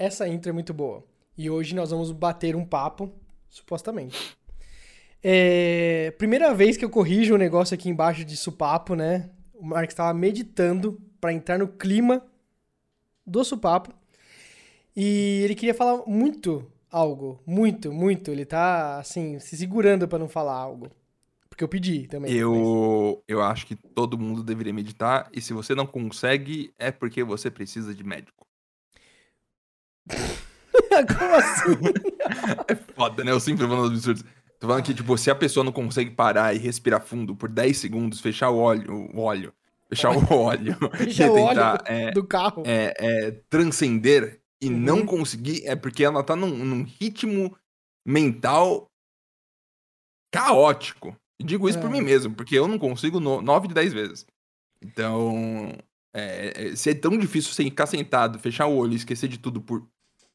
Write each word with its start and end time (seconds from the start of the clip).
Essa 0.00 0.26
intro 0.26 0.48
é 0.48 0.52
muito 0.54 0.72
boa. 0.72 1.04
E 1.36 1.50
hoje 1.50 1.74
nós 1.74 1.90
vamos 1.90 2.10
bater 2.10 2.56
um 2.56 2.64
papo, 2.64 3.12
supostamente. 3.50 4.34
É... 5.22 6.14
Primeira 6.16 6.54
vez 6.54 6.78
que 6.78 6.84
eu 6.86 6.88
corrijo 6.88 7.34
um 7.34 7.36
negócio 7.36 7.74
aqui 7.74 7.90
embaixo 7.90 8.24
de 8.24 8.34
supapo, 8.34 8.94
né? 8.94 9.28
O 9.52 9.62
Marcos 9.62 9.92
estava 9.92 10.14
meditando 10.14 10.98
para 11.20 11.34
entrar 11.34 11.58
no 11.58 11.68
clima 11.68 12.24
do 13.26 13.44
supapo. 13.44 13.92
E 14.96 15.42
ele 15.44 15.54
queria 15.54 15.74
falar 15.74 16.02
muito 16.06 16.66
algo. 16.90 17.38
Muito, 17.46 17.92
muito. 17.92 18.30
Ele 18.30 18.46
tá, 18.46 19.00
assim, 19.00 19.38
se 19.38 19.54
segurando 19.54 20.08
para 20.08 20.18
não 20.18 20.30
falar 20.30 20.54
algo. 20.54 20.88
Porque 21.50 21.62
eu 21.62 21.68
pedi 21.68 22.06
também. 22.06 22.32
Eu, 22.32 23.22
eu 23.28 23.42
acho 23.42 23.66
que 23.66 23.76
todo 23.76 24.18
mundo 24.18 24.42
deveria 24.42 24.72
meditar. 24.72 25.28
E 25.30 25.42
se 25.42 25.52
você 25.52 25.74
não 25.74 25.86
consegue, 25.86 26.72
é 26.78 26.90
porque 26.90 27.22
você 27.22 27.50
precisa 27.50 27.94
de 27.94 28.02
médico. 28.02 28.40
Como 31.18 31.34
assim? 31.34 31.76
é 32.68 32.74
foda, 32.94 33.24
né? 33.24 33.30
Eu 33.32 33.40
sempre 33.40 33.66
vou 33.66 33.76
nos 33.76 33.90
absurdos. 33.90 34.24
Tô 34.58 34.66
falando 34.66 34.84
que, 34.84 34.94
tipo, 34.94 35.16
se 35.16 35.30
a 35.30 35.34
pessoa 35.34 35.64
não 35.64 35.72
consegue 35.72 36.10
parar 36.10 36.54
e 36.54 36.58
respirar 36.58 37.00
fundo 37.00 37.34
por 37.34 37.48
10 37.48 37.76
segundos, 37.78 38.20
fechar 38.20 38.50
o 38.50 38.58
óleo, 38.58 39.08
o 39.14 39.20
óleo, 39.20 39.54
fechar 39.88 40.10
o 40.10 40.18
óleo 40.34 40.76
Fechar 40.96 41.28
e 41.30 41.34
tentar 41.34 41.72
óleo 41.74 41.82
é, 41.86 42.10
do 42.12 42.24
carro. 42.24 42.62
é, 42.66 42.94
é, 42.98 43.30
transcender 43.48 44.40
e 44.62 44.68
Uhum. 44.68 44.76
não 44.78 45.06
conseguir, 45.06 45.66
é 45.66 45.74
porque 45.74 46.04
ela 46.04 46.22
tá 46.22 46.36
num, 46.36 46.50
num 46.50 46.82
ritmo 46.84 47.56
mental 48.06 48.86
caótico. 50.32 51.16
E 51.38 51.44
digo 51.44 51.66
isso 51.68 51.80
por 51.80 51.88
É. 51.88 51.92
mim 51.92 52.02
mesmo, 52.02 52.34
porque 52.34 52.54
eu 52.58 52.68
não 52.68 52.78
consigo 52.78 53.18
9 53.18 53.68
de 53.68 53.74
10 53.74 53.92
vezes. 53.94 54.26
Então, 54.82 55.72
é, 56.14 56.68
é, 56.68 56.76
se 56.76 56.90
é 56.90 56.94
tão 56.94 57.16
difícil 57.16 57.52
você 57.52 57.64
ficar 57.64 57.86
sentado, 57.86 58.38
fechar 58.38 58.66
o 58.66 58.76
olho 58.76 58.92
e 58.92 58.96
esquecer 58.96 59.28
de 59.28 59.38
tudo 59.38 59.60
por 59.60 59.86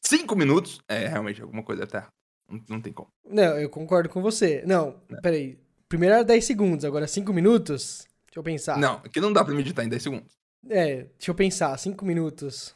5 0.04 0.36
minutos, 0.36 0.82
é 0.88 1.08
realmente 1.08 1.42
alguma 1.42 1.64
coisa 1.64 1.86
tá 1.86 1.98
errada. 1.98 2.14
Não, 2.50 2.64
não 2.70 2.82
tem 2.82 2.94
como. 2.94 3.10
Não, 3.28 3.58
eu 3.58 3.70
concordo 3.70 4.08
com 4.10 4.22
você. 4.22 4.64
Não, 4.66 5.02
peraí. 5.22 5.58
Primeiro 5.90 6.16
era 6.16 6.24
10 6.24 6.46
segundos, 6.46 6.86
agora 6.86 7.08
5 7.08 7.32
minutos? 7.34 8.08
Deixa 8.28 8.40
eu 8.40 8.44
pensar. 8.44 8.78
Não, 8.78 9.00
que 9.02 9.20
não 9.20 9.34
dá 9.34 9.44
pra 9.44 9.54
meditar 9.54 9.86
em 9.86 9.90
10 9.90 10.04
segundos. 10.04 10.34
É, 10.70 11.08
deixa 11.18 11.32
eu 11.32 11.36
pensar. 11.36 11.78
5 11.78 12.06
minutos. 12.06 12.74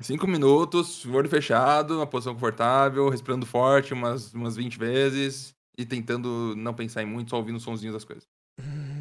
5 0.00 0.26
minutos, 0.28 1.04
olho 1.06 1.28
fechado, 1.28 1.96
uma 1.96 2.06
posição 2.06 2.34
confortável, 2.34 3.08
respirando 3.08 3.44
forte 3.44 3.92
umas, 3.92 4.32
umas 4.32 4.54
20 4.54 4.78
vezes 4.78 5.52
e 5.76 5.84
tentando 5.84 6.54
não 6.56 6.72
pensar 6.72 7.02
em 7.02 7.06
muito, 7.06 7.30
só 7.30 7.36
ouvindo 7.36 7.56
os 7.56 7.62
sonzinhos 7.62 7.94
das 7.94 8.04
coisas. 8.04 8.24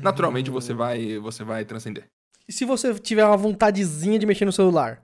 Naturalmente 0.02 0.50
você 0.50 0.74
vai, 0.74 1.18
você 1.20 1.44
vai 1.44 1.66
transcender. 1.66 2.08
E 2.48 2.54
se 2.54 2.66
você 2.66 2.94
tiver 2.96 3.26
uma 3.26 3.38
vontadezinha 3.38 4.18
de 4.18 4.26
mexer 4.26 4.46
no 4.46 4.52
celular? 4.52 5.04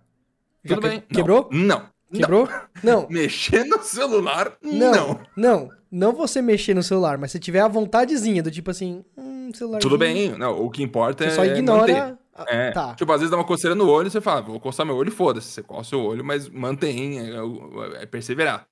Tudo 0.66 0.82
que- 0.82 0.88
bem? 0.90 0.98
Não. 1.10 1.16
Quebrou? 1.16 1.50
Não. 1.52 1.94
Não. 2.12 2.20
Quebrou? 2.20 2.50
Não. 2.84 3.08
Mexer 3.12 3.64
no 3.66 3.82
celular? 3.82 4.56
Não. 4.62 4.92
Não. 4.92 5.20
Não. 5.36 5.70
Não 5.92 6.12
você 6.14 6.42
mexer 6.42 6.74
no 6.74 6.82
celular, 6.84 7.18
mas 7.18 7.32
se 7.32 7.40
tiver 7.40 7.60
a 7.60 7.68
vontadezinha 7.68 8.42
do 8.42 8.50
tipo 8.50 8.72
assim, 8.72 9.04
hum, 9.18 9.52
celular. 9.54 9.80
Tudo 9.80 9.98
bem. 9.98 10.30
Não, 10.38 10.64
o 10.64 10.70
que 10.70 10.82
importa 10.84 11.24
Você 11.24 11.30
é. 11.30 11.36
só 11.36 11.42
manter. 11.42 11.58
ignora. 11.58 12.20
a- 12.36 12.46
É, 12.48 12.72
Tá. 12.72 12.96
Tipo, 12.96 13.12
às 13.12 13.20
vezes 13.20 13.30
dá 13.30 13.38
uma 13.38 13.44
coceira 13.44 13.76
no 13.76 13.88
olho 13.90 14.08
e 14.08 14.12
você 14.12 14.20
fala, 14.22 14.42
vou 14.42 14.60
coçar 14.60 14.86
meu 14.86 14.96
olho, 14.96 15.12
foda-se. 15.12 15.48
Você 15.50 15.62
coça 15.62 15.96
o 15.98 16.04
olho, 16.04 16.24
mas 16.26 16.50
mantém, 16.50 17.20
é, 17.20 18.02
é 18.02 18.06
perseverar. 18.08 18.66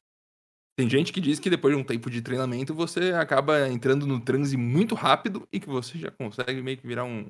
Tem 0.76 0.90
gente 0.90 1.12
que 1.14 1.20
diz 1.22 1.40
que 1.40 1.50
depois 1.50 1.76
de 1.76 1.80
um 1.80 1.84
tempo 1.84 2.10
de 2.10 2.22
treinamento 2.24 2.74
você 2.74 3.12
acaba 3.14 3.68
entrando 3.70 4.08
no 4.08 4.20
transe 4.20 4.56
muito 4.58 4.96
rápido 4.96 5.48
e 5.52 5.60
que 5.60 5.68
você 5.70 5.98
já 6.00 6.10
consegue 6.10 6.60
meio 6.64 6.78
que 6.78 6.88
virar 6.88 7.04
um, 7.04 7.26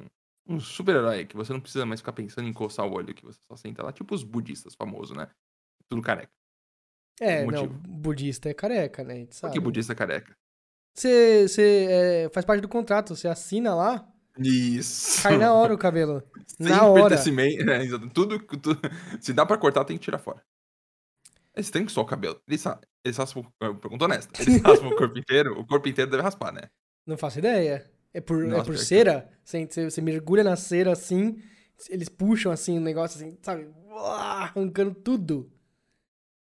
um 0.47 0.59
super-herói, 0.59 1.25
que 1.25 1.35
você 1.35 1.53
não 1.53 1.59
precisa 1.59 1.85
mais 1.85 1.99
ficar 1.99 2.13
pensando 2.13 2.47
em 2.47 2.53
coçar 2.53 2.85
o 2.85 2.93
olho, 2.93 3.13
que 3.13 3.23
você 3.23 3.39
só 3.47 3.55
senta 3.55 3.83
lá, 3.83 3.91
tipo 3.91 4.13
os 4.13 4.23
budistas 4.23 4.75
famosos, 4.75 5.15
né? 5.15 5.29
Tudo 5.87 6.01
careca. 6.01 6.31
É, 7.19 7.45
não, 7.45 7.67
budista 7.67 8.49
é 8.49 8.53
careca, 8.53 9.03
né? 9.03 9.27
Por 9.39 9.51
que 9.51 9.59
budista 9.59 9.93
é 9.93 9.95
careca? 9.95 10.35
Você, 10.93 11.47
você 11.47 11.87
é, 11.89 12.29
faz 12.33 12.45
parte 12.45 12.61
do 12.61 12.67
contrato, 12.67 13.15
você 13.15 13.27
assina 13.27 13.75
lá, 13.75 14.11
Isso. 14.37 15.21
cai 15.23 15.37
na 15.37 15.53
hora 15.53 15.73
o 15.73 15.77
cabelo. 15.79 16.23
Sem 16.47 16.67
na 16.67 16.85
hora. 16.85 17.15
é, 17.15 17.83
exato. 17.83 18.09
tudo, 18.09 18.39
tudo- 18.39 18.79
Se 19.19 19.33
dá 19.33 19.45
pra 19.45 19.57
cortar, 19.57 19.85
tem 19.85 19.97
que 19.97 20.03
tirar 20.03 20.19
fora. 20.19 20.43
Eles 21.55 21.69
têm 21.69 21.85
que 21.85 21.91
só 21.91 22.01
o 22.01 22.05
cabelo. 22.05 22.41
Eles, 22.47 22.63
eles 23.03 23.17
raspam. 23.17 23.43
eu 23.59 23.75
Pergunta 23.75 24.05
honesta. 24.05 24.41
Eles 24.41 24.61
raspam 24.61 24.89
o 24.89 24.95
corpo 24.95 25.17
inteiro. 25.19 25.59
O 25.59 25.67
corpo 25.67 25.87
inteiro 25.87 26.09
deve 26.09 26.23
raspar, 26.23 26.51
né? 26.53 26.69
Não 27.05 27.17
faço 27.17 27.39
ideia. 27.39 27.90
É 28.13 28.19
por, 28.21 28.43
é 28.43 28.47
Nossa, 28.47 28.63
por 28.63 28.71
pior 28.73 28.79
que- 28.79 28.85
cera? 28.85 29.29
Você, 29.43 29.65
você, 29.89 30.01
mergulha 30.01 30.43
na 30.43 30.55
cera 30.55 30.91
assim, 30.91 31.41
eles 31.89 32.09
puxam 32.09 32.51
assim 32.51 32.77
o 32.77 32.81
negócio 32.81 33.17
assim, 33.17 33.37
sabe? 33.41 33.67
Uá, 33.89 34.43
Arrancando 34.43 34.93
tudo. 34.93 35.51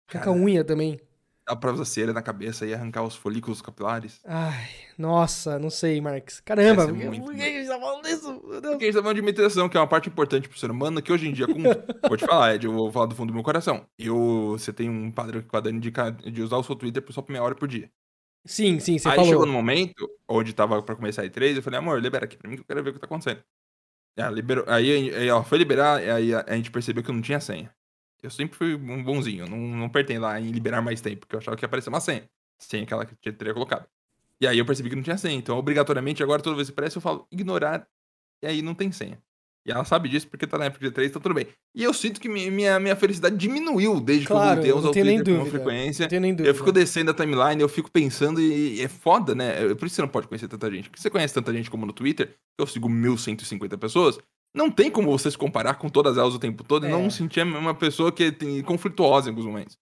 Arranca 0.09 0.29
a 0.29 0.33
Cara. 0.33 0.45
unha 0.45 0.63
também. 0.63 0.99
Dá 1.45 1.55
pra 1.57 1.73
usar 1.73 1.83
cera 1.83 2.13
na 2.13 2.21
cabeça 2.21 2.65
e 2.65 2.73
arrancar 2.73 3.03
os 3.03 3.17
folículos 3.17 3.61
capilares. 3.61 4.21
Ai, 4.23 4.65
nossa, 4.97 5.59
não 5.59 5.69
sei, 5.69 5.99
Marx. 5.99 6.39
Caramba, 6.39 6.87
por 6.87 6.97
que, 6.97 7.19
por 7.19 7.35
que 7.35 7.41
a 7.41 7.45
gente 7.45 7.67
tá 7.67 7.77
falando 7.79 8.03
disso? 8.03 8.31
Deus. 8.31 8.61
Porque 8.61 8.85
a 8.85 8.87
gente 8.87 8.93
tá 8.95 9.01
falando 9.01 9.15
de 9.15 9.21
meditação, 9.21 9.67
que 9.67 9.75
é 9.75 9.79
uma 9.79 9.87
parte 9.87 10.07
importante 10.07 10.47
pro 10.47 10.57
ser 10.57 10.71
humano, 10.71 11.01
que 11.01 11.11
hoje 11.11 11.27
em 11.27 11.33
dia, 11.33 11.45
com... 11.45 11.61
vou 12.07 12.15
te 12.15 12.25
falar, 12.25 12.55
Ed, 12.55 12.65
eu 12.65 12.71
vou 12.71 12.89
falar 12.93 13.07
do 13.07 13.15
fundo 13.15 13.27
do 13.27 13.33
meu 13.33 13.43
coração. 13.43 13.85
Eu, 13.99 14.51
você 14.51 14.71
tem 14.71 14.89
um 14.89 15.11
padrão 15.11 15.41
que 15.41 15.69
indica 15.69 16.11
de 16.11 16.41
usar 16.41 16.55
o 16.55 16.63
seu 16.63 16.77
Twitter 16.77 17.03
só 17.09 17.21
por 17.21 17.33
meia 17.33 17.43
hora 17.43 17.55
por 17.55 17.67
dia. 17.67 17.91
Sim, 18.45 18.79
sim, 18.79 18.97
você 18.97 19.07
aí 19.07 19.15
falou. 19.15 19.29
chegou 19.29 19.45
no 19.45 19.53
momento 19.53 20.09
onde 20.27 20.53
tava 20.53 20.81
pra 20.81 20.95
começar 20.95 21.21
a 21.21 21.25
E3, 21.25 21.55
eu 21.55 21.63
falei, 21.63 21.79
amor, 21.79 22.01
libera 22.01 22.25
aqui 22.25 22.37
pra 22.37 22.49
mim 22.49 22.55
que 22.55 22.61
eu 22.61 22.65
quero 22.65 22.83
ver 22.83 22.89
o 22.89 22.93
que 22.93 22.99
tá 22.99 23.05
acontecendo. 23.05 23.43
Ela 24.15 24.29
liberou, 24.29 24.65
aí, 24.67 25.13
aí 25.15 25.27
ela 25.27 25.43
foi 25.43 25.57
liberar, 25.57 26.03
e 26.03 26.09
aí 26.09 26.33
a, 26.35 26.45
a 26.47 26.55
gente 26.55 26.69
percebeu 26.69 27.03
que 27.03 27.09
eu 27.09 27.15
não 27.15 27.21
tinha 27.21 27.39
senha. 27.39 27.73
Eu 28.21 28.29
sempre 28.29 28.55
fui 28.55 28.75
um 28.75 29.03
bonzinho, 29.03 29.47
não, 29.47 29.57
não 29.57 29.85
apertei 29.85 30.17
lá 30.17 30.39
em 30.39 30.51
liberar 30.51 30.81
mais 30.81 31.01
tempo, 31.01 31.21
porque 31.21 31.35
eu 31.35 31.39
achava 31.39 31.57
que 31.57 31.63
ia 31.63 31.67
aparecer 31.67 31.89
uma 31.89 31.99
senha. 31.99 32.29
Senha 32.59 32.85
que 32.85 32.93
ela 32.93 33.05
teria 33.05 33.53
colocado. 33.53 33.87
E 34.39 34.47
aí 34.47 34.57
eu 34.57 34.65
percebi 34.65 34.89
que 34.89 34.95
não 34.95 35.03
tinha 35.03 35.17
senha, 35.17 35.35
então 35.35 35.57
obrigatoriamente 35.57 36.21
agora 36.21 36.41
toda 36.41 36.55
vez 36.55 36.69
que 36.69 36.73
aparece 36.73 36.97
eu 36.97 37.01
falo 37.01 37.27
ignorar, 37.31 37.87
e 38.41 38.47
aí 38.47 38.61
não 38.61 38.75
tem 38.75 38.91
senha. 38.91 39.21
E 39.65 39.71
ela 39.71 39.85
sabe 39.85 40.09
disso 40.09 40.27
porque 40.27 40.45
tá 40.45 40.57
na 40.57 40.65
época 40.65 40.89
de 40.89 40.93
E3, 40.93 41.09
tá 41.11 41.19
tudo 41.21 41.33
bem. 41.33 41.47
E 41.73 41.83
eu 41.83 41.93
sinto 41.93 42.19
que 42.19 42.27
mi- 42.27 42.51
minha, 42.51 42.77
minha 42.81 42.95
felicidade 42.97 43.37
diminuiu 43.37 43.99
desde 44.01 44.27
Claro, 44.27 44.61
que 44.61 44.67
eu 44.67 44.73
voltei 44.73 44.73
a 44.73 44.75
usar 44.75 44.89
o 44.89 44.91
Twitter 45.15 45.23
com 45.35 45.41
uma 45.41 45.49
frequência. 45.49 46.07
Eu 46.45 46.53
fico 46.53 46.71
descendo 46.71 47.11
a 47.11 47.13
timeline, 47.13 47.61
eu 47.61 47.69
fico 47.69 47.89
pensando 47.89 48.41
e, 48.41 48.75
e 48.75 48.81
é 48.81 48.89
foda, 48.89 49.33
né? 49.33 49.71
É 49.71 49.75
Por 49.75 49.85
isso 49.85 49.95
você 49.95 50.01
não 50.01 50.09
pode 50.09 50.27
conhecer 50.27 50.49
tanta 50.49 50.69
gente. 50.69 50.89
Porque 50.89 51.01
você 51.01 51.09
conhece 51.09 51.33
tanta 51.33 51.53
gente 51.53 51.71
como 51.71 51.85
no 51.85 51.93
Twitter, 51.93 52.35
eu 52.59 52.67
sigo 52.67 52.89
1150 52.89 53.77
pessoas, 53.77 54.19
não 54.53 54.69
tem 54.69 54.91
como 54.91 55.09
você 55.17 55.31
se 55.31 55.37
comparar 55.37 55.75
com 55.75 55.87
todas 55.87 56.17
elas 56.17 56.35
o 56.35 56.39
tempo 56.39 56.63
todo 56.63 56.85
e 56.85 56.89
É. 56.89 56.91
não 56.91 57.09
sentir 57.09 57.41
uma 57.43 57.73
pessoa 57.73 58.11
que 58.11 58.31
tem 58.33 58.61
conflituosa 58.63 59.27
em 59.27 59.31
alguns 59.31 59.45
momentos. 59.45 59.77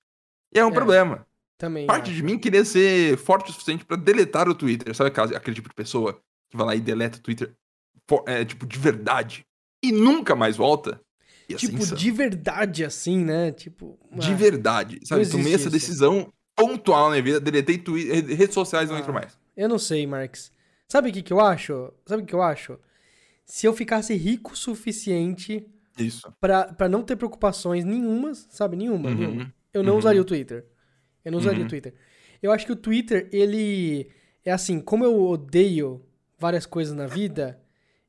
E 0.53 0.59
é 0.59 0.66
um 0.66 0.70
É, 0.70 0.74
problema. 0.74 1.25
Também. 1.58 1.88
Parte 1.88 2.06
acho. 2.12 2.14
de 2.16 2.24
mim 2.24 2.38
queria 2.38 2.64
ser 2.64 3.18
forte 3.18 3.50
o 3.50 3.53
suficiente 3.53 3.84
pra 3.84 3.97
deletar 3.97 4.47
o 4.47 4.53
Twitter. 4.56 4.96
Sabe 4.96 5.09
aquela- 5.09 5.36
aquele 5.38 5.56
tipo 5.56 5.70
de 5.70 5.75
pessoa 5.75 6.20
que 6.52 6.58
vai 6.58 6.66
lá 6.68 6.75
e 6.75 6.80
deleta 6.80 7.18
o 7.18 7.22
Twitter, 7.22 7.52
for- 8.08 8.24
é, 8.28 8.46
tipo, 8.46 8.66
de 8.66 8.78
verdade, 8.80 9.46
e 9.84 9.92
nunca 9.92 10.36
mais 10.36 10.56
volta? 10.58 11.00
Ia 11.50 11.58
ser 11.59 11.68
Tipo, 11.69 11.96
de 11.96 12.12
verdade 12.12 12.86
assim, 12.86 13.24
né? 13.24 13.52
Tipo. 13.52 14.00
De 14.14 14.31
ah, 14.31 14.36
verdade. 14.36 15.00
Sabe? 15.03 15.28
Tomei 15.30 15.53
essa 15.53 15.64
isso. 15.64 15.69
decisão 15.69 16.31
pontual 16.56 17.06
na 17.06 17.12
minha 17.12 17.24
vida, 17.24 17.40
deletei 17.40 17.78
Twitter, 17.78 18.25
redes 18.38 18.53
sociais 18.53 18.88
e 18.88 18.91
não 18.91 18.97
Ah. 18.97 19.02
entro 19.02 19.14
mais. 19.14 19.38
Eu 19.58 19.68
não 19.68 19.80
sei, 19.80 20.06
Marx. 20.08 20.52
Sabe 20.88 21.09
o 21.09 21.14
que, 21.14 21.22
que 21.22 21.34
eu 21.34 21.40
acho? 21.40 21.91
Sabe 22.06 22.24
o 22.24 22.25
que 22.25 22.34
eu 22.36 22.41
acho? 22.41 22.78
Se 23.46 23.66
eu 23.66 23.74
ficasse 23.74 24.14
rico 24.16 24.53
o 24.53 24.56
suficiente 24.56 25.66
Isso. 25.97 26.31
pra, 26.40 26.66
pra 26.74 26.88
não 26.88 27.02
ter 27.03 27.16
preocupações 27.16 27.84
nenhumas, 27.84 28.47
sabe? 28.52 28.78
Nenhuma, 28.78 29.09
Uhum. 29.09 29.16
nenhuma. 29.16 29.53
Eu 29.73 29.84
não 29.84 29.94
Uhum. 29.94 30.00
usaria 30.00 30.22
o 30.22 30.26
Twitter. 30.26 30.66
Eu 31.23 31.32
não 31.32 31.40
usaria 31.40 31.59
Uhum. 31.59 31.66
o 31.66 31.70
Twitter. 31.70 31.94
Eu 32.41 32.52
acho 32.52 32.66
que 32.66 32.72
o 32.72 32.76
Twitter, 32.76 33.29
ele. 33.32 34.09
É 34.44 34.52
assim, 34.52 34.79
como 34.79 35.03
eu 35.06 35.22
odeio 35.22 36.03
várias 36.40 36.66
coisas 36.66 36.96
na 36.96 37.06
vida, 37.08 37.60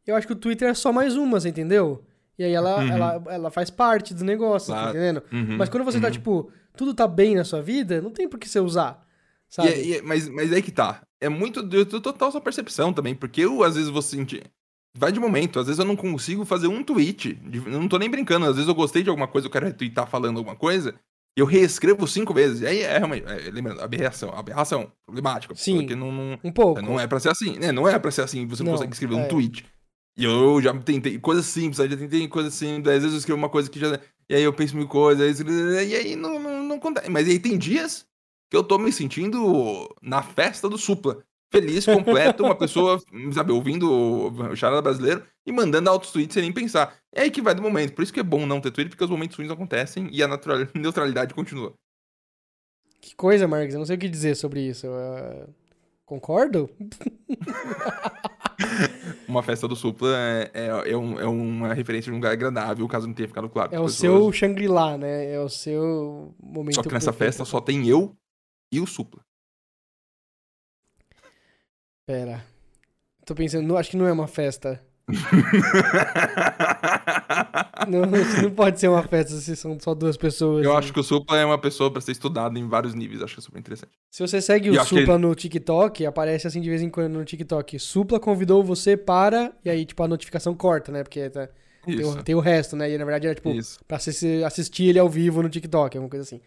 eu 0.07 0.17
acho 0.17 0.27
que 0.27 0.33
o 0.33 0.37
Twitter 0.37 0.69
é 0.69 0.75
só 0.75 0.93
mais 0.93 1.17
uma, 1.17 1.39
você 1.41 1.49
entendeu? 1.49 2.05
E 2.39 2.45
aí 2.45 2.53
ela, 2.53 2.79
Uhum. 2.81 2.89
ela, 2.89 3.23
ela 3.29 3.51
faz 3.51 3.71
parte 3.71 4.15
do 4.15 4.25
negócio, 4.25 4.73
tá 4.73 4.81
Claro. 4.81 4.91
entendendo? 4.97 5.23
Uhum. 5.33 5.57
Mas 5.59 5.69
quando 5.69 5.85
você 5.85 6.01
tá, 6.01 6.07
Uhum. 6.09 6.13
tipo, 6.13 6.51
tudo 6.77 6.95
tá 6.95 7.07
bem 7.07 7.35
na 7.35 7.45
sua 7.45 7.61
vida, 7.63 8.01
não 8.01 8.11
tem 8.11 8.29
por 8.29 8.39
que 8.41 8.49
você 8.49 8.59
usar. 8.61 9.05
E 9.51 9.55
Sabe? 9.55 9.69
é- 9.69 9.85
e 9.85 9.95
é- 9.99 10.03
mas, 10.03 10.29
mas 10.29 10.53
aí 10.53 10.63
que 10.63 10.73
tá. 10.73 11.03
É 11.21 11.29
muito 11.29 11.63
de 11.63 11.85
total 11.85 12.33
sua 12.33 12.41
percepção 12.41 12.93
também, 12.93 13.15
porque 13.15 13.43
eu 13.43 13.63
às 13.63 13.75
vezes 13.77 13.91
vou 13.91 14.03
sentir. 14.03 14.43
Vai 14.97 15.13
de 15.13 15.21
momento, 15.21 15.59
às 15.61 15.67
vezes 15.67 15.79
eu 15.79 15.85
não 15.85 15.95
consigo 15.97 16.45
fazer 16.45 16.67
um 16.69 16.83
tweet. 16.83 17.39
não 17.67 17.87
tô 17.89 17.97
nem 17.99 18.11
brincando, 18.11 18.45
às 18.47 18.55
vezes 18.57 18.69
eu 18.69 18.75
gostei 18.75 19.03
de 19.03 19.09
alguma 19.09 19.29
coisa, 19.29 19.47
eu 19.47 19.51
quero 19.51 19.67
retweetar 19.67 20.07
falando 20.09 20.39
alguma 20.39 20.57
coisa, 20.57 20.95
e 21.37 21.41
eu 21.41 21.47
reescrevo 21.47 22.07
cinco 22.09 22.35
vezes. 22.35 22.61
E 22.63 22.67
aí 22.67 22.81
é 22.81 22.99
realmente. 22.99 23.25
é, 23.27 23.51
lembrando, 23.51 23.81
aberração, 23.81 24.31
aberração, 24.35 24.91
problemática. 25.07 25.55
Sim. 25.55 25.77
Porque 25.79 25.95
não, 25.95 26.11
não, 26.13 26.39
Um 26.43 26.53
pouco. 26.53 26.83
não 26.83 26.99
é 26.99 27.07
pra 27.07 27.21
ser 27.21 27.29
assim, 27.31 27.59
né? 27.59 27.71
Não 27.73 27.87
é 27.89 27.99
pra 27.99 28.11
ser 28.11 28.23
assim, 28.23 28.47
você 28.47 28.63
não, 28.63 28.73
Não, 28.73 28.79
consegue 28.79 28.93
escrever 28.95 29.15
é. 29.15 29.19
um 29.25 29.29
tweet. 29.29 29.65
E 30.17 30.25
eu 30.25 30.61
já 30.61 30.77
tentei 30.79 31.19
coisas 31.19 31.47
simples, 31.47 31.81
aí 31.81 31.89
já 31.89 31.97
tentei 31.97 32.27
coisas 32.29 32.55
simples, 32.55 32.89
às 32.89 33.03
vezes 33.03 33.13
eu 33.13 33.19
escrevo 33.19 33.39
uma 33.39 33.49
coisa 33.49 33.71
que 33.71 33.79
já. 33.79 33.99
E 34.29 34.35
aí 34.35 34.43
eu 34.43 34.53
penso 34.53 34.77
mil 34.77 34.89
coisas, 34.89 35.41
eu 35.41 35.47
e 35.83 35.95
aí 35.95 36.17
não, 36.17 36.39
não, 36.39 36.63
não 36.63 36.77
acontece. 36.77 37.11
Mas 37.11 37.29
aí 37.29 37.39
tem 37.39 37.57
dias 37.59 38.07
que 38.51 38.57
eu 38.57 38.63
tô 38.63 38.79
me 38.79 38.93
sentindo 38.93 39.89
na 40.03 40.23
festa 40.23 40.69
do 40.69 40.77
Supla. 40.77 41.23
feliz, 41.51 41.85
completo, 41.87 42.45
uma 42.45 42.55
pessoa, 42.55 43.01
sabe, 43.33 43.53
ouvindo 43.53 43.91
o 43.91 44.57
charada 44.57 44.83
brasileiro 44.83 45.23
e 45.47 45.53
mandando 45.53 45.89
altos 45.91 46.11
tweets 46.11 46.35
sem 46.35 46.43
nem 46.43 46.53
pensar. 46.53 46.97
É 47.15 47.23
aí 47.23 47.31
que 47.31 47.43
vai 47.43 47.55
do 47.55 47.63
momento. 47.63 47.95
Por 47.95 48.03
isso 48.03 48.13
que 48.13 48.21
é 48.21 48.23
bom 48.23 48.47
não 48.47 48.61
ter 48.61 48.71
Twitter, 48.71 48.91
porque 48.91 49.05
os 49.05 49.11
momentos 49.11 49.37
ruins 49.37 49.51
acontecem 49.51 50.09
e 50.13 50.23
a 50.23 50.29
natural- 50.29 50.67
neutralidade 50.75 51.35
continua. 51.35 51.75
Que 53.01 53.15
coisa, 53.15 53.49
Marcos. 53.49 53.75
Eu 53.75 53.81
não 53.81 53.87
sei 53.87 53.97
o 53.97 53.99
que 53.99 54.09
dizer 54.09 54.35
sobre 54.35 54.61
isso. 54.61 54.87
Eu, 54.87 54.93
uh, 54.93 55.55
concordo? 56.07 56.71
Uma 59.29 59.43
festa 59.43 59.69
do 59.69 59.77
Supla 59.77 60.09
é, 60.17 60.51
é, 60.53 60.91
é 60.93 60.97
um- 60.97 61.19
é 61.21 61.27
uma 61.27 61.73
referência 61.75 62.07
de 62.07 62.13
um 62.13 62.17
lugar 62.17 62.33
agradável, 62.33 62.87
caso 62.89 63.07
não 63.07 63.15
tenha 63.15 63.29
ficado 63.29 63.49
claro. 63.49 63.75
É 63.75 63.79
o 63.79 63.85
pessoas. 63.85 63.95
seu 63.97 64.33
Shangri-La, 64.33 64.99
né? 64.99 65.33
É 65.33 65.39
o 65.41 65.49
seu 65.49 66.35
momento 66.43 66.75
Só 66.75 66.83
que 66.83 66.93
nessa 66.93 67.13
perfeito. 67.13 67.31
festa 67.31 67.45
só 67.45 67.61
tem 67.61 67.87
eu 67.89 68.17
e 68.73 68.81
o 68.81 68.87
Supla. 68.87 69.23
Pera. 72.07 72.45
Tô 73.25 73.35
pensando, 73.35 73.67
não, 73.67 73.77
acho 73.77 73.91
que 73.91 73.97
não 73.97 74.07
é 74.07 74.13
uma 74.13 74.27
festa. 74.27 74.85
Não, 77.89 78.03
não 78.43 78.51
pode 78.51 78.79
ser 78.79 78.89
uma 78.89 79.03
festa 79.03 79.35
se 79.37 79.57
são 79.57 79.79
só 79.81 79.95
duas 79.95 80.17
pessoas. 80.17 80.65
Eu 80.65 80.73
né? 80.73 80.79
acho 80.79 80.93
que 80.93 81.01
o 81.01 81.03
Supla 81.03 81.39
é 81.39 81.45
uma 81.45 81.59
pessoa 81.59 81.91
pra 81.91 82.01
ser 82.01 82.13
estudada 82.13 82.59
em 82.59 82.69
vários 82.69 82.95
níveis. 82.95 83.23
Acho 83.23 83.35
que 83.35 83.41
é 83.41 83.43
super 83.43 83.59
interessante. 83.59 83.93
Se 84.11 84.27
você 84.27 84.41
segue 84.41 84.69
E 84.69 84.79
o 84.79 84.85
Supla 84.85 85.19
no 85.19 85.35
TikTok, 85.35 86.07
aparece 86.07 86.47
assim 86.47 86.61
de 86.61 86.69
vez 86.69 86.83
em 86.83 86.89
quando 86.91 87.13
no 87.15 87.25
TikTok. 87.25 87.79
Supla 87.79 88.21
convidou 88.21 88.63
você 88.63 88.97
para. 88.97 89.53
E 89.65 89.71
aí, 89.71 89.85
tipo, 89.85 90.03
a 90.03 90.09
notificação 90.09 90.55
corta, 90.55 90.93
né? 90.93 91.03
Porque 91.03 91.29
tá- 91.31 91.49
tem, 91.85 92.05
o, 92.05 92.23
tem 92.23 92.35
o 92.35 92.41
resto, 92.41 92.77
né? 92.77 92.91
E 92.91 92.97
na 92.97 93.05
verdade 93.05 93.27
era 93.27 93.35
tipo, 93.35 93.51
Isso. 93.51 93.81
pra 93.87 93.97
assistir, 93.97 94.45
assistir 94.45 94.85
ele 94.85 94.99
ao 95.01 95.09
vivo 95.09 95.43
no 95.43 95.49
TikTok, 95.49 95.97
alguma 95.97 96.11
coisa 96.11 96.23
assim. 96.23 96.41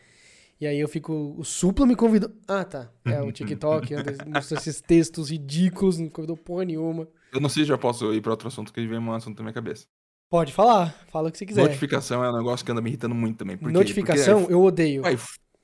E 0.59 0.65
aí 0.65 0.79
eu 0.79 0.88
fico. 0.88 1.35
O 1.38 1.44
Supla 1.44 1.85
me 1.85 1.95
convidou. 1.95 2.31
Ah, 2.47 2.63
tá. 2.63 2.89
É 3.03 3.21
o 3.21 3.31
TikTok, 3.33 3.94
onde 3.95 4.29
mostra 4.29 4.57
esses 4.57 4.79
textos 4.79 5.29
ridículos, 5.29 5.97
não 5.97 6.07
convidou 6.07 6.38
porra 6.38 6.63
nenhuma. 6.63 7.07
Eu 7.35 7.41
não 7.41 7.49
sei 7.49 7.63
se 7.63 7.69
já 7.69 7.77
posso 7.77 8.13
ir 8.13 8.21
pra 8.21 8.31
outro 8.31 8.47
assunto, 8.47 8.71
que 8.71 8.87
vem 8.87 8.97
um 8.97 9.13
assunto 9.13 9.37
na 9.39 9.43
minha 9.43 9.53
cabeça. 9.53 9.85
Pode 10.29 10.53
falar, 10.53 10.91
fala 11.11 11.29
o 11.29 11.31
que 11.31 11.37
você 11.37 11.45
quiser. 11.45 11.61
Notificação 11.63 12.23
é 12.23 12.31
um 12.31 12.37
negócio 12.37 12.65
que 12.65 12.71
anda 12.71 12.81
me 12.81 12.89
irritando 12.89 13.13
muito 13.13 13.37
também. 13.37 13.57
Por 13.57 13.67
quê? 13.67 13.73
Notificação, 13.73 14.39
Porque 14.39 14.53
eu 14.53 14.63
odeio. 14.63 15.03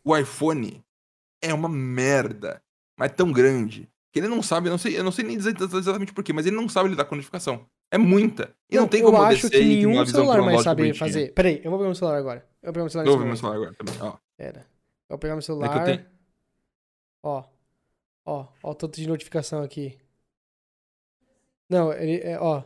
o 0.03 0.17
iPhone- 0.17 0.83
é 1.41 1.53
uma 1.53 1.67
merda, 1.69 2.61
mas 2.97 3.11
tão 3.13 3.31
grande, 3.31 3.89
que 4.13 4.19
ele 4.19 4.27
não 4.27 4.43
sabe, 4.43 4.67
eu 4.67 4.71
não 4.71 4.77
sei, 4.77 4.97
eu 4.97 5.03
não 5.03 5.11
sei 5.11 5.25
nem 5.25 5.35
dizer 5.37 5.55
exatamente 5.59 6.13
por 6.13 6.23
quê, 6.23 6.31
mas 6.33 6.45
ele 6.45 6.55
não 6.55 6.69
sabe 6.69 6.89
lidar 6.89 7.05
com 7.05 7.15
notificação. 7.15 7.65
É 7.89 7.97
muita. 7.97 8.53
E 8.69 8.75
não, 8.75 8.87
tem 8.87 9.01
como 9.01 9.17
eu 9.17 9.21
eu 9.21 9.27
acho 9.27 9.49
que 9.49 9.57
nenhum 9.59 10.05
celular 10.05 10.41
mais 10.43 10.61
sabe 10.61 10.83
bonitinha. 10.83 10.99
fazer. 10.99 11.33
Peraí, 11.33 11.61
eu 11.63 11.71
vou 11.71 11.79
pegar 11.79 11.87
meu 11.89 11.95
celular 11.95 12.17
agora. 12.17 12.47
Eu 12.61 12.67
vou 12.67 12.73
pegar 12.73 12.83
meu 12.83 12.89
celular 12.89 13.07
Eu 13.11 13.17
vou 13.17 13.25
meu 13.25 13.35
celular 13.35 13.55
agora 13.55 13.73
também. 13.73 13.95
Ó, 14.01 14.17
Pera. 14.37 14.59
Eu 15.09 15.13
vou 15.13 15.17
pegar 15.17 15.33
meu 15.33 15.39
É 15.39 15.41
que 15.41 15.45
celular. 15.45 15.77
eu 15.79 15.83
tenho- 15.85 16.05
Ó. 17.23 17.43
Ó, 18.25 18.47
ó 18.63 18.71
o 18.71 18.75
tanto 18.75 18.99
de 19.01 19.07
notificação 19.07 19.63
aqui. 19.63 19.97
Não, 21.71 21.93
ele. 21.93 22.17
É, 22.21 22.37
ó. 22.39 22.61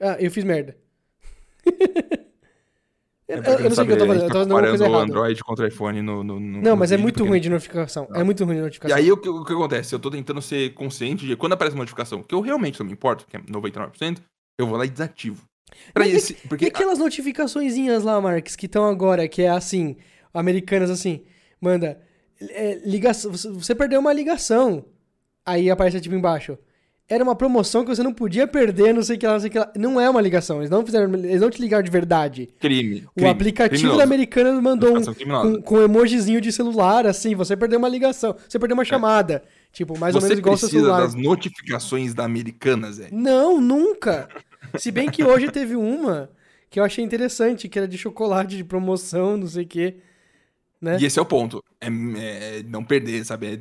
Ah, 0.00 0.16
eu 0.18 0.30
fiz 0.30 0.42
merda. 0.44 0.74
É 3.28 3.34
eu, 3.34 3.36
eu 3.36 3.56
quem 3.56 3.64
não 3.68 3.70
sei 3.76 3.84
o 3.84 3.86
que 3.86 3.92
eu 3.92 3.98
tô 3.98 4.06
fazendo, 4.06 4.22
eu 4.24 4.28
tá 4.28 4.32
tô 4.42 4.48
comparando 4.48 4.84
o. 4.90 4.96
Android 4.96 5.44
contra 5.44 5.64
o 5.64 5.68
iPhone 5.68 6.02
no, 6.02 6.24
no, 6.24 6.40
no 6.40 6.62
Não, 6.62 6.70
no 6.72 6.76
mas 6.76 6.90
é 6.90 6.96
muito 6.96 7.24
ruim 7.24 7.38
de 7.40 7.48
notificação. 7.48 8.08
É 8.12 8.24
muito 8.24 8.44
ruim 8.44 8.54
de 8.56 8.60
E 8.60 8.64
notificação. 8.64 8.96
aí 8.98 9.12
o 9.12 9.16
que, 9.16 9.28
o 9.28 9.44
que 9.44 9.52
acontece? 9.52 9.94
Eu 9.94 10.00
tô 10.00 10.10
tentando 10.10 10.42
ser 10.42 10.74
consciente 10.74 11.24
de 11.26 11.36
quando 11.36 11.52
aparece 11.52 11.76
uma 11.76 11.82
notificação, 11.82 12.22
que 12.24 12.34
eu 12.34 12.40
realmente 12.40 12.80
não 12.80 12.86
me 12.86 12.92
importo, 12.92 13.24
que 13.28 13.36
é 13.36 13.40
99%, 13.40 14.18
eu 14.58 14.66
vou 14.66 14.76
lá 14.76 14.84
e 14.84 14.90
desativo. 14.90 15.44
Pra 15.94 16.04
Mas 16.04 16.12
e- 16.12 16.16
esse, 16.16 16.32
E 16.32 16.48
porque 16.48 16.66
aquelas 16.66 16.98
notificaçõezinhas 16.98 18.02
lá, 18.02 18.20
Marques, 18.20 18.56
que 18.56 18.66
estão 18.66 18.84
agora, 18.86 19.28
que 19.28 19.42
é 19.42 19.48
assim, 19.50 19.96
americanas 20.34 20.90
assim, 20.90 21.22
manda, 21.60 22.00
é, 22.40 22.80
ligação, 22.84 23.30
você- 23.30 23.48
você 23.50 23.74
perdeu 23.76 24.00
uma 24.00 24.12
ligação. 24.12 24.84
Aí 25.46 25.70
aparece 25.70 26.00
tipo 26.00 26.16
embaixo. 26.16 26.58
Era 27.10 27.24
uma 27.24 27.34
promoção 27.34 27.84
que 27.84 27.92
você 27.92 28.04
não 28.04 28.14
podia 28.14 28.46
perder, 28.46 28.94
não 28.94 29.02
sei 29.02 29.16
o 29.16 29.18
que 29.18 29.26
lá, 29.26 29.32
não 29.32 29.40
sei 29.40 29.48
o 29.48 29.50
que 29.50 29.58
lá. 29.58 29.72
Não 29.76 30.00
é 30.00 30.08
uma 30.08 30.20
ligação, 30.20 30.58
eles 30.58 30.70
não 30.70 30.86
fizeram, 30.86 31.12
eles 31.12 31.40
não 31.40 31.50
te 31.50 31.60
ligaram 31.60 31.82
de 31.82 31.90
verdade. 31.90 32.48
crime. 32.60 33.04
O 33.08 33.14
crime, 33.16 33.28
aplicativo 33.28 33.74
criminoso. 33.74 33.98
da 33.98 34.04
Americanas 34.04 34.62
mandou 34.62 34.96
um 34.96 35.02
com, 35.02 35.60
com 35.62 35.82
emojizinho 35.82 36.40
de 36.40 36.52
celular, 36.52 37.06
assim, 37.08 37.34
você 37.34 37.56
perdeu 37.56 37.80
uma 37.80 37.88
ligação, 37.88 38.36
você 38.48 38.60
perdeu 38.60 38.74
uma 38.74 38.84
chamada. 38.84 39.42
Tipo, 39.72 39.98
mais 39.98 40.14
ou 40.14 40.20
É. 40.20 40.22
Você 40.22 40.28
menos 40.28 40.38
igual 40.38 40.56
seu 40.56 40.68
precisa 40.68 40.86
celular. 40.86 41.02
das 41.02 41.14
notificações 41.16 42.14
da 42.14 42.24
Americanas, 42.24 42.98
velho. 42.98 43.10
Não, 43.12 43.60
nunca. 43.60 44.28
Se 44.78 44.92
bem 44.92 45.10
que 45.10 45.24
hoje 45.24 45.50
teve 45.50 45.74
uma 45.74 46.30
que 46.70 46.78
eu 46.78 46.84
achei 46.84 47.04
interessante, 47.04 47.68
que 47.68 47.76
era 47.76 47.88
de 47.88 47.98
chocolate 47.98 48.56
de 48.56 48.62
promoção, 48.62 49.36
não 49.36 49.48
sei 49.48 49.64
o 49.64 49.66
quê. 49.66 49.96
Né? 50.80 50.96
E 51.00 51.04
esse 51.04 51.18
é 51.18 51.22
o 51.22 51.26
ponto. 51.26 51.62
É, 51.80 51.86
é 51.88 52.62
não 52.62 52.82
perder, 52.82 53.24
sabe? 53.24 53.46
É- 53.54 53.60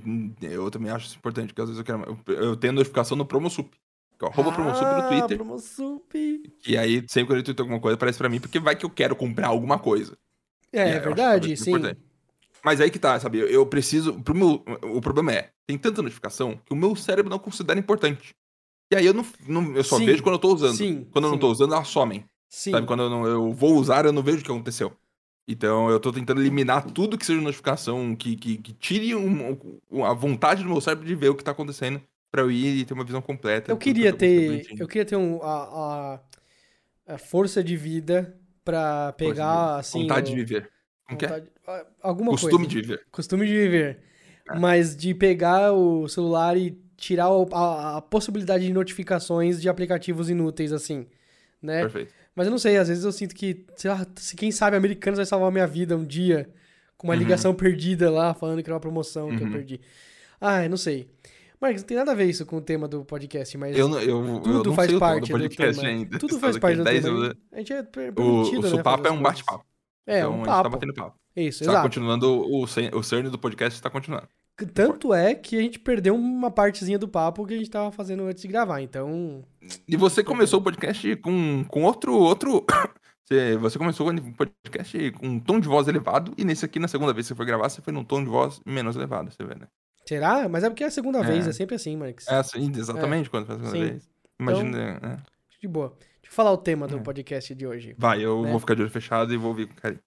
eu 0.53 0.71
também 0.71 0.89
acho 0.91 1.07
isso 1.07 1.17
importante, 1.17 1.47
porque 1.47 1.61
às 1.61 1.67
vezes 1.69 1.79
eu 1.79 1.85
quero. 1.85 2.17
Eu, 2.27 2.33
eu 2.35 2.55
tenho 2.55 2.73
notificação 2.73 3.17
no 3.17 3.25
Promosup. 3.25 3.69
Que 4.17 4.25
é 4.25 4.27
o 4.27 4.31
arroba 4.31 4.51
Promosup 4.51 4.85
no 4.93 4.99
Ah, 4.99 5.07
Twitter. 5.07 5.37
Promosup. 5.37 6.43
E 6.67 6.77
aí, 6.77 7.03
sempre 7.07 7.33
que 7.33 7.39
eu 7.39 7.43
tweeto 7.43 7.61
alguma 7.61 7.79
coisa, 7.79 7.95
aparece 7.95 8.17
pra 8.17 8.29
mim, 8.29 8.39
porque 8.39 8.59
vai 8.59 8.75
que 8.75 8.85
eu 8.85 8.89
quero 8.89 9.15
comprar 9.15 9.47
alguma 9.47 9.77
coisa. 9.79 10.17
É, 10.71 10.81
É, 10.81 10.89
é 10.95 10.99
verdade, 10.99 11.55
sim. 11.57 11.71
importante. 11.71 11.99
Mas 12.63 12.81
aí 12.81 12.89
que 12.91 12.99
tá, 12.99 13.17
sabe? 13.19 13.39
Eu, 13.39 13.47
eu 13.47 13.65
preciso. 13.65 14.21
Pro 14.21 14.35
meu, 14.35 14.63
o 14.83 14.99
problema 15.01 15.33
é, 15.33 15.49
tem 15.65 15.77
tanta 15.77 16.01
notificação 16.01 16.59
que 16.65 16.73
o 16.73 16.75
meu 16.75 16.95
cérebro 16.95 17.29
não 17.29 17.39
considera 17.39 17.79
importante. 17.79 18.33
E 18.91 18.95
aí 18.95 19.05
eu 19.05 19.13
não, 19.13 19.25
não- 19.47 19.75
eu 19.75 19.83
só 19.83 19.97
Sim, 19.97 20.05
vejo 20.05 20.23
quando 20.23 20.35
eu 20.35 20.39
tô 20.39 20.53
usando. 20.53 20.75
sim, 20.75 21.07
quando 21.11 21.25
eu 21.25 21.31
não 21.31 21.37
tô 21.37 21.49
usando, 21.49 21.73
elas 21.73 21.87
somem. 21.87 22.25
Sim. 22.49 22.71
Sabe? 22.71 22.87
Quando 22.87 23.03
eu, 23.03 23.09
não- 23.09 23.25
eu 23.25 23.53
vou 23.53 23.75
usar, 23.75 24.03
eu 24.05 24.11
não 24.11 24.23
vejo 24.23 24.39
o 24.39 24.43
que 24.43 24.51
aconteceu. 24.51 24.91
Então 25.51 25.89
eu 25.89 25.99
tô 25.99 26.11
tentando 26.13 26.39
eliminar 26.41 26.85
tudo 26.91 27.17
que 27.17 27.25
seja 27.25 27.41
notificação, 27.41 28.15
que, 28.15 28.35
que, 28.35 28.57
que 28.57 28.73
tire 28.73 29.15
um- 29.15 29.57
um- 29.91 30.05
a 30.05 30.13
vontade 30.13 30.61
do 30.63 30.69
meu 30.69 30.79
cérebro 30.79 31.07
de 31.07 31.15
ver 31.15 31.29
o 31.29 31.35
que 31.35 31.43
tá 31.43 31.51
acontecendo 31.51 31.99
pra 32.31 32.41
eu 32.43 32.51
ir 32.51 32.77
e 32.77 32.85
ter 32.85 32.93
uma 32.93 33.03
visão 33.03 33.21
completa. 33.21 33.71
Eu 33.71 33.77
queria 33.77 34.13
ter, 34.13 34.67
eu 34.79 34.87
queria 34.87 35.05
ter 35.05 35.15
um, 35.15 35.41
a, 35.41 36.19
a, 37.07 37.13
a 37.15 37.17
força 37.17 37.63
de 37.63 37.75
vida 37.75 38.37
de 38.63 39.13
pegar, 39.17 39.77
assim... 39.77 40.01
Vontade 40.03 40.31
o- 40.31 40.35
de 40.35 40.41
viver. 40.43 40.69
Como 41.07 41.17
é? 41.19 41.27
vontade- 41.27 41.47
a- 41.67 41.85
Alguma 42.03 42.29
Costume 42.31 42.51
coisa. 42.53 42.69
de 42.69 42.75
viver. 42.81 43.05
Costume 43.11 43.47
de 43.47 43.53
viver. 43.53 43.99
É. 44.51 44.59
Mas 44.59 44.95
de 44.95 45.15
pegar 45.15 45.73
o 45.73 46.07
celular 46.07 46.55
e 46.55 46.79
tirar 46.95 47.31
o- 47.31 47.49
a, 47.51 47.97
a 47.97 48.01
possibilidade 48.03 48.67
de 48.67 48.71
notificações 48.73 49.59
de 49.59 49.67
aplicativos 49.67 50.29
inúteis, 50.29 50.71
assim, 50.71 51.07
né? 51.59 51.81
Perfeito. 51.81 52.13
Mas 52.39 52.47
eu 52.47 52.51
não 52.51 52.57
sei, 52.57 52.77
às 52.77 52.87
vezes 52.87 53.03
eu 53.03 53.11
sinto 53.11 53.35
que, 53.35 53.65
sei 53.75 53.91
lá, 53.91 54.07
se 54.15 54.33
quem 54.33 54.49
sabe 54.49 54.77
Americanos 54.77 55.17
vai 55.17 55.25
salvar 55.25 55.51
minha 55.51 55.67
vida 55.67 55.97
um 55.97 56.05
dia 56.05 56.49
com 56.97 57.05
uma 57.05 57.13
Uhum. 57.13 57.19
ligação 57.19 57.53
perdida 57.53 58.09
lá, 58.09 58.33
falando 58.33 58.63
que 58.63 58.69
era 58.69 58.75
uma 58.75 58.79
promoção 58.79 59.27
que 59.35 59.43
eu 59.43 59.47
Uhum. 59.47 59.51
perdi. 59.51 59.81
Ah, 60.39 60.63
eu 60.63 60.69
não 60.69 60.77
sei. 60.77 61.09
Marcos, 61.59 61.81
não 61.81 61.87
tem 61.89 61.97
nada 61.97 62.13
a 62.13 62.15
ver 62.15 62.23
isso 62.29 62.45
com 62.45 62.55
o 62.55 62.61
tema 62.61 62.87
do 62.87 63.03
podcast, 63.03 63.57
mas 63.57 63.77
Eu, 63.77 63.89
eu, 63.99 64.25
eu 64.25 64.39
tudo 64.39 64.63
não 64.69 64.73
faz 64.73 64.93
parte 64.97 65.25
do 65.27 65.37
podcast 65.37 65.81
tema. 65.81 65.93
ainda. 65.93 66.17
Tudo 66.17 66.39
faz 66.39 66.57
parte 66.57 66.77
do 66.77 66.83
10 66.85 67.03
tema. 67.03 67.13
minutos. 67.19 67.37
A 67.51 67.57
gente 67.57 67.73
é 67.73 67.83
per- 67.83 68.09
O, 68.11 68.13
permitido, 68.13 68.59
o 68.59 68.77
né, 68.77 68.83
fazer 68.83 69.07
é 69.07 69.11
um 69.11 69.21
bate-papo. 69.21 69.65
É, 70.07 70.19
então 70.19 70.29
um 70.31 70.33
a 70.35 70.37
gente 70.37 70.45
tá 70.45 70.51
papo. 70.63 70.69
batendo 70.69 70.93
papo. 70.93 71.19
Isso, 71.35 71.65
Tá 71.65 71.71
exato. 71.71 71.83
continuando, 71.87 72.25
o, 72.29 72.63
o 72.63 73.03
cerne 73.03 73.29
do 73.29 73.37
podcast 73.37 73.77
está 73.77 73.89
continuando. 73.89 74.29
Tanto 74.65 75.13
é 75.13 75.33
que 75.35 75.57
a 75.57 75.61
gente 75.61 75.79
perdeu 75.79 76.15
uma 76.15 76.51
partezinha 76.51 76.97
do 76.99 77.07
papo 77.07 77.45
que 77.45 77.53
a 77.53 77.57
gente 77.57 77.69
tava 77.69 77.91
fazendo 77.91 78.23
antes 78.23 78.41
de 78.41 78.47
gravar, 78.47 78.81
então... 78.81 79.43
E 79.87 79.95
você 79.95 80.23
começou 80.23 80.59
o 80.59 80.63
podcast 80.63 81.15
com, 81.17 81.63
com 81.67 81.83
outro. 81.83 82.13
outro... 82.15 82.65
Você, 83.61 83.77
começou 83.77 84.09
o 84.09 84.33
podcast 84.33 85.11
com 85.11 85.27
um 85.27 85.39
tom 85.39 85.59
de 85.59 85.67
voz 85.67 85.87
elevado, 85.87 86.33
e 86.35 86.43
nesse 86.43 86.65
aqui, 86.65 86.79
na 86.79 86.87
segunda 86.87 87.13
vez 87.13 87.27
que 87.27 87.27
você 87.27 87.35
foi 87.35 87.45
gravar, 87.45 87.69
você 87.69 87.79
foi 87.79 87.93
num 87.93 88.03
tom 88.03 88.23
de 88.23 88.27
voz 88.27 88.59
menos 88.65 88.95
elevado, 88.95 89.29
você 89.31 89.43
vê, 89.43 89.53
né? 89.53 89.67
Será? 90.03 90.49
Mas 90.49 90.63
é 90.63 90.69
porque 90.71 90.83
é 90.83 90.87
a 90.87 90.89
segunda 90.89 91.19
É. 91.19 91.23
vez, 91.23 91.47
é 91.47 91.53
sempre 91.53 91.75
assim, 91.75 91.95
Marcos. 91.95 92.27
É 92.27 92.33
assim, 92.37 92.71
exatamente, 92.75 93.29
quando 93.29 93.45
faz 93.45 93.59
a 93.61 93.65
segunda 93.65 93.85
Sim. 93.85 93.91
vez. 93.91 94.09
Imagina. 94.39 94.99
é. 95.03 95.17
De 95.61 95.67
boa. 95.67 95.89
Deixa 95.99 96.25
eu 96.25 96.31
falar 96.31 96.51
o 96.51 96.57
tema 96.57 96.87
do 96.87 96.97
É. 96.97 96.99
podcast 97.01 97.53
de 97.53 97.67
hoje. 97.67 97.93
Vai, 97.99 98.25
eu 98.25 98.41
Né? 98.41 98.49
vou 98.49 98.59
ficar 98.59 98.73
de 98.73 98.81
olho 98.81 98.89
fechado 98.89 99.31
e 99.31 99.37
vou 99.37 99.49
ouvir 99.49 99.67
com 99.67 99.75
carinho. 99.75 100.01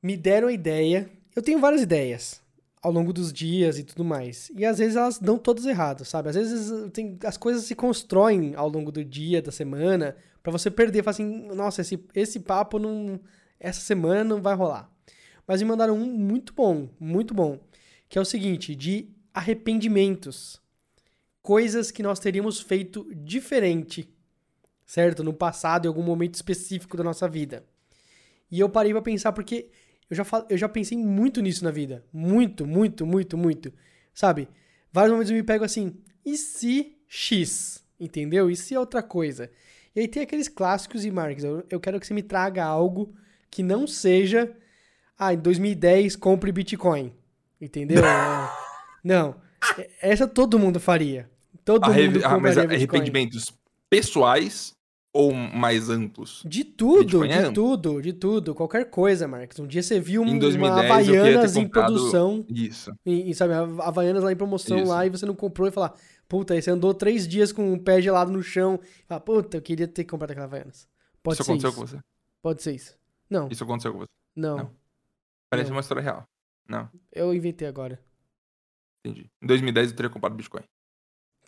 Me 0.00 0.16
deram 0.16 0.46
a 0.46 0.52
ideia. 0.52 1.10
Eu 1.34 1.42
tenho 1.42 1.58
várias 1.58 1.82
ideias 1.82 2.40
ao 2.82 2.92
longo 2.92 3.12
dos 3.12 3.32
dias 3.32 3.78
e 3.78 3.84
tudo 3.84 4.04
mais. 4.04 4.50
E 4.56 4.64
às 4.64 4.78
vezes 4.78 4.96
elas 4.96 5.18
dão 5.18 5.38
todas 5.38 5.66
erradas, 5.66 6.08
sabe? 6.08 6.28
Às 6.28 6.36
vezes 6.36 6.70
uh, 6.70 6.90
tem, 6.90 7.18
as 7.24 7.36
coisas 7.36 7.64
se 7.64 7.74
constroem 7.74 8.54
ao 8.54 8.68
longo 8.68 8.92
do 8.92 9.04
dia, 9.04 9.42
da 9.42 9.50
semana, 9.50 10.16
pra 10.42 10.52
você 10.52 10.70
perder. 10.70 11.02
Fala 11.02 11.10
assim, 11.10 11.48
nossa, 11.54 11.80
esse, 11.80 12.02
esse 12.14 12.40
papo 12.40 12.78
não, 12.78 13.20
essa 13.58 13.80
semana 13.80 14.24
não 14.24 14.40
vai 14.40 14.54
rolar. 14.54 14.90
Mas 15.46 15.62
me 15.62 15.68
mandaram 15.68 15.94
um 15.94 16.06
muito 16.06 16.52
bom, 16.52 16.88
muito 17.00 17.34
bom. 17.34 17.58
Que 18.08 18.18
é 18.18 18.20
o 18.20 18.24
seguinte, 18.24 18.74
de 18.74 19.08
arrependimentos. 19.34 20.60
Coisas 21.42 21.90
que 21.90 22.02
nós 22.02 22.18
teríamos 22.18 22.60
feito 22.60 23.08
diferente, 23.14 24.08
certo? 24.84 25.24
No 25.24 25.32
passado, 25.32 25.86
em 25.86 25.88
algum 25.88 26.02
momento 26.02 26.34
específico 26.34 26.96
da 26.96 27.04
nossa 27.04 27.28
vida. 27.28 27.64
E 28.50 28.60
eu 28.60 28.68
parei 28.68 28.92
pra 28.92 29.02
pensar 29.02 29.32
porque 29.32 29.70
eu 30.10 30.16
já, 30.16 30.24
fal- 30.24 30.46
eu 30.48 30.56
já 30.58 30.68
pensei 30.68 30.96
muito 30.98 31.40
nisso 31.40 31.64
na 31.64 31.70
vida. 31.70 32.04
Muito, 32.12 32.66
muito, 32.66 33.06
muito, 33.06 33.36
muito. 33.36 33.72
Sabe? 34.14 34.48
Vários 34.92 35.12
momentos 35.12 35.30
eu 35.30 35.36
me 35.36 35.42
pego 35.42 35.64
assim, 35.64 35.96
e 36.24 36.36
se 36.36 36.96
X? 37.06 37.84
Entendeu? 38.00 38.50
E 38.50 38.56
se 38.56 38.74
é 38.74 38.80
outra 38.80 39.02
coisa? 39.02 39.50
E 39.94 40.00
aí 40.00 40.08
tem 40.08 40.22
aqueles 40.22 40.48
clássicos 40.48 41.04
e 41.04 41.10
Marques, 41.10 41.44
eu, 41.44 41.64
eu 41.68 41.80
quero 41.80 41.98
que 41.98 42.06
você 42.06 42.14
me 42.14 42.22
traga 42.22 42.64
algo 42.64 43.14
que 43.50 43.62
não 43.62 43.86
seja, 43.86 44.54
ah, 45.18 45.34
em 45.34 45.38
2010 45.38 46.14
compre 46.16 46.52
Bitcoin. 46.52 47.12
Entendeu? 47.60 48.02
É, 48.04 48.48
não. 49.04 49.34
É- 49.78 49.90
Essa 50.00 50.26
todo 50.28 50.58
mundo 50.58 50.78
faria. 50.80 51.30
Todo 51.64 51.84
Arre- 51.84 52.08
mundo 52.08 52.20
ah, 52.24 52.38
mas 52.38 52.56
arrependimentos 52.58 53.52
pessoais 53.90 54.74
ou 55.18 55.34
mais 55.34 55.90
amplos? 55.90 56.44
De 56.46 56.62
tudo, 56.62 57.24
é 57.24 57.48
de 57.48 57.52
tudo, 57.52 58.00
de 58.00 58.12
tudo. 58.12 58.54
Qualquer 58.54 58.88
coisa, 58.88 59.26
Marcos. 59.26 59.58
Um 59.58 59.66
dia 59.66 59.82
você 59.82 59.98
viu 59.98 60.22
uma 60.22 60.38
2010 60.38 60.62
eu 60.62 61.04
queria 61.04 61.22
ter 61.22 61.28
Havaianas 61.30 61.56
em 61.56 61.68
produção, 61.68 62.46
Isso. 62.48 62.92
e, 63.04 63.30
e, 63.30 63.34
sabe, 63.34 63.52
Havaianas 63.82 64.22
lá 64.22 64.30
em 64.30 64.36
promoção 64.36 64.78
Isso. 64.78 64.88
lá, 64.88 65.04
e 65.04 65.10
você 65.10 65.26
não 65.26 65.34
comprou 65.34 65.66
e 65.66 65.72
falar, 65.72 65.92
puta, 66.28 66.54
aí 66.54 66.62
você 66.62 66.70
andou 66.70 66.94
três 66.94 67.26
dias 67.26 67.50
com 67.50 67.72
o 67.72 67.80
pé 67.80 68.00
gelado 68.00 68.30
no 68.30 68.42
chão, 68.44 68.78
e 68.82 69.06
fala, 69.08 69.20
puta, 69.20 69.56
eu 69.56 69.62
queria 69.62 69.88
ter 69.88 70.04
comprado 70.04 70.30
aquela 70.30 70.46
Havaianas. 70.46 70.88
Pode 71.20 71.34
isso 71.34 71.42
ser 71.44 71.50
aconteceu 71.50 71.70
isso. 71.70 71.80
com 71.80 71.86
você? 71.86 71.98
Pode 72.40 72.62
ser 72.62 72.74
isso. 72.76 72.96
Não, 73.28 73.48
Isso 73.50 73.64
aconteceu 73.64 73.92
com 73.92 73.98
você? 73.98 74.10
não. 74.36 74.56
não. 74.56 74.70
Parece 75.50 75.70
Não. 75.70 75.76
uma 75.76 75.80
história 75.80 76.02
real. 76.02 76.22
Não, 76.68 76.88
Eu 77.10 77.34
inventei 77.34 77.66
agora. 77.66 77.98
entendi. 79.04 79.28
Em 79.42 79.46
2010 79.46 79.90
eu 79.90 79.96
teria 79.96 80.10
comprado 80.10 80.36
Bitcoin. 80.36 80.62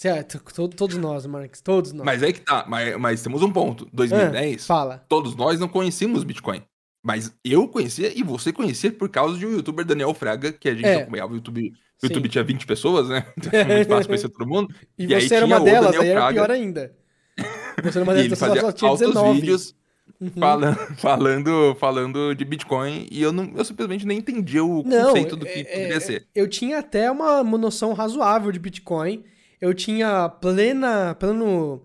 Certo, 0.01 0.39
to- 0.55 0.69
todos 0.69 0.97
nós, 0.97 1.27
Marcos, 1.27 1.61
todos 1.61 1.93
nós. 1.93 2.07
Mas 2.07 2.23
aí 2.23 2.33
que 2.33 2.41
tá. 2.41 2.65
Mas, 2.67 2.97
mas 2.97 3.23
temos 3.23 3.43
um 3.43 3.53
ponto. 3.53 3.87
2010, 3.93 4.67
Fala. 4.67 5.05
todos 5.07 5.37
nós 5.37 5.61
não 5.61 5.69
conhecíamos 5.69 6.25
Bitcoin. 6.25 6.63
Mas 7.05 7.35
eu 7.45 7.69
conhecia 7.69 8.11
e 8.19 8.23
você 8.23 8.51
conhecia 8.51 8.91
por 8.91 9.11
causa 9.11 9.39
de 9.39 9.45
um 9.47 9.53
youtuber 9.53 9.85
Daniel 9.85 10.15
Fraga, 10.15 10.53
que 10.53 10.71
a 10.71 10.75
gente 10.75 10.87
É. 10.87 11.03
acompanhava 11.03 11.33
o 11.33 11.37
YouTube. 11.37 11.69
O 11.69 11.73
Sim. 12.01 12.07
YouTube 12.07 12.29
tinha 12.31 12.43
20 12.43 12.67
pessoas, 12.67 13.11
né? 13.11 13.27
Então 13.37 13.51
era 13.61 13.75
muito 13.75 13.89
fácil 13.89 14.07
conhecer 14.07 14.29
todo 14.31 14.49
mundo. 14.49 14.75
E, 14.99 15.05
E 15.07 15.15
aí 15.15 15.29
você 15.29 15.35
era 15.35 15.45
uma 15.45 15.61
delas, 15.61 15.93
Daniel 15.93 16.01
aí 16.03 16.09
era 16.09 16.21
Fraga. 16.21 16.35
pior 16.35 16.51
ainda. 16.51 16.97
Você 17.83 17.99
era 17.99 18.03
uma 18.03 18.13
ele 18.15 18.29
dessas, 18.29 18.39
fazia 18.49 18.61
só 18.63 18.73
tinha 18.73 18.89
altos 18.91 19.07
19. 19.07 19.41
vídeos 19.41 19.75
Uhum. 20.21 20.31
falando, 20.39 20.77
falando, 20.99 21.77
falando 21.79 22.35
de 22.35 22.45
Bitcoin 22.45 23.07
e 23.11 23.23
eu, 23.23 23.33
não, 23.33 23.53
eu 23.57 23.65
simplesmente 23.65 24.07
nem 24.07 24.19
entendia 24.19 24.63
o 24.65 24.83
Não, 24.83 25.07
conceito 25.09 25.37
do 25.37 25.45
que 25.47 25.61
é- 25.61 25.65
poderia 25.65 25.95
é- 25.97 26.01
ser. 26.01 26.27
Eu 26.35 26.49
tinha 26.49 26.79
até 26.79 27.11
uma 27.11 27.43
noção 27.45 27.93
razoável 27.93 28.51
de 28.53 28.59
Bitcoin. 28.59 29.25
Eu 29.61 29.75
tinha 29.75 30.29
plena, 30.29 31.15
pleno 31.15 31.83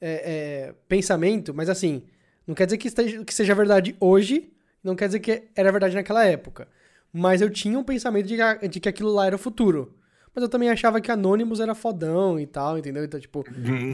é, 0.00 0.68
é, 0.68 0.74
pensamento, 0.88 1.52
mas 1.52 1.68
assim, 1.68 2.04
não 2.46 2.54
quer 2.54 2.66
dizer 2.66 2.78
que, 2.78 2.88
esteja, 2.88 3.24
que 3.24 3.34
seja 3.34 3.54
verdade 3.54 3.96
hoje, 3.98 4.52
não 4.82 4.94
quer 4.94 5.06
dizer 5.06 5.20
que 5.20 5.44
era 5.54 5.72
verdade 5.72 5.94
naquela 5.94 6.24
época. 6.24 6.68
Mas 7.12 7.40
eu 7.40 7.50
tinha 7.50 7.78
um 7.78 7.84
pensamento 7.84 8.26
de, 8.26 8.36
de 8.68 8.80
que 8.80 8.88
aquilo 8.88 9.12
lá 9.12 9.26
era 9.26 9.36
o 9.36 9.38
futuro. 9.38 9.94
Mas 10.36 10.42
eu 10.42 10.50
também 10.50 10.68
achava 10.68 11.00
que 11.00 11.10
Anonymous 11.10 11.60
era 11.60 11.74
fodão 11.74 12.38
e 12.38 12.46
tal, 12.46 12.76
entendeu? 12.76 13.02
Então, 13.02 13.18
tipo, 13.18 13.42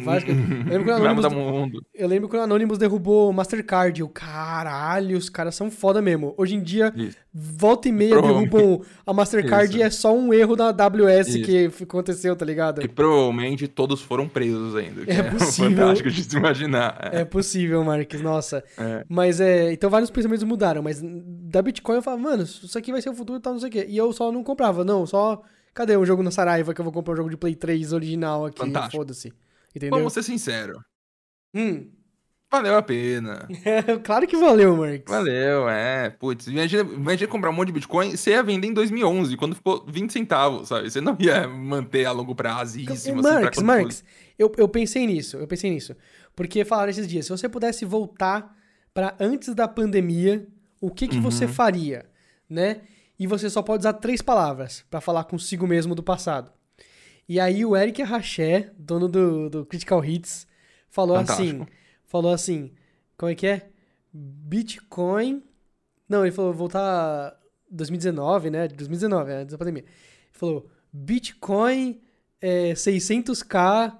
várias 0.05 0.25
coisas. 0.25 0.43
Eu 0.51 0.57
lembro 0.67 0.85
quando 0.85 0.91
Anonymous 1.07 1.33
mundo. 1.33 1.87
Eu 1.95 2.09
lembro 2.09 2.29
quando 2.29 2.41
o 2.41 2.45
Anonymous 2.45 2.79
derrubou 2.79 3.33
Mastercard. 3.33 4.01
Eu, 4.01 4.09
caralho, 4.09 5.17
os 5.17 5.29
caras 5.29 5.55
são 5.55 5.71
foda 5.71 6.03
mesmo. 6.03 6.35
Hoje 6.37 6.57
em 6.57 6.61
dia, 6.61 6.93
Isso. 6.97 7.17
volta 7.33 7.89
e 7.89 7.93
meia 7.93 8.21
derrubam 8.21 8.83
a 9.07 9.13
Mastercard 9.15 9.69
Isso. 9.71 9.79
e 9.79 9.83
é 9.83 9.89
só 9.91 10.13
um 10.13 10.35
erro 10.35 10.57
da 10.57 10.71
AWS 10.71 11.29
Isso. 11.29 11.43
que 11.45 11.71
aconteceu, 11.85 12.35
tá 12.35 12.45
ligado? 12.45 12.83
E 12.83 12.89
provavelmente 12.89 13.69
todos 13.69 14.03
foram 14.03 14.29
presos 14.29 14.75
ainda. 14.75 15.05
que 15.05 15.13
É 15.13 15.23
possível. 15.31 15.71
fantástico 15.71 16.11
de 16.11 16.25
se 16.25 16.37
imaginar. 16.37 17.11
É. 17.13 17.21
É 17.21 17.25
possível, 17.25 17.85
Marques, 17.85 18.21
nossa. 18.21 18.65
É. 18.77 19.05
Mas 19.09 19.41
é. 19.41 19.73
Então 19.73 19.89
vários 19.89 20.11
pensamentos 20.11 20.43
mudaram. 20.43 20.83
Mas 20.83 21.01
da 21.01 21.63
Bitcoin 21.63 21.95
eu 21.97 22.03
falava, 22.03 22.21
mano, 22.21 22.43
isso 22.43 22.77
aqui 22.77 22.91
vai 22.91 23.01
ser 23.01 23.11
o 23.11 23.15
futuro 23.15 23.39
e 23.39 23.41
tal, 23.43 23.53
não 23.53 23.61
sei 23.61 23.69
o 23.69 23.73
quê. 23.73 23.87
E 23.89 23.97
eu 23.97 24.13
só 24.13 24.33
não 24.33 24.43
comprava, 24.43 24.85
não, 24.85 25.07
só. 25.07 25.41
Cadê 25.75 25.97
o 25.97 26.05
jogo 26.05 26.23
na 26.23 26.31
Saraiva 26.31 26.75
que 26.75 26.81
eu 26.81 26.85
vou 26.85 26.93
comprar 26.93 27.14
um 27.14 27.17
jogo 27.17 27.31
de 27.31 27.37
Play 27.37 27.55
3 27.55 27.93
original 27.93 28.47
aqui? 28.47 28.61
Foda-se. 28.91 29.33
Entendeu? 29.75 29.99
Vamos 29.99 30.12
ser 30.12 30.23
sinceros. 30.23 30.79
Hum. 31.55 31.88
Valeu 32.50 32.76
a 32.76 32.83
pena. 32.83 33.49
claro 34.05 34.26
que 34.26 34.37
valeu, 34.37 34.76
Marques. 34.76 35.05
Valeu, 35.09 35.67
é. 35.71 36.11
Putz, 36.11 36.47
imagina, 36.49 36.83
imagina 36.83 37.31
comprar 37.31 37.49
um 37.49 37.55
monte 37.55 37.69
de 37.69 37.73
Bitcoin, 37.73 38.14
você 38.14 38.33
ia 38.33 38.43
vender 38.43 38.67
em 38.69 38.75
2011, 38.75 39.38
quando 39.38 39.55
ficou 39.55 39.83
20 39.88 40.12
centavos, 40.12 40.69
sabe? 40.69 40.91
Você 40.91 41.00
não 41.00 41.17
ia 41.19 41.49
manter 41.49 42.05
a 42.05 42.12
longo 42.12 42.35
prazíssimo. 42.35 42.93
assim, 42.93 43.12
pra 43.23 43.23
Marx, 43.41 43.62
Marx, 43.62 44.05
eu, 44.38 44.52
eu 44.59 44.69
pensei 44.69 45.07
nisso, 45.07 45.38
eu 45.38 45.47
pensei 45.47 45.71
nisso. 45.71 45.97
Porque 46.37 46.62
falaram 46.62 46.91
esses 46.91 47.09
dias, 47.09 47.25
se 47.25 47.31
você 47.31 47.49
pudesse 47.49 47.87
voltar 47.87 48.55
pra 48.93 49.17
antes 49.19 49.55
da 49.55 49.67
pandemia, 49.67 50.47
o 50.79 50.91
que, 50.91 51.09
que 51.09 51.19
você 51.19 51.47
Uhum. 51.47 51.52
faria, 51.52 52.05
né? 52.50 52.83
E 53.23 53.26
você 53.26 53.49
só 53.49 53.62
pode 53.62 53.83
usar 53.83 53.93
três 53.95 54.21
palavras 54.21 54.85
pra 54.91 55.00
falar 55.00 55.25
consigo 55.25 55.67
mesmo 55.67 55.95
do 55.95 56.02
passado. 56.02 56.50
E 57.29 57.38
aí 57.38 57.64
o 57.64 57.76
Eric 57.76 58.02
Raché, 58.02 58.71
dono 58.79 59.09
do, 59.09 59.49
do 59.49 59.64
Critical 59.67 60.05
Hits, 60.05 60.47
falou 60.88 61.17
assim, 61.17 61.50
Fantástico. 61.52 61.67
falou 62.05 62.33
assim, 62.33 62.73
como 63.17 63.31
é 63.31 63.35
que 63.35 63.47
é? 63.47 63.69
Bitcoin... 64.12 65.43
Não, 66.09 66.23
ele 66.25 66.33
falou 66.33 66.52
voltar 66.52 67.35
2019, 67.71 68.50
né? 68.50 68.69
2019, 68.69 69.31
né? 69.31 69.37
Antes 69.43 69.52
da 69.52 69.59
pandemia. 69.59 69.83
Ele 69.83 69.91
falou 70.33 70.69
Bitcoin 70.93 72.00
é, 72.41 72.73
600k 72.75 73.97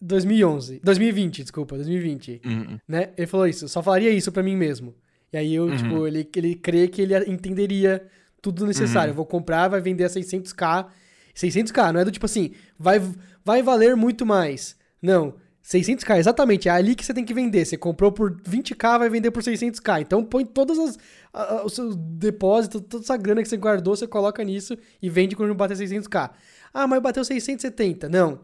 2011, 0.00 0.80
2020, 0.84 1.42
desculpa, 1.42 1.74
2020, 1.76 2.40
Uhum. 2.44 2.78
né? 2.86 3.12
Ele 3.16 3.26
falou 3.26 3.46
isso, 3.46 3.68
só 3.68 3.82
falaria 3.82 4.10
isso 4.10 4.30
pra 4.30 4.42
mim 4.42 4.54
mesmo. 4.56 4.94
E 5.32 5.36
aí 5.36 5.54
eu, 5.54 5.64
Uhum. 5.66 5.76
tipo, 5.76 6.06
ele, 6.06 6.28
ele 6.36 6.54
crê 6.54 6.86
que 6.88 7.02
ele 7.02 7.14
entenderia 7.30 8.06
tudo 8.52 8.66
necessário. 8.66 9.08
Uhum. 9.08 9.12
Eu 9.12 9.16
vou 9.16 9.26
comprar, 9.26 9.68
vai 9.68 9.80
vender 9.80 10.04
a 10.04 10.08
600k. 10.08 10.86
600k, 11.34 11.92
não 11.92 12.00
é 12.00 12.04
do 12.04 12.10
tipo 12.10 12.26
assim, 12.26 12.52
vai, 12.78 13.00
vai 13.44 13.62
valer 13.62 13.94
muito 13.96 14.24
mais. 14.24 14.76
Não, 15.02 15.34
600k, 15.62 16.18
exatamente, 16.18 16.68
é 16.68 16.72
ali 16.72 16.94
que 16.94 17.04
você 17.04 17.12
tem 17.12 17.24
que 17.24 17.34
vender. 17.34 17.64
Você 17.64 17.76
comprou 17.76 18.10
por 18.10 18.40
20k, 18.42 18.98
vai 18.98 19.10
vender 19.10 19.30
por 19.30 19.42
600k. 19.42 20.00
Então 20.00 20.24
põe 20.24 20.44
todas 20.44 20.78
as 20.78 20.98
a- 21.34 21.56
a- 21.56 21.64
os 21.66 21.74
seus 21.74 21.94
depósitos, 21.96 22.80
toda 22.88 23.04
essa 23.04 23.16
grana 23.16 23.42
que 23.42 23.48
você 23.48 23.56
guardou, 23.56 23.94
você 23.94 24.06
coloca 24.06 24.42
nisso 24.42 24.76
e 25.02 25.10
vende 25.10 25.36
quando 25.36 25.54
bater 25.54 25.76
600k. 25.76 26.30
Ah, 26.72 26.86
mas 26.86 27.02
bateu 27.02 27.22
670. 27.24 28.08
Não. 28.08 28.40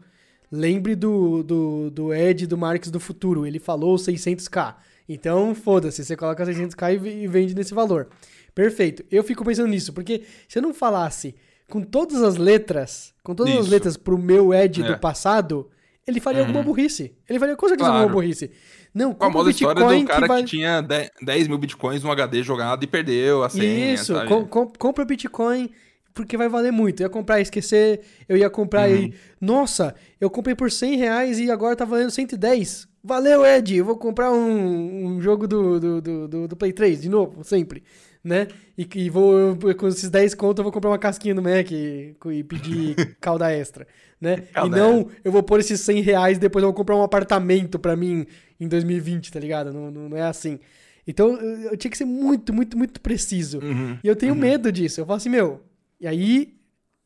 Lembre 0.51 0.95
do, 0.95 1.41
do, 1.41 1.89
do 1.89 2.13
Ed 2.13 2.45
do 2.45 2.55
Marx 2.57 2.91
do 2.91 2.99
futuro. 2.99 3.45
Ele 3.47 3.57
falou 3.57 3.95
600k. 3.97 4.75
Então, 5.09 5.55
foda-se, 5.55 6.05
você 6.05 6.15
coloca 6.15 6.45
600k 6.45 6.93
e 7.03 7.23
e 7.23 7.27
vende 7.27 7.55
nesse 7.55 7.73
valor. 7.73 8.07
Perfeito. 8.55 9.03
Eu 9.11 9.23
fico 9.23 9.43
pensando 9.43 9.67
nisso, 9.67 9.93
porque 9.93 10.23
se 10.47 10.59
eu 10.59 10.61
não 10.63 10.73
falasse 10.73 11.35
com 11.69 11.81
todas 11.81 12.21
as 12.21 12.35
letras, 12.37 13.13
com 13.23 13.33
todas 13.33 13.53
as 13.53 13.61
Isso. 13.61 13.71
letras 13.71 13.97
pro 13.97 14.17
meu 14.17 14.53
Ed 14.53 14.83
do 14.83 14.93
É. 14.93 14.97
passado, 14.97 15.69
ele 16.05 16.19
faria 16.19 16.41
Uhum. 16.41 16.47
alguma 16.47 16.63
burrice. 16.63 17.15
Ele 17.27 17.39
faria 17.39 17.55
com 17.55 17.67
certeza 17.67 17.89
Claro. 17.89 18.03
alguma 18.03 18.21
burrice. 18.21 18.51
Não, 18.93 19.13
Com 19.13 19.25
a 19.25 19.27
o 19.27 19.31
famosa 19.31 19.49
história 19.49 19.73
Bitcoin 19.81 20.01
do 20.03 20.07
cara 20.07 20.19
que 20.21 20.27
que, 20.27 20.33
vai... 20.33 20.43
tinha 20.43 20.81
10 20.81 21.09
10 21.21 21.47
mil 21.47 21.57
bitcoins 21.57 22.03
no 22.03 22.11
HD 22.11 22.43
jogado 22.43 22.83
e 22.83 22.87
perdeu 22.87 23.43
a 23.43 23.49
senha, 23.49 23.93
Isso, 23.93 24.13
com, 24.27 24.45
com, 24.45 24.67
compra 24.67 25.03
Bitcoin 25.03 25.71
porque 26.13 26.37
vai 26.37 26.47
valer 26.47 26.71
muito. 26.71 27.01
Eu 27.01 27.05
ia 27.05 27.09
comprar 27.09 27.39
e 27.39 27.41
esquecer, 27.41 28.01
eu 28.29 28.37
ia 28.37 28.51
comprar 28.51 28.87
Uhum. 28.87 28.95
e. 28.97 29.13
Nossa, 29.41 29.95
eu 30.21 30.29
comprei 30.29 30.53
por 30.53 30.69
100 30.71 30.95
reais 30.97 31.39
e 31.39 31.49
agora 31.49 31.75
tá 31.75 31.85
valendo 31.85 32.11
110. 32.11 32.87
Valeu, 33.03 33.43
Ed! 33.43 33.75
Eu 33.75 33.83
vou 33.83 33.97
comprar 33.97 34.31
um, 34.31 35.05
um 35.15 35.21
jogo 35.21 35.47
do, 35.47 35.79
do, 35.79 36.01
do, 36.01 36.27
do- 36.27 36.47
do 36.49 36.55
Play 36.55 36.71
3 36.71 37.01
de 37.01 37.09
novo, 37.09 37.43
sempre. 37.43 37.81
Né? 38.23 38.47
E, 38.77 38.87
e 38.95 39.09
vou, 39.09 39.57
com 39.77 39.87
esses 39.87 40.09
10 40.09 40.33
conto, 40.33 40.59
eu 40.59 40.63
vou 40.63 40.71
comprar 40.71 40.91
uma 40.91 40.97
casquinha 40.97 41.33
no 41.35 41.41
Mac 41.41 41.69
e, 41.71 42.15
e 42.31 42.43
pedir 42.43 42.95
calda 43.19 43.51
extra. 43.51 43.85
Né? 44.19 44.35
E 44.35 44.53
Calda 44.53 44.77
não, 44.77 45.09
eu 45.23 45.31
vou 45.31 45.43
pôr 45.43 45.59
esses 45.59 45.81
100 45.81 46.01
reais 46.01 46.37
e 46.37 46.39
depois 46.39 46.63
eu 46.63 46.69
vou 46.69 46.73
comprar 46.73 46.95
um 46.95 47.03
apartamento 47.03 47.77
pra 47.77 47.95
mim 47.95 48.25
em 48.57 48.67
2020, 48.69 49.29
tá 49.29 49.39
ligado? 49.39 49.73
Não, 49.73 49.91
não, 49.91 50.07
não 50.09 50.17
é 50.17 50.21
assim. 50.21 50.59
Então 51.05 51.33
eu, 51.35 51.71
eu 51.71 51.77
tinha 51.77 51.91
que 51.91 51.97
ser 51.97 52.05
muito, 52.05 52.53
muito, 52.53 52.77
muito 52.77 53.01
preciso. 53.01 53.59
Uhum. 53.59 53.97
E 54.01 54.07
eu 54.07 54.15
tenho 54.15 54.33
medo 54.33 54.71
disso. 54.71 55.01
Eu 55.01 55.05
falo 55.05 55.17
assim, 55.17 55.27
meu. 55.29 55.61
E 55.99 56.07
aí, 56.07 56.55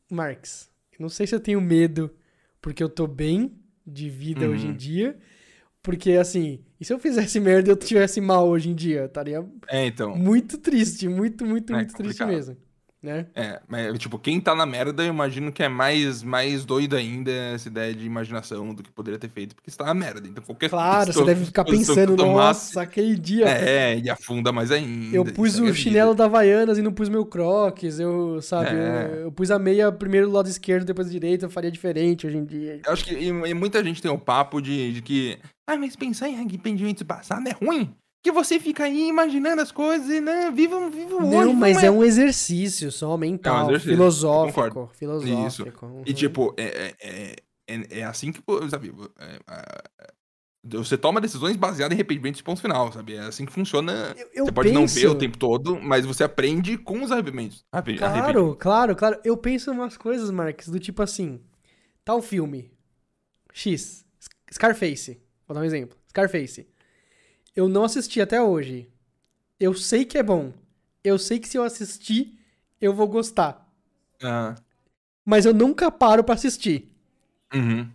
Marx, 0.08 0.70
não 0.98 1.08
sei 1.08 1.26
se 1.26 1.34
eu 1.34 1.40
tenho 1.40 1.60
medo 1.60 2.10
porque 2.62 2.82
eu 2.82 2.88
tô 2.88 3.08
bem 3.08 3.52
de 3.84 4.08
vida 4.08 4.46
Uhum. 4.46 4.52
hoje 4.52 4.66
em 4.68 4.74
dia. 4.74 5.16
Porque, 5.82 6.12
assim, 6.12 6.60
e 6.80 6.84
se 6.84 6.92
eu 6.92 6.98
fizesse 6.98 7.38
merda 7.40 7.68
e 7.68 7.72
eu 7.72 7.76
tivesse 7.76 8.20
mal 8.20 8.48
hoje 8.48 8.68
em 8.70 8.74
dia? 8.74 9.00
Eu 9.00 9.06
estaria 9.06 9.44
É, 9.68 9.86
então. 9.86 10.16
muito 10.16 10.58
triste, 10.58 11.08
muito, 11.08 11.44
muito, 11.46 11.72
É 11.72 11.76
muito 11.76 11.94
triste 11.94 12.18
complicado. 12.18 12.28
mesmo. 12.28 12.56
Né? 13.00 13.26
É, 13.32 13.60
mas, 13.68 13.96
tipo, 13.96 14.18
quem 14.18 14.40
tá 14.40 14.56
na 14.56 14.66
merda, 14.66 15.04
eu 15.04 15.08
imagino 15.08 15.52
que 15.52 15.62
é 15.62 15.68
mais, 15.68 16.20
mais 16.20 16.64
doido 16.64 16.96
ainda 16.96 17.30
essa 17.30 17.68
ideia 17.68 17.94
de 17.94 18.04
imaginação 18.04 18.74
do 18.74 18.82
que 18.82 18.90
poderia 18.90 19.20
ter 19.20 19.30
feito, 19.30 19.54
porque 19.54 19.70
você 19.70 19.76
tá 19.76 19.84
na 19.84 19.94
merda. 19.94 20.26
Então, 20.26 20.42
qualquer 20.42 20.68
Claro, 20.68 21.12
você 21.12 21.24
deve 21.24 21.44
ficar 21.44 21.64
pensando, 21.64 22.16
tomasse, 22.16 22.74
nossa, 22.74 22.82
aquele 22.82 23.16
dia. 23.16 23.46
É, 23.48 23.96
e 23.98 24.10
afunda 24.10 24.50
mais 24.50 24.72
ainda. 24.72 25.14
Eu 25.16 25.24
pus 25.24 25.58
o 25.60 25.64
vida. 25.64 25.74
chinelo 25.74 26.12
da 26.12 26.24
Havaianas 26.24 26.76
e 26.76 26.82
não 26.82 26.92
pus 26.92 27.08
meu 27.08 27.24
crocs, 27.24 28.00
eu, 28.00 28.42
sabe, 28.42 28.70
É. 28.70 29.10
eu, 29.12 29.20
eu 29.22 29.32
pus 29.32 29.50
a 29.52 29.58
meia 29.60 29.92
primeiro 29.92 30.26
do 30.26 30.32
lado 30.32 30.48
esquerdo, 30.48 30.84
depois 30.84 31.06
do 31.06 31.12
direito, 31.12 31.44
eu 31.44 31.50
faria 31.50 31.70
diferente 31.70 32.26
hoje 32.26 32.36
em 32.36 32.44
dia. 32.44 32.80
Eu 32.84 32.92
acho 32.92 33.04
que 33.04 33.14
e, 33.14 33.28
e 33.28 33.54
muita 33.54 33.82
gente 33.84 34.02
tem 34.02 34.10
o 34.10 34.18
papo 34.18 34.60
de, 34.60 34.92
de 34.92 35.02
que. 35.02 35.38
Ah, 35.68 35.76
mas 35.76 35.94
pensar 35.94 36.28
em 36.28 36.34
arrependimentos 36.36 37.02
do 37.02 37.06
passado 37.06 37.46
é 37.46 37.52
ruim. 37.52 37.94
Que 38.22 38.32
você 38.32 38.58
fica 38.58 38.84
aí 38.84 39.08
imaginando 39.08 39.62
as 39.62 39.70
coisas 39.70 40.08
e, 40.10 40.20
né, 40.20 40.50
viva, 40.50 40.90
viva 40.90 41.14
o 41.14 41.18
hoje. 41.18 41.30
Não, 41.30 41.52
mas 41.54 41.74
vamos 41.76 41.84
é 41.84 41.90
um 41.90 42.02
exercício 42.04 42.90
só 42.90 43.16
mental, 43.16 43.56
É 43.56 43.62
um 43.62 43.68
exercício, 43.70 43.92
filosófico, 43.92 44.90
filosófico. 44.94 45.86
uhum. 45.86 46.02
E, 46.04 46.12
tipo, 46.12 46.52
é, 46.56 46.64
é, 46.64 46.94
é, 47.00 47.36
é- 47.68 47.98
é 48.00 48.04
assim 48.04 48.32
que, 48.32 48.42
sabe, 48.70 48.92
é, 49.20 49.38
é, 49.48 50.12
você 50.64 50.98
toma 50.98 51.20
decisões 51.20 51.56
baseadas 51.56 51.92
em 51.92 51.96
arrependimentos 51.96 52.42
ponto 52.42 52.60
final, 52.60 52.92
sabe? 52.92 53.14
É 53.14 53.20
assim 53.20 53.46
que 53.46 53.52
funciona. 53.52 54.14
eu, 54.18 54.28
eu 54.34 54.44
você 54.46 54.52
pode 54.52 54.68
penso, 54.70 54.80
não 54.80 54.86
ver 54.86 55.06
o 55.06 55.14
tempo 55.14 55.38
todo, 55.38 55.80
mas 55.80 56.04
você 56.04 56.24
aprende 56.24 56.76
com 56.76 57.02
os 57.02 57.12
arrependimentos. 57.12 57.64
Arrepe- 57.70 57.96
Claro, 57.98 58.14
arrependimentos. 58.18 58.56
claro, 58.60 58.96
claro. 58.96 59.20
Eu 59.24 59.36
penso 59.36 59.70
em 59.70 59.74
umas 59.74 59.96
coisas, 59.96 60.28
Marques, 60.32 60.68
do 60.68 60.80
tipo 60.80 61.02
assim, 61.02 61.40
tal 62.04 62.20
filme. 62.20 62.70
X. 63.52 64.04
Scarface. 64.52 65.20
Vou 65.46 65.54
dar 65.54 65.60
um 65.60 65.64
exemplo. 65.64 65.96
Scarface. 66.10 66.66
Eu 67.58 67.68
não 67.68 67.82
assisti 67.82 68.20
até 68.20 68.40
hoje. 68.40 68.88
Eu 69.58 69.74
sei 69.74 70.04
que 70.04 70.16
é 70.16 70.22
bom. 70.22 70.52
Eu 71.02 71.18
sei 71.18 71.40
que 71.40 71.48
se 71.48 71.58
eu 71.58 71.64
assistir, 71.64 72.38
eu 72.80 72.94
vou 72.94 73.08
gostar. 73.08 73.68
Ah. 74.22 74.54
Mas 75.26 75.44
eu 75.44 75.52
nunca 75.52 75.90
paro 75.90 76.22
pra 76.22 76.36
assistir. 76.36 76.88
Uhum. 77.52 77.90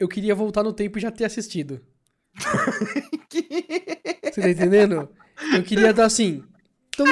Eu 0.00 0.08
queria 0.08 0.34
voltar 0.34 0.62
no 0.62 0.72
tempo 0.72 0.96
e 0.96 1.02
já 1.02 1.10
ter 1.10 1.26
assistido. 1.26 1.82
Você 3.30 4.40
tá 4.40 4.48
entendendo? 4.48 5.06
Eu 5.54 5.62
queria 5.62 5.92
dar 5.92 6.06
assim. 6.06 6.42
Então. 6.88 7.04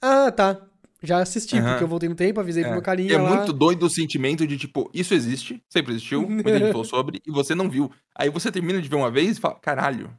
Ah, 0.00 0.32
tá. 0.32 0.66
Já 1.02 1.18
assisti, 1.18 1.58
Aham. 1.58 1.68
porque 1.72 1.84
eu 1.84 1.88
voltei 1.88 2.08
no 2.08 2.14
tempo, 2.14 2.40
avisei 2.40 2.62
pro 2.62 2.70
É. 2.70 2.74
meu 2.76 2.82
carinha 2.82 3.10
E 3.12 3.14
é 3.14 3.18
lá. 3.20 3.36
muito 3.36 3.52
doido 3.52 3.84
o 3.84 3.90
sentimento 3.90 4.46
de, 4.46 4.56
tipo, 4.56 4.90
isso 4.94 5.12
existe, 5.12 5.62
sempre 5.68 5.92
existiu, 5.92 6.26
muita 6.26 6.58
gente 6.58 6.72
falou 6.72 6.82
sobre, 6.84 7.20
e 7.26 7.30
você 7.30 7.54
não 7.54 7.68
viu. 7.68 7.92
Aí 8.16 8.30
você 8.30 8.50
termina 8.50 8.80
de 8.80 8.88
ver 8.88 8.96
uma 8.96 9.10
vez 9.10 9.36
e 9.36 9.40
fala, 9.40 9.56
caralho, 9.56 10.10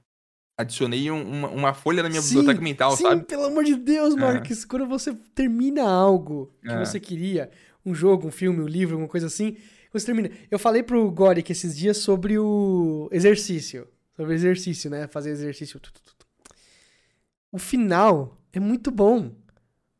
adicionei 0.57 1.09
um- 1.11 1.21
uma, 1.21 1.47
uma 1.49 1.73
folha 1.73 2.01
na 2.03 2.09
minha 2.09 2.21
Sim, 2.21 2.35
biblioteca 2.35 2.61
mental, 2.63 2.95
Sim, 2.95 3.03
sabe? 3.03 3.23
pelo 3.25 3.45
amor 3.45 3.63
de 3.63 3.75
Deus, 3.75 4.15
É. 4.15 4.17
Marcos. 4.19 4.63
Quando 4.65 4.87
você 4.87 5.13
termina 5.33 5.83
algo 5.83 6.51
que 6.61 6.71
É. 6.71 6.79
você 6.85 6.99
queria, 6.99 7.49
um 7.85 7.93
jogo, 7.93 8.27
um 8.27 8.31
filme, 8.31 8.61
um 8.61 8.67
livro, 8.67 8.95
alguma 8.95 9.09
coisa 9.09 9.27
assim, 9.27 9.57
você 9.91 10.05
termina. 10.07 10.29
Eu 10.49 10.57
falei 10.59 10.81
pro 10.83 11.09
Goric 11.11 11.51
esses 11.51 11.75
dias 11.77 11.97
sobre 11.97 12.37
o 12.39 13.09
exercício. 13.11 13.87
Sobre 14.15 14.33
exercício, 14.33 14.89
né? 14.89 15.07
Fazer 15.07 15.31
exercício. 15.31 15.79
O 17.51 17.57
final 17.57 18.37
é 18.53 18.59
muito 18.59 18.91
bom. 18.91 19.31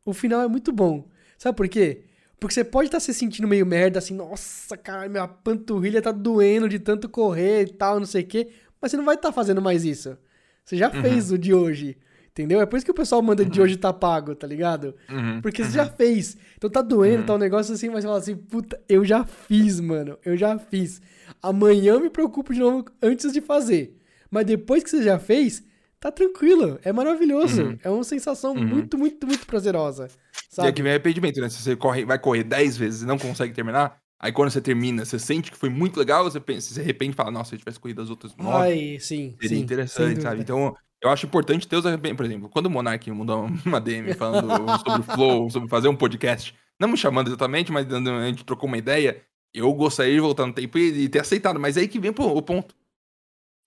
O 0.04 0.12
final 0.12 0.40
é 0.42 0.48
muito 0.48 0.72
bom. 0.72 1.08
Sabe 1.38 1.56
por 1.56 1.68
quê? 1.68 2.04
Porque 2.38 2.54
você 2.54 2.64
pode 2.64 2.88
estar 2.88 3.00
se 3.00 3.12
sentindo 3.14 3.48
meio 3.48 3.64
merda, 3.66 3.98
assim, 3.98 4.14
nossa, 4.14 4.76
cara, 4.76 5.08
minha 5.08 5.26
panturrilha 5.26 6.02
tá 6.02 6.12
doendo 6.12 6.68
de 6.68 6.78
tanto 6.78 7.08
correr 7.08 7.62
e 7.64 7.72
tal, 7.72 7.98
não 7.98 8.06
sei 8.06 8.22
o 8.22 8.26
quê. 8.26 8.48
Mas 8.80 8.90
você 8.90 8.96
não 8.96 9.04
vai 9.04 9.14
estar 9.14 9.32
fazendo 9.32 9.60
mais 9.62 9.84
isso. 9.84 10.16
Você 10.66 10.76
já 10.76 10.90
fez 10.90 11.30
o 11.30 11.38
de 11.38 11.54
hoje. 11.54 11.96
Entendeu? 12.32 12.60
É 12.60 12.66
por 12.66 12.76
isso 12.76 12.84
que 12.84 12.90
o 12.90 12.94
pessoal 12.94 13.22
manda 13.22 13.42
de 13.46 13.62
hoje 13.62 13.78
tá 13.78 13.94
pago, 13.94 14.34
tá 14.34 14.46
ligado? 14.46 14.94
Uhum. 15.08 15.40
Porque 15.40 15.64
você 15.64 15.70
já 15.70 15.86
fez. 15.86 16.36
Então 16.58 16.68
tá 16.68 16.82
doendo, 16.82 17.24
tá 17.24 17.34
um 17.34 17.38
negócio 17.38 17.72
assim, 17.72 17.88
mas 17.88 18.02
você 18.04 18.08
fala 18.08 18.18
assim, 18.18 18.36
puta, 18.36 18.78
eu 18.86 19.02
já 19.06 19.24
fiz, 19.24 19.80
mano. 19.80 20.18
Eu 20.22 20.36
já 20.36 20.58
fiz. 20.58 21.00
Amanhã 21.42 21.94
eu 21.94 22.00
me 22.00 22.10
preocupo 22.10 22.52
de 22.52 22.60
novo 22.60 22.84
antes 23.00 23.32
de 23.32 23.40
fazer. 23.40 23.96
Mas 24.30 24.44
depois 24.44 24.82
que 24.82 24.90
você 24.90 25.02
já 25.02 25.18
fez, 25.18 25.62
tá 25.98 26.10
tranquilo. 26.12 26.78
É 26.84 26.92
maravilhoso. 26.92 27.62
Uhum. 27.62 27.78
É 27.82 27.88
uma 27.88 28.04
sensação 28.04 28.52
Uhum. 28.54 28.66
muito, 28.66 28.98
muito, 28.98 29.26
muito 29.26 29.46
prazerosa. 29.46 30.08
E 30.52 30.54
Sabe? 30.56 30.68
aqui 30.68 30.82
vem 30.82 30.92
arrependimento, 30.92 31.40
né? 31.40 31.48
Se 31.48 31.62
você 31.62 31.74
corre, 31.74 32.04
vai 32.04 32.18
correr 32.18 32.44
10 32.44 32.76
vezes 32.76 33.00
e 33.02 33.06
não 33.06 33.16
consegue 33.18 33.54
terminar, 33.54 33.98
aí 34.18 34.32
quando 34.32 34.50
você 34.50 34.60
termina, 34.60 35.04
você 35.04 35.18
sente 35.18 35.50
que 35.50 35.56
foi 35.56 35.68
muito 35.68 35.98
legal, 35.98 36.24
você 36.24 36.40
pensa, 36.40 36.68
você 36.68 36.74
se 36.74 36.80
arrepende 36.80 37.12
e 37.12 37.16
fala, 37.16 37.30
nossa, 37.30 37.50
se 37.50 37.54
eu 37.56 37.58
tivesse 37.58 37.80
corrido 37.80 38.02
as 38.02 38.10
outras 38.10 38.34
9, 38.36 38.56
Ai, 38.56 38.98
sim. 39.00 39.36
seria 39.40 39.56
sim, 39.56 39.62
interessante, 39.62 40.22
sabe? 40.22 40.40
Então, 40.40 40.76
eu 41.02 41.10
acho 41.10 41.26
importante 41.26 41.68
ter 41.68 41.76
os 41.76 41.86
arrependimentos. 41.86 42.16
Por 42.16 42.26
exemplo, 42.26 42.48
quando 42.48 42.66
o 42.66 42.70
Monark 42.70 43.10
mandou 43.10 43.46
uma 43.64 43.80
DM 43.80 44.14
falando 44.14 44.48
sobre 44.78 45.00
o 45.00 45.02
Flow, 45.02 45.50
sobre 45.50 45.68
fazer 45.68 45.88
um 45.88 45.96
podcast, 45.96 46.54
não 46.78 46.88
me 46.88 46.96
chamando 46.96 47.28
exatamente, 47.28 47.70
mas 47.72 47.86
a 47.92 48.26
gente 48.26 48.44
trocou 48.44 48.66
uma 48.68 48.78
ideia, 48.78 49.22
eu 49.52 49.72
gostaria 49.72 50.14
de 50.14 50.20
voltar 50.20 50.46
no 50.46 50.52
tempo 50.52 50.78
e, 50.78 51.08
ter 51.08 51.20
aceitado. 51.20 51.58
Mas 51.58 51.76
aí 51.76 51.88
que 51.88 51.98
vem 51.98 52.10
o 52.10 52.42
ponto. 52.42 52.74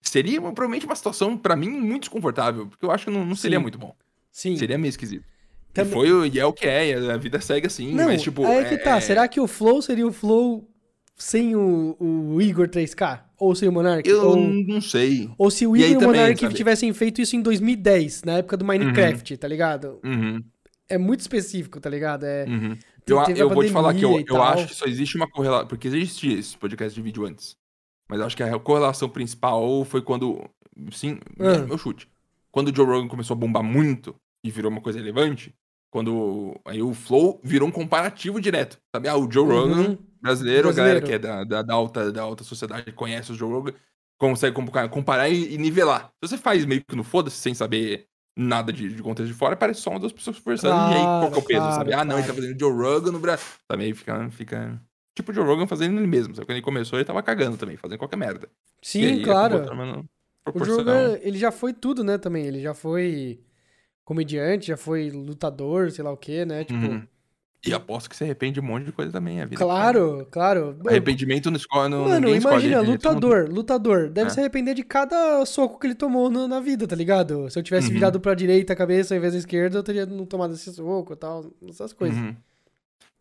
Seria 0.01 0.39
provavelmente 0.39 0.85
uma 0.85 0.95
situação, 0.95 1.37
pra 1.37 1.55
mim, 1.55 1.69
muito 1.69 2.03
desconfortável, 2.03 2.67
porque 2.67 2.85
eu 2.85 2.91
acho 2.91 3.05
que 3.05 3.11
não, 3.11 3.25
não 3.25 3.35
seria 3.35 3.57
Sim. 3.57 3.61
muito 3.61 3.77
bom. 3.77 3.93
Sim. 4.31 4.55
Seria 4.55 4.77
meio 4.77 4.89
esquisito. 4.89 5.25
Também- 5.73 5.91
E, 5.91 5.95
foi, 5.95 6.11
o- 6.11 6.25
e 6.25 6.39
é 6.39 6.45
o 6.45 6.51
que 6.53 6.65
é, 6.67 6.93
a 7.11 7.17
vida 7.17 7.39
segue 7.39 7.67
assim, 7.67 7.93
Não, 7.93 8.05
mas 8.05 8.21
tipo. 8.21 8.43
é 8.45 8.63
que 8.65 8.77
tá. 8.77 8.97
é- 8.97 9.01
Será 9.01 9.27
que 9.27 9.39
o 9.39 9.47
Flow 9.47 9.81
seria 9.81 10.05
o 10.07 10.11
Flow 10.11 10.67
sem 11.15 11.55
o, 11.55 11.95
o 11.99 12.41
Igor 12.41 12.67
3K? 12.67 13.25
Ou 13.37 13.55
sem 13.55 13.69
o 13.69 13.71
Monark? 13.71 14.07
Eu 14.09 14.21
ou, 14.31 14.35
não 14.37 14.81
sei. 14.81 15.29
ou 15.37 15.49
se 15.49 15.65
o 15.65 15.75
E 15.77 15.83
aí 15.83 15.91
Igor 15.91 16.03
e 16.03 16.05
o 16.05 16.09
Monark 16.09 16.53
tivessem 16.53 16.91
feito 16.93 17.21
isso 17.21 17.35
em 17.35 17.41
2010, 17.41 18.23
na 18.23 18.33
época 18.39 18.57
do 18.57 18.65
Minecraft, 18.65 19.37
tá 19.37 19.47
ligado? 19.47 19.99
Uhum, 20.03 20.43
É 20.89 20.97
muito 20.97 21.21
específico, 21.21 21.79
tá 21.79 21.89
ligado? 21.89 22.25
É, 22.25 22.45
uhum. 22.45 22.75
Eu, 23.07 23.17
eu 23.35 23.49
vou 23.49 23.63
te 23.63 23.71
falar 23.71 23.93
que 23.93 24.03
eu, 24.03 24.23
eu 24.27 24.43
acho 24.43 24.67
que 24.67 24.75
só 24.75 24.85
existe 24.85 25.15
uma 25.15 25.27
correlação. 25.29 25.67
Porque 25.67 25.87
existia 25.87 26.37
esse 26.37 26.57
podcast 26.57 26.93
de 26.95 27.01
vídeo 27.01 27.25
antes. 27.25 27.55
Mas 28.09 28.19
eu 28.19 28.25
acho 28.25 28.35
que 28.35 28.43
a 28.43 28.57
correlação 28.59 29.07
principal 29.09 29.85
foi 29.85 30.01
quando. 30.01 30.43
Sim, 30.91 31.19
Ah. 31.39 31.59
meu 31.59 31.77
chute. 31.77 32.07
Quando 32.51 32.69
o 32.69 32.75
Joe 32.75 32.85
Rogan 32.85 33.07
começou 33.07 33.35
a 33.35 33.37
bombar 33.39 33.63
muito 33.63 34.15
e 34.43 34.49
virou 34.51 34.71
uma 34.71 34.81
coisa 34.81 34.99
relevante, 34.99 35.53
quando 35.91 36.59
aí 36.65 36.81
o 36.81 36.93
Flow 36.93 37.39
virou 37.43 37.67
um 37.67 37.71
comparativo 37.71 38.39
direto. 38.39 38.77
Sabe? 38.95 39.07
Ah, 39.07 39.17
o 39.17 39.29
Joe 39.31 39.45
Rogan 39.47 39.75
Uhum. 39.89 39.97
brasileiro, 40.21 40.69
a 40.69 40.73
galera 40.73 40.99
Brasileiro. 40.99 41.05
que 41.21 41.27
é 41.27 41.31
da, 41.31 41.43
da, 41.43 41.61
da 41.61 41.73
alta, 41.73 42.11
da 42.11 42.21
alta 42.21 42.43
sociedade 42.43 42.91
conhece 42.91 43.31
o 43.31 43.35
Joe 43.35 43.51
Rogan, 43.51 43.73
consegue 44.19 44.55
comparar, 44.89 45.29
e, 45.29 45.53
e 45.53 45.57
nivelar. 45.57 46.11
Se 46.23 46.29
você 46.29 46.37
faz 46.37 46.65
meio 46.65 46.83
que 46.87 46.95
no 46.95 47.03
foda-se, 47.03 47.37
sem 47.37 47.53
saber 47.53 48.05
nada 48.37 48.71
de, 48.71 48.93
de 48.93 49.01
contexto 49.01 49.31
de 49.31 49.37
fora, 49.37 49.55
parece 49.55 49.81
só 49.81 49.89
uma 49.91 49.99
das 49.99 50.11
pessoas 50.13 50.39
conversando. 50.39 50.91
e 50.93 50.95
aí, 50.95 51.01
qual 51.03 51.31
que 51.31 51.35
é 51.35 51.39
o 51.39 51.45
peso, 51.45 51.59
Claro, 51.61 51.75
sabe? 51.75 51.93
Ah, 51.93 52.05
não, 52.05 52.15
ele 52.17 52.27
tá 52.27 52.33
claro. 52.33 52.41
fazendo 52.41 52.59
Joe 52.59 52.71
Rogan 52.73 53.11
no 53.11 53.19
Brasil. 53.19 53.45
Também 53.67 53.93
fica, 53.93 54.29
fica... 54.29 54.81
Tipo 55.15 55.31
o 55.31 55.35
Joe 55.35 55.45
Rogan 55.45 55.67
fazendo 55.67 55.97
ele 55.97 56.07
mesmo. 56.07 56.33
Sabe? 56.35 56.45
Quando 56.45 56.55
ele 56.55 56.61
começou, 56.61 56.97
ele 56.99 57.05
tava 57.05 57.21
cagando 57.23 57.57
também, 57.57 57.75
fazendo 57.75 57.97
qualquer 57.97 58.15
merda. 58.15 58.47
Sim, 58.81 59.03
aí, 59.05 59.23
claro. 59.23 59.57
acabou 59.63 59.99
O 59.99 60.05
proporção. 60.43 60.77
Jogan, 60.77 61.17
ele 61.21 61.37
já 61.37 61.51
foi 61.51 61.73
tudo, 61.73 62.03
né, 62.03 62.17
também. 62.17 62.45
Ele 62.45 62.61
já 62.61 62.73
foi 62.73 63.41
comediante, 64.09 64.67
já 64.67 64.75
foi 64.75 65.11
lutador, 65.11 65.91
sei 65.91 66.03
lá 66.03 66.11
o 66.11 66.17
quê, 66.17 66.43
né? 66.43 66.63
Tipo, 66.63 66.79
Uhum. 66.79 67.07
E 67.65 67.73
aposto 67.73 68.09
que 68.09 68.15
se 68.15 68.23
arrepende 68.23 68.53
de 68.53 68.59
um 68.61 68.63
monte 68.63 68.85
de 68.85 68.91
coisa 68.93 69.11
também, 69.11 69.41
a 69.41 69.45
vida. 69.45 69.57
claro, 69.61 70.25
claro. 70.31 70.77
Arrependimento 70.87 71.51
não 71.51 71.57
escolhe. 71.57 71.89
Não, 71.91 72.07
Mano, 72.07 72.29
imagina, 72.33 72.77
mundo- 72.79 72.91
lutador, 72.91 73.49
lutador. 73.49 74.09
Deve 74.09 74.27
É. 74.27 74.33
se 74.33 74.39
arrepender 74.39 74.73
de 74.73 74.81
cada 74.81 75.45
soco 75.45 75.77
que 75.77 75.85
ele 75.85 75.93
tomou 75.95 76.29
no- 76.29 76.47
na 76.47 76.61
vida, 76.61 76.87
tá 76.87 76.95
ligado? 76.95 77.49
Se 77.49 77.59
eu 77.59 77.63
tivesse 77.63 77.87
Uhum. 77.89 77.95
virado 77.95 78.19
pra 78.19 78.33
direita 78.33 78.71
a 78.71 78.75
cabeça 78.77 79.13
ao 79.13 79.17
invés 79.17 79.33
da 79.33 79.39
esquerda, 79.39 79.77
eu 79.77 79.83
teria 79.83 80.05
não 80.05 80.25
tomado 80.25 80.53
esse 80.53 80.73
soco 80.73 81.11
e 81.11 81.15
tal, 81.17 81.45
essas 81.67 81.91
coisas. 81.91 82.17
Uhum. 82.17 82.33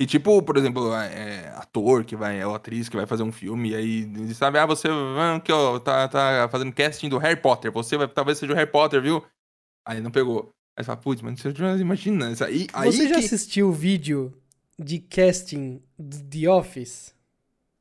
E 0.00 0.06
tipo, 0.06 0.40
por 0.40 0.56
exemplo, 0.56 0.94
é, 0.94 1.48
ator 1.56 2.04
que 2.04 2.14
vai, 2.14 2.42
ou 2.44 2.54
atriz 2.54 2.88
que 2.88 2.96
vai 2.96 3.06
fazer 3.06 3.24
um 3.24 3.32
filme, 3.32 3.70
e 3.70 3.74
aí 3.74 4.34
sabe, 4.34 4.56
ah, 4.60 4.64
você 4.66 4.86
ah, 4.88 5.34
aqui, 5.34 5.50
ó, 5.50 5.80
tá, 5.80 6.06
tá 6.06 6.48
fazendo 6.48 6.72
casting 6.72 7.08
do 7.08 7.18
Harry 7.18 7.40
Potter, 7.40 7.72
você 7.72 7.96
vai, 7.96 8.06
talvez 8.06 8.38
seja 8.38 8.52
o 8.52 8.56
Harry 8.56 8.70
Potter, 8.70 9.02
viu? 9.02 9.20
Aí 9.84 10.00
não 10.00 10.12
pegou. 10.12 10.54
Aí 10.78 10.84
você 10.84 10.86
fala, 10.86 10.96
putz, 10.98 11.20
mas 11.22 11.40
você 11.40 11.52
já 11.52 11.76
imagina, 11.76 12.28
aí, 12.46 12.68
aí 12.72 12.92
Você 12.92 13.08
já 13.08 13.16
que... 13.18 13.24
assistiu 13.24 13.68
o 13.68 13.72
vídeo 13.72 14.32
de 14.78 15.00
casting 15.00 15.82
do 15.98 16.20
The 16.22 16.48
Office? 16.48 17.12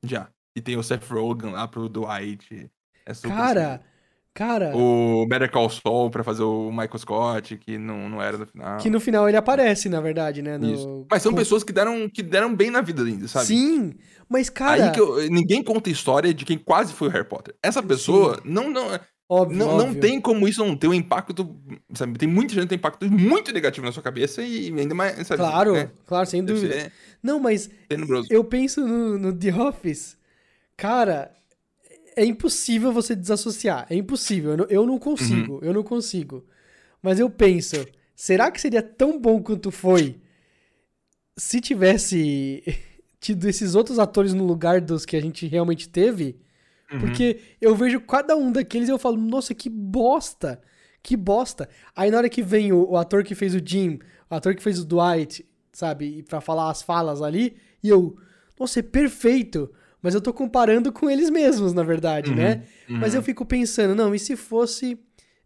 Já. 0.04 0.30
E 0.56 0.62
tem 0.62 0.76
o 0.78 0.82
Seth 0.82 1.04
Rogen 1.08 1.52
lá 1.52 1.68
pro 1.68 1.88
Dwight. 1.88 2.72
É 3.06 3.14
Cara, 3.28 3.82
cara, 4.34 4.70
assim. 4.72 4.80
O 4.82 5.28
Better 5.30 5.52
Call 5.52 5.70
Saul 5.70 6.10
pra 6.10 6.24
fazer 6.24 6.42
o 6.42 6.72
Michael 6.72 6.98
Scott, 6.98 7.56
que 7.58 7.78
não, 7.78 8.10
não 8.10 8.20
era 8.20 8.36
no 8.40 8.48
final. 8.48 8.78
que 8.80 8.90
no 8.90 9.00
final 9.00 9.28
ele 9.30 9.38
aparece, 9.38 9.88
na 9.90 10.02
verdade, 10.02 10.42
né? 10.42 10.58
no-. 10.58 11.06
Mas 11.10 11.22
são 11.22 11.32
com- 11.32 11.38
pessoas 11.38 11.64
que 11.64 11.72
deram, 11.72 12.10
que 12.10 12.24
deram 12.24 12.56
bem 12.56 12.72
na 12.72 12.82
vida 12.82 13.04
ainda, 13.04 13.28
sabe? 13.28 13.46
Sim, 13.46 13.94
mas 14.28 14.50
cara, 14.50 14.86
Aí 14.88 14.92
que 14.92 15.00
eu- 15.00 15.30
ninguém 15.30 15.64
conta 15.64 15.88
a 15.90 15.94
história 15.94 16.34
de 16.34 16.44
quem 16.44 16.58
quase 16.58 16.94
foi 16.94 17.10
o 17.10 17.12
Harry 17.12 17.28
Potter. 17.30 17.56
Essa 17.62 17.84
pessoa 17.84 18.42
não, 18.44 18.72
não, 18.72 19.00
óbvio, 19.30 19.58
não, 19.58 19.78
não 19.78 19.86
óbvio. 19.88 20.02
tem 20.02 20.20
como 20.22 20.48
isso 20.48 20.64
não 20.66 20.76
ter 20.76 20.88
um 20.88 20.94
impacto, 20.94 21.56
sabe? 21.94 22.18
Tem 22.18 22.28
muita 22.28 22.54
gente 22.54 22.64
que 22.64 22.70
tem 22.70 22.78
impacto 22.78 23.10
muito 23.12 23.52
negativo 23.52 23.86
na 23.86 23.92
sua 23.92 24.04
cabeça 24.04 24.42
e 24.42 24.68
ainda 24.68 24.96
mais, 24.96 25.16
sabe? 25.28 25.38
Claro, 25.38 25.74
né? 25.74 25.92
claro, 26.06 26.26
sem 26.28 26.44
Deve 26.44 26.60
dúvida. 26.62 26.80
ser 26.82 26.94
Não, 27.22 27.40
mas 27.40 27.70
tenebroso. 27.88 28.28
eu 28.32 28.44
penso 28.44 28.86
no, 28.86 29.18
no 29.20 29.34
The 29.38 29.54
Office, 29.54 30.18
cara, 30.76 31.32
é 32.16 32.26
impossível 32.26 32.92
você 32.92 33.16
desassociar. 33.16 33.86
É 33.90 33.96
impossível. 33.96 34.52
Eu 34.52 34.58
não, 34.58 34.66
eu 34.66 34.86
não 34.88 35.00
consigo. 35.00 35.54
Uhum. 35.56 35.60
Eu 35.62 35.74
não 35.74 35.84
consigo. 35.84 36.46
Mas 37.02 37.20
eu 37.20 37.30
penso, 37.30 37.88
será 38.16 38.50
que 38.52 38.60
seria 38.60 38.82
tão 38.82 39.20
bom 39.20 39.42
quanto 39.42 39.70
foi 39.72 40.20
se 41.38 41.62
tivesse 41.62 42.64
tido 43.20 43.48
esses 43.48 43.76
outros 43.76 44.00
atores 44.00 44.34
no 44.34 44.44
lugar 44.46 44.82
dos 44.82 45.06
que 45.06 45.16
a 45.16 45.22
gente 45.22 45.46
realmente 45.48 45.88
teve? 45.88 46.40
Uhum. 46.92 47.00
Porque 47.00 47.40
eu 47.60 47.76
vejo 47.76 48.00
cada 48.02 48.36
um 48.36 48.52
daqueles 48.52 48.88
e 48.88 48.92
eu 48.92 49.00
falo, 49.00 49.18
nossa, 49.18 49.54
que 49.54 49.70
bosta! 49.70 50.62
Que 51.04 51.16
bosta! 51.16 51.70
Aí 51.96 52.10
na 52.12 52.18
hora 52.18 52.30
que 52.30 52.42
vem 52.42 52.72
o, 52.72 52.92
o 52.92 52.98
ator 52.98 53.24
que 53.24 53.36
fez 53.36 53.54
o 53.54 53.62
Jim, 53.64 54.00
o 54.30 54.36
ator 54.36 54.56
que 54.56 54.64
fez 54.64 54.80
o 54.80 54.86
Dwight, 54.86 55.46
sabe, 55.72 56.24
pra 56.24 56.42
falar 56.42 56.70
as 56.70 56.82
falas 56.82 57.22
ali, 57.22 57.58
e 57.84 57.90
eu, 57.90 58.18
nossa, 58.60 58.80
é 58.80 58.84
perfeito! 58.84 59.72
Mas 60.02 60.14
eu 60.14 60.22
tô 60.22 60.32
comparando 60.32 60.92
com 60.92 61.10
eles 61.10 61.30
mesmos, 61.30 61.74
na 61.74 61.84
verdade, 61.84 62.34
né? 62.34 62.64
Uhum. 62.88 62.98
Mas 62.98 63.16
eu 63.16 63.22
fico 63.22 63.46
pensando, 63.46 63.96
não, 63.96 64.14
e 64.14 64.20
se 64.20 64.36
fosse, 64.36 64.98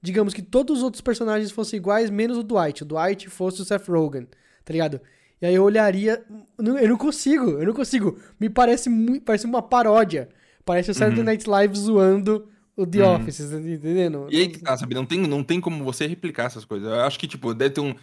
digamos 0.01 0.33
que 0.33 0.41
todos 0.41 0.79
os 0.79 0.83
outros 0.83 1.01
personagens 1.01 1.51
fossem 1.51 1.77
iguais, 1.77 2.09
menos 2.09 2.37
o 2.37 2.43
Dwight. 2.43 2.83
O 2.83 2.85
Dwight 2.85 3.29
fosse 3.29 3.61
o 3.61 3.65
Seth 3.65 3.87
Rogen, 3.87 4.27
tá 4.65 4.73
ligado? 4.73 5.01
E 5.41 5.45
aí 5.45 5.55
eu 5.55 5.63
olharia, 5.63 6.23
eu 6.59 6.89
não 6.89 6.97
consigo, 6.97 7.51
eu 7.51 7.65
não 7.65 7.73
consigo. 7.73 8.19
Me 8.39 8.49
parece 8.49 8.89
muito, 8.89 9.23
parece 9.23 9.45
uma 9.45 9.61
paródia. 9.61 10.29
Parece 10.65 10.91
o 10.91 10.93
Saturday 10.93 11.19
Uhum. 11.19 11.25
Night 11.25 11.49
Live 11.49 11.77
zoando 11.77 12.47
o 12.75 12.85
The 12.85 13.03
Uhum. 13.03 13.15
Office, 13.15 13.37
tá 13.49 13.57
entendendo? 13.57 14.27
E 14.29 14.37
aí 14.37 14.47
que 14.47 14.59
tá, 14.59 14.75
sabe? 14.77 14.95
Não 14.95 15.05
tem, 15.05 15.19
não 15.19 15.43
tem 15.43 15.59
como 15.59 15.83
você 15.83 16.07
replicar 16.07 16.45
essas 16.45 16.65
coisas. 16.65 16.87
Eu 16.87 17.01
acho 17.01 17.19
que, 17.19 17.27
tipo, 17.27 17.53
deve 17.53 17.73
ter 17.75 17.81
um, 17.81 17.93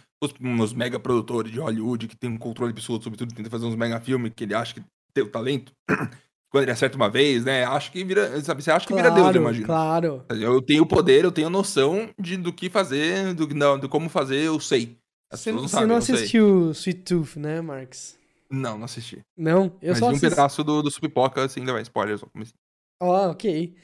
uns 0.41 0.73
mega 0.73 0.99
produtores 0.99 1.51
de 1.51 1.59
Hollywood 1.59 2.07
que 2.07 2.15
tem 2.15 2.29
um 2.29 2.37
controle 2.37 2.71
absoluto 2.71 3.03
sobre 3.03 3.17
tudo, 3.17 3.33
tenta 3.33 3.49
fazer 3.49 3.65
uns 3.65 3.75
mega 3.75 3.99
filmes 3.99 4.31
que 4.35 4.43
ele 4.43 4.53
acha 4.53 4.73
que 4.75 4.81
tem 5.13 5.23
o 5.23 5.29
talento. 5.29 5.71
quando 6.51 6.63
ele 6.63 6.71
acerta 6.71 6.95
uma 6.95 7.09
vez, 7.09 7.45
né? 7.45 7.63
Acho 7.63 7.91
que 7.91 8.03
vira. 8.03 8.41
Sabe, 8.41 8.63
você 8.63 8.71
acha 8.71 8.87
que 8.87 8.93
vira 8.93 9.09
Deus, 9.11 9.17
eu 9.17 9.23
Claro, 9.33 9.37
imagino. 9.41 9.65
claro. 9.65 10.25
Eu 10.29 10.61
tenho 10.61 10.85
poder, 10.85 11.23
eu 11.23 11.31
tenho 11.31 11.49
noção 11.49 12.09
de, 12.19 12.37
do 12.37 12.51
que 12.51 12.69
fazer, 12.71 13.33
do, 13.35 13.47
não, 13.53 13.77
do 13.77 13.87
como 13.87 14.09
fazer, 14.09 14.45
eu 14.45 14.59
sei. 14.59 14.97
As 15.31 15.41
Você, 15.41 15.51
não 15.51 15.67
você 15.67 15.85
não 15.85 15.95
assistiu 15.97 16.71
Sweet 16.71 17.01
Tooth, 17.01 17.37
né, 17.37 17.61
Marx? 17.61 18.17
Não, 18.51 18.77
não 18.77 18.85
assisti. 18.85 19.19
Não? 19.37 19.65
Eu 19.81 19.89
Mas 19.89 19.99
só 19.99 20.05
vi 20.07 20.13
um 20.13 20.17
assisti. 20.17 20.29
pedaço 20.29 20.63
do, 20.63 20.81
do 20.81 20.89
Supipoca, 20.91 21.43
assim, 21.43 21.59
ainda 21.59 21.73
vai 21.73 21.81
spoiler, 21.83 22.17
só 22.17 22.25
comecei. 22.27 22.53
Ó, 23.01 23.31
ok. 23.31 23.75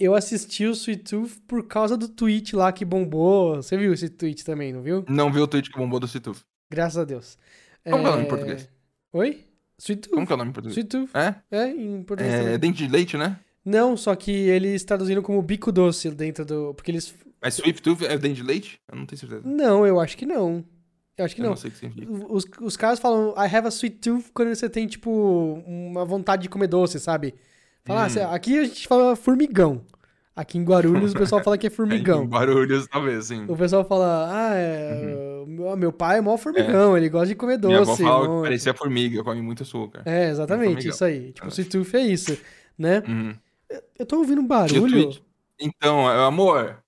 Eu 0.00 0.14
assisti 0.14 0.64
o 0.66 0.72
Sweet 0.72 1.04
Tooth 1.04 1.40
por 1.46 1.66
causa 1.68 1.96
do 1.96 2.08
tweet 2.08 2.56
lá 2.56 2.72
que 2.72 2.84
bombou. 2.84 3.56
Você 3.56 3.76
viu 3.76 3.92
esse 3.92 4.08
tweet 4.08 4.44
também, 4.44 4.72
não 4.72 4.82
viu? 4.82 5.04
Não 5.08 5.32
vi 5.32 5.40
o 5.40 5.46
tweet 5.46 5.70
que 5.70 5.78
bombou 5.78 6.00
do 6.00 6.08
Situf. 6.08 6.40
Graças 6.72 6.98
a 6.98 7.04
Deus. 7.04 7.38
Como 7.84 7.98
que 8.02 8.04
é 8.04 8.08
o 8.08 8.10
nome 8.12 8.24
em 8.24 8.28
português? 8.28 8.68
Oi? 9.12 9.44
Sweet 9.78 10.02
Tooth. 10.02 10.14
Como 10.14 10.26
que 10.26 10.32
é 10.32 10.34
o 10.34 10.38
nome 10.38 10.50
em 10.50 10.52
português? 10.52 10.76
Sweet 10.76 10.88
Tooth. 10.88 11.10
É? 11.16 11.34
É, 11.50 11.68
em 11.70 12.02
português 12.02 12.34
É 12.34 12.38
também. 12.42 12.58
dente 12.58 12.84
de 12.86 12.90
leite, 12.92 13.16
né? 13.16 13.38
Não, 13.64 13.96
só 13.96 14.14
que 14.16 14.30
eles 14.32 14.82
traduziram 14.84 15.22
como 15.22 15.40
bico 15.42 15.70
doce 15.70 16.10
dentro 16.10 16.44
do... 16.44 16.74
Porque 16.74 16.90
eles... 16.90 17.14
Mas 17.40 17.54
Sweet 17.58 17.80
Tooth 17.82 18.02
é 18.04 18.18
dente 18.18 18.36
de 18.36 18.42
leite? 18.42 18.80
Eu 18.90 18.96
não 18.96 19.06
tenho 19.06 19.18
certeza. 19.18 19.42
Não, 19.44 19.86
eu 19.86 20.00
acho 20.00 20.16
que 20.16 20.26
não. 20.26 20.64
Eu 21.16 21.24
acho 21.24 21.34
que 21.34 21.40
eu 21.40 21.44
não. 21.44 21.50
não 21.50 21.56
sei 21.56 21.68
o 21.70 21.72
que 21.72 21.78
significa. 21.78 22.12
Os, 22.32 22.44
os 22.60 22.76
caras 22.76 22.98
falam 22.98 23.30
I 23.36 23.46
have 23.54 23.66
a 23.66 23.70
sweet 23.70 23.98
tooth 23.98 24.24
quando 24.34 24.54
você 24.54 24.68
tem, 24.68 24.86
tipo, 24.86 25.62
uma 25.66 26.04
vontade 26.04 26.42
de 26.42 26.48
comer 26.48 26.66
doce, 26.66 26.98
sabe? 26.98 27.34
Fala, 27.84 28.04
ah, 28.06 28.08
Hum. 28.30 28.34
aqui 28.34 28.58
a 28.58 28.64
gente 28.64 28.88
fala 28.88 29.14
formigão. 29.14 29.82
Aqui 30.34 30.58
em 30.58 30.64
Guarulhos 30.64 31.12
o 31.12 31.16
pessoal 31.16 31.40
fala 31.44 31.56
que 31.56 31.66
é 31.66 31.70
É, 31.70 31.70
formigão. 31.70 32.24
em 32.24 32.26
Barulhos, 32.26 32.88
talvez, 32.88 33.26
sim. 33.26 33.44
O 33.46 33.56
pessoal 33.56 33.84
fala, 33.84 34.28
ah, 34.32 34.54
é, 34.56 35.44
meu- 35.46 35.76
meu 35.76 35.92
pai 35.92 36.18
é 36.18 36.20
mó 36.20 36.36
formigão, 36.36 36.96
ele 36.96 37.08
gosta 37.08 37.28
de 37.28 37.36
comer 37.36 37.60
Uhum. 37.62 37.68
Minha 37.68 37.78
avó 37.82 37.92
doce. 37.92 38.02
mó- 38.02 38.36
que 38.38 38.42
parecia 38.42 38.74
formiga, 38.74 39.22
come 39.22 39.40
muito 39.40 39.62
açúcar. 39.62 40.02
É, 40.04 40.30
exatamente, 40.30 40.88
isso 40.88 41.04
aí. 41.04 41.32
Tipo, 41.32 41.46
Eu 41.46 41.50
sweet 41.52 41.70
tooth 41.70 41.94
é 41.94 42.00
isso, 42.00 42.36
né? 42.76 43.02
Uhum. 43.06 43.34
Eu 43.96 44.04
tô 44.06 44.16
ouvindo 44.18 44.40
um 44.40 44.46
barulho. 44.46 45.10
Então, 45.60 46.10
é, 46.10 46.26
amor, 46.26 46.82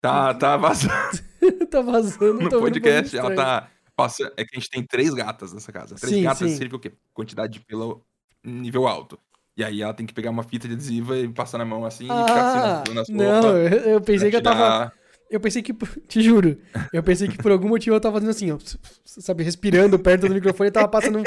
tá, 0.00 0.34
tá 0.34 0.56
vazando 0.56 0.92
tá 1.70 1.80
vazando, 1.80 2.40
no 2.40 2.50
podcast. 2.50 3.16
Ela 3.16 3.34
tá. 3.34 3.70
Passa, 3.96 4.32
é 4.36 4.44
que 4.44 4.56
a 4.56 4.58
gente 4.58 4.70
tem 4.70 4.82
três 4.82 5.12
gatas 5.12 5.52
nessa 5.52 5.70
casa. 5.70 5.94
Três 5.94 6.14
Sim, 6.14 6.22
gatas 6.22 6.38
sim. 6.38 6.48
significa 6.48 6.76
o 6.76 6.78
quê? 6.78 6.92
Quantidade 7.12 7.52
de 7.54 7.60
pelo 7.60 8.02
nível 8.42 8.86
alto. 8.88 9.18
E 9.56 9.62
aí 9.62 9.82
ela 9.82 9.92
tem 9.92 10.06
que 10.06 10.14
pegar 10.14 10.30
uma 10.30 10.42
fita 10.42 10.66
adesiva 10.66 11.18
e 11.18 11.28
passar 11.28 11.58
na 11.58 11.66
mão 11.66 11.84
assim 11.84 12.04
e 12.04 12.08
ficar 12.08 12.24
Ah, 12.24 12.82
assim 12.82 12.94
nas, 12.94 13.08
nas 13.08 13.08
não, 13.08 13.56
eu, 13.58 13.68
eu 13.68 14.00
pensei 14.00 14.30
que 14.30 14.36
eu 14.36 14.42
tava... 14.42 14.92
Eu 15.30 15.38
pensei 15.38 15.62
que, 15.62 15.72
te 16.08 16.22
juro, 16.22 16.58
eu 16.92 17.02
pensei 17.04 17.28
que 17.28 17.38
por 17.38 17.52
algum 17.52 17.68
motivo 17.68 17.94
eu 17.94 18.00
tava 18.00 18.14
fazendo 18.14 18.30
assim, 18.30 18.50
ó, 18.50 18.58
sabe, 19.04 19.44
respirando 19.44 19.96
perto 19.96 20.26
do 20.26 20.34
microfone 20.34 20.70
e 20.70 20.72
tava 20.72 20.88
passando 20.88 21.20
um, 21.20 21.22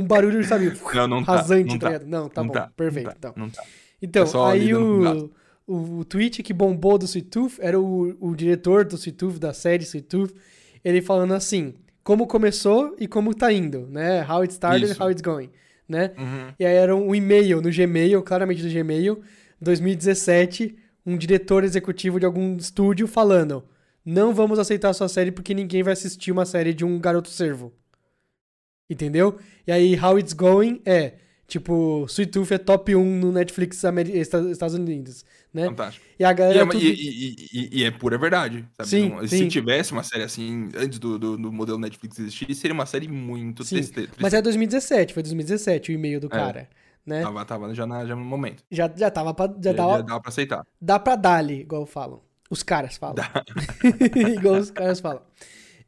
um 0.00 0.04
barulho, 0.06 0.44
sabe, 0.44 0.72
Não, 0.94 1.08
não 1.08 1.24
tá. 1.24 1.34
rasante, 1.34 1.70
não 1.70 1.78
tá 1.78 1.86
tá. 1.86 1.92
ligado? 1.92 2.08
Não, 2.08 2.28
tá 2.28 2.42
não 2.42 2.48
bom, 2.48 2.54
tá, 2.54 2.70
perfeito, 2.76 3.06
não 3.06 3.12
tá, 3.12 3.18
então. 3.18 3.32
Não 3.36 3.50
tá. 3.50 3.62
Então, 4.00 4.24
É 4.48 4.52
aí 4.52 4.74
o. 4.74 5.32
o, 5.70 6.00
o 6.00 6.04
tweet 6.04 6.42
que 6.42 6.52
bombou 6.52 6.98
do 6.98 7.04
Sweet 7.04 7.28
Tooth 7.28 7.58
era 7.60 7.78
o, 7.78 8.16
o 8.20 8.34
diretor 8.34 8.84
do 8.84 8.96
Sweet 8.96 9.16
Tooth, 9.16 9.38
da 9.38 9.54
série 9.54 9.84
Sweet 9.84 10.08
Tooth, 10.08 10.34
ele 10.84 11.00
falando 11.00 11.32
assim, 11.32 11.74
como 12.02 12.26
começou 12.26 12.96
e 12.98 13.06
como 13.06 13.32
tá 13.32 13.52
indo, 13.52 13.86
né, 13.86 14.26
how 14.28 14.42
it 14.42 14.52
started 14.52 14.90
Isso. 14.90 15.00
how 15.00 15.10
it's 15.10 15.22
going, 15.22 15.48
né? 15.88 16.10
Uhum. 16.18 16.52
E 16.58 16.66
aí 16.66 16.74
era 16.74 16.94
um 16.96 17.14
e-mail 17.14 17.62
no 17.62 17.70
Gmail, 17.70 18.20
claramente 18.24 18.62
do 18.62 18.68
Gmail, 18.68 19.22
2017, 19.60 20.76
um 21.06 21.16
diretor 21.16 21.62
executivo 21.62 22.18
de 22.18 22.26
algum 22.26 22.56
estúdio 22.56 23.06
falando: 23.06 23.64
Não 24.04 24.34
vamos 24.34 24.58
aceitar 24.58 24.92
sua 24.92 25.08
série 25.08 25.30
porque 25.30 25.54
ninguém 25.54 25.82
vai 25.82 25.92
assistir 25.92 26.32
uma 26.32 26.46
série 26.46 26.74
de 26.74 26.84
um 26.84 26.98
garoto 26.98 27.28
servo. 27.28 27.72
Entendeu? 28.88 29.38
E 29.66 29.72
aí, 29.72 29.98
How 30.00 30.18
It's 30.18 30.32
Going 30.32 30.80
é, 30.84 31.14
tipo, 31.50 32.06
Sweet 32.08 32.30
Tooth 32.32 32.52
é 32.52 32.58
top 32.58 32.94
1 32.94 33.04
no 33.18 33.30
Netflix 33.32 33.84
Ameri- 33.84 34.18
Esta- 34.18 34.50
Estados 34.50 34.74
Unidos, 34.74 35.24
né? 35.52 35.66
Fantástico. 35.66 36.06
E 36.18 36.24
a 36.24 36.30
E 36.30 36.34
galera. 36.34 36.58
é, 36.60 36.66
tudo- 36.66 36.78
e- 36.82 37.36
e- 37.52 37.68
e- 37.80 37.84
é 37.84 37.90
pura 37.90 38.16
verdade. 38.16 38.64
Sabe? 38.76 38.88
Sim, 38.88 39.08
Não- 39.10 39.20
sim. 39.26 39.38
Se 39.38 39.48
tivesse 39.48 39.92
uma 39.92 40.02
série 40.02 40.22
assim, 40.22 40.70
antes 40.76 40.98
do, 40.98 41.18
do, 41.18 41.36
do 41.36 41.52
modelo 41.52 41.78
Netflix 41.78 42.18
existir, 42.18 42.54
seria 42.54 42.72
uma 42.74 42.86
série 42.86 43.08
muito 43.08 43.64
Sim, 43.64 43.76
triste. 43.76 43.92
triste. 43.92 44.12
Mas 44.18 44.32
é 44.32 44.40
2017, 44.40 45.12
foi 45.12 45.22
2017 45.22 45.90
o 45.90 45.92
e-mail 45.94 46.20
do 46.20 46.28
É. 46.28 46.30
cara, 46.30 46.68
né? 47.04 47.22
Tava, 47.22 47.44
tava 47.44 47.74
já, 47.74 47.86
na, 47.86 48.06
já 48.06 48.14
no 48.16 48.24
momento. 48.24 48.62
Já, 48.70 48.90
já 48.96 49.10
tava 49.10 49.34
pra, 49.34 49.46
já 49.46 49.70
Já, 49.70 49.74
tava, 49.74 49.92
já 49.96 50.02
dava 50.02 50.20
pra 50.20 50.28
aceitar. 50.30 50.66
Dá 50.80 50.98
pra 50.98 51.16
dar-lhe, 51.16 51.60
igual 51.60 51.84
falam. 51.84 52.22
Os 52.48 52.62
caras 52.62 52.96
falam. 52.96 53.16
igual 54.38 54.56
os 54.56 54.70
caras 54.70 55.00
falam. 55.00 55.22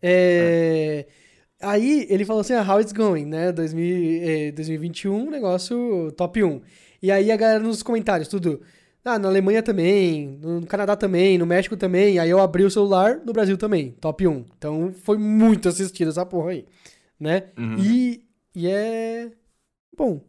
É, 0.02 1.06
Aí 1.62 2.06
ele 2.10 2.24
falou 2.24 2.40
assim, 2.40 2.54
ah, 2.54 2.62
how 2.68 2.80
it's 2.80 2.92
going, 2.92 3.24
né? 3.26 3.52
2000, 3.52 4.22
eh, 4.22 4.52
2021, 4.52 5.30
negócio 5.30 6.12
top 6.16 6.42
1. 6.42 6.60
E 7.02 7.10
aí 7.10 7.30
a 7.32 7.36
galera 7.36 7.60
nos 7.62 7.82
comentários, 7.82 8.28
tudo. 8.28 8.60
Ah, 9.04 9.18
na 9.18 9.28
Alemanha 9.28 9.62
também, 9.62 10.38
no 10.40 10.66
Canadá 10.66 10.96
também, 10.96 11.36
no 11.38 11.46
México 11.46 11.76
também. 11.76 12.18
Aí 12.18 12.30
eu 12.30 12.40
abri 12.40 12.64
o 12.64 12.70
celular, 12.70 13.20
no 13.24 13.32
Brasil 13.32 13.56
também, 13.58 13.92
top 14.00 14.26
1. 14.26 14.44
Então 14.58 14.92
foi 14.92 15.18
muito 15.18 15.68
assistido 15.68 16.08
essa 16.10 16.24
porra 16.26 16.50
aí, 16.52 16.66
né? 17.18 17.50
Uhum. 17.58 17.76
E, 17.78 18.24
e 18.54 18.68
é 18.68 19.30
bom, 19.96 20.20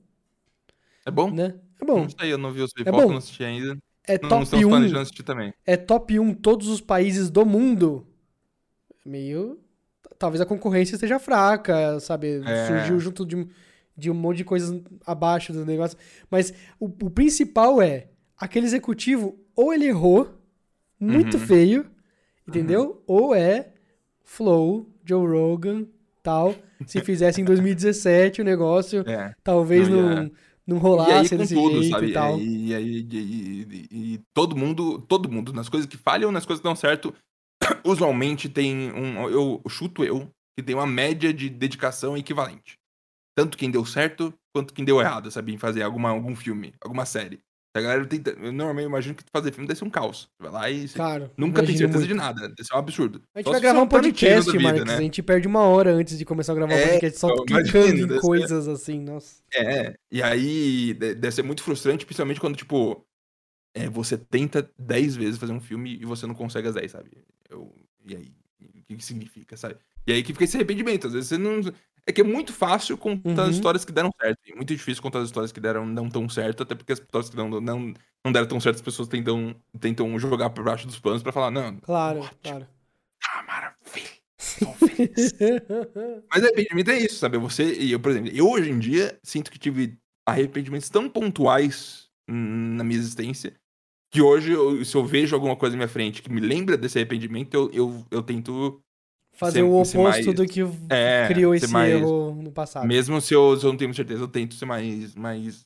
É 1.05 1.11
bom? 1.11 1.29
né? 1.31 1.55
É 1.81 1.85
bom. 1.85 2.01
Não 2.03 2.09
sei, 2.09 2.31
eu 2.33 2.37
não 2.37 2.51
vi 2.51 2.61
os 2.61 2.71
bom. 2.73 2.83
pipoca, 2.83 3.07
não 3.07 3.17
assisti 3.17 3.43
ainda. 3.43 3.77
É 4.07 4.17
Não, 4.21 4.29
não 4.29 4.29
top 4.29 4.43
estamos 4.43 4.65
1 4.65 4.69
planejando 4.69 5.01
assistir 5.01 5.23
também. 5.23 5.53
é 5.65 5.77
top 5.77 6.19
1 6.19 6.33
todos 6.33 6.67
os 6.67 6.81
países 6.81 7.29
do 7.29 7.45
mundo, 7.45 8.05
meio. 9.05 9.59
Talvez 10.23 10.39
a 10.39 10.45
concorrência 10.45 10.95
esteja 10.95 11.19
fraca, 11.19 11.99
sabe? 11.99 12.41
É. 12.45 12.65
Surgiu 12.67 12.97
junto 12.97 13.25
de, 13.25 13.35
um- 13.35 13.45
de 13.97 14.09
um 14.09 14.13
monte 14.13 14.37
de 14.37 14.45
coisas 14.45 14.81
abaixo 15.05 15.51
do 15.51 15.65
negócio. 15.65 15.97
Mas 16.31 16.53
o, 16.79 16.85
o 16.85 17.09
principal 17.09 17.81
é: 17.81 18.07
aquele 18.37 18.65
executivo, 18.65 19.37
ou 19.53 19.73
ele 19.73 19.85
errou, 19.87 20.33
muito 20.97 21.35
Uhum. 21.35 21.45
feio, 21.45 21.85
entendeu? 22.47 23.03
Ou 23.05 23.35
é 23.35 23.73
Flow, 24.23 24.89
Joe 25.03 25.27
Rogan, 25.27 25.85
tal. 26.21 26.55
Se 26.87 27.01
fizesse 27.01 27.41
em 27.41 27.43
2017 27.43 28.39
o 28.41 28.45
negócio, 28.45 29.03
É. 29.05 29.33
talvez 29.43 29.89
Não 29.89 29.97
não, 30.01 30.31
não 30.65 30.75
E 30.77 30.79
aí, 30.79 30.81
rolasse 30.81 31.37
desse 31.37 31.53
tudo, 31.53 31.81
jeito 31.81 31.93
sabe? 31.95 32.07
e 32.07 32.13
tal. 32.13 32.39
E, 32.39 32.71
e 32.71 32.73
e, 32.73 33.07
e- 33.11 33.87
e- 33.91 34.13
e 34.13 34.21
todo 34.33 34.55
mundo, 34.55 35.01
todo 35.01 35.29
mundo, 35.29 35.51
nas 35.51 35.67
coisas 35.67 35.85
que 35.85 35.97
falham, 35.97 36.31
nas 36.31 36.45
coisas 36.45 36.61
que 36.61 36.67
dão 36.67 36.75
certo, 36.77 37.13
usualmente 37.85 38.47
tem 38.49 38.91
um. 38.93 39.29
Eu 39.29 39.61
chuto 39.69 40.03
eu, 40.03 40.29
que 40.57 40.63
tem 40.63 40.75
uma 40.75 40.87
média 40.87 41.33
de 41.33 41.49
dedicação 41.49 42.17
equivalente. 42.17 42.77
Tanto 43.35 43.57
quem 43.57 43.71
deu 43.71 43.85
certo, 43.85 44.33
quanto 44.53 44.73
quem 44.73 44.85
deu 44.85 44.99
errado, 45.01 45.31
sabe? 45.31 45.53
Em 45.53 45.57
fazer 45.57 45.81
alguma, 45.81 46.09
algum 46.09 46.35
filme, 46.35 46.73
alguma 46.81 47.05
série. 47.05 47.39
A 47.75 47.81
galera 47.81 48.05
tenta. 48.05 48.29
Eu 48.39 48.51
normalmente 48.51 48.85
imagino 48.85 49.15
que 49.15 49.23
fazer 49.35 49.51
filme 49.51 49.67
deve 49.67 49.79
ser 49.79 49.85
um 49.85 49.89
caos. 49.89 50.29
Você 50.39 50.43
vai 50.47 50.51
lá 50.51 50.69
e 50.69 50.87
Cara, 50.89 51.31
nunca 51.35 51.63
tem 51.65 51.75
certeza 51.75 51.97
muito. 51.97 52.07
de 52.07 52.13
nada. 52.13 52.41
Deve 52.49 52.63
ser 52.63 52.75
um 52.75 52.77
absurdo. 52.77 53.23
A 53.33 53.39
gente 53.39 53.45
Só 53.47 53.51
vai 53.53 53.61
gravar 53.61 53.81
um 53.81 53.87
podcast, 53.87 54.45
Tarantino 54.45 54.53
da 54.53 54.59
vida, 54.59 54.73
Marcos. 54.75 54.91
né? 54.93 54.95
A 54.99 55.01
gente 55.01 55.23
perde 55.23 55.47
uma 55.47 55.61
hora 55.61 55.91
antes 55.91 56.15
de 56.15 56.23
começar 56.23 56.51
a 56.51 56.55
gravar 56.55 56.73
o 56.75 56.77
É, 56.77 56.87
podcast, 56.89 57.19
só 57.19 57.29
então, 57.31 57.45
clicando 57.45 57.67
imagina, 57.87 57.89
em 57.89 58.07
deve 58.07 58.13
ser- 58.13 58.21
coisas 58.21 58.67
assim, 58.67 58.99
nossa. 58.99 59.41
É, 59.51 59.95
e 60.11 60.21
aí 60.21 60.93
de- 60.93 61.15
deve 61.15 61.31
ser 61.31 61.41
muito 61.41 61.63
frustrante, 61.63 62.05
principalmente 62.05 62.39
quando, 62.39 62.55
tipo, 62.55 63.03
é, 63.73 63.89
você 63.89 64.17
tenta 64.17 64.69
10 64.77 65.15
vezes 65.15 65.39
fazer 65.39 65.53
um 65.53 65.59
filme 65.61 65.97
e 65.99 66.05
você 66.05 66.25
não 66.27 66.35
consegue 66.35 66.67
as 66.67 66.75
10, 66.75 66.91
sabe? 66.91 67.11
Eu, 67.49 67.73
e 68.05 68.15
aí, 68.15 68.31
o 68.61 68.81
que, 68.87 68.95
que 68.95 69.03
significa, 69.03 69.55
sabe? 69.57 69.75
E 70.05 70.11
aí 70.13 70.21
que 70.23 70.33
fica 70.33 70.43
esse 70.43 70.57
arrependimento. 70.57 71.07
Às 71.07 71.13
vezes 71.13 71.29
você 71.29 71.37
não. 71.37 71.61
É 72.05 72.11
que 72.11 72.19
é 72.19 72.23
muito 72.23 72.51
fácil 72.51 72.97
contar 72.97 73.43
Uhum. 73.43 73.49
as 73.49 73.55
histórias 73.55 73.85
que 73.85 73.91
deram 73.93 74.11
certo. 74.21 74.39
E 74.45 74.53
muito 74.53 74.75
difícil 74.75 75.01
contar 75.01 75.19
as 75.19 75.25
histórias 75.25 75.51
que 75.53 75.59
deram 75.61 75.85
não 75.85 76.09
tão 76.09 76.27
certo, 76.27 76.63
até 76.63 76.75
porque 76.75 76.91
as 76.91 76.99
histórias 76.99 77.29
que 77.29 77.37
não, 77.37 77.49
não, 77.61 77.93
não 78.25 78.31
deram 78.31 78.45
tão 78.47 78.59
certo, 78.59 78.75
as 78.75 78.81
pessoas 78.81 79.07
tentam, 79.07 79.55
tentam 79.79 80.19
jogar 80.19 80.49
por 80.49 80.65
baixo 80.65 80.85
dos 80.85 80.99
panos 80.99 81.23
pra 81.23 81.31
falar, 81.31 81.49
não, 81.49 81.77
Claro, 81.77 82.19
Ótimo. 82.19 82.37
claro. 82.43 82.67
tá 83.21 83.43
maravilha. 83.47 84.09
tô 84.59 84.73
feliz." 84.85 85.33
Mas 86.29 86.43
arrependimento 86.43 86.91
é 86.91 86.99
isso, 86.99 87.15
sabe? 87.15 87.37
Você 87.37 87.73
e 87.73 87.93
eu, 87.93 87.99
por 88.01 88.11
exemplo, 88.11 88.29
eu 88.33 88.49
hoje 88.49 88.69
em 88.69 88.79
dia 88.79 89.17
sinto 89.23 89.49
que 89.49 89.57
tive 89.57 89.97
arrependimentos 90.27 90.89
tão 90.89 91.09
pontuais 91.09 92.09
na 92.27 92.83
minha 92.83 92.99
existência 92.99 93.53
que 94.13 94.21
hoje, 94.21 94.51
eu- 94.51 94.85
se 94.85 94.95
eu 94.95 95.03
vejo 95.03 95.35
alguma 95.35 95.55
coisa 95.55 95.75
na 95.75 95.77
minha 95.79 95.87
frente 95.89 96.21
que 96.21 96.31
me 96.31 96.39
lembra 96.39 96.77
desse 96.77 96.99
arrependimento, 96.99 97.53
eu, 97.55 97.69
eu, 97.73 98.05
eu 98.11 98.21
tento. 98.21 98.79
Fazer 99.35 99.59
Ser- 99.59 99.63
o 99.63 99.73
oposto 99.73 99.99
mais- 99.99 100.25
do 100.27 100.45
que 100.45 100.61
É, 100.91 101.25
criou 101.27 101.55
esse 101.55 101.67
mais- 101.67 101.91
erro 101.91 102.39
no 102.41 102.51
passado. 102.51 102.85
Mesmo 102.85 103.19
se 103.19 103.33
eu, 103.33 103.57
se 103.59 103.65
eu 103.65 103.71
não 103.71 103.77
tenho 103.77 103.91
certeza, 103.93 104.21
eu 104.21 104.27
tento 104.27 104.53
ser 104.53 104.65
mais. 104.65 105.15
mais 105.15 105.65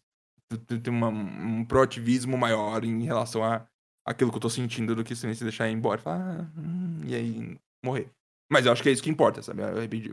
ter 0.66 0.90
uma- 0.90 1.10
um 1.10 1.66
proativismo 1.66 2.38
maior 2.38 2.82
em 2.86 3.04
relação 3.04 3.44
a 3.44 3.66
aquilo 4.06 4.32
que 4.32 4.38
eu 4.38 4.42
tô 4.42 4.50
sentindo 4.50 4.96
do 4.96 5.04
que 5.04 5.14
se 5.14 5.28
deixar 5.44 5.68
ir 5.70 5.74
embora 5.74 6.00
e 6.00 6.04
falar, 6.04 6.48
ah, 6.48 6.48
hum, 6.58 7.02
e 7.06 7.14
aí 7.14 7.58
morrer. 7.84 8.10
Mas 8.50 8.66
eu 8.66 8.72
acho 8.72 8.82
que 8.82 8.88
é 8.88 8.92
isso 8.94 9.04
que 9.04 9.10
importa, 9.10 9.42
sabe? 9.42 9.62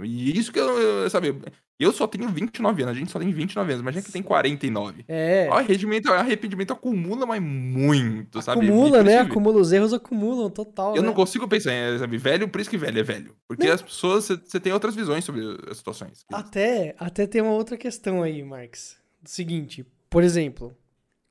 E 0.05 0.37
isso 0.39 0.53
que 0.53 0.59
eu, 0.59 1.09
sabe? 1.09 1.37
Eu 1.79 1.93
só 1.93 2.07
tenho 2.07 2.29
29 2.29 2.83
anos, 2.83 2.97
a 2.97 2.99
gente 2.99 3.11
só 3.11 3.19
tem 3.19 3.31
29 3.31 3.71
anos, 3.73 3.83
imagina 3.83 4.03
que 4.05 4.11
tem 4.13 4.23
49. 4.23 5.05
É, 5.07 5.49
O 5.49 5.53
arrependimento, 5.55 6.07
o 6.09 6.13
arrependimento 6.13 6.73
acumula, 6.73 7.27
mas 7.27 7.41
muito, 7.41 8.43
sabe? 8.43 8.67
acumula, 8.67 9.03
né? 9.03 9.19
Acumula, 9.19 9.61
os 9.61 9.73
erros 9.73 9.93
acumulam, 9.93 10.51
total, 10.51 10.97
Eu 10.97 11.03
né? 11.03 11.07
não 11.09 11.15
consigo 11.15 11.47
pensar 11.47 11.71
sabe, 11.99 12.17
velho, 12.17 12.49
por 12.49 12.61
isso 12.61 12.71
que 12.71 12.77
velho 12.77 12.99
é 12.99 13.03
velho. 13.03 13.37
Porque 13.47 13.67
Não. 13.67 13.75
as 13.75 13.83
pessoas, 13.83 14.25
você 14.27 14.59
tem 14.61 14.73
outras 14.73 14.95
visões 14.97 15.25
sobre 15.25 15.41
as 15.71 15.77
situações. 15.77 16.25
Até, 16.33 16.95
até 16.99 17.27
tem 17.27 17.41
uma 17.43 17.53
outra 17.53 17.77
questão 17.77 18.23
aí, 18.23 18.43
Marx. 18.43 18.97
O 19.25 19.29
seguinte, 19.29 19.85
Por 20.11 20.23
exemplo, 20.25 20.73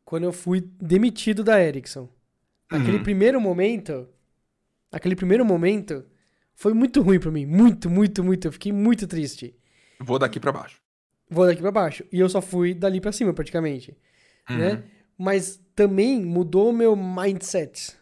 quando 0.06 0.24
eu 0.24 0.34
fui 0.34 0.62
demitido 0.82 1.44
da 1.44 1.62
Ericsson, 1.62 2.08
naquele 2.72 2.98
Uhum. 2.98 3.04
primeiro 3.04 3.40
momento, 3.42 4.08
naquele 4.92 5.16
primeiro 5.16 5.46
momento, 5.46 6.04
foi 6.56 6.74
muito 6.74 7.02
ruim 7.02 7.20
pra 7.20 7.32
mim. 7.32 7.46
Muito, 7.46 7.90
muito, 7.90 8.24
muito. 8.24 8.48
Eu 8.48 8.52
fiquei 8.52 8.72
muito 8.72 9.08
triste. 9.08 9.56
Vou 10.00 10.18
daqui 10.20 10.40
pra 10.40 10.52
baixo. 10.52 10.82
Vou 11.30 11.46
daqui 11.46 11.62
pra 11.62 11.72
baixo. 11.72 12.04
E 12.12 12.20
eu 12.20 12.30
só 12.30 12.42
fui 12.42 12.74
dali 12.74 13.00
pra 13.02 13.12
cima, 13.12 13.34
praticamente. 13.34 13.96
Uhum. 14.50 14.58
né? 14.58 14.84
Mas 15.18 15.60
também 15.76 16.24
mudou 16.24 16.70
o 16.70 16.74
meu 16.74 16.96
mindset 16.96 17.94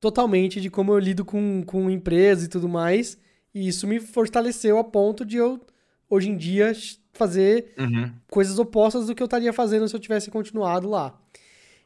totalmente 0.00 0.60
de 0.60 0.68
como 0.70 0.92
eu 0.92 0.98
lido 0.98 1.24
com, 1.24 1.62
com 1.64 1.90
empresas 1.90 2.44
e 2.44 2.48
tudo 2.48 2.68
mais. 2.68 3.18
E 3.54 3.68
isso 3.68 3.86
me 3.86 4.00
fortaleceu 4.00 4.78
a 4.78 4.84
ponto 4.84 5.24
de 5.24 5.36
eu, 5.36 5.60
hoje 6.08 6.30
em 6.30 6.36
dia, 6.36 6.72
fazer 7.12 7.72
Uhum. 7.78 8.12
coisas 8.30 8.58
opostas 8.58 9.06
do 9.06 9.14
que 9.14 9.22
eu 9.22 9.26
estaria 9.26 9.52
fazendo 9.52 9.86
se 9.88 9.94
eu 9.94 10.00
tivesse 10.00 10.30
continuado 10.30 10.88
lá. 10.88 11.18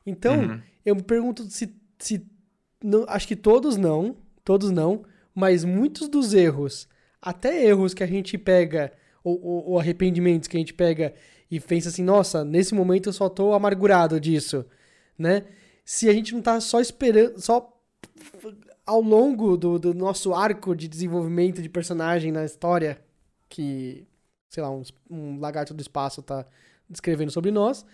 Então, 0.05 0.38
Uhum. 0.40 0.61
eu 0.85 0.95
me 0.97 1.03
pergunto 1.03 1.45
se. 1.51 1.75
se 1.99 2.25
não, 2.85 3.05
acho 3.09 3.27
que 3.27 3.35
todos 3.37 3.77
não, 3.77 4.16
todos 4.45 4.71
não, 4.71 5.03
mas 5.37 5.64
muitos 5.64 6.09
dos 6.09 6.33
erros, 6.35 6.88
até 7.20 7.62
erros 7.66 7.92
que 7.94 8.03
a 8.03 8.07
gente 8.07 8.38
pega, 8.38 8.90
ou, 9.22 9.38
ou- 9.40 9.70
ou 9.72 9.79
arrependimentos 9.79 10.49
que 10.49 10.57
a 10.57 10.61
gente 10.61 10.72
pega 10.75 11.12
e 11.51 11.61
pensa 11.61 11.90
assim, 11.90 12.03
nossa, 12.03 12.44
nesse 12.44 12.75
momento 12.75 13.11
eu 13.11 13.12
só 13.12 13.29
tô 13.29 13.53
amargurado 13.53 14.18
disso, 14.18 14.64
né? 15.18 15.44
Se 15.85 16.09
a 16.09 16.12
gente 16.14 16.35
não 16.35 16.40
tá 16.42 16.59
só 16.61 16.81
esperando, 16.81 17.38
só 17.40 17.72
ao 18.87 19.01
longo 19.03 19.57
do, 19.57 19.79
do 19.79 19.92
nosso 19.94 20.33
arco 20.35 20.75
de 20.75 20.88
desenvolvimento 20.88 21.61
de 21.61 21.68
personagem 21.68 22.33
na 22.33 22.44
história, 22.44 22.99
que, 23.49 24.07
sei 24.49 24.62
lá, 24.62 24.70
um, 24.70 24.83
um 25.11 25.38
lagarto 25.38 25.75
do 25.75 25.81
espaço 25.81 26.22
tá 26.22 26.46
descrevendo 26.88 27.31
sobre 27.31 27.51
nós, 27.51 27.85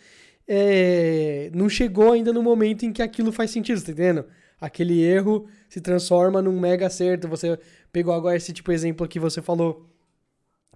é, 0.46 1.50
não 1.54 1.68
chegou 1.68 2.12
ainda 2.12 2.32
no 2.32 2.42
momento 2.42 2.84
em 2.84 2.92
que 2.92 3.02
aquilo 3.02 3.32
faz 3.32 3.50
sentido, 3.50 3.82
tá 3.82 3.92
entendendo? 3.92 4.26
Aquele 4.62 5.02
erro 5.02 5.48
se 5.68 5.80
transforma 5.80 6.40
num 6.40 6.58
mega 6.60 6.86
acerto. 6.86 7.26
Você 7.26 7.58
pegou 7.92 8.14
agora 8.14 8.36
esse 8.36 8.52
tipo 8.52 8.70
de 8.70 8.76
exemplo 8.76 9.08
que 9.08 9.18
você 9.18 9.42
falou, 9.42 9.90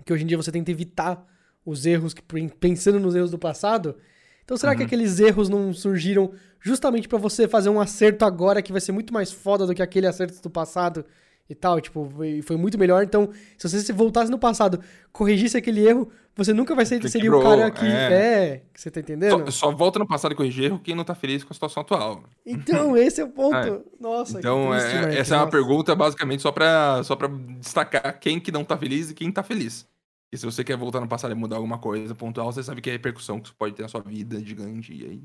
que 0.05 0.13
hoje 0.13 0.25
em 0.25 0.27
dia 0.27 0.37
você 0.37 0.51
tenta 0.51 0.73
evitar 0.73 1.25
os 1.65 1.87
erros, 1.87 2.13
que, 2.13 2.21
pensando 2.59 2.99
nos 2.99 3.15
erros 3.15 3.31
do 3.31 3.39
passado. 3.39 3.97
Então 4.45 4.57
será 4.57 4.75
que 4.75 4.83
Uhum. 4.83 4.87
aqueles 4.87 5.21
erros 5.21 5.49
não 5.49 5.73
surgiram 5.73 6.33
justamente 6.61 7.07
pra 7.07 7.17
você 7.17 7.47
fazer 7.47 7.69
um 7.69 7.81
acerto 7.81 8.25
agora 8.25 8.61
que 8.61 8.73
vai 8.73 8.81
ser 8.81 8.91
muito 8.91 9.15
mais 9.15 9.31
foda 9.31 9.65
do 9.65 9.73
que 9.73 9.83
aquele 9.83 10.09
acerto 10.09 10.43
do 10.43 10.51
passado 10.51 11.05
e 11.49 11.55
tal? 11.55 11.81
Tipo, 11.81 12.11
foi, 12.17 12.43
foi 12.43 12.57
muito 12.57 12.79
melhor. 12.79 13.03
Então, 13.05 13.31
se 13.57 13.69
você 13.69 13.81
se 13.81 13.93
voltasse 13.93 14.31
no 14.31 14.39
passado, 14.39 14.81
corrigisse 15.13 15.57
aquele 15.57 15.87
erro, 15.87 16.11
você 16.35 16.53
nunca 16.53 16.75
vai 16.75 16.85
ser 16.85 17.07
seria 17.09 17.35
o 17.35 17.43
cara 17.43 17.71
que 17.71 17.87
é. 17.87 18.13
é, 18.13 18.63
você 18.75 18.91
tá 18.91 19.01
entendendo? 19.01 19.51
Só, 19.51 19.69
só 19.71 19.73
volta 19.73 19.99
no 19.99 20.07
passado 20.07 20.33
e 20.33 20.35
corrigir 20.35 20.65
erro 20.65 20.79
quem 20.79 20.95
não 20.95 21.05
tá 21.05 21.15
feliz 21.15 21.43
com 21.43 21.53
a 21.53 21.55
situação 21.55 21.81
atual. 21.83 22.25
Então, 22.45 22.95
esse 22.99 23.21
é 23.21 23.25
o 23.25 23.29
ponto. 23.29 23.57
É. 23.57 23.81
Nossa, 23.99 24.39
Então, 24.39 24.71
triste, 24.71 24.97
é- 24.97 25.19
essa 25.19 25.35
é 25.35 25.39
uma 25.39 25.45
nossa. 25.47 25.57
pergunta 25.57 25.95
basicamente 25.95 26.43
só 26.43 26.53
pra, 26.53 27.03
só 27.05 27.17
pra 27.17 27.29
destacar 27.29 28.19
quem 28.21 28.39
que 28.39 28.53
não 28.53 28.65
tá 28.65 28.77
feliz 28.77 29.11
e 29.11 29.15
quem 29.15 29.33
tá 29.33 29.43
feliz. 29.43 29.89
E 30.33 30.37
se 30.37 30.45
você 30.45 30.65
quer 30.65 30.77
voltar 30.77 31.01
no 31.01 31.09
passado 31.09 31.31
e 31.31 31.35
mudar 31.35 31.57
alguma 31.57 31.79
coisa 31.79 32.15
pontual, 32.15 32.53
você 32.53 32.63
sabe 32.63 32.81
que 32.83 32.91
é 32.91 32.93
a 32.93 32.97
repercussão 32.97 33.39
que 33.41 33.47
isso 33.47 33.57
pode 33.57 33.75
ter 33.75 33.83
na 33.83 33.89
sua 33.89 34.01
vida 34.03 34.39
gigante. 34.45 34.93
E 34.93 35.05
aí. 35.07 35.23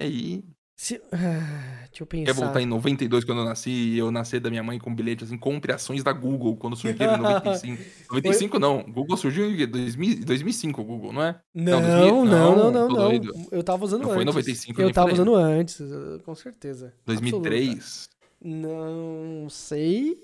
E 0.00 0.02
aí. 0.02 0.44
Se- 0.80 1.02
ah, 1.10 1.86
deixa 1.90 2.02
eu 2.04 2.06
pensar. 2.06 2.26
Quer 2.26 2.32
voltar 2.34 2.60
em 2.62 2.66
92 2.66 3.24
quando 3.24 3.38
eu 3.40 3.44
nasci 3.44 3.68
e 3.70 3.98
eu 3.98 4.12
nascer 4.12 4.38
da 4.38 4.48
minha 4.48 4.62
mãe 4.62 4.78
com 4.78 4.94
bilhete 4.94 5.24
assim, 5.24 5.36
compre 5.36 5.72
ações 5.72 6.04
da 6.04 6.12
Google 6.12 6.56
quando 6.56 6.76
surgiram 6.76 7.16
em 7.16 7.18
95. 7.18 7.82
95 8.10 8.58
não, 8.60 8.84
Google 8.84 9.16
surgiu 9.16 9.50
em 9.50 9.66
2000, 9.66 10.24
2005, 10.24 10.80
o 10.80 10.84
Google, 10.84 11.12
não 11.12 11.22
é? 11.22 11.40
Não, 11.52 11.80
Não, 11.80 11.80
não, 11.80 11.98
2000 11.98 12.24
não, 12.24 12.70
não, 12.72 12.88
não, 12.88 13.12
não. 13.12 13.46
Eu 13.50 13.62
tava 13.64 13.84
usando 13.84 14.02
Não 14.02 14.10
antes. 14.10 14.14
foi 14.14 14.22
em 14.22 14.26
95 14.26 14.80
Eu 14.80 14.92
tava 14.92 15.12
usando 15.12 15.34
antes, 15.34 15.80
eh, 15.80 16.18
com 16.24 16.34
certeza. 16.36 16.94
Absoluta. 17.06 17.50
2003. 17.50 18.08
Não 18.40 19.48
sei. 19.50 20.16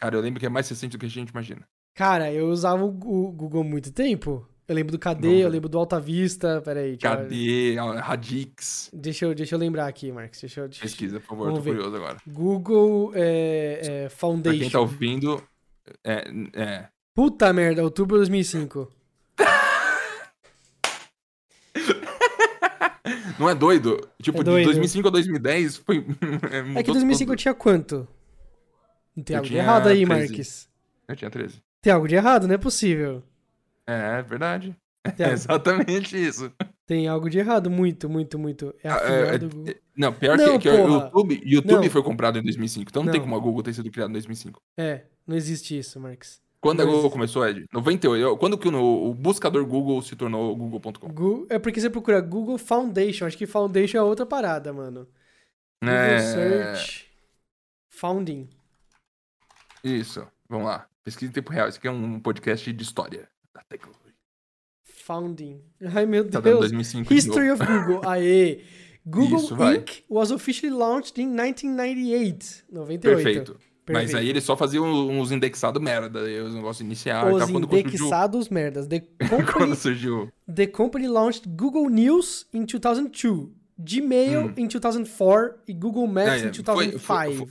Cara, 0.00 0.16
eu 0.16 0.22
lembro 0.22 0.40
que 0.40 0.46
é 0.46 0.48
mais 0.48 0.66
recente 0.68 0.92
do 0.96 0.98
que 0.98 1.06
a 1.06 1.08
gente 1.10 1.28
imagina. 1.28 1.68
Cara, 1.94 2.32
eu 2.32 2.48
usava 2.48 2.82
o 2.82 2.90
Google 2.90 3.60
há 3.60 3.64
muito 3.64 3.92
tempo. 3.92 4.48
Eu 4.68 4.74
lembro 4.76 4.92
do 4.92 4.98
KD, 4.98 5.44
eu 5.44 5.48
lembro 5.48 5.68
do 5.68 5.78
Alta 5.78 5.98
Vista. 6.00 6.60
Peraí, 6.62 6.96
a 7.04 8.00
Radix. 8.00 8.88
deixa, 8.92 9.24
eu, 9.26 9.34
deixa 9.34 9.54
eu 9.54 9.58
lembrar 9.58 9.86
aqui, 9.86 10.10
Marcos. 10.12 10.40
Deixa 10.40 10.60
eu, 10.60 10.68
deixa- 10.68 10.82
Pesquisa, 10.82 11.20
por 11.20 11.26
favor, 11.26 11.44
Vamos 11.46 11.58
tô 11.58 11.64
ver. 11.64 11.70
curioso 11.74 11.96
agora. 11.96 12.16
Google 12.26 13.12
é, 13.14 13.80
é, 13.82 14.00
Pra 14.08 14.16
Foundation. 14.16 14.58
quem 14.60 14.70
tá 14.70 14.80
ouvindo, 14.80 15.42
é, 16.04 16.24
é, 16.54 16.88
Puta 17.14 17.52
merda, 17.52 17.82
outubro 17.82 18.16
de 18.16 18.20
2005. 18.20 18.90
não 23.38 23.48
é 23.50 23.54
doido? 23.54 24.08
Tipo, 24.22 24.40
É 24.40 24.44
doido. 24.44 24.58
de 24.60 24.64
2005 24.66 25.08
a 25.08 25.10
2010 25.10 25.76
foi. 25.78 26.06
É 26.76 26.82
que 26.82 26.92
2005 26.92 27.32
eu 27.32 27.36
tinha 27.36 27.54
quanto? 27.54 28.06
Não 29.16 29.24
tem 29.24 29.34
Eu 29.34 29.38
algo 29.40 29.48
de 29.50 29.56
errado 29.56 29.88
aí, 29.88 30.06
13. 30.06 30.08
Marques. 30.28 30.68
Eu 31.08 31.16
tinha 31.16 31.30
13. 31.30 31.60
Tem 31.82 31.92
algo 31.92 32.06
de 32.08 32.14
errado? 32.14 32.46
Não 32.46 32.54
é 32.54 32.58
possível. 32.58 33.22
É, 33.86 34.18
é 34.18 34.22
verdade. 34.22 34.76
Tem, 35.16 35.26
É 35.26 35.32
exatamente 35.32 36.16
isso. 36.16 36.52
tem 36.86 37.08
algo 37.08 37.28
de 37.28 37.38
errado, 37.38 37.68
muito, 37.68 38.08
muito, 38.08 38.38
muito. 38.38 38.72
É 38.84 38.88
a 38.88 38.94
Ah, 38.94 38.98
filial 39.00 39.24
é, 39.34 39.38
do 39.38 39.48
Google. 39.48 39.68
é, 39.72 39.76
não, 39.96 40.12
pior 40.12 40.38
Não, 40.38 40.58
que, 40.60 40.68
o. 40.68 40.72
YouTube, 40.88 41.40
YouTube 41.44 41.84
Não. 41.86 41.90
foi 41.90 42.02
comprado 42.04 42.38
em 42.38 42.42
2005. 42.42 42.88
Então 42.88 43.02
não, 43.02 43.10
tem 43.10 43.20
Não. 43.20 43.26
como 43.28 43.36
a 43.36 43.40
Google 43.40 43.62
ter 43.64 43.74
sido 43.74 43.90
criada 43.90 44.10
em 44.10 44.12
2005. 44.12 44.60
É, 44.78 45.02
não 45.26 45.34
existe 45.36 45.76
isso, 45.76 45.98
Marques. 45.98 46.40
Quando 46.60 46.80
a 46.82 46.84
Não 46.84 46.92
Google 46.92 47.06
existe. 47.06 47.12
começou, 47.14 47.48
Ed? 47.48 47.64
98. 47.72 48.36
Quando 48.38 48.56
que 48.56 48.68
o, 48.68 49.10
o 49.10 49.12
buscador 49.14 49.66
Google 49.66 50.00
se 50.02 50.14
tornou 50.14 50.54
Google.com? 50.54 51.46
É 51.50 51.58
porque 51.58 51.80
você 51.80 51.90
procura 51.90 52.20
Google 52.20 52.56
Foundation. 52.56 53.26
Acho 53.26 53.36
que 53.36 53.46
Foundation 53.46 53.98
é 53.98 54.02
outra 54.02 54.24
parada, 54.24 54.72
mano. 54.72 55.08
Google 55.82 55.96
É, 55.98 56.18
Search. 56.20 57.10
Founding. 57.90 58.48
Isso. 59.82 60.24
Vamos 60.48 60.66
lá. 60.66 60.86
Pesquisa 61.02 61.30
em 61.30 61.34
tempo 61.34 61.50
real. 61.50 61.68
Isso 61.68 61.78
aqui 61.78 61.88
é 61.88 61.90
um 61.90 62.20
podcast 62.20 62.72
de 62.72 62.82
história 62.84 63.28
da 63.54 63.62
tecnologia. 63.68 64.12
Founding. 64.84 65.60
Ai, 65.94 66.06
meu 66.06 66.24
Tá 66.24 66.40
dando 66.40 66.44
Deus. 66.60 66.70
2005 66.70 67.08
de 67.08 67.14
History 67.14 67.50
of 67.50 67.62
Google. 67.64 68.08
Aê. 68.08 68.60
Google 69.04 69.38
Isso, 69.38 69.56
vai. 69.56 69.76
Inc. 69.76 70.04
was 70.08 70.30
officially 70.30 70.74
launched 70.74 71.20
in 71.20 71.26
1998. 71.34 72.64
98. 72.70 73.00
Perfeito. 73.00 73.56
Mas 73.88 73.96
Perfeito. 74.04 74.16
aí 74.18 74.28
eles 74.28 74.44
só 74.44 74.56
faziam 74.56 74.84
uns 75.08 75.32
indexados 75.32 75.82
merda. 75.82 76.20
Os 76.44 76.54
negócios 76.54 76.80
iniciais 76.86 77.32
Os 77.34 77.40
tal. 77.40 77.48
Quando 77.50 77.68
surgiu, 77.68 77.80
indexados 77.80 78.48
merdas. 78.48 78.86
The 78.86 79.00
quando 79.28 79.44
company, 79.52 79.74
surgiu. 79.76 80.32
the 80.52 80.66
company 80.68 81.08
launched 81.08 81.48
Google 81.48 81.90
News 81.90 82.46
in 82.54 82.64
2002, 82.64 83.48
Gmail 83.76 84.46
Hum. 84.46 84.54
in 84.56 84.68
2004 84.68 85.58
e 85.66 85.72
Google 85.72 86.06
Maps 86.06 86.28
É, 86.42 86.46
é, 86.46 86.48
in 86.48 86.52
foi- 86.54 86.62
2005. 86.62 87.00
foi- 87.00 87.34
foi- 87.36 87.48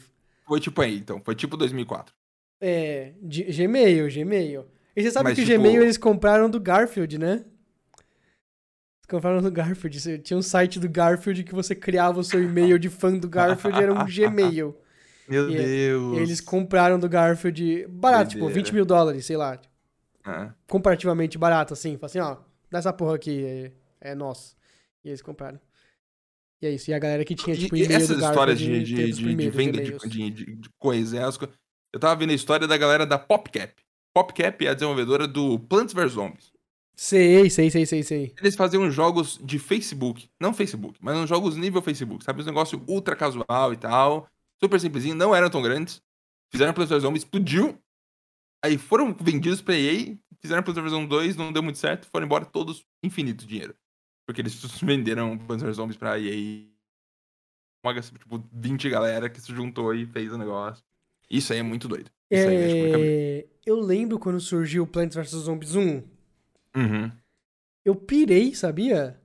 Foi 0.48 0.60
tipo 0.62 0.82
aí, 0.82 0.98
então. 0.98 1.22
Foi 1.24 1.36
tipo 1.36 1.58
2004. 1.58 2.14
É, 2.62 3.14
Gmail, 3.22 4.10
Gmail. 4.10 4.66
E 4.96 5.02
você 5.04 5.12
sabe 5.12 5.30
Mas, 5.30 5.36
que 5.36 5.42
o 5.42 5.46
tipo- 5.46 5.58
Gmail 5.62 5.82
eles 5.84 5.98
compraram 5.98 6.50
do 6.50 6.60
Garfield, 6.60 7.18
né? 7.18 7.34
Eles 7.34 9.08
compraram 9.10 9.42
do 9.42 9.52
Garfield. 9.52 10.20
Tinha 10.20 10.38
um 10.38 10.42
site 10.42 10.80
do 10.80 10.90
Garfield 10.90 11.44
que 11.44 11.54
você 11.56 11.74
criava 11.76 12.20
o 12.20 12.24
seu 12.24 12.42
e-mail 12.44 12.78
de 12.78 12.90
fã 12.90 13.16
do 13.18 13.30
Garfield, 13.30 13.82
era 13.82 13.94
um 13.94 14.04
Gmail. 14.06 14.76
Meu 15.28 15.50
E- 15.50 15.56
Deus. 15.58 16.18
E 16.18 16.22
eles 16.22 16.42
compraram 16.42 17.00
do 17.00 17.08
Garfield 17.08 17.88
barato, 17.88 18.32
tipo, 18.32 18.42
Doideira. 18.42 18.64
20 18.66 18.74
mil 18.74 18.86
dólares, 18.86 19.26
sei 19.26 19.38
lá. 19.38 19.60
É. 20.28 20.52
Comparativamente 20.68 21.38
barato, 21.38 21.74
assim. 21.74 21.98
Fala 21.98 22.06
assim, 22.08 22.20
ó, 22.20 22.38
dá 22.70 22.80
essa 22.80 22.92
porra 22.94 23.16
aqui, 23.16 23.44
é, 23.46 23.72
é 24.12 24.16
nosso. 24.16 24.56
E 25.04 25.10
eles 25.10 25.22
compraram. 25.22 25.60
E 26.62 26.68
é 26.68 26.72
isso. 26.72 26.92
E 26.92 26.94
a 26.94 27.00
galera 27.00 27.24
que 27.26 27.34
tinha, 27.34 27.56
tipo, 27.56 27.76
e 27.76 27.84
e-mail 27.84 27.98
essas 27.98 28.18
do 28.18 28.24
histórias 28.24 28.60
de, 28.60 28.84
de, 28.84 29.12
de, 29.14 29.36
de 29.36 29.50
venda 29.50 29.82
de, 29.82 29.98
de, 29.98 30.30
de, 30.30 30.56
de 30.58 30.70
coisa. 30.78 31.18
é 31.18 31.24
as 31.24 31.38
co- 31.38 31.48
Eu 31.92 32.00
tava 32.00 32.16
vendo 32.20 32.30
a 32.32 32.36
história 32.36 32.68
da 32.68 32.78
galera 32.78 33.06
da 33.06 33.18
PopCap. 33.18 33.74
PopCap 34.14 34.66
é 34.66 34.70
a 34.70 34.74
desenvolvedora 34.74 35.28
do 35.28 35.60
Plants 35.60 35.94
vs 35.94 36.12
Zombies. 36.14 36.52
Sei, 36.96 37.50
sei, 37.50 37.72
sei, 37.72 37.86
sei, 37.86 38.04
sei. 38.04 38.36
Eles 38.40 38.56
faziam 38.56 38.90
jogos 38.92 39.40
de 39.42 39.58
Facebook. 39.58 40.30
Não 40.40 40.54
Facebook, 40.54 41.00
mas 41.02 41.18
uns 41.18 41.28
jogos 41.28 41.56
nível 41.56 41.82
Facebook. 41.82 42.24
Sabe? 42.24 42.42
Uns 42.42 42.46
negócios 42.46 42.82
ultra 42.88 43.16
casual 43.16 43.74
e 43.74 43.78
tal. 43.78 44.30
Super 44.62 44.80
simplesinho. 44.80 45.16
Não 45.16 45.34
eram 45.34 45.50
tão 45.50 45.62
grandes. 45.62 46.02
Fizeram 46.52 46.74
Plants 46.74 46.92
vs 46.92 47.02
Zombies, 47.02 47.24
explodiu. 47.24 47.82
Aí 48.64 48.78
foram 48.78 49.16
vendidos 49.20 49.62
pra 49.62 49.76
EA. 49.76 50.16
Fizeram 50.40 50.62
Plants 50.62 50.82
vs 50.82 50.92
Zombies 50.92 51.10
2, 51.10 51.36
não 51.38 51.52
deu 51.52 51.64
muito 51.64 51.80
certo. 51.80 52.08
Foram 52.08 52.26
embora 52.26 52.46
todos 52.46 52.86
infinito 53.02 53.48
dinheiro. 53.48 53.76
Porque 54.28 54.42
eles 54.42 54.54
venderam 54.84 55.38
Plants 55.38 55.64
vs 55.64 55.78
Zombies 55.78 55.98
pra 55.98 56.20
EA. 56.20 56.68
Uma, 57.84 58.00
tipo, 58.00 58.44
20 58.52 58.90
galera 58.90 59.28
que 59.28 59.42
se 59.42 59.52
juntou 59.52 59.96
e 59.96 60.06
fez 60.06 60.32
o 60.32 60.38
negócio. 60.38 60.84
Isso 61.32 61.54
aí 61.54 61.60
é 61.60 61.64
muito 61.64 61.88
doido. 61.88 62.12
Isso 62.30 62.48
aí 62.48 62.58
mexe 62.58 62.74
com 62.74 62.80
a 62.80 62.84
minha 62.84 62.92
cabeça. 62.92 63.12
É, 63.12 63.46
eu 63.66 63.80
lembro 63.80 64.20
quando 64.20 64.40
surgiu 64.40 64.86
Plants 64.86 65.16
vs 65.16 65.30
Zombies 65.32 65.76
1. 65.76 66.04
Uhum. 66.76 67.12
Eu 67.86 67.96
pirei, 67.96 68.54
sabia? 68.54 69.18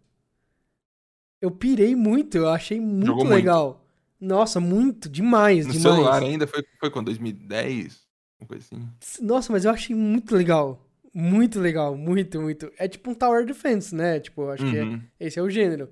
Eu 1.41 1.51
pirei 1.51 1.95
muito, 1.95 2.37
eu 2.39 2.49
achei 2.49 2.81
muito 2.81 3.07
Jogou 3.07 3.25
muito. 3.25 3.37
legal. 3.37 3.85
Nossa, 4.21 4.59
muito, 4.61 5.09
demais, 5.09 5.67
No 5.67 5.73
demais. 5.73 5.95
celular 5.97 6.23
ainda 6.23 6.47
foi, 6.47 6.65
foi 6.81 6.91
quando? 6.91 7.07
2010? 7.07 8.01
Uma 8.41 8.47
coisa 8.49 8.65
assim. 8.65 9.23
Nossa, 9.25 9.53
mas 9.53 9.65
eu 9.65 9.71
achei 9.71 9.95
muito 9.95 10.35
legal. 10.35 10.83
Muito 11.13 11.61
legal, 11.61 11.97
muito, 11.97 12.41
muito. 12.41 12.71
É 12.79 12.87
tipo 12.89 13.11
um 13.11 13.15
Tower 13.15 13.45
Defense, 13.47 13.95
né? 13.95 14.21
Tipo, 14.21 14.49
acho 14.49 14.65
que 14.65 14.77
é- 14.77 14.85
Uhum. 14.85 15.01
esse 15.21 15.39
é 15.39 15.43
o 15.43 15.49
gênero. 15.51 15.91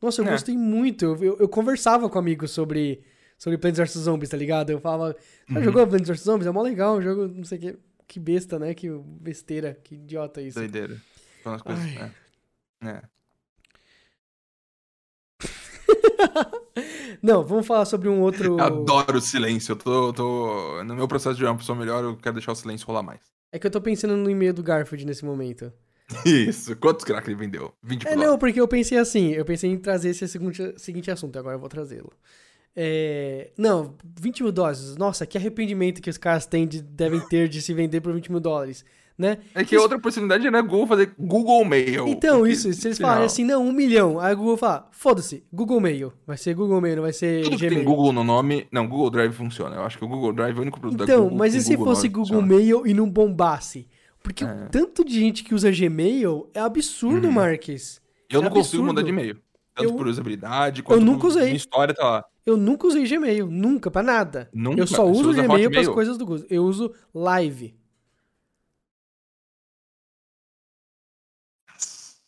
Nossa, 0.00 0.20
eu 0.22 0.26
É. 0.26 0.30
gostei 0.30 0.56
muito. 0.56 1.04
Eu, 1.04 1.24
eu, 1.24 1.36
eu 1.40 1.48
conversava 1.48 2.08
com 2.10 2.18
amigos 2.18 2.50
sobre, 2.50 3.02
sobre 3.38 3.58
Plants 3.58 3.78
vs 3.78 3.92
Zombies, 4.04 4.30
tá 4.30 4.36
ligado? 4.36 4.70
Eu 4.70 4.80
falava, 4.80 5.16
ah, 5.48 5.54
Uhum. 5.54 5.62
jogou 5.62 5.86
Plants 5.86 6.08
vs 6.08 6.20
Zombies? 6.22 6.46
É 6.46 6.50
mó 6.50 6.62
legal, 6.62 6.96
um 6.96 7.02
jogo, 7.02 7.28
não 7.28 7.44
sei 7.44 7.58
o 7.58 7.60
que. 7.60 7.78
Que 8.08 8.20
besta, 8.20 8.56
né? 8.58 8.72
Que 8.72 8.88
besteira, 9.20 9.76
que 9.82 9.96
idiota 9.96 10.40
isso. 10.40 10.56
Doideira. 10.58 10.96
São 11.42 11.54
as 11.54 11.62
coisas. 11.62 11.84
Ai. 11.84 12.12
É. 12.82 12.88
É. 12.88 13.02
Não, 17.22 17.44
vamos 17.44 17.66
falar 17.66 17.84
sobre 17.84 18.08
um 18.08 18.20
outro. 18.20 18.58
Eu 18.58 18.60
adoro 18.64 19.18
o 19.18 19.20
silêncio. 19.20 19.72
Eu 19.72 19.76
tô, 19.76 20.12
tô. 20.12 20.84
No 20.84 20.94
meu 20.94 21.08
processo 21.08 21.36
de 21.36 21.44
uma 21.44 21.56
pessoa 21.56 21.76
melhor, 21.76 22.04
eu 22.04 22.16
quero 22.16 22.34
deixar 22.34 22.52
o 22.52 22.54
silêncio 22.54 22.86
rolar 22.86 23.02
mais. 23.02 23.20
É 23.50 23.58
que 23.58 23.66
eu 23.66 23.70
tô 23.70 23.80
pensando 23.80 24.16
no 24.16 24.30
e-mail 24.30 24.52
do 24.54 24.62
Garfield 24.62 25.04
nesse 25.06 25.24
momento. 25.24 25.72
Isso. 26.24 26.76
Quantos 26.76 27.04
crack 27.04 27.26
ele 27.28 27.36
vendeu? 27.36 27.72
20 27.82 28.06
É, 28.06 28.14
não, 28.14 28.38
porque 28.38 28.60
eu 28.60 28.68
pensei 28.68 28.98
assim, 28.98 29.32
eu 29.32 29.44
pensei 29.44 29.70
em 29.70 29.78
trazer 29.78 30.10
esse 30.10 30.28
seguinte, 30.28 30.74
seguinte 30.76 31.10
assunto, 31.10 31.36
agora 31.38 31.56
eu 31.56 31.60
vou 31.60 31.68
trazê-lo. 31.68 32.12
É, 32.78 33.50
não, 33.56 33.94
20 34.20 34.42
mil 34.42 34.52
dólares. 34.52 34.96
Nossa, 34.96 35.24
que 35.26 35.38
arrependimento 35.38 36.02
que 36.02 36.10
os 36.10 36.18
caras 36.18 36.44
têm 36.46 36.66
de, 36.66 36.82
devem 36.82 37.20
ter 37.20 37.48
de 37.48 37.62
se 37.62 37.72
vender 37.72 38.00
por 38.02 38.12
20 38.12 38.30
mil 38.30 38.38
dólares, 38.40 38.84
né? 39.16 39.38
É 39.54 39.64
que 39.64 39.76
outra 39.78 39.98
possibilidade 39.98 40.46
era 40.46 40.60
Google 40.60 40.86
fazer 40.86 41.14
Google 41.18 41.64
Mail. 41.64 42.06
Então, 42.06 42.46
isso, 42.46 42.70
se 42.74 42.86
eles 42.88 42.98
falarem 42.98 43.24
assim, 43.24 43.44
não, 43.44 43.64
um 43.66 43.72
milhão, 43.72 44.20
aí 44.20 44.34
o 44.34 44.36
Google 44.36 44.58
fala, 44.58 44.88
foda-se, 44.92 45.42
Google 45.50 45.80
Mail. 45.80 46.12
Vai 46.26 46.36
ser 46.36 46.52
Google 46.54 46.78
Mail, 46.82 46.96
não 46.96 47.02
vai 47.04 47.14
ser 47.14 47.44
Tudo 47.44 47.56
Gmail. 47.56 47.76
tem 47.76 47.84
Google 47.84 48.12
no 48.12 48.22
nome. 48.22 48.66
Não, 48.70 48.86
Google 48.86 49.08
Drive 49.08 49.32
funciona. 49.32 49.76
Eu 49.76 49.82
acho 49.82 49.96
que 49.96 50.04
o 50.04 50.08
Google 50.08 50.34
Drive 50.34 50.54
é 50.54 50.58
o 50.58 50.62
único 50.62 50.78
produto 50.78 50.98
da 50.98 51.04
Então, 51.04 51.22
Google. 51.22 51.38
mas 51.38 51.52
que 51.54 51.58
e 51.60 51.62
se 51.62 51.76
fosse 51.78 52.08
no 52.08 52.12
nome 52.12 52.28
Google 52.28 52.40
funciona. 52.42 52.46
Mail 52.62 52.86
e 52.86 52.92
não 52.92 53.08
bombasse? 53.10 53.88
Porque 54.22 54.44
o 54.44 54.48
É. 54.48 54.68
tanto 54.70 55.02
de 55.02 55.14
gente 55.18 55.42
que 55.44 55.54
usa 55.54 55.70
Gmail 55.70 56.50
é 56.52 56.60
absurdo, 56.60 57.26
Uhum. 57.28 57.32
Marques. 57.32 58.02
Eu 58.28 58.40
é 58.40 58.44
não 58.44 58.50
consigo 58.50 58.82
absurdo. 58.82 58.86
mudar 58.88 59.02
de 59.02 59.08
e-mail. 59.08 59.38
Tanto 59.74 59.88
Eu- 59.90 59.94
por 59.96 60.06
usabilidade, 60.08 60.82
quanto 60.82 61.04
nunca 61.04 61.20
por 61.20 61.28
usei. 61.28 61.44
minha 61.44 61.56
história 61.56 61.94
tá 61.94 62.04
lá. 62.04 62.24
Eu 62.46 62.56
nunca 62.56 62.86
usei 62.86 63.04
Gmail, 63.04 63.50
nunca, 63.50 63.90
pra 63.90 64.04
nada. 64.04 64.48
Nunca? 64.54 64.80
Eu 64.80 64.86
só 64.86 65.04
uso 65.04 65.32
Gmail 65.32 65.68
para 65.68 65.80
as 65.80 65.88
coisas 65.88 66.16
do 66.16 66.24
Google. 66.24 66.46
Eu 66.48 66.62
uso 66.64 66.92
Live. 67.12 67.74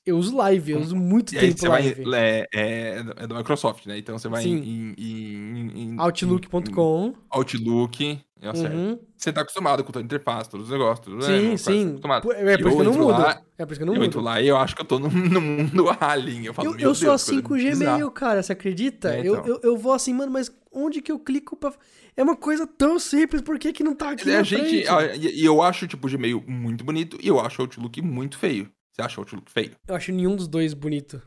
Eu 0.09 0.17
uso 0.19 0.37
Live, 0.37 0.73
eu 0.73 0.81
uso 0.81 0.97
muito 0.97 1.35
E 1.35 1.39
tempo 1.39 1.59
você 1.59 1.69
vai. 1.69 1.83
Live. 1.83 2.15
É, 2.15 2.49
é, 2.55 3.05
é 3.17 3.27
do 3.27 3.35
Microsoft, 3.35 3.87
né? 3.87 3.99
Então 3.99 4.19
você 4.19 4.29
vai 4.29 4.43
Sim. 4.43 4.57
em, 4.57 4.95
em, 4.99 5.97
Outlook.com. 5.99 7.15
Outlook. 7.31 8.21
Eu 8.41 8.51
acerto. 8.53 8.77
Uhum. 8.77 8.99
Você 9.17 9.33
tá 9.33 9.41
acostumado 9.41 9.83
com 9.83 9.91
toda 9.91 10.05
a 10.05 10.07
interface, 10.07 10.49
todos 10.49 10.67
os 10.67 10.73
negócios, 10.73 11.05
tudo 11.05 11.23
Sim, 11.25 11.49
né? 11.51 11.57
sim. 11.57 11.99
Pô, 12.23 12.33
É 12.33 12.57
por 12.57 12.69
isso 12.69 12.77
que 12.77 12.83
eu 12.83 12.85
não 12.85 12.93
mudo. 12.93 13.09
lá- 13.09 13.43
É 13.59 13.67
por 13.67 13.73
isso 13.73 13.81
que 13.81 13.83
eu 13.83 13.87
não 13.89 13.97
eu 13.97 14.05
entro 14.05 14.21
mudo. 14.21 14.27
lá 14.27 14.41
e 14.41 14.47
eu 14.47 14.57
acho 14.57 14.77
que 14.77 14.83
eu 14.83 14.87
tô 14.87 14.99
no, 15.01 15.09
no 15.11 15.41
mundo 15.41 15.87
alien. 16.01 16.45
Eu 16.47 16.55
falo, 16.55 16.69
Eu, 16.69 16.73
meu 16.75 16.89
eu 16.91 16.95
sou 16.95 17.11
assim 17.11 17.43
com 17.43 17.55
o 17.55 17.57
Gmail, 17.57 18.09
cara, 18.13 18.41
você 18.43 18.53
acredita? 18.53 19.13
É, 19.13 19.21
eu, 19.27 19.35
então. 19.35 19.47
eu, 19.47 19.61
eu 19.65 19.77
vou 19.77 19.93
assim, 19.93 20.15
mano, 20.15 20.31
mas 20.31 20.53
onde 20.73 21.03
que 21.03 21.11
eu 21.11 21.19
clico 21.19 21.57
pra. 21.57 21.73
É 22.17 22.23
uma 22.23 22.37
coisa 22.37 22.65
tão 22.65 22.99
simples, 23.01 23.43
por 23.43 23.59
que, 23.59 23.73
que 23.73 23.83
não 23.83 23.95
tá 23.95 24.11
aqui 24.11 24.29
É, 24.31 24.35
na 24.35 24.41
a 24.41 24.43
gente, 24.45 24.85
e 25.21 25.45
eu 25.45 25.61
acho 25.61 25.87
tipo, 25.89 26.07
o 26.07 26.11
Gmail 26.11 26.43
muito 26.47 26.85
bonito 26.85 27.19
e 27.21 27.27
eu 27.27 27.41
acho 27.41 27.61
o 27.61 27.65
Outlook 27.65 28.01
muito 28.03 28.39
feio. 28.39 28.69
Você 28.99 29.05
acha 29.07 29.21
o 29.21 29.23
Outlook 29.23 29.51
feio? 29.51 29.71
Eu 29.87 29.95
acho 29.95 30.11
nenhum 30.11 30.35
dos 30.35 30.49
dois 30.49 30.75
bonito. 30.75 31.23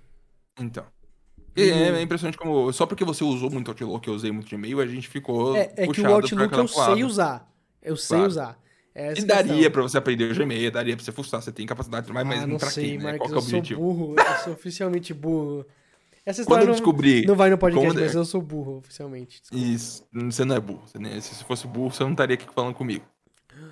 Então. 0.59 0.83
E 1.55 1.61
É, 1.69 1.89
é 1.89 2.01
impressionante 2.01 2.37
como. 2.37 2.71
Só 2.73 2.85
porque 2.85 3.05
você 3.05 3.23
usou 3.23 3.49
muito 3.49 3.69
Outlook, 3.71 4.05
eu 4.07 4.13
usei 4.13 4.29
muito 4.31 4.49
Gmail, 4.49 4.79
a 4.81 4.85
gente 4.85 5.07
ficou. 5.07 5.55
É, 5.55 5.71
é 5.77 5.87
que 5.87 5.87
puxado 5.87 6.07
o 6.07 6.07
pra 6.07 6.43
Outlook 6.43 6.53
eu 6.57 6.67
sei 6.67 7.03
usar. 7.05 7.49
Eu 7.81 7.95
sei 7.95 8.17
Claro. 8.17 8.29
usar. 8.29 8.59
E 8.93 8.99
é 8.99 9.09
a 9.11 9.25
daria 9.25 9.53
questão. 9.53 9.71
pra 9.71 9.81
você 9.83 9.97
aprender 9.97 10.29
o 10.31 10.35
Gmail, 10.35 10.69
daria 10.69 10.95
pra 10.97 11.05
você 11.05 11.13
fuçar, 11.13 11.41
você 11.41 11.49
tem 11.51 11.65
capacidade, 11.65 12.11
mas, 12.11 12.27
mas 12.27 12.43
ah, 12.43 12.47
não 12.47 12.57
pra 12.57 12.69
sei, 12.69 12.91
quê, 12.91 12.97
né? 12.97 13.03
Marcos, 13.05 13.19
Qual 13.19 13.29
que 13.29 13.33
é 13.33 13.35
o 13.35 13.37
eu 13.37 13.41
sou 13.41 13.57
objetivo? 13.59 13.79
burro. 13.81 14.15
Eu 14.17 14.43
sou 14.43 14.51
oficialmente 14.53 15.13
burro. 15.13 15.65
Essa 16.25 16.43
Quando 16.43 16.43
história 16.43 16.63
eu 16.63 16.65
não, 16.67 16.73
descobri. 16.73 17.25
não 17.25 17.35
vai 17.35 17.49
no 17.49 17.57
podcast, 17.57 17.87
como- 17.87 17.99
mas 18.01 18.13
eu 18.15 18.25
sou 18.25 18.41
burro, 18.41 18.77
oficialmente. 18.79 19.39
Desculpa. 19.41 19.65
Isso, 19.65 20.03
você 20.13 20.43
não 20.45 20.55
é 20.55 20.59
burro. 20.59 20.83
Se 20.87 20.99
você 20.99 21.43
fosse 21.45 21.67
burro, 21.67 21.89
você 21.91 22.03
não 22.03 22.11
estaria 22.11 22.33
aqui 22.35 22.45
falando 22.53 22.73
comigo. 22.75 23.05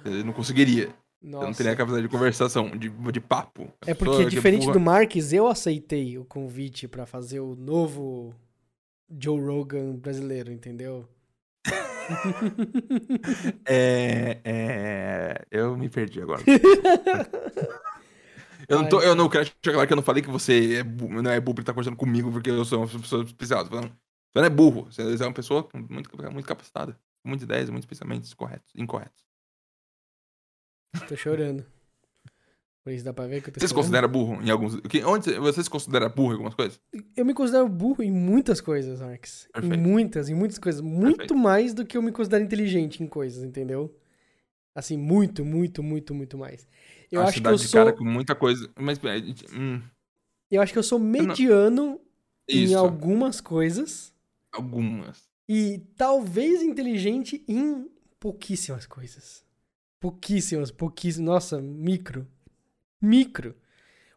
Você 0.03 0.23
não 0.23 0.31
conseguiria. 0.33 0.89
Você 1.21 1.27
não 1.27 1.41
Nossa. 1.41 1.57
teria 1.57 1.73
a 1.73 1.75
capacidade 1.75 2.07
de 2.07 2.11
conversação, 2.11 2.69
de, 2.69 2.89
de 2.89 3.19
papo. 3.19 3.69
É 3.85 3.93
porque, 3.93 4.23
que 4.23 4.29
diferente 4.29 4.71
do 4.71 4.79
Marques, 4.79 5.33
eu 5.33 5.47
aceitei 5.47 6.17
o 6.17 6.23
convite 6.23 6.87
pra 6.87 7.05
fazer 7.05 7.41
o 7.41 7.55
novo 7.55 8.33
Joe 9.19 9.41
Rogan 9.41 9.97
brasileiro, 9.97 10.51
entendeu? 10.51 11.07
É, 13.65 14.39
é, 14.43 15.45
Eu 15.51 15.77
me 15.77 15.87
perdi 15.89 16.19
agora. 16.19 16.41
eu, 18.67 18.81
não 18.81 18.89
tô, 18.89 18.99
eu 18.99 19.13
não 19.13 19.29
quero 19.29 19.45
deixar 19.45 19.73
claro 19.73 19.85
que 19.85 19.93
eu 19.93 19.97
não 19.97 20.01
falei 20.01 20.23
que 20.23 20.29
você 20.29 20.77
é 20.77 20.83
não 20.83 21.29
é 21.29 21.39
burro 21.39 21.53
por 21.55 21.61
estar 21.61 21.73
conversando 21.73 21.95
comigo 21.97 22.31
porque 22.31 22.49
eu 22.49 22.65
sou 22.65 22.79
uma 22.79 22.87
pessoa 22.87 23.23
especial. 23.23 23.63
Tô 23.63 23.69
falando, 23.69 23.89
Você 24.31 24.39
não 24.39 24.45
é 24.45 24.49
burro, 24.49 24.85
você 24.85 25.03
é 25.03 25.27
uma 25.27 25.33
pessoa 25.33 25.69
muito, 25.75 26.09
muito 26.31 26.47
capacitada, 26.47 26.93
com 27.21 27.29
muitas 27.29 27.43
ideias, 27.43 27.69
muitos 27.69 27.85
pensamentos 27.85 28.33
corretos, 28.33 28.73
incorretos. 28.75 29.28
Tô 31.07 31.15
chorando. 31.15 31.65
Por 32.83 32.93
isso 32.93 33.03
dá 33.05 33.13
pra 33.13 33.27
ver 33.27 33.41
que 33.43 33.49
eu 33.49 33.53
tô 33.53 33.59
Você 33.59 33.67
se 33.67 33.73
considera 33.73 34.07
burro 34.07 34.41
em 34.41 34.49
alguns. 34.49 34.79
que- 34.81 35.03
Onde 35.03 35.25
você- 35.25 35.39
você 35.39 35.63
se 35.63 35.69
considera 35.69 36.09
burro 36.09 36.29
em 36.29 36.33
algumas 36.33 36.55
coisas? 36.55 36.79
Eu 37.15 37.25
me 37.25 37.33
considero 37.33 37.67
burro 37.67 38.01
em 38.01 38.11
muitas 38.11 38.61
coisas, 38.61 38.99
Marques. 39.01 39.45
Em 39.49 39.51
Perfeito. 39.61 39.79
muitas, 39.79 40.29
em 40.29 40.33
muitas 40.33 40.57
coisas. 40.57 40.81
Muito 40.81 41.17
Perfeito. 41.17 41.35
mais 41.35 41.73
do 41.73 41.85
que 41.85 41.97
eu 41.97 42.01
me 42.01 42.11
considero 42.11 42.43
inteligente 42.43 43.03
em 43.03 43.07
coisas, 43.07 43.43
entendeu? 43.43 43.95
Assim, 44.73 44.97
muito, 44.97 45.43
muito, 45.43 45.83
muito, 45.83 46.13
muito 46.15 46.37
mais. 46.37 46.67
Eu 47.11 47.21
acho 47.21 47.41
que 47.41 47.47
eu 47.47 47.57
sou. 47.57 47.79
cara 47.83 47.93
com 47.93 48.05
muita 48.05 48.33
coisa. 48.33 48.69
Mas. 48.79 48.97
é, 49.03 49.17
hum, 49.55 49.81
Eu 50.49 50.61
acho 50.61 50.71
que 50.73 50.79
eu 50.79 50.83
sou 50.83 50.97
mediano 50.97 51.99
em 52.47 52.63
isso. 52.63 52.77
algumas 52.77 53.39
coisas 53.41 54.13
Algumas. 54.51 55.27
e 55.47 55.79
talvez 55.95 56.61
inteligente 56.63 57.43
em 57.47 57.87
pouquíssimas 58.19 58.85
coisas. 58.87 59.43
Pouquíssimas, 59.99 60.71
pouquíssimas. 60.71 61.25
Nossa, 61.33 61.61
micro. 61.61 62.27
Micro. 63.01 63.55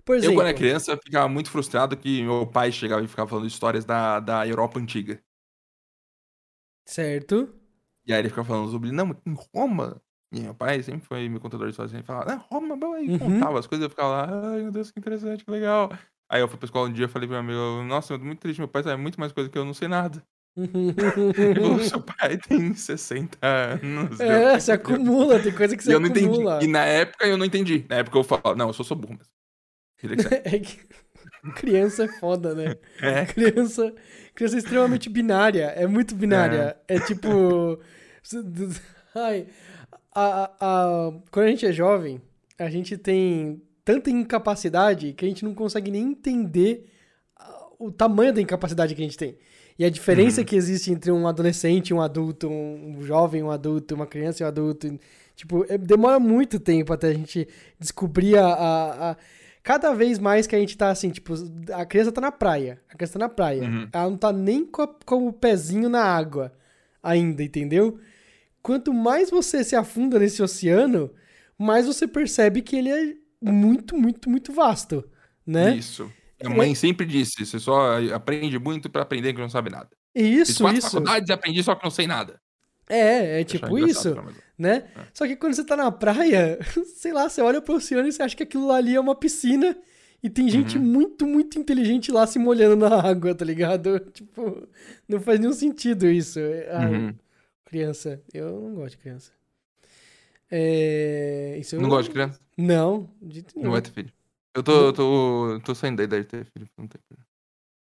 Por 0.05 0.17
Eu, 0.21 0.33
exemplo. 0.33 0.33
quando 0.33 0.47
era 0.49 0.57
criança, 0.57 0.97
ficava 0.97 1.29
muito 1.29 1.51
frustrado 1.51 1.97
que 1.97 2.23
meu 2.23 2.47
pai 2.47 2.71
chegava 2.73 3.03
e 3.05 3.09
ficava 3.09 3.29
falando 3.29 3.47
histórias 3.47 3.85
da, 3.85 4.21
da 4.21 4.47
Europa 4.47 4.79
antiga. 4.79 5.23
Certo. 6.85 7.59
E 8.05 8.13
aí 8.13 8.19
ele 8.21 8.29
ficava 8.29 8.49
falando 8.49 8.71
sobre, 8.71 8.91
não, 8.93 9.11
em 9.27 9.35
Roma. 9.55 10.03
E 10.33 10.41
meu 10.41 10.55
pai 10.55 10.83
sempre 10.83 11.07
foi 11.07 11.29
meu 11.29 11.41
contador 11.41 11.67
de 11.67 11.73
histórias. 11.73 11.93
Ele 11.95 12.03
falava, 12.03 12.33
ah, 12.33 12.37
Roma, 12.37 12.75
aí 12.97 13.09
Uhum. 13.09 13.13
contava 13.13 13.59
as 13.59 13.67
coisas. 13.67 13.85
Eu 13.85 13.91
ficava 13.91 14.09
lá, 14.27 14.51
ai 14.55 14.63
meu 14.63 14.73
Deus, 14.73 14.91
que 14.91 14.99
interessante, 14.99 15.45
que 15.45 15.51
legal. 15.51 15.91
Aí 16.29 16.41
eu 16.41 16.49
fui 16.49 16.57
pra 16.59 16.67
escola 16.67 16.89
um 16.89 16.93
dia 16.93 17.05
e 17.05 17.09
falei 17.09 17.29
pro 17.29 17.43
meu 17.43 17.57
amigo, 17.59 17.87
nossa, 17.89 18.15
eu 18.15 18.19
tô 18.19 18.25
muito 18.25 18.41
triste, 18.41 18.59
meu 18.59 18.69
pai 18.69 18.83
sabe 18.83 19.01
muito 19.01 19.21
mais 19.21 19.33
coisa 19.33 19.51
que 19.51 19.59
eu 19.59 19.65
não 19.65 19.75
sei 19.75 19.87
nada. 19.89 20.25
Ele 20.57 21.55
falou, 21.61 21.79
seu 21.81 22.03
pai 22.03 22.37
tem 22.37 22.75
60 22.75 23.39
anos. 23.43 24.21
é, 24.21 24.59
se 24.61 24.71
acumula, 24.71 25.41
tem 25.41 25.53
coisa 25.53 25.77
que 25.77 25.89
E 25.89 25.93
eu 25.93 26.01
não 26.01 26.09
entendi. 26.09 26.27
acumula. 26.29 26.63
E 26.63 26.67
na 26.67 26.85
época 26.85 27.27
eu 27.27 27.37
não 27.39 27.47
entendi. 27.47 27.87
Na 27.89 27.97
época 27.97 28.19
eu 28.19 28.25
falo, 28.25 28.55
não, 28.55 28.69
eu 28.69 28.73
sou, 28.73 28.85
sou 28.85 28.97
burro 28.97 29.17
mesmo. 29.19 29.33
É 30.45 30.59
que 30.59 30.81
criança 31.55 32.05
é 32.05 32.09
foda, 32.09 32.55
né? 32.55 32.77
É. 33.01 33.25
Criança, 33.27 33.95
criança 34.35 34.57
é 34.57 34.59
extremamente 34.59 35.09
binária. 35.09 35.67
É 35.77 35.87
muito 35.87 36.15
binária. 36.15 36.77
É, 36.89 36.99
tipo. 37.01 37.81
Ai, 39.15 39.47
a, 40.15 40.51
a- 40.61 41.13
quando 41.31 41.47
a 41.47 41.51
gente 41.51 41.67
é 41.67 41.73
jovem, 41.73 42.21
a 42.59 42.69
gente 42.71 42.97
tem 42.97 43.63
tanta 43.85 44.11
incapacidade 44.11 45.13
que 45.13 45.25
a 45.25 45.29
gente 45.29 45.45
não 45.45 45.55
consegue 45.55 45.91
nem 45.91 46.03
entender 46.11 46.89
o 47.79 47.91
tamanho 47.91 48.33
da 48.33 48.41
incapacidade 48.41 48.95
que 48.95 49.01
a 49.01 49.05
gente 49.05 49.17
tem. 49.19 49.37
E 49.79 49.85
a 49.85 49.91
diferença 49.91 50.41
Uhum. 50.41 50.45
que 50.47 50.55
existe 50.57 50.91
entre 50.93 51.11
um 51.11 51.27
adolescente 51.27 51.89
e 51.91 51.95
um 51.95 52.01
adulto, 52.01 52.49
um 52.49 52.97
um 52.99 53.03
jovem, 53.03 53.43
um 53.43 53.51
adulto, 53.51 53.95
uma 53.95 54.07
criança 54.07 54.43
e 54.43 54.45
um 54.45 54.49
adulto. 54.49 54.99
Tipo, 55.35 55.65
é- 55.69 55.79
demora 55.79 56.21
muito 56.21 56.61
tempo 56.61 56.93
até 56.93 57.09
a 57.09 57.15
gente 57.15 57.49
descobrir 57.79 58.37
a, 58.39 58.47
a- 58.47 59.11
a- 59.13 59.17
Cada 59.65 59.95
vez 59.95 60.19
mais 60.19 60.45
que 60.49 60.57
a 60.57 60.59
gente 60.59 60.77
tá 60.77 60.91
assim, 60.91 61.11
tipo, 61.11 61.35
a 61.73 61.87
criança 61.87 62.11
tá 62.11 62.21
na 62.21 62.33
praia. 62.33 62.81
A 62.91 62.97
criança 62.97 63.13
tá 63.13 63.19
na 63.21 63.29
praia. 63.29 63.63
Uhum. 63.63 63.89
Ela 63.93 64.11
não 64.11 64.17
tá 64.17 64.33
nem 64.33 64.67
com, 64.67 64.83
a- 64.83 64.95
com 65.07 65.29
o 65.29 65.33
pezinho 65.33 65.89
na 65.89 66.03
água 66.03 66.53
ainda, 67.01 67.45
entendeu? 67.45 67.97
Quanto 68.61 68.93
mais 68.93 69.31
você 69.31 69.63
se 69.63 69.77
afunda 69.77 70.19
nesse 70.19 70.43
oceano, 70.43 71.11
mais 71.57 71.87
você 71.87 72.09
percebe 72.09 72.61
que 72.61 72.75
ele 72.77 72.91
é 72.91 73.15
muito, 73.41 73.97
muito, 73.97 74.29
muito 74.29 74.53
vasto, 74.53 75.05
né? 75.47 75.77
Isso. 75.77 76.11
A 76.45 76.51
mãe 76.51 76.75
sempre 76.75 77.07
disse, 77.07 77.45
você 77.47 77.59
só 77.59 77.99
aprende 78.15 78.59
muito 78.59 78.89
pra 78.91 79.03
aprender 79.03 79.33
que 79.33 79.41
não 79.41 79.49
sabe 79.49 79.71
nada. 79.71 79.89
Fiz 80.17 80.49
Isso, 80.51 80.63
quatro 80.63 80.79
isso. 80.79 80.91
faculdades 80.91 81.29
e 81.29 81.33
aprendi 81.33 81.63
só 81.63 81.75
que 81.75 81.85
não 81.85 81.91
sei 81.91 82.07
nada. 82.07 82.41
É, 82.89 83.41
é 83.41 83.45
tipo 83.45 83.79
isso, 83.79 84.15
né? 84.59 84.85
É. 84.97 85.01
Só 85.15 85.27
que 85.27 85.37
quando 85.37 85.55
você 85.55 85.65
tá 85.65 85.77
na 85.77 85.91
praia, 85.91 86.59
sei 86.97 87.13
lá, 87.13 87.29
você 87.29 87.41
olha 87.41 87.63
pro 87.63 87.77
oceano 87.77 88.09
e 88.09 88.13
você 88.13 88.23
acha 88.23 88.37
que 88.37 88.43
aquilo 88.43 88.71
ali 88.71 88.95
é 88.95 89.01
uma 89.01 89.15
piscina 89.15 89.77
e 90.23 90.29
tem 90.29 90.49
gente 90.49 90.77
Uhum. 90.77 90.85
muito, 90.85 91.27
muito 91.27 91.59
inteligente 91.59 92.13
lá 92.13 92.27
se 92.27 92.39
molhando 92.39 92.77
na 92.77 93.01
água, 93.01 93.35
tá 93.35 93.45
ligado? 93.45 93.99
Tipo, 94.13 94.69
não 95.09 95.21
faz 95.21 95.41
nenhum 95.41 95.53
sentido 95.53 96.07
isso. 96.07 96.39
Ai, 96.71 96.93
Uhum. 96.95 97.15
Criança, 97.65 98.21
eu 98.35 98.61
não 98.61 98.75
gosto 98.75 98.91
de 98.91 98.99
criança. 98.99 99.33
É... 100.51 101.57
Isso 101.59 101.77
eu... 101.77 101.81
Não 101.81 101.89
gosto 101.89 102.09
de 102.09 102.11
criança? 102.11 102.39
Não, 102.59 103.09
de 103.23 103.35
jeito 103.37 103.55
nenhum. 103.57 103.65
Não 103.67 103.73
vai 103.73 103.81
ter 103.81 103.91
filho. 103.91 104.13
Eu 104.55 104.63
tô, 104.63 104.73
eu 104.87 104.93
tô, 104.93 105.61
tô 105.65 105.75
saindo 105.75 105.97
da 105.97 106.05
ideia 106.05 106.23
de 106.23 106.29
ter 106.29 106.45
filho. 106.45 106.69
Não 106.77 106.87
tem 106.87 107.01
filho. 107.09 107.25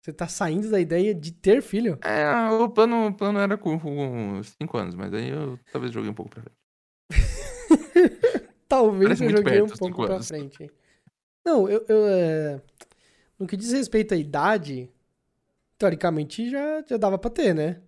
Você 0.02 0.12
tá 0.12 0.26
saindo 0.28 0.70
da 0.70 0.80
ideia 0.80 1.14
de 1.14 1.32
ter 1.32 1.60
filho? 1.60 1.98
É, 2.02 2.32
o 2.52 2.68
plano, 2.70 3.08
o 3.08 3.14
plano 3.14 3.38
era 3.38 3.58
com 3.58 3.78
5 4.42 4.78
anos, 4.78 4.94
mas 4.94 5.12
aí 5.12 5.28
eu 5.28 5.58
talvez 5.70 5.92
joguei 5.92 6.10
um 6.10 6.14
pouco 6.14 6.30
pra 6.30 6.42
frente. 6.42 6.56
Talvez 8.68 9.20
Parece 9.20 9.24
eu 9.24 9.30
joguei 9.30 9.60
perto, 9.60 9.74
um 9.74 9.76
pouco 9.76 10.06
pra 10.06 10.14
anos. 10.14 10.28
frente. 10.28 10.70
Não, 11.44 11.68
eu, 11.68 11.84
eu, 11.88 12.06
é, 12.06 12.62
no 13.38 13.46
que 13.46 13.56
diz 13.56 13.72
respeito 13.72 14.14
à 14.14 14.16
idade, 14.16 14.88
teoricamente 15.76 16.48
já, 16.48 16.82
já 16.88 16.96
dava 16.96 17.18
pra 17.18 17.30
ter, 17.30 17.54
né? 17.54 17.82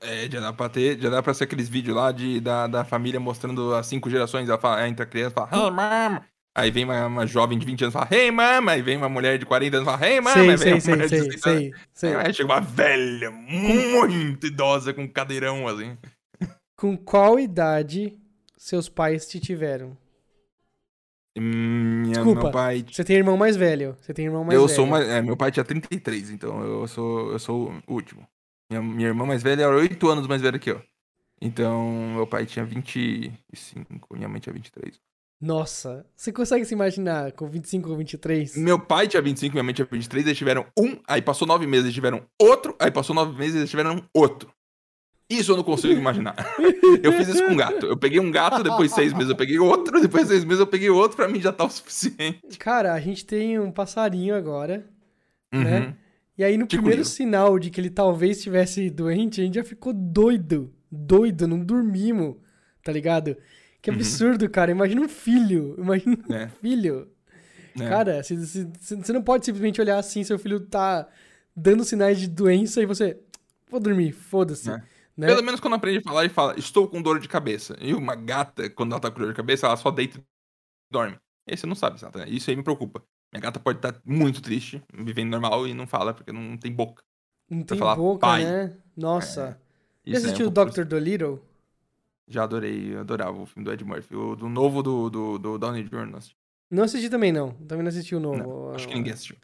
É, 0.00 0.28
já 0.28 0.40
dá 0.40 0.52
pra 0.52 0.68
ter, 0.68 0.98
já 1.00 1.08
dá 1.10 1.22
pra 1.22 1.34
ser 1.34 1.44
aqueles 1.44 1.68
vídeos 1.68 1.94
lá 1.96 2.10
de, 2.10 2.40
da, 2.40 2.66
da 2.66 2.84
família 2.84 3.20
mostrando 3.20 3.74
as 3.74 3.86
cinco 3.86 4.10
gerações. 4.10 4.48
Ela 4.48 4.58
fala, 4.58 4.88
entra 4.88 5.04
a 5.04 5.08
criança 5.08 5.32
e 5.32 5.34
fala, 5.34 5.50
hey, 5.56 5.70
mama. 5.70 6.31
Aí 6.54 6.70
vem 6.70 6.84
uma, 6.84 7.06
uma 7.06 7.26
jovem 7.26 7.58
de 7.58 7.64
20 7.64 7.84
anos 7.84 7.94
e 7.94 7.98
fala, 7.98 8.08
hey, 8.12 8.30
mama. 8.30 8.72
Aí 8.72 8.82
vem 8.82 8.96
uma 8.96 9.08
mulher 9.08 9.38
de 9.38 9.46
40 9.46 9.76
anos 9.78 9.88
e 9.88 9.90
fala, 9.90 10.06
hey, 10.08 10.20
mama. 10.20 10.34
sei, 10.34 10.50
Aí 10.50 10.56
vem 10.56 10.80
sei, 10.80 10.94
uma 10.94 11.08
sei, 11.08 11.08
sei, 11.08 11.32
60 11.32 11.50
anos. 11.50 11.62
sei, 11.62 11.72
sei. 11.92 12.14
Aí 12.14 12.34
chega 12.34 12.52
uma 12.52 12.60
velha, 12.60 13.30
muito 13.30 14.46
idosa, 14.46 14.92
com 14.92 15.02
um 15.02 15.08
cadeirão 15.08 15.66
assim. 15.66 15.96
Com 16.76 16.96
qual 16.96 17.38
idade 17.38 18.18
seus 18.58 18.88
pais 18.88 19.26
te 19.26 19.40
tiveram? 19.40 19.96
Minha, 21.38 22.12
Desculpa. 22.14 22.42
meu 22.42 22.50
pai. 22.50 22.84
Você 22.90 23.02
tem 23.04 23.16
irmão 23.16 23.36
mais 23.36 23.56
velho. 23.56 23.96
Você 24.00 24.12
tem 24.12 24.26
irmão 24.26 24.44
mais 24.44 24.54
eu 24.54 24.66
velho. 24.66 24.76
sou 24.76 24.84
uma, 24.84 25.02
é, 25.02 25.22
meu 25.22 25.36
pai 25.36 25.50
tinha 25.50 25.64
33, 25.64 26.30
então 26.30 26.62
eu 26.62 26.86
sou, 26.86 27.32
eu 27.32 27.38
sou 27.38 27.72
o 27.86 27.94
último. 27.94 28.26
Minha, 28.70 28.82
minha 28.82 29.08
irmã 29.08 29.24
mais 29.24 29.42
velha 29.42 29.62
era 29.62 29.74
8 29.74 30.08
anos 30.08 30.26
mais 30.26 30.42
velha 30.42 30.58
que 30.58 30.70
eu. 30.70 30.82
Então, 31.40 32.12
meu 32.14 32.26
pai 32.26 32.46
tinha 32.46 32.64
25, 32.64 34.14
minha 34.14 34.28
mãe 34.28 34.40
tinha 34.40 34.52
23. 34.52 35.00
Nossa, 35.42 36.06
você 36.14 36.30
consegue 36.30 36.64
se 36.64 36.72
imaginar 36.72 37.32
com 37.32 37.48
25 37.48 37.90
ou 37.90 37.96
23? 37.96 38.56
Meu 38.56 38.78
pai 38.78 39.08
tinha 39.08 39.20
25, 39.20 39.52
minha 39.52 39.64
mãe 39.64 39.74
tinha 39.74 39.88
23, 39.90 40.24
eles 40.24 40.38
tiveram 40.38 40.64
um, 40.78 40.96
aí 41.04 41.20
passou 41.20 41.48
nove 41.48 41.66
meses, 41.66 41.86
eles 41.86 41.94
tiveram 41.94 42.22
outro, 42.40 42.76
aí 42.78 42.92
passou 42.92 43.12
nove 43.12 43.36
meses, 43.36 43.56
eles 43.56 43.68
tiveram 43.68 44.08
outro. 44.14 44.48
Isso 45.28 45.50
eu 45.50 45.56
não 45.56 45.64
consigo 45.64 45.94
imaginar. 45.94 46.36
Eu 47.02 47.12
fiz 47.14 47.26
isso 47.26 47.44
com 47.44 47.52
um 47.52 47.56
gato. 47.56 47.86
Eu 47.86 47.96
peguei 47.96 48.20
um 48.20 48.30
gato, 48.30 48.62
depois 48.62 48.90
de 48.90 48.94
seis 48.94 49.12
meses 49.14 49.30
eu 49.30 49.36
peguei 49.36 49.58
outro, 49.58 50.00
depois 50.00 50.24
de 50.24 50.28
seis 50.28 50.44
meses 50.44 50.60
eu 50.60 50.66
peguei 50.66 50.90
outro, 50.90 51.16
pra 51.16 51.26
mim 51.26 51.40
já 51.40 51.50
tá 51.50 51.64
o 51.64 51.70
suficiente. 51.70 52.58
Cara, 52.58 52.92
a 52.92 53.00
gente 53.00 53.24
tem 53.24 53.58
um 53.58 53.72
passarinho 53.72 54.36
agora. 54.36 54.86
Uhum. 55.52 55.64
Né? 55.64 55.96
E 56.36 56.44
aí, 56.44 56.58
no 56.58 56.66
Tico 56.66 56.82
primeiro 56.82 57.02
Liro. 57.02 57.08
sinal 57.08 57.58
de 57.58 57.70
que 57.70 57.80
ele 57.80 57.90
talvez 57.90 58.36
estivesse 58.36 58.90
doente, 58.90 59.40
a 59.40 59.44
gente 59.44 59.54
já 59.54 59.64
ficou 59.64 59.92
doido. 59.92 60.72
Doido, 60.90 61.48
não 61.48 61.58
dormimos, 61.58 62.36
tá 62.84 62.92
ligado? 62.92 63.36
Que 63.82 63.90
Uhum. 63.90 63.96
absurdo, 63.96 64.48
cara. 64.48 64.70
Imagina 64.70 65.00
um 65.00 65.08
filho. 65.08 65.74
Imagina 65.78 66.16
um 66.28 66.34
É. 66.34 66.48
filho. 66.48 67.10
É. 67.78 67.88
Cara, 67.88 68.22
você- 68.22 69.12
não 69.12 69.22
pode 69.22 69.44
simplesmente 69.44 69.80
olhar 69.80 69.98
assim, 69.98 70.22
seu 70.22 70.38
filho 70.38 70.60
tá 70.60 71.08
dando 71.56 71.84
sinais 71.84 72.20
de 72.20 72.28
doença 72.28 72.80
e 72.80 72.86
você. 72.86 73.18
Vou 73.68 73.80
dormir, 73.80 74.12
foda-se. 74.12 74.70
É. 74.70 74.82
Né? 75.16 75.26
Pelo 75.26 75.42
menos 75.42 75.58
quando 75.60 75.74
aprende 75.74 75.98
a 75.98 76.02
falar, 76.02 76.24
ele 76.24 76.32
fala, 76.32 76.54
estou 76.58 76.86
com 76.88 77.02
dor 77.02 77.18
de 77.18 77.28
cabeça. 77.28 77.76
E 77.80 77.92
uma 77.92 78.14
gata, 78.14 78.70
quando 78.70 78.92
ela 78.92 79.00
tá 79.00 79.10
com 79.10 79.18
dor 79.18 79.28
de 79.28 79.34
cabeça, 79.34 79.66
ela 79.66 79.76
só 79.76 79.90
deita 79.90 80.18
e 80.18 80.22
dorme. 80.90 81.16
E 81.46 81.52
aí 81.52 81.56
você 81.56 81.66
não 81.66 81.74
sabe, 81.74 81.98
ela 82.00 82.10
tá- 82.12 82.26
isso 82.28 82.48
aí 82.50 82.56
me 82.56 82.62
preocupa. 82.62 83.02
Minha 83.32 83.40
gata 83.42 83.58
pode 83.58 83.78
estar 83.78 83.94
muito 84.04 84.40
triste, 84.42 84.82
vivendo 84.92 85.30
normal 85.30 85.66
e 85.66 85.74
não 85.74 85.86
fala, 85.86 86.12
porque 86.14 86.30
não 86.32 86.56
tem 86.56 86.70
boca. 86.72 87.02
Não 87.50 87.62
tem 87.62 87.76
falar 87.78 87.96
boca, 87.96 88.20
pai. 88.20 88.44
né? 88.44 88.72
Nossa. 88.96 89.40
Já 89.42 89.48
Isso 89.48 89.58
aí 90.06 90.12
é 90.12 90.16
um 90.18 90.24
assistiu 90.26 90.46
o 90.46 90.50
Dr. 90.50 90.84
Dolittle? 90.84 91.42
Já 92.28 92.44
adorei, 92.44 92.96
adorava 92.96 93.40
o 93.40 93.46
filme 93.46 93.64
do 93.64 93.72
Ed 93.72 93.84
Murphy. 93.84 94.14
O 94.16 94.36
do 94.36 94.48
novo 94.48 94.82
do, 94.82 95.10
do, 95.10 95.38
do 95.38 95.58
Downey 95.58 95.82
Jr. 95.84 96.06
não 96.06 96.18
assisti. 96.18 96.36
Não 96.70 96.84
assisti 96.84 97.10
também, 97.10 97.32
não. 97.32 97.52
Também 97.52 97.82
não 97.82 97.88
assisti 97.90 98.14
o 98.14 98.20
novo. 98.20 98.38
Não, 98.38 98.74
acho 98.74 98.88
que 98.88 98.94
ninguém 98.94 99.12
assistiu. 99.12 99.36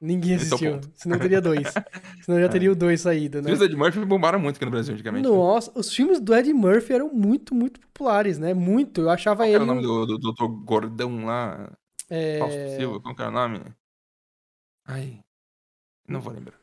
Ninguém 0.00 0.32
é 0.32 0.36
assistiu. 0.36 0.80
Senão 0.94 1.18
teria 1.18 1.40
dois. 1.40 1.72
Senão 2.22 2.38
já 2.38 2.48
teria 2.48 2.70
o 2.70 2.74
dois 2.74 3.00
saído, 3.00 3.38
Os 3.38 3.44
né? 3.44 3.50
filmes 3.50 3.58
do 3.60 3.64
Ed 3.64 3.76
Murphy 3.76 4.04
bombaram 4.04 4.38
muito 4.38 4.56
aqui 4.56 4.64
no 4.66 4.70
Brasil 4.70 4.92
antigamente. 4.92 5.26
né? 5.26 5.34
Nossa, 5.34 5.72
os 5.74 5.94
filmes 5.94 6.20
do 6.20 6.34
Ed 6.34 6.52
Murphy 6.52 6.92
eram 6.92 7.08
muito, 7.14 7.54
muito 7.54 7.80
populares, 7.80 8.38
né? 8.38 8.52
Muito. 8.52 9.00
Eu 9.02 9.10
achava 9.10 9.38
Qual 9.44 9.46
ele. 9.46 9.54
era 9.54 9.64
o 9.64 9.66
nome 9.66 9.80
do, 9.80 10.04
do 10.04 10.18
doutor 10.18 10.48
Gordão 10.48 11.24
lá? 11.24 11.72
é, 12.10 12.38
Fausto 12.38 12.58
Silva, 12.76 13.00
qual 13.00 13.14
que 13.14 13.22
era 13.22 13.30
o 13.30 13.34
nome? 13.34 13.60
Ai, 14.86 15.20
não 16.06 16.20
vou 16.20 16.34
lembrar. 16.34 16.58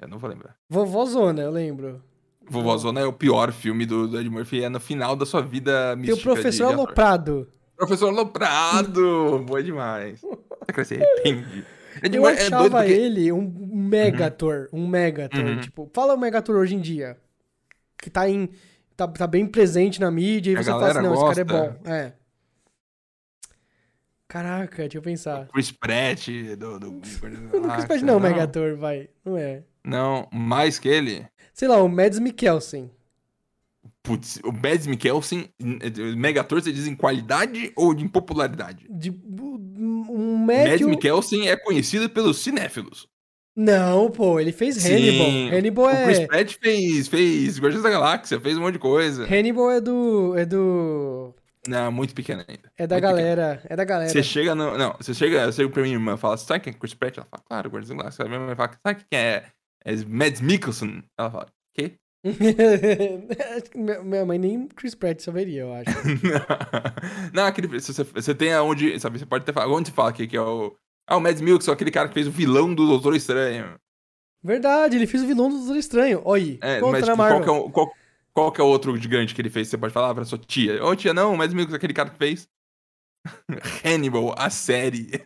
Eu 0.00 0.08
não 0.08 0.18
vou 0.18 0.30
lembrar. 0.30 0.56
Vovózona, 0.70 1.42
eu 1.42 1.50
lembro. 1.50 2.02
Vovózona 2.50 3.00
é 3.00 3.04
o 3.04 3.12
pior 3.12 3.52
filme 3.52 3.84
do, 3.84 4.08
do 4.08 4.18
Ed 4.18 4.28
Murphy, 4.28 4.64
é 4.64 4.68
no 4.68 4.80
final 4.80 5.14
da 5.14 5.26
sua 5.26 5.42
vida 5.42 5.90
Tem 5.90 6.02
mística 6.02 6.30
o 6.30 6.34
professor. 6.34 6.72
Aloprado. 6.72 7.48
Professor 7.76 8.08
Aloprado! 8.08 9.44
Boa 9.46 9.62
demais. 9.62 10.20
Cresce, 10.68 10.94
arrepende. 10.94 11.64
Ed 12.02 12.16
Eu 12.16 12.28
é 12.28 12.32
achava 12.32 12.68
porque... 12.70 12.92
ele 12.92 13.32
um 13.32 13.52
mega 13.72 14.26
ator. 14.26 14.68
Um 14.72 14.86
mega 14.86 15.26
ator. 15.26 15.44
Uhum. 15.44 15.60
Tipo, 15.60 15.90
fala 15.94 16.14
um 16.14 16.18
mega 16.18 16.38
ator 16.38 16.56
hoje 16.56 16.74
em 16.74 16.80
dia. 16.80 17.16
Que 18.00 18.10
tá 18.10 18.28
em. 18.28 18.48
Tá, 18.96 19.06
tá 19.06 19.26
bem 19.26 19.46
presente 19.46 20.00
na 20.00 20.10
mídia 20.10 20.52
e 20.52 20.56
A 20.56 20.62
você 20.62 20.70
fala 20.70 20.90
assim, 20.90 21.02
não, 21.02 21.14
esse 21.14 21.22
cara 21.22 21.40
é 21.40 21.44
gosta. 21.44 21.80
bom. 21.84 21.90
É. 21.90 22.12
Caraca, 24.26 24.82
deixa 24.82 24.98
eu 24.98 25.02
pensar. 25.02 25.48
Chris 25.48 25.72
Pratt 25.72 26.28
do... 26.58 26.78
do... 26.78 27.00
Ah, 27.70 27.84
imaginar 27.84 28.16
um 28.16 28.20
não. 28.20 28.20
mega 28.20 28.42
ator, 28.42 28.76
vai. 28.76 29.08
Não 29.24 29.38
é. 29.38 29.62
Não, 29.82 30.28
mais 30.30 30.78
que 30.78 30.88
ele... 30.88 31.26
Sei 31.58 31.66
lá, 31.66 31.82
o 31.82 31.88
Mads 31.88 32.20
Putz, 34.00 34.38
o 34.44 34.52
Mads 34.52 34.86
Mikkelsen, 34.86 35.50
eh, 35.60 36.14
mega 36.16 36.42
ator, 36.42 36.62
você 36.62 36.70
diz 36.70 36.86
em 36.86 36.94
qualidade 36.94 37.72
ou 37.74 37.92
em 37.92 38.06
popularidade? 38.06 38.86
De, 38.88 39.10
um 39.10 40.36
Mads 40.36 40.62
médio... 40.62 40.88
Mikkelsen 40.88 41.48
é 41.48 41.56
conhecido 41.56 42.08
pelos 42.08 42.38
cinéfilos. 42.38 43.08
Não, 43.56 44.08
pô, 44.08 44.38
ele 44.38 44.52
fez 44.52 44.86
Hannibal. 44.86 45.26
Sim, 45.26 45.50
Hannibal 45.50 45.86
O 45.86 46.04
Chris 46.04 46.18
é... 46.20 46.26
Pratt 46.28 46.56
fez, 46.62 47.08
fez 47.08 47.58
Guardiões 47.58 47.82
da 47.82 47.90
Galáxia, 47.90 48.40
fez 48.40 48.56
um 48.56 48.60
monte 48.60 48.74
de 48.74 48.78
coisa. 48.78 49.24
Hannibal 49.24 49.72
é 49.72 49.80
do... 49.80 50.38
É 50.38 50.46
do... 50.46 51.34
Não, 51.66 51.90
muito 51.90 52.14
pequeno 52.14 52.44
ainda. 52.46 52.70
É 52.78 52.86
da 52.86 52.94
Muito 52.94 53.02
pequeno. 53.08 53.18
galera. 53.18 53.62
É 53.68 53.74
da 53.74 53.84
galera. 53.84 54.10
Você 54.10 54.22
chega 54.22 54.54
no. 54.54 54.78
Não, 54.78 54.94
você 54.96 55.12
chega, 55.12 55.38
eu 55.42 55.52
chego 55.52 55.70
pra 55.70 55.82
minha 55.82 55.96
irmã 55.96 56.14
e 56.14 56.16
fala, 56.16 56.36
sabe 56.36 56.60
quem 56.60 56.72
é 56.72 56.76
Chris 56.76 56.94
Pratt? 56.94 57.18
Ela 57.18 57.26
fala, 57.28 57.42
claro, 57.46 57.68
Guardiões 57.68 57.88
da 57.88 57.96
Galáxia. 57.96 58.24
A 58.24 58.28
minha 58.28 58.40
mãe 58.40 58.54
fala, 58.54 58.70
sabe 58.86 59.04
quem 59.10 59.18
é? 59.18 59.44
É 59.84 59.94
Mads 60.04 60.40
Mikkelsen. 60.40 61.02
Ela 61.18 61.30
fala, 61.30 61.46
quê? 61.74 61.94
Acho 63.56 63.70
que 63.70 63.78
minha 63.78 64.24
mãe 64.26 64.38
nem 64.38 64.66
Chris 64.68 64.94
Pratt 64.94 65.20
saberia, 65.20 65.62
eu 65.62 65.72
acho. 65.72 65.90
não, 67.32 67.44
aquele. 67.46 67.68
Você, 67.68 68.02
você 68.02 68.34
tem 68.34 68.52
aonde. 68.52 68.98
Sabe, 68.98 69.18
você 69.18 69.26
pode 69.26 69.42
até 69.42 69.52
falar. 69.52 69.72
Onde 69.72 69.88
você 69.88 69.94
fala 69.94 70.12
que, 70.12 70.26
que 70.26 70.36
é 70.36 70.40
o. 70.40 70.74
Ah, 71.06 71.16
o 71.16 71.20
Mads 71.20 71.40
Mikkelsen, 71.40 71.72
aquele 71.72 71.90
cara 71.90 72.08
que 72.08 72.14
fez 72.14 72.26
o 72.26 72.30
vilão 72.30 72.74
do 72.74 72.86
Doutor 72.86 73.14
Estranho. 73.14 73.76
Verdade, 74.42 74.96
ele 74.96 75.06
fez 75.06 75.22
o 75.22 75.26
vilão 75.26 75.48
do 75.48 75.58
Doutor 75.58 75.76
Estranho. 75.76 76.20
Olha 76.24 76.42
aí, 76.42 76.58
É, 76.60 76.80
mas 76.80 77.04
tipo, 77.04 77.16
qual, 77.16 77.16
Marvel. 77.16 77.54
é 77.54 77.58
o, 77.58 77.70
qual, 77.70 78.54
é 78.58 78.62
o 78.62 78.66
outro 78.66 78.96
gigante 78.96 79.34
que 79.34 79.40
ele 79.40 79.48
fez? 79.50 79.68
Você 79.68 79.78
pode 79.78 79.92
falar 79.92 80.14
pra 80.14 80.24
sua 80.24 80.38
tia. 80.38 80.84
Ô, 80.84 80.94
tia, 80.94 81.14
não, 81.14 81.32
o 81.32 81.36
Mads 81.36 81.54
Mikkelsen, 81.54 81.76
aquele 81.76 81.94
cara 81.94 82.10
que 82.10 82.18
fez. 82.18 82.48
Hannibal, 83.84 84.34
a 84.36 84.50
série. 84.50 85.24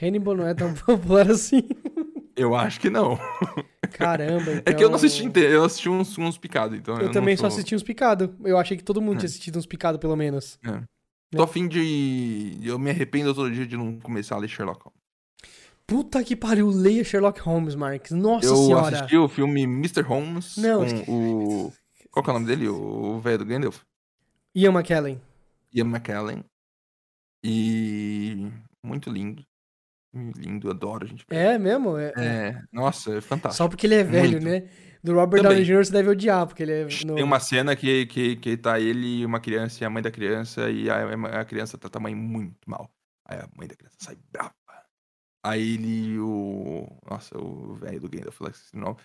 Hannibal 0.00 0.36
não 0.36 0.46
é 0.46 0.54
tão 0.54 0.74
popular 0.74 1.30
assim. 1.30 1.62
Eu 2.40 2.54
acho 2.54 2.80
que 2.80 2.88
não. 2.88 3.18
Caramba, 3.92 4.52
então... 4.52 4.62
É 4.66 4.72
que 4.74 4.82
eu 4.82 4.88
não 4.88 4.96
assisti 4.96 5.24
inteiro, 5.24 5.52
eu 5.52 5.64
assisti 5.64 5.88
uns, 5.88 6.16
uns 6.16 6.38
picados, 6.38 6.78
então 6.78 6.96
eu, 6.96 7.06
Eu 7.08 7.12
também 7.12 7.36
só 7.36 7.42
sou- 7.42 7.48
assisti 7.48 7.74
uns 7.74 7.82
picados. 7.82 8.28
Eu 8.44 8.56
achei 8.56 8.76
que 8.76 8.84
todo 8.84 9.00
mundo 9.00 9.16
É. 9.16 9.18
tinha 9.18 9.26
assistido 9.28 9.58
uns 9.58 9.66
picados, 9.66 10.00
pelo 10.00 10.16
menos. 10.16 10.58
Tô 11.32 11.42
a 11.42 11.46
fim 11.46 11.68
de. 11.68 12.56
Eu 12.62 12.78
me 12.78 12.90
arrependo 12.90 13.34
todo 13.34 13.50
dia 13.52 13.66
de 13.66 13.76
não 13.76 14.00
começar 14.00 14.34
a 14.36 14.38
ler 14.38 14.48
Sherlock 14.48 14.80
Holmes. 14.84 14.98
Puta 15.86 16.22
que 16.24 16.34
pariu, 16.36 16.68
leia 16.70 17.04
Sherlock 17.04 17.40
Holmes, 17.40 17.74
Marques. 17.74 18.12
Nossa 18.12 18.46
eu 18.46 18.56
senhora. 18.56 18.96
assisti 18.96 19.16
o 19.16 19.28
filme 19.28 19.62
Mr. 19.64 20.02
Holmes 20.02 20.56
Não, 20.56 20.84
com 21.04 21.12
o. 21.66 21.72
Qual 22.10 22.22
que 22.24 22.30
é 22.30 22.32
o 22.32 22.34
nome 22.34 22.46
dele? 22.46 22.68
O 22.68 23.18
velho 23.20 23.38
do 23.38 23.44
Gandalf. 23.44 23.80
Ian 24.54 24.72
McKellen. 24.72 25.20
Ian 25.72 25.84
McKellen. 25.86 26.44
E. 27.44 28.48
Muito 28.84 29.10
lindo. 29.10 29.42
Lindo, 30.12 30.70
adoro, 30.70 31.06
gente. 31.06 31.24
É 31.30 31.56
mesmo? 31.56 31.96
É, 31.96 32.12
É, 32.16 32.62
nossa, 32.72 33.18
é 33.18 33.20
fantástico. 33.20 33.56
Só 33.56 33.68
porque 33.68 33.86
ele 33.86 33.94
é 33.94 34.04
velho, 34.04 34.32
Muito. 34.32 34.44
né? 34.44 34.68
Do 35.02 35.14
Robert 35.14 35.40
Também. 35.42 35.58
Downey 35.58 35.64
Jr. 35.64 35.84
você 35.84 35.92
deve 35.92 36.08
odiar, 36.10 36.46
porque 36.46 36.62
ele 36.62 36.72
é 36.72 36.82
novo. 36.82 37.14
Tem 37.14 37.24
uma 37.24 37.40
cena 37.40 37.74
que, 37.74 38.06
que, 38.06 38.36
que 38.36 38.56
tá 38.56 38.78
ele 38.78 39.20
e 39.20 39.26
uma 39.26 39.40
criança 39.40 39.82
e 39.82 39.86
a 39.86 39.90
mãe 39.90 40.02
da 40.02 40.10
criança, 40.10 40.68
e 40.70 40.90
a, 40.90 41.40
a 41.40 41.44
criança 41.44 41.78
trata 41.78 41.98
a 41.98 42.02
mãe 42.02 42.14
muito 42.14 42.58
mal. 42.68 42.90
Aí 43.26 43.38
a 43.38 43.48
mãe 43.56 43.66
da 43.68 43.76
criança 43.76 43.96
sai 43.98 44.18
brava. 44.30 44.52
Aí 45.42 45.74
ele, 45.74 46.18
o. 46.18 46.86
Nossa, 47.08 47.38
o 47.38 47.74
velho 47.76 48.00
do 48.00 48.08
Gandalf, 48.10 48.40
o 48.40 48.78
nome. 48.78 48.96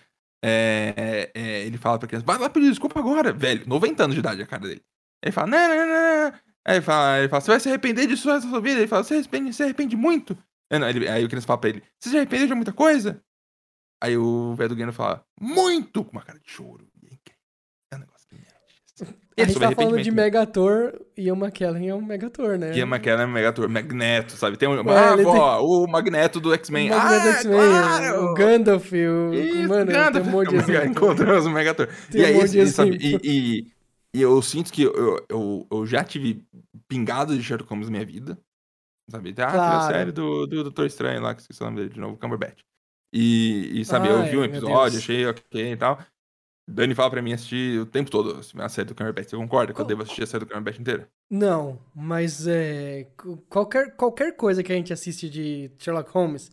É, 0.44 1.30
é, 1.34 1.62
ele 1.64 1.78
fala 1.78 1.98
pra 1.98 2.08
criança, 2.08 2.26
vai 2.26 2.38
lá 2.38 2.50
pedir 2.50 2.68
desculpa 2.68 3.00
agora, 3.00 3.32
velho. 3.32 3.66
90 3.66 4.04
anos 4.04 4.14
de 4.14 4.20
idade 4.20 4.42
a 4.42 4.46
cara 4.46 4.68
dele. 4.68 4.82
Ele 5.22 5.32
fala, 5.32 5.46
não, 5.46 5.68
não, 5.68 5.76
não, 5.76 5.86
não. 6.30 6.38
Aí 6.66 6.76
ele 6.76 6.82
fala, 6.82 7.18
ele 7.18 7.28
fala, 7.28 7.40
você 7.40 7.50
vai 7.52 7.60
se 7.60 7.68
arrepender 7.68 8.06
disso 8.06 8.30
essa 8.30 8.46
sua 8.48 8.60
vida? 8.60 8.80
Ele 8.80 8.86
fala, 8.86 9.02
você 9.02 9.14
se 9.14 9.20
arrepende, 9.20 9.52
se 9.54 9.62
arrepende 9.62 9.96
muito. 9.96 10.36
É, 10.70 10.78
não, 10.78 10.88
ele- 10.88 11.08
aí 11.08 11.24
o 11.24 11.28
criança 11.28 11.46
fala 11.46 11.60
pra 11.60 11.70
ele, 11.70 11.82
você 11.98 12.10
se 12.10 12.16
arrependeu 12.16 12.46
de 12.48 12.54
muita 12.54 12.72
coisa? 12.72 13.22
Aí 14.02 14.16
o 14.16 14.54
velho 14.54 14.68
do 14.70 14.76
Gandalf 14.76 14.96
fala, 14.96 15.24
muito! 15.40 16.04
Com 16.04 16.12
uma 16.12 16.22
cara 16.22 16.38
de 16.38 16.50
choro. 16.50 16.86
E 17.02 17.18
É 17.92 17.96
um 17.96 17.98
negócio 18.00 18.26
que 18.28 18.34
me 18.34 18.42
A 19.38 19.42
gente 19.42 19.52
sobre 19.54 19.68
tá 19.68 19.74
falando 19.74 20.02
de. 20.02 20.10
Megator 20.10 21.00
e 21.16 21.30
o 21.30 21.36
McKellen 21.36 21.88
é 21.88 21.94
um 21.94 22.02
Megator, 22.04 22.58
né? 22.58 22.76
Ian 22.76 22.86
McKellen 22.86 23.22
é 23.22 23.26
Megator, 23.26 23.68
Magneto, 23.68 24.32
sabe? 24.32 24.56
Tem 24.56 24.68
um, 24.68 24.74
É, 24.74 24.98
ah, 24.98 25.12
ele 25.14 25.24
ó, 25.26 25.62
o 25.62 25.86
Magneto 25.86 26.40
do 26.40 26.50
O 26.50 26.54
X-Men. 26.54 26.90
Ah, 26.92 27.14
X-Men, 27.34 27.56
claro! 27.56 28.24
o 28.24 28.34
Gandalf, 28.34 28.92
o... 28.92 29.34
Isso, 29.34 29.68
mano, 29.68 29.92
Gandalf. 29.92 30.12
tem 30.12 30.22
um 30.22 30.30
monte 30.30 30.48
de 30.50 30.56
exemplo. 30.56 30.86
Encontramos 30.90 31.46
o 31.46 31.50
Megator. 31.50 31.88
Tem 32.10 32.20
e 32.20 32.24
um 32.24 32.26
aí, 32.28 32.34
monte 32.34 32.50
de 32.50 32.58
e, 32.60 32.66
sabe, 32.68 32.96
exemplo. 32.96 33.20
e, 33.26 33.30
e- 33.62 33.76
e 34.14 34.22
eu 34.22 34.40
sinto 34.42 34.72
que 34.72 34.82
eu, 34.82 35.24
eu, 35.28 35.66
eu 35.70 35.86
já 35.86 36.02
tive 36.02 36.42
pingado 36.88 37.36
de 37.36 37.42
Sherlock 37.42 37.68
Holmes 37.70 37.88
na 37.88 37.92
minha 37.92 38.06
vida. 38.06 38.38
Sabe? 39.08 39.30
Ah, 39.30 39.34
teve 39.34 39.42
a 39.46 39.50
Claro. 39.52 39.92
série 39.94 40.12
do, 40.12 40.46
do 40.46 40.62
Doutor 40.64 40.86
Estranho 40.86 41.22
lá, 41.22 41.34
que 41.34 41.40
esqueci 41.42 41.62
o 41.62 41.64
nome 41.66 41.76
dele 41.78 41.90
de 41.90 42.00
novo, 42.00 42.16
Cumberbatch. 42.16 42.58
E, 43.12 43.80
e 43.80 43.84
sabe, 43.84 44.08
eu 44.08 44.22
vi 44.24 44.36
um 44.36 44.44
episódio, 44.44 44.98
achei 44.98 45.26
ok 45.26 45.72
e 45.72 45.76
tal. 45.76 45.98
Dani 46.68 46.94
fala 46.96 47.10
pra 47.10 47.22
mim 47.22 47.32
assistir 47.32 47.80
o 47.80 47.86
tempo 47.86 48.10
todo 48.10 48.40
a 48.58 48.68
série 48.68 48.88
do 48.88 48.94
Cumberbatch. 48.96 49.30
Você 49.30 49.36
concorda 49.36 49.72
que 49.72 49.80
eu 49.80 49.84
devo 49.84 50.02
assistir 50.02 50.24
a 50.24 50.26
série 50.26 50.44
do 50.44 50.48
Cumberbatch 50.48 50.80
inteira? 50.80 51.08
Não, 51.30 51.78
mas 51.94 52.46
é, 52.48 53.06
qualquer, 53.48 53.94
qualquer 53.94 54.34
coisa 54.36 54.62
que 54.62 54.72
a 54.72 54.74
gente 54.76 54.92
assiste 54.92 55.30
de 55.30 55.70
Sherlock 55.78 56.10
Holmes, 56.10 56.50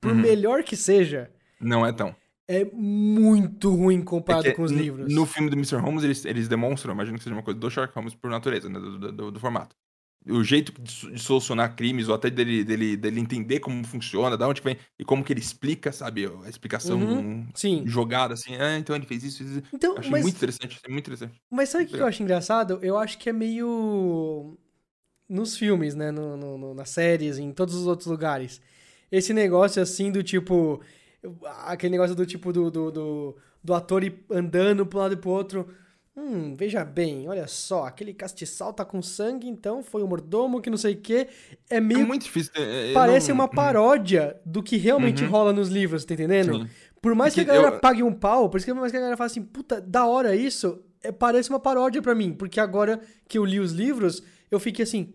por 0.00 0.10
Uhum. 0.12 0.18
melhor 0.18 0.62
que 0.64 0.74
seja, 0.76 1.30
Não 1.60 1.84
é 1.84 1.92
tão. 1.92 2.16
é 2.48 2.64
muito 2.64 3.70
ruim 3.74 4.02
comparado 4.02 4.48
É 4.48 4.52
com 4.52 4.62
os 4.62 4.72
livros. 4.72 5.12
No 5.14 5.26
filme 5.26 5.50
do 5.50 5.56
Mr. 5.56 5.76
Holmes, 5.76 6.02
eles, 6.02 6.24
eles 6.24 6.48
demonstram, 6.48 6.94
imagino 6.94 7.18
que 7.18 7.22
seja 7.24 7.36
uma 7.36 7.42
coisa 7.42 7.60
do 7.60 7.70
Sherlock 7.70 7.94
Holmes 7.94 8.14
por 8.14 8.30
natureza, 8.30 8.68
né? 8.70 8.80
Do, 8.80 8.98
do- 8.98 9.12
do- 9.12 9.30
do 9.32 9.38
formato. 9.40 9.76
O 10.28 10.44
jeito 10.44 10.72
de, 10.80 10.90
so- 10.90 11.10
de 11.10 11.20
solucionar 11.20 11.74
crimes, 11.74 12.08
ou 12.08 12.14
até 12.14 12.30
dele, 12.30 12.62
dele, 12.62 12.96
dele 12.96 13.20
entender 13.20 13.58
como 13.60 13.84
funciona, 13.84 14.36
da 14.36 14.46
onde 14.46 14.60
vem, 14.62 14.76
e 14.98 15.04
como 15.04 15.24
que 15.24 15.32
ele 15.32 15.40
explica, 15.40 15.90
sabe? 15.92 16.26
A 16.44 16.48
explicação 16.48 17.00
Uhum, 17.00 17.48
Sim. 17.54 17.82
jogada, 17.86 18.34
assim. 18.34 18.54
Ah, 18.56 18.78
então 18.78 18.94
ele 18.94 19.04
fez 19.06 19.24
isso, 19.24 19.42
isso. 19.42 19.62
Então, 19.72 19.98
achei 19.98 20.10
mas, 20.12 20.22
muito 20.22 20.36
interessante, 20.36 20.76
achei 20.78 20.92
muito 20.92 21.10
interessante. 21.10 21.40
mas 21.50 21.68
sabe 21.70 21.84
o 21.84 21.88
que 21.88 21.96
eu 21.98 22.06
acho 22.06 22.22
engraçado? 22.22 22.78
Eu 22.82 22.96
acho 22.98 23.18
que 23.18 23.28
é 23.28 23.32
meio. 23.32 24.56
Nos 25.28 25.56
filmes, 25.56 25.94
né? 25.94 26.10
No, 26.10 26.36
no- 26.36 26.58
no- 26.58 26.74
nas 26.74 26.90
séries, 26.90 27.38
em 27.38 27.52
todos 27.52 27.74
os 27.74 27.86
outros 27.86 28.06
lugares. 28.08 28.60
Esse 29.10 29.32
negócio 29.32 29.82
assim 29.82 30.12
do 30.12 30.22
tipo. 30.22 30.80
Aquele 31.66 31.92
negócio 31.92 32.14
do 32.16 32.26
tipo 32.26 32.52
do, 32.52 32.70
do, 32.70 32.90
do, 32.90 33.36
do 33.62 33.74
ator 33.74 34.02
andando 34.30 34.84
pra 34.84 34.98
um 34.98 35.02
lado 35.02 35.14
e 35.14 35.16
pro 35.16 35.30
outro. 35.30 35.68
Hum, 36.14 36.54
veja 36.54 36.84
bem, 36.84 37.26
olha 37.26 37.46
só, 37.46 37.84
aquele 37.86 38.12
castiçal 38.12 38.70
tá 38.72 38.84
com 38.84 39.00
sangue, 39.00 39.48
então 39.48 39.82
foi 39.82 40.02
o 40.02 40.06
mordomo 40.06 40.60
que 40.60 40.68
não 40.68 40.76
sei 40.76 40.92
o 40.92 41.00
quê. 41.00 41.26
É 41.70 41.76
É 41.76 41.80
meio. 41.80 42.06
muito 42.06 42.24
difícil. 42.24 42.52
é, 42.54 42.90
eu 42.90 42.94
parece 42.94 43.28
não- 43.30 43.36
uma 43.36 43.48
paródia 43.48 44.38
do 44.44 44.62
que 44.62 44.76
realmente 44.76 45.24
Uhum. 45.24 45.30
rola 45.30 45.52
nos 45.54 45.70
livros, 45.70 46.04
tá 46.04 46.12
entendendo? 46.12 46.54
Sim. 46.54 46.68
Por 47.00 47.14
mais 47.14 47.32
que 47.32 47.40
a 47.40 47.44
galera 47.44 47.76
eu- 47.76 47.80
pague 47.80 48.02
um 48.02 48.12
pau, 48.12 48.50
por 48.50 48.58
isso 48.58 48.66
que 48.66 48.72
mais 48.74 48.90
que 48.92 48.96
a 48.98 49.00
galera 49.00 49.16
fala 49.16 49.26
assim, 49.26 49.42
puta, 49.42 49.80
da 49.80 50.04
hora 50.06 50.36
isso, 50.36 50.84
é, 51.02 51.10
parece 51.10 51.48
uma 51.48 51.58
paródia 51.58 52.02
pra 52.02 52.14
mim. 52.14 52.34
Porque 52.34 52.60
agora 52.60 53.00
que 53.26 53.38
eu 53.38 53.44
li 53.44 53.58
os 53.58 53.72
livros, 53.72 54.22
eu 54.50 54.60
fiquei 54.60 54.82
assim, 54.82 55.14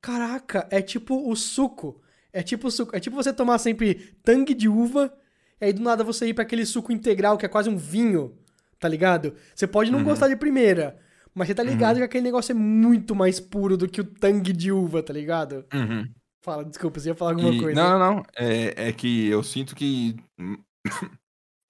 caraca, 0.00 0.66
é 0.70 0.80
tipo 0.80 1.28
o 1.28 1.34
suco. 1.34 2.00
É 2.32 2.40
tipo 2.42 2.68
o 2.68 2.70
suco. 2.70 2.94
É 2.94 3.00
tipo 3.00 3.16
você 3.16 3.32
tomar 3.32 3.58
sempre 3.58 4.14
tangue 4.22 4.54
de 4.54 4.68
uva, 4.68 5.12
e 5.60 5.64
aí 5.66 5.72
do 5.72 5.82
nada 5.82 6.04
você 6.04 6.26
ir 6.28 6.34
pra 6.34 6.42
aquele 6.44 6.64
suco 6.64 6.92
integral 6.92 7.36
que 7.36 7.44
é 7.44 7.48
quase 7.48 7.68
um 7.68 7.76
vinho, 7.76 8.36
tá 8.80 8.88
ligado? 8.88 9.34
Você 9.54 9.66
pode 9.66 9.90
não 9.92 9.98
Uhum. 10.00 10.04
gostar 10.06 10.26
de 10.28 10.34
primeira, 10.36 10.98
mas 11.34 11.46
você 11.46 11.54
tá 11.54 11.62
ligado 11.62 11.98
que 11.98 12.02
aquele 12.02 12.24
negócio 12.24 12.50
é 12.50 12.54
muito 12.54 13.14
mais 13.14 13.38
puro 13.38 13.76
do 13.76 13.86
que 13.88 14.00
o 14.00 14.04
tangue 14.04 14.52
de 14.52 14.72
uva, 14.72 15.02
tá 15.02 15.12
ligado? 15.12 15.64
Uhum. 15.72 16.08
Fala, 16.42 16.64
desculpa, 16.64 16.98
você 16.98 17.10
ia 17.10 17.14
falar 17.14 17.32
alguma 17.32 17.50
E- 17.54 17.60
coisa. 17.60 17.80
Não, 17.80 17.98
não, 17.98 18.14
não. 18.16 18.22
É, 18.36 18.88
é 18.88 18.92
que 18.92 19.28
eu 19.28 19.42
sinto 19.42 19.76
que 19.76 20.16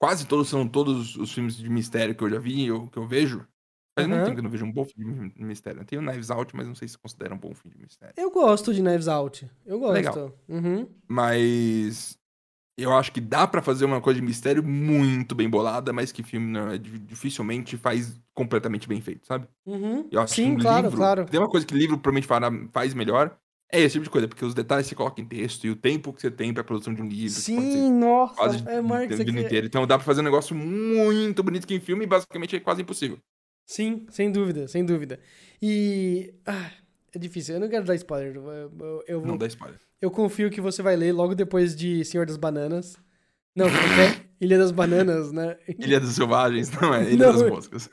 quase 0.01 0.25
todos 0.25 0.47
são 0.49 0.67
todos 0.67 1.15
os 1.15 1.31
filmes 1.31 1.55
de 1.57 1.69
mistério 1.69 2.15
que 2.15 2.23
eu 2.23 2.29
já 2.29 2.39
vi, 2.39 2.71
ou 2.71 2.87
que 2.87 2.97
eu 2.97 3.07
vejo. 3.07 3.45
Faz 3.93 4.07
muito 4.07 4.19
Aham. 4.19 4.25
tempo 4.25 4.35
que 4.35 4.39
eu 4.39 4.43
não 4.43 4.49
vejo 4.49 4.65
um 4.65 4.71
bom 4.71 4.85
filme 4.85 5.29
de 5.31 5.43
mistério. 5.43 5.83
Tem 5.83 5.99
o 5.99 6.01
Knives 6.01 6.31
Out, 6.31 6.55
mas 6.55 6.65
não 6.65 6.73
sei 6.73 6.87
se 6.87 6.97
considera 6.97 7.35
um 7.35 7.37
bom 7.37 7.53
filme 7.53 7.75
de 7.75 7.83
mistério. 7.83 8.13
Eu 8.17 8.31
gosto 8.31 8.73
de 8.73 8.81
Knives 8.81 9.09
Out. 9.09 9.51
Eu 9.65 9.79
gosto. 9.79 9.93
Legal. 9.93 10.39
Uhum. 10.47 10.87
Mas 11.09 12.17
eu 12.77 12.93
acho 12.93 13.11
que 13.11 13.21
dá 13.21 13.45
pra 13.47 13.61
fazer 13.61 13.85
uma 13.85 14.01
coisa 14.01 14.19
de 14.19 14.25
mistério 14.25 14.63
muito 14.63 15.35
bem 15.35 15.49
bolada, 15.49 15.91
mas 15.93 16.11
que 16.11 16.23
filme 16.23 16.47
não, 16.51 16.69
é, 16.71 16.77
di- 16.77 16.99
dificilmente 16.99 17.77
faz 17.77 18.19
completamente 18.33 18.87
bem 18.87 19.01
feito, 19.01 19.25
sabe? 19.27 19.47
Uhum. 19.65 20.07
Eu 20.11 20.21
acho 20.21 20.33
Sim, 20.35 20.51
que 20.55 20.57
um 20.57 20.59
claro, 20.59 20.83
livro, 20.83 20.97
claro. 20.97 21.25
Tem 21.25 21.39
uma 21.39 21.49
coisa 21.49 21.65
que 21.65 21.73
livro 21.73 21.97
provavelmente 21.97 22.71
faz 22.71 22.93
melhor, 22.93 23.37
é 23.71 23.79
esse 23.79 23.93
tipo 23.93 24.03
de 24.03 24.09
coisa, 24.09 24.27
porque 24.27 24.43
os 24.43 24.53
detalhes 24.53 24.87
você 24.87 24.95
coloca 24.95 25.21
em 25.21 25.25
texto 25.25 25.65
e 25.65 25.69
o 25.69 25.75
tempo 25.75 26.11
que 26.11 26.21
você 26.21 26.29
tem 26.29 26.53
pra 26.53 26.63
produção 26.63 26.93
de 26.93 27.01
um 27.01 27.07
livro. 27.07 27.39
Sim, 27.39 27.91
nossa. 27.93 28.35
quase 28.35 28.57
é, 28.67 28.81
vida 28.81 29.21
aqui- 29.31 29.39
inteira. 29.39 29.65
Então 29.65 29.87
dá 29.87 29.97
pra 29.97 30.05
fazer 30.05 30.21
um 30.21 30.25
negócio 30.25 30.55
muito 30.55 31.41
bonito 31.41 31.65
que 31.65 31.73
em 31.75 31.79
filme 31.79 32.05
basicamente 32.05 32.55
é 32.55 32.59
quase 32.59 32.81
impossível. 32.81 33.17
Sim, 33.65 34.05
sem 34.09 34.29
dúvida, 34.31 34.67
sem 34.67 34.83
dúvida. 34.83 35.19
E. 35.61 36.33
Ah, 36.45 36.71
é 37.13 37.19
difícil. 37.19 37.55
Eu 37.55 37.61
não 37.61 37.69
quero 37.69 37.85
dar 37.85 37.95
spoiler. 37.95 38.35
Eu, 38.35 38.49
eu, 38.51 39.03
eu, 39.07 39.19
vou- 39.19 39.27
Não 39.27 39.37
dá 39.37 39.47
spoiler. 39.47 39.79
Eu 40.01 40.09
confio 40.11 40.49
que 40.49 40.59
você 40.61 40.81
vai 40.81 40.95
ler 40.95 41.11
logo 41.13 41.35
depois 41.35 41.75
de 41.75 42.03
Senhor 42.05 42.25
das 42.25 42.37
Bananas. 42.37 42.97
Não, 43.55 43.67
que 43.69 43.75
é? 43.75 44.31
Ilha 44.39 44.57
das 44.57 44.71
Bananas, 44.71 45.31
né? 45.31 45.57
Ilha 45.77 45.99
dos 45.99 46.15
Selvagens, 46.15 46.71
não 46.71 46.95
é? 46.95 47.11
Ilha 47.11 47.27
Não. 47.27 47.33
das 47.33 47.49
Moscas. 47.49 47.89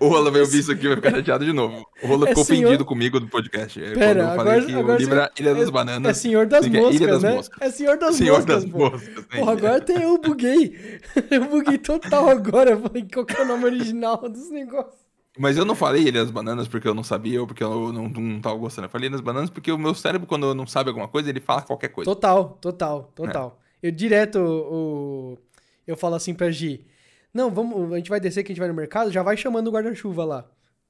O 0.00 0.08
Rola 0.08 0.30
vai 0.32 0.40
ouvir 0.42 0.58
isso 0.58 0.72
aqui 0.72 0.84
e 0.84 0.88
vai 0.88 0.96
ficar 0.96 1.10
chateado 1.12 1.44
de 1.44 1.52
novo. 1.52 1.86
O 2.02 2.06
Rola 2.08 2.26
É 2.26 2.28
ficou 2.30 2.44
senhor- 2.44 2.64
ofendido 2.66 2.84
comigo 2.84 3.18
do 3.20 3.28
podcast. 3.28 3.82
É, 3.82 3.94
Pera, 3.94 4.24
quando 4.24 4.30
eu 4.30 4.36
falei 4.36 4.52
agora- 4.52 4.66
que 4.66 4.72
agora 4.74 4.94
o 4.94 4.98
livro 4.98 5.14
Ilha 5.38 5.54
das 5.54 5.68
é 5.68 5.70
Bananas. 5.70 6.10
É 6.10 6.20
Senhor 6.20 6.46
das 6.46 6.64
Fica 6.66 6.76
Ilha 6.76 6.86
Moscas, 6.86 7.08
das 7.08 7.22
né? 7.22 7.34
Moscas. 7.34 7.58
É 7.62 7.70
Senhor 7.70 7.96
das 7.98 8.16
Senhor 8.16 8.36
Moscas, 8.36 8.62
das 8.64 8.70
pô. 8.72 8.78
Moscas. 8.78 9.14
né? 9.16 9.22
Porra, 9.38 9.52
agora 9.52 9.76
até 9.76 10.04
eu 10.04 10.18
buguei. 10.18 11.00
Eu 11.30 11.44
buguei 11.46 11.78
total 11.78 12.28
agora. 12.28 12.72
Eu 12.72 12.80
falei, 12.82 13.06
qual 13.10 13.24
que 13.24 13.36
é 13.36 13.42
o 13.42 13.46
nome 13.46 13.64
original 13.64 14.18
dos 14.28 14.50
negócios? 14.50 15.07
Mas 15.38 15.56
eu 15.56 15.64
não 15.64 15.74
falei 15.74 16.02
Ilha 16.02 16.20
das 16.20 16.30
Bananas 16.30 16.66
porque 16.66 16.88
eu 16.88 16.94
não 16.94 17.04
sabia 17.04 17.40
ou 17.40 17.46
porque 17.46 17.62
eu 17.62 17.92
não, 17.92 18.08
não 18.08 18.40
tava 18.40 18.56
gostando. 18.56 18.86
Eu 18.86 18.90
falei 18.90 19.08
das 19.08 19.20
Bananas 19.20 19.50
porque 19.50 19.70
o 19.70 19.78
meu 19.78 19.94
cérebro, 19.94 20.26
quando 20.26 20.54
não 20.54 20.66
sabe 20.66 20.88
alguma 20.88 21.06
coisa, 21.08 21.30
ele 21.30 21.40
fala 21.40 21.62
qualquer 21.62 21.88
coisa. 21.88 22.10
Total, 22.10 22.58
total, 22.60 23.12
total. 23.14 23.60
Eu 23.82 23.92
direto, 23.92 24.38
o, 24.40 25.38
eu 25.86 25.96
falo 25.96 26.16
assim 26.16 26.34
pra 26.34 26.50
Gi, 26.50 26.84
não, 27.32 27.50
vamos, 27.50 27.92
a 27.92 27.96
gente 27.96 28.10
vai 28.10 28.18
descer 28.18 28.42
que 28.42 28.50
a 28.50 28.52
gente 28.54 28.60
vai 28.60 28.68
no 28.68 28.74
mercado, 28.74 29.12
já 29.12 29.22
vai 29.22 29.36
chamando 29.36 29.68
o 29.68 29.70
guarda-chuva 29.70 30.24
lá. 30.24 30.44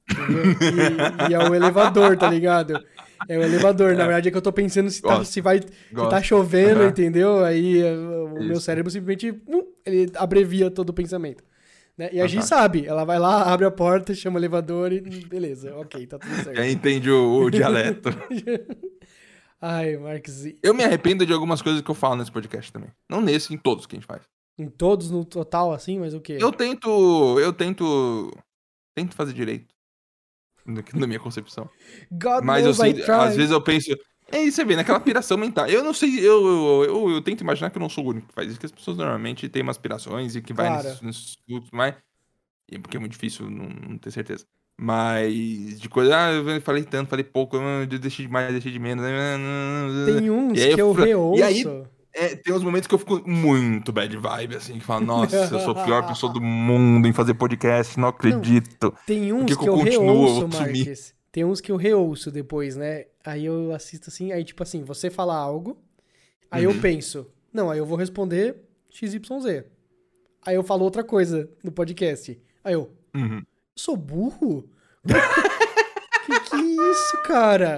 E, 0.09 1.29
e 1.29 1.33
é 1.33 1.39
o 1.39 1.53
elevador, 1.53 2.17
tá 2.17 2.27
ligado? 2.27 2.83
É 3.27 3.37
o 3.37 3.43
elevador, 3.43 3.95
na 3.95 4.05
verdade 4.05 4.29
é 4.29 4.31
que 4.31 4.37
eu 4.37 4.41
tô 4.41 4.51
pensando 4.51 4.89
se, 4.89 5.01
tá, 5.01 5.23
se 5.23 5.41
vai, 5.41 5.59
se 5.59 6.09
tá 6.09 6.21
chovendo, 6.23 6.81
Aham. 6.81 6.89
entendeu? 6.89 7.43
Aí 7.45 7.81
eh, 7.81 7.95
o 7.95 8.43
meu 8.43 8.53
Isso. 8.53 8.61
cérebro 8.61 8.89
simplesmente, 8.89 9.31
hum, 9.47 9.63
ele 9.85 10.11
abrevia 10.15 10.71
todo 10.71 10.89
o 10.89 10.93
pensamento. 10.93 11.43
Né? 11.99 12.09
E 12.13 12.21
a 12.21 12.27
Gi 12.27 12.35
Fantástico. 12.37 12.61
sabe, 12.61 12.85
ela 12.85 13.03
vai 13.03 13.19
lá, 13.19 13.51
abre 13.51 13.65
a 13.65 13.71
porta, 13.71 14.15
chama 14.15 14.37
o 14.37 14.39
elevador 14.39 14.93
e 14.93 15.01
beleza, 15.01 15.75
ok, 15.75 16.07
tá 16.07 16.17
tudo 16.17 16.33
certo. 16.33 16.55
Já 16.55 16.65
entende 16.65 17.11
o, 17.11 17.41
o 17.43 17.49
dialeto. 17.51 18.07
Ai, 19.61 19.97
Marcos, 19.97 20.45
e- 20.45 20.57
Eu 20.63 20.73
me 20.73 20.81
arrependo 20.85 21.25
de 21.25 21.33
algumas 21.33 21.61
coisas 21.61 21.81
que 21.81 21.91
eu 21.91 21.95
falo 21.95 22.15
nesse 22.15 22.31
podcast 22.31 22.71
também. 22.71 22.89
Não 23.09 23.19
nesse, 23.19 23.53
em 23.53 23.57
todos 23.57 23.85
que 23.85 23.97
a 23.97 23.99
gente 23.99 24.07
faz. 24.07 24.21
em 24.57 24.69
todos 24.69 25.11
no 25.11 25.25
total 25.25 25.73
assim, 25.73 25.99
mas 25.99 26.13
o 26.13 26.21
quê? 26.21 26.37
Eu 26.39 26.53
tento. 26.53 27.37
Eu 27.37 27.51
tento. 27.51 28.31
Tento 28.95 29.13
fazer 29.13 29.33
direito. 29.33 29.67
Na 30.65 31.05
minha 31.05 31.19
concepção. 31.19 31.69
God 32.11 32.45
Mas 32.45 32.63
eu 32.63 32.71
às 33.13 33.35
vezes 33.35 33.51
eu 33.51 33.61
penso. 33.61 33.89
É 34.31 34.41
isso, 34.43 34.57
você 34.57 34.65
vê, 34.65 34.75
naquela 34.75 34.99
piração 34.99 35.37
mental. 35.37 35.67
Eu 35.67 35.83
não 35.83 35.93
sei, 35.93 36.19
eu, 36.19 36.45
eu, 36.45 36.83
eu, 36.85 37.09
eu 37.11 37.21
tento 37.21 37.41
imaginar 37.41 37.69
que 37.69 37.77
eu 37.77 37.81
não 37.81 37.89
sou 37.89 38.05
o 38.05 38.09
único 38.09 38.27
que 38.27 38.33
faz 38.33 38.49
isso, 38.49 38.59
que 38.59 38.65
as 38.65 38.71
pessoas 38.71 38.97
normalmente 38.97 39.47
têm 39.49 39.61
umas 39.63 39.75
aspirações 39.75 40.35
e 40.35 40.41
que 40.41 40.53
vai 40.53 40.67
Claro. 40.67 40.87
nesses, 40.87 41.01
nesses 41.01 41.37
mas. 41.71 41.95
e 42.71 42.77
Porque 42.79 42.97
é 42.97 42.99
muito 42.99 43.13
difícil 43.13 43.49
não, 43.49 43.67
não 43.69 43.97
ter 43.97 44.11
certeza. 44.11 44.45
Mas 44.81 45.79
de 45.81 45.89
coisa, 45.89 46.15
ah, 46.17 46.31
eu 46.31 46.61
falei 46.61 46.83
tanto, 46.83 47.09
falei 47.09 47.25
pouco, 47.25 47.57
eu 47.57 47.85
deixei 47.85 48.25
de 48.25 48.31
mais, 48.31 48.49
deixei 48.51 48.71
de 48.71 48.79
menos. 48.79 49.03
Tem 50.05 50.29
uns 50.29 50.57
E 50.57 50.63
aí 50.63 50.75
que 50.75 50.81
eu 50.81 50.87
eu 50.87 50.93
reouço. 50.93 51.39
e 51.39 51.43
aí- 51.43 51.65
É, 52.13 52.35
tem 52.35 52.53
uns 52.53 52.63
momentos 52.63 52.87
que 52.87 52.95
eu 52.95 52.97
fico 52.99 53.21
muito 53.29 53.91
bad 53.91 54.15
vibe, 54.17 54.55
assim, 54.55 54.73
que 54.73 54.85
fala, 54.85 55.01
nossa, 55.01 55.35
eu 55.35 55.59
sou 55.59 55.77
a 55.77 55.83
pior 55.85 56.07
pessoa 56.07 56.33
do 56.33 56.41
mundo 56.41 57.07
em 57.07 57.13
fazer 57.13 57.33
podcast, 57.35 57.99
não 57.99 58.07
acredito. 58.07 58.93
Tem 59.05 59.31
uns 59.31 59.45
que 59.45 59.55
que, 59.55 59.63
que 59.63 59.69
eu 59.69 59.73
eu 59.73 59.79
continuo, 59.79 60.25
reouço, 60.25 60.41
eu. 60.41 60.47
Marques. 60.59 61.13
Tem 61.39 61.45
uns 61.45 61.61
que 61.61 61.71
eu 61.71 61.77
reouço 61.77 62.29
depois, 62.29 62.75
né? 62.75 63.05
Aí 63.25 63.45
eu 63.45 63.73
assisto 63.73 64.09
assim, 64.09 64.33
aí 64.33 64.43
tipo 64.43 64.61
assim, 64.61 64.83
você 64.83 65.09
fala 65.09 65.33
algo, 65.37 65.77
aí 66.51 66.65
eu 66.65 66.71
Uhum. 66.71 66.81
penso, 66.81 67.27
não, 67.53 67.71
aí 67.71 67.79
eu 67.79 67.85
vou 67.85 67.97
responder 67.97 68.57
XYZ. 68.89 69.63
Aí 70.45 70.55
eu 70.55 70.63
falo 70.63 70.83
outra 70.83 71.01
coisa 71.01 71.49
no 71.63 71.71
podcast. 71.71 72.37
Aí 72.61 72.73
eu, 72.73 72.91
Uhum. 73.15 73.37
eu 73.37 73.43
sou 73.73 73.95
burro? 73.95 74.69
que 76.25 76.39
que 76.41 76.55
é 76.57 76.59
isso, 76.91 77.17
cara? 77.23 77.77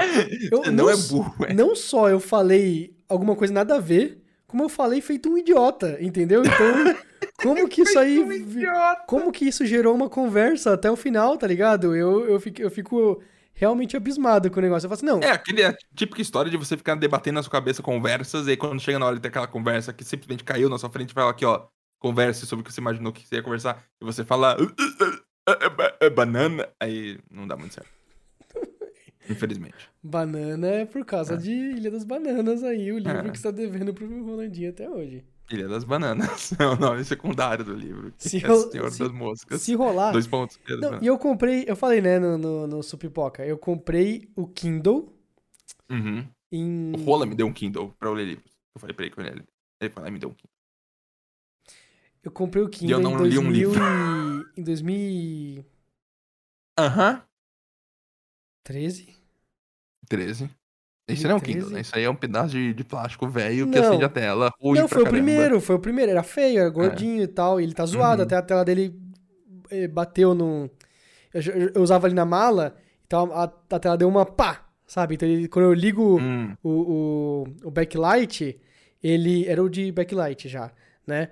Eu, 0.52 0.64
Você 0.64 0.72
não 0.72 0.90
é 0.90 0.96
burro, 0.98 1.46
é. 1.46 1.54
Não 1.54 1.76
só 1.76 2.10
eu 2.10 2.20
falei 2.20 2.96
alguma 3.08 3.36
coisa 3.36 3.54
nada 3.54 3.76
a 3.76 3.80
ver, 3.80 4.24
como 4.48 4.64
eu 4.64 4.70
falei 4.70 5.02
feito 5.02 5.30
um 5.30 5.38
idiota, 5.38 6.00
entendeu? 6.02 6.42
Então, 6.44 6.96
como 7.44 7.70
que 7.70 7.84
isso 7.84 8.00
aí. 8.00 8.24
vi- 8.24 8.66
Como 9.06 9.32
que 9.32 9.46
isso 9.46 9.64
gerou 9.68 9.94
uma 9.94 10.10
conversa 10.10 10.74
até 10.74 10.90
o 10.90 10.96
final, 10.96 11.38
tá 11.38 11.46
ligado? 11.46 11.96
Eu, 11.96 12.26
eu, 12.28 12.40
fico, 12.40 12.60
eu 12.60 12.72
fico 12.72 13.22
realmente 13.54 13.96
abismado 13.98 14.50
com 14.50 14.60
o 14.60 14.62
negócio. 14.62 14.86
Eu 14.86 14.90
falo 14.90 14.98
assim, 14.98 15.06
não, 15.06 15.20
É, 15.28 15.32
aquele 15.32 15.62
é 15.62 15.68
a 15.68 15.78
típica 15.96 16.22
história 16.22 16.50
de 16.50 16.58
você 16.58 16.76
ficar 16.78 16.96
debatendo 16.96 17.36
na 17.36 17.44
sua 17.44 17.52
cabeça 17.52 17.82
conversas, 17.84 18.48
e 18.48 18.52
aí 18.52 18.58
quando 18.58 18.80
chega 18.80 18.98
na 19.00 19.06
hora 19.06 19.16
de 19.16 19.22
ter 19.22 19.28
aquela 19.28 19.48
conversa 19.48 19.94
que 19.94 20.04
simplesmente 20.04 20.44
caiu 20.44 20.70
na 20.70 20.78
sua 20.78 20.90
frente, 20.90 21.14
fala 21.14 21.32
aqui, 21.32 21.46
ó, 21.46 21.66
converse 22.00 22.46
sobre 22.48 22.62
o 22.62 22.66
que 22.66 22.74
você 22.74 22.82
imaginou 22.82 23.12
que 23.14 23.28
você 23.28 23.36
ia 23.36 23.44
conversar, 23.44 23.84
e 24.02 24.06
você 24.06 24.26
fala. 24.26 24.58
É, 25.48 25.66
é 25.66 25.70
ba- 25.70 25.98
é 26.00 26.10
banana. 26.10 26.68
Aí 26.80 27.20
não 27.30 27.48
dá 27.48 27.56
muito 27.58 27.74
certo. 27.74 27.90
Infelizmente. 29.30 29.90
Banana 30.02 30.68
é 30.68 30.86
por 30.86 31.06
causa 31.06 31.36
É. 31.36 31.38
de 31.38 31.52
Ilha 31.52 31.92
das 31.92 32.04
Bananas 32.04 32.64
aí, 32.64 32.92
o 32.92 32.98
livro 32.98 33.28
É. 33.28 33.30
que 33.30 33.38
você 33.38 33.44
tá 33.44 33.52
devendo 33.52 33.94
pro 33.94 34.08
Rolandinho 34.26 34.70
até 34.70 34.90
hoje. 34.90 35.24
Ilha 35.52 35.68
das 35.68 35.84
Bananas. 35.84 36.54
É 36.60 36.66
o 36.66 36.76
nome 36.76 37.04
secundário 37.04 37.64
do 37.66 37.74
livro. 37.74 38.12
que 38.18 38.30
Se 38.30 38.38
é 38.44 38.48
ro- 38.48 38.72
Senhor 38.72 38.92
se- 38.92 39.00
das 39.00 39.12
Moscas. 39.12 39.62
Se 39.62 39.74
rolar. 39.76 40.12
Dois 40.12 40.28
pontos. 40.28 40.60
Não, 40.80 41.02
e 41.02 41.08
eu 41.08 41.18
comprei, 41.18 41.66
eu 41.68 41.76
falei, 41.76 42.02
né, 42.02 42.20
no, 42.20 42.38
no, 42.38 42.68
no 42.68 42.84
Supipoca, 42.84 43.46
eu 43.46 43.58
comprei 43.58 44.30
o 44.36 44.48
Kindle 44.48 45.14
Uhum. 45.90 46.28
em. 46.52 46.94
O 46.96 47.04
Rola 47.04 47.26
me 47.26 47.36
deu 47.36 47.48
um 47.48 47.54
Kindle 47.54 47.94
pra 48.00 48.10
eu 48.10 48.14
ler 48.14 48.26
livros. 48.26 48.52
Eu 48.76 48.80
falei 48.82 48.96
pra 48.96 49.06
ele 49.06 49.14
que 49.14 49.20
eu 49.20 49.24
ler. 49.24 49.46
Ele 49.82 49.94
lá 49.98 50.08
e 50.08 50.12
me 50.12 50.20
deu 50.20 50.30
um 50.30 50.34
Kindle. 50.34 50.52
Eu 52.24 52.32
comprei 52.32 52.64
o 52.64 52.70
Kindle 52.70 53.00
não 53.02 53.26
em 53.26 53.30
li 53.30 53.38
um 53.40 53.44
2000 53.44 53.52
livro. 53.52 53.82
e... 54.56 54.60
em 54.62 54.64
2013. 54.64 55.66
Aham. 56.80 57.24
13. 58.64 60.50
Esse 61.14 61.24
não 61.26 61.32
é 61.32 61.36
um 61.36 61.40
13? 61.40 61.58
Kindle, 61.60 61.74
né? 61.74 61.82
Isso 61.82 61.96
aí 61.96 62.04
é 62.04 62.10
um 62.10 62.16
pedaço 62.16 62.50
de, 62.52 62.74
de 62.74 62.84
plástico 62.84 63.28
velho 63.28 63.70
que 63.70 63.78
acende 63.78 64.04
a 64.04 64.10
tela. 64.10 64.52
Ruim 64.62 64.80
Não, 64.80 64.88
foi 64.88 65.02
o 65.02 65.06
caramba. 65.06 65.24
primeiro, 65.24 65.62
foi 65.62 65.76
o 65.76 65.80
primeiro. 65.80 66.12
Era 66.12 66.24
feio, 66.24 66.60
era 66.60 66.70
gordinho 66.70 67.24
e 67.24 67.28
tal. 67.28 67.60
E 67.60 67.64
ele 67.64 67.74
tá 67.74 67.86
zoado, 67.86 68.22
Uhum. 68.22 68.26
até 68.26 68.36
a 68.36 68.42
tela 68.42 68.64
dele 68.66 68.94
eh, 69.70 69.88
bateu 69.88 70.34
no. 70.34 70.70
Eu, 71.34 71.42
eu- 71.42 71.72
eu 71.76 71.82
usava 71.82 72.08
ali 72.08 72.14
na 72.16 72.26
mala, 72.26 72.76
então 73.08 73.32
a, 73.34 73.44
a 73.44 73.80
tela 73.80 73.98
deu 73.98 74.08
uma 74.10 74.26
pá, 74.26 74.66
sabe? 74.86 75.16
Então 75.16 75.28
ele- 75.28 75.48
quando 75.48 75.66
eu 75.66 75.74
ligo 75.74 76.20
Hum, 76.20 76.54
o, 76.64 76.70
o, 76.70 77.68
o 77.68 77.72
backlight, 77.72 78.60
ele. 79.04 79.46
Era 79.48 79.64
o 79.64 79.70
de 79.70 79.92
backlight 79.92 80.48
já, 80.50 80.72
né? 81.08 81.30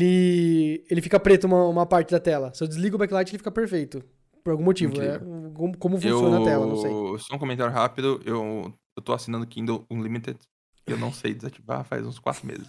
Ele. 0.00 0.84
Ele 0.90 1.00
fica 1.02 1.18
preto 1.18 1.44
uma, 1.46 1.66
uma 1.66 1.86
parte 1.86 2.10
da 2.12 2.20
tela. 2.20 2.52
Se 2.54 2.62
eu 2.62 2.68
desligo 2.68 2.96
o 2.96 2.98
backlight, 2.98 3.30
ele 3.30 3.38
fica 3.38 3.50
perfeito. 3.50 4.02
Por 4.44 4.52
algum 4.52 4.64
motivo. 4.64 5.00
É, 5.02 5.18
como, 5.52 5.76
como 5.76 5.96
funciona 6.00 6.36
eu... 6.38 6.42
a 6.42 6.44
tela, 6.46 6.66
não 6.66 6.76
sei. 6.76 6.90
Só 7.18 7.34
um 7.34 7.38
comentário 7.38 7.72
rápido. 7.72 8.20
Eu, 8.24 8.72
eu 8.96 9.02
tô 9.02 9.12
assinando 9.12 9.46
Kindle 9.46 9.86
Unlimited. 9.90 10.38
Eu 10.86 10.98
não 10.98 11.12
sei 11.12 11.34
desativar 11.34 11.84
faz 11.84 12.04
uns 12.06 12.18
4 12.18 12.46
meses. 12.46 12.66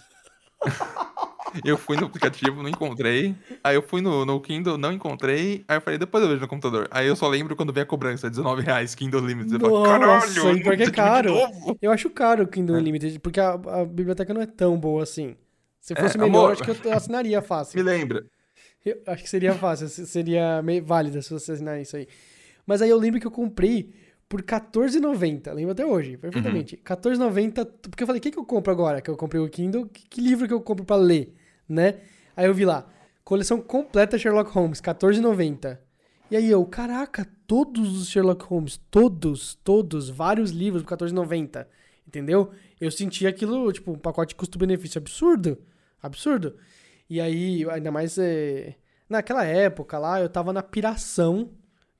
eu 1.64 1.76
fui 1.76 1.96
no 1.96 2.06
aplicativo, 2.06 2.62
não 2.62 2.70
encontrei. 2.70 3.34
Aí 3.62 3.74
eu 3.74 3.82
fui 3.82 4.00
no, 4.00 4.24
no 4.24 4.40
Kindle, 4.40 4.78
não 4.78 4.92
encontrei. 4.92 5.64
Aí 5.68 5.76
eu 5.76 5.80
falei, 5.80 5.98
depois 5.98 6.22
eu 6.22 6.28
vejo 6.28 6.40
no 6.40 6.48
computador. 6.48 6.88
Aí 6.90 7.06
eu 7.06 7.16
só 7.16 7.28
lembro 7.28 7.56
quando 7.56 7.72
vem 7.72 7.82
a 7.82 7.86
cobrança, 7.86 8.30
19 8.30 8.62
reais, 8.62 8.94
Kindle 8.94 9.20
Unlimited. 9.22 9.54
Eu 9.54 9.60
falo, 9.60 9.72
Nossa, 9.74 9.98
caralho, 9.98 10.56
e 10.56 10.62
pior 10.62 10.76
que 10.76 10.82
é 10.84 10.90
caro. 10.90 11.28
de 11.28 11.34
novo." 11.34 11.78
Eu 11.82 11.90
acho 11.90 12.10
caro 12.10 12.44
o 12.44 12.46
Kindle 12.46 12.76
É. 12.76 12.80
Unlimited, 12.80 13.18
porque 13.18 13.40
a, 13.40 13.52
a 13.52 13.84
biblioteca 13.84 14.32
não 14.32 14.40
é 14.40 14.46
tão 14.46 14.78
boa 14.78 15.02
assim. 15.02 15.36
Se 15.80 15.94
É, 15.94 16.00
fosse 16.00 16.16
melhor, 16.16 16.38
amor. 16.38 16.52
acho 16.52 16.62
que 16.62 16.70
eu 16.88 16.92
assinaria 16.92 17.42
fácil. 17.42 17.76
Me 17.76 17.82
lembra. 17.82 18.24
Eu 18.84 19.00
acho 19.06 19.22
que 19.22 19.30
seria 19.30 19.54
fácil, 19.54 19.88
se- 19.88 20.06
seria 20.06 20.62
meio 20.62 20.84
válida 20.84 21.20
se 21.22 21.30
você 21.30 21.52
assinar 21.52 21.80
isso 21.80 21.96
aí. 21.96 22.06
Mas 22.66 22.82
aí 22.82 22.90
eu 22.90 22.98
lembro 22.98 23.20
que 23.20 23.26
eu 23.26 23.30
comprei 23.30 23.92
por 24.32 24.40
R$14,90, 24.40 25.52
lembro 25.52 25.72
até 25.72 25.84
hoje, 25.84 26.16
perfeitamente. 26.16 26.76
Uhum. 26.76 26.80
R$14,90, 26.82 27.66
porque 27.82 28.02
eu 28.02 28.06
falei, 28.06 28.18
o 28.18 28.22
que, 28.22 28.30
que 28.30 28.38
eu 28.38 28.46
compro 28.46 28.72
agora 28.72 29.02
que 29.02 29.10
eu 29.10 29.14
comprei 29.14 29.38
o 29.42 29.46
Kindle? 29.46 29.84
Que, 29.84 30.08
que 30.08 30.20
livro 30.22 30.48
que 30.48 30.54
eu 30.54 30.60
compro 30.62 30.86
pra 30.86 30.96
ler, 30.96 31.34
né? 31.68 31.96
Aí 32.34 32.46
eu 32.46 32.54
vi 32.54 32.64
lá, 32.64 32.86
coleção 33.22 33.60
completa 33.60 34.16
Sherlock 34.16 34.50
Holmes, 34.50 34.80
R$14,90. 34.80 35.78
E 36.30 36.36
aí 36.36 36.50
eu, 36.50 36.64
caraca, 36.64 37.28
todos 37.46 38.00
os 38.00 38.08
Sherlock 38.08 38.42
Holmes, 38.46 38.80
todos, 38.90 39.54
todos, 39.56 40.08
vários 40.08 40.50
livros 40.50 40.82
por 40.82 40.96
R$14,90, 40.98 41.66
entendeu? 42.08 42.52
Eu 42.80 42.90
senti 42.90 43.26
aquilo, 43.26 43.70
tipo, 43.70 43.92
um 43.92 43.98
pacote 43.98 44.34
custo-benefício 44.34 44.98
absurdo, 44.98 45.58
absurdo. 46.02 46.56
E 47.06 47.20
aí, 47.20 47.68
ainda 47.68 47.92
mais 47.92 48.16
eh, 48.16 48.76
naquela 49.10 49.44
época 49.44 49.98
lá, 49.98 50.22
eu 50.22 50.28
tava 50.30 50.54
na 50.54 50.62
piração 50.62 51.50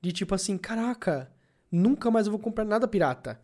de 0.01 0.11
tipo 0.11 0.33
assim, 0.33 0.57
caraca, 0.57 1.31
nunca 1.73 2.11
mais 2.11 2.27
eu 2.27 2.31
vou 2.31 2.39
comprar 2.39 2.63
nada 2.63 2.87
pirata. 2.87 3.39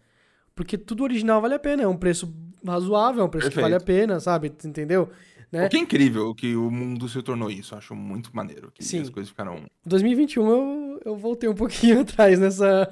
Porque 0.54 0.78
tudo 0.78 1.04
original 1.04 1.42
vale 1.42 1.56
a 1.56 1.60
pena, 1.60 1.84
é 1.84 1.88
um 1.88 1.98
preço 1.98 2.34
razoável, 2.66 3.22
é 3.22 3.26
um 3.26 3.30
preço 3.30 3.50
que 3.50 3.60
vale 3.60 3.76
a 3.76 3.80
pena, 3.80 4.20
sabe? 4.20 4.54
Entendeu? 4.64 5.10
Né? 5.52 5.66
O 5.66 5.70
que 5.70 5.78
é 5.78 5.80
incrível 5.80 6.36
que 6.36 6.56
o 6.56 6.70
mundo 6.70 7.10
se 7.10 7.22
tornou 7.24 7.50
isso. 7.50 7.76
Acho 7.76 7.96
muito 7.96 8.36
maneiro. 8.36 8.72
Que 8.74 8.84
Sim. 8.84 9.02
as 9.02 9.10
coisas 9.10 9.30
ficaram. 9.30 9.64
2021 9.86 10.48
eu, 10.48 11.02
eu 11.06 11.16
voltei 11.16 11.50
um 11.50 11.56
pouquinho 11.56 12.02
atrás 12.02 12.40
nessa. 12.40 12.88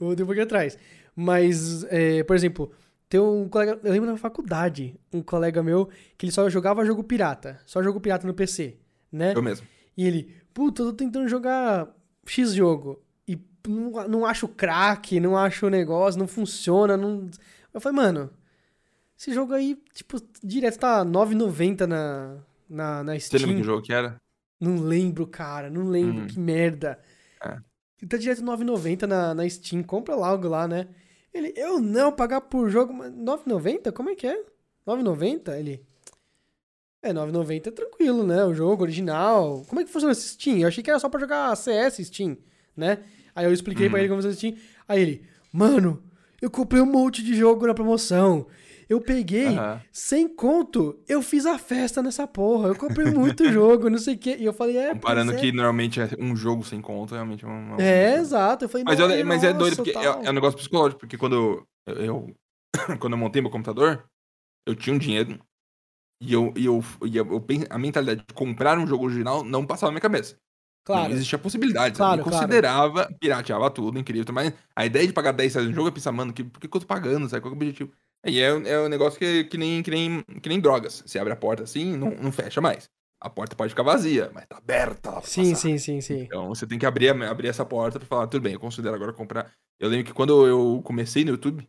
eu 0.00 0.06
voltei 0.06 0.24
um 0.24 0.26
pouquinho 0.26 0.44
atrás. 0.44 0.76
Mas, 1.14 1.84
é, 1.84 2.22
por 2.24 2.34
exemplo, 2.34 2.72
tem 3.08 3.20
um 3.20 3.48
colega. 3.48 3.78
Eu 3.84 3.92
lembro 3.92 4.10
na 4.10 4.16
faculdade, 4.16 4.98
um 5.12 5.22
colega 5.22 5.62
meu 5.62 5.88
que 6.16 6.26
ele 6.26 6.32
só 6.32 6.48
jogava 6.48 6.84
jogo 6.84 7.04
pirata. 7.04 7.60
Só 7.64 7.82
jogo 7.82 8.00
pirata 8.00 8.26
no 8.26 8.34
PC, 8.34 8.76
né? 9.12 9.32
Eu 9.36 9.42
mesmo. 9.42 9.66
E 9.96 10.04
ele, 10.04 10.32
puta, 10.52 10.82
eu 10.82 10.86
tô 10.86 10.92
tentando 10.92 11.28
jogar 11.28 11.88
X 12.26 12.54
jogo. 12.54 13.02
Não, 13.66 14.08
não 14.08 14.26
acho 14.26 14.46
craque, 14.48 15.20
não 15.20 15.36
acho 15.36 15.66
o 15.66 15.70
negócio, 15.70 16.18
não 16.18 16.28
funciona. 16.28 16.96
Não... 16.96 17.28
Eu 17.72 17.80
falei, 17.80 17.96
mano, 17.96 18.30
esse 19.18 19.32
jogo 19.32 19.52
aí, 19.52 19.76
tipo, 19.92 20.20
direto 20.42 20.78
tá 20.78 21.04
9,90 21.04 21.86
na, 21.86 22.36
na, 22.68 23.04
na 23.04 23.18
Você 23.18 23.36
lembra 23.36 23.48
Steam. 23.52 23.56
que 23.56 23.62
jogo 23.64 23.82
que 23.82 23.92
era? 23.92 24.20
Não 24.60 24.76
lembro, 24.80 25.26
cara, 25.26 25.70
não 25.70 25.88
lembro, 25.88 26.24
Hum. 26.24 26.26
que 26.26 26.38
merda. 26.38 26.98
É. 27.42 27.58
Tá 28.06 28.16
direto 28.16 28.42
9,90 28.42 29.06
na, 29.06 29.34
na 29.34 29.48
Steam, 29.48 29.82
compra 29.82 30.14
logo 30.14 30.48
lá, 30.48 30.66
né? 30.68 30.88
Ele, 31.34 31.52
eu 31.56 31.80
não, 31.80 32.10
pagar 32.12 32.40
por 32.42 32.68
jogo, 32.70 32.92
mas 32.92 33.12
9,90? 33.12 33.92
Como 33.92 34.10
é 34.10 34.14
que 34.14 34.26
é? 34.26 34.42
9,90? 34.86 35.58
Ele, 35.58 35.84
é, 37.02 37.12
9,90 37.12 37.66
é 37.66 37.70
tranquilo, 37.70 38.26
né? 38.26 38.44
O 38.44 38.54
jogo 38.54 38.82
original. 38.82 39.64
Como 39.68 39.80
é 39.80 39.84
que 39.84 39.90
funciona 39.90 40.12
esse 40.12 40.28
Steam? 40.28 40.58
Eu 40.58 40.68
achei 40.68 40.82
que 40.82 40.90
era 40.90 40.98
só 40.98 41.08
pra 41.08 41.20
jogar 41.20 41.54
CS 41.56 41.96
Steam, 42.06 42.36
né? 42.76 42.98
Aí 43.38 43.44
eu 43.46 43.52
expliquei 43.52 43.88
pra 43.88 43.98
Uhum. 43.98 44.00
ele 44.02 44.08
como 44.08 44.22
funciona 44.22 44.36
Steam. 44.36 44.56
Aí 44.88 45.00
ele, 45.00 45.22
mano, 45.52 46.02
eu 46.42 46.50
comprei 46.50 46.82
um 46.82 46.86
monte 46.86 47.22
de 47.22 47.34
jogo 47.36 47.66
na 47.66 47.74
promoção. 47.74 48.46
Eu 48.88 49.00
peguei 49.02 49.46
Aham. 49.48 49.80
sem 49.92 50.26
conto, 50.34 50.98
eu 51.06 51.20
fiz 51.22 51.44
a 51.46 51.58
festa 51.58 52.02
nessa 52.02 52.26
porra. 52.26 52.68
Eu 52.68 52.74
comprei 52.74 53.06
muito 53.12 53.44
jogo, 53.52 53.88
não 53.90 53.98
sei 53.98 54.14
o 54.14 54.18
quê. 54.18 54.36
E 54.40 54.44
eu 54.44 54.52
falei, 54.52 54.76
é. 54.78 54.92
Comparando 54.94 55.32
é. 55.32 55.36
que 55.36 55.52
normalmente 55.52 56.00
é 56.00 56.08
um 56.18 56.34
jogo 56.34 56.64
sem 56.64 56.80
conta, 56.80 57.14
realmente 57.14 57.44
é 57.44 57.48
um. 57.48 57.76
É, 57.78 58.14
exato. 58.16 58.64
Eu 58.64 58.68
falei, 58.68 58.84
Mas, 58.84 58.98
eu- 58.98 59.08
"Nossa, 59.08 59.24
mas 59.24 59.44
é 59.44 59.52
doido, 59.52 59.76
porque 59.76 59.90
é, 59.90 59.92
tal." 59.92 60.22
é 60.24 60.30
um 60.30 60.32
negócio 60.32 60.58
psicológico, 60.58 60.98
porque 61.00 61.16
quando 61.18 61.64
eu, 61.86 61.94
eu- 62.02 62.34
quando 62.98 63.12
eu 63.12 63.18
montei 63.18 63.40
meu 63.42 63.50
computador, 63.50 64.04
eu 64.66 64.74
tinha 64.74 64.96
um 64.96 64.98
dinheiro 64.98 65.38
e 66.20 66.32
eu, 66.32 66.52
e 66.56 66.64
eu, 66.64 66.82
e 67.04 67.16
eu, 67.16 67.26
eu 67.30 67.44
a 67.70 67.78
mentalidade 67.78 68.24
de 68.26 68.34
comprar 68.34 68.78
um 68.78 68.86
jogo 68.86 69.04
original 69.04 69.44
não 69.44 69.64
passava 69.66 69.90
na 69.90 69.94
minha 69.94 70.00
cabeça. 70.00 70.36
Claro. 70.88 71.08
Não 71.10 71.16
existia 71.16 71.38
possibilidade, 71.38 71.98
Claro, 71.98 72.12
sabe? 72.12 72.20
Eu 72.22 72.24
claro. 72.24 72.46
considerava, 72.46 73.14
pirateava 73.20 73.70
tudo, 73.70 73.98
incrível, 73.98 74.24
mas 74.32 74.54
a 74.74 74.86
ideia 74.86 75.06
de 75.06 75.12
pagar 75.12 75.32
10 75.32 75.54
reais 75.54 75.68
no 75.68 75.74
jogo, 75.74 75.88
eu 75.88 75.92
pensava, 75.92 76.16
mano, 76.16 76.32
que, 76.32 76.42
por 76.42 76.58
que, 76.58 76.66
eu 76.66 76.80
tô 76.80 76.86
pagando, 76.86 77.28
sabe? 77.28 77.42
Qual 77.42 77.52
é 77.52 77.54
o 77.54 77.56
objetivo? 77.56 77.92
E 78.24 78.40
é, 78.40 78.46
é 78.46 78.80
um 78.80 78.88
negócio 78.88 79.18
que, 79.18 79.44
que, 79.44 79.58
nem, 79.58 79.82
que, 79.82 79.90
nem, 79.90 80.22
que 80.22 80.48
nem 80.48 80.58
drogas. 80.58 81.02
Você 81.04 81.18
abre 81.18 81.30
a 81.30 81.36
porta 81.36 81.62
assim, 81.62 81.94
não, 81.94 82.12
não 82.12 82.32
fecha 82.32 82.58
mais. 82.58 82.88
A 83.20 83.28
porta 83.28 83.54
pode 83.54 83.68
ficar 83.68 83.82
vazia, 83.82 84.30
mas 84.32 84.46
tá 84.46 84.56
aberta 84.56 85.10
lá 85.10 85.20
Sim, 85.20 85.50
passar. 85.50 85.56
sim, 85.56 85.76
sim, 85.76 86.00
sim. 86.00 86.22
Então 86.22 86.48
você 86.48 86.66
tem 86.66 86.78
que 86.78 86.86
abrir, 86.86 87.10
abrir 87.22 87.48
essa 87.48 87.66
porta 87.66 87.98
pra 87.98 88.08
falar, 88.08 88.26
tudo 88.26 88.40
bem, 88.40 88.54
eu 88.54 88.60
considero 88.60 88.94
agora 88.94 89.12
comprar. 89.12 89.52
Eu 89.78 89.90
lembro 89.90 90.06
que 90.06 90.14
quando 90.14 90.46
eu 90.46 90.80
comecei 90.82 91.22
no 91.22 91.32
YouTube, 91.32 91.68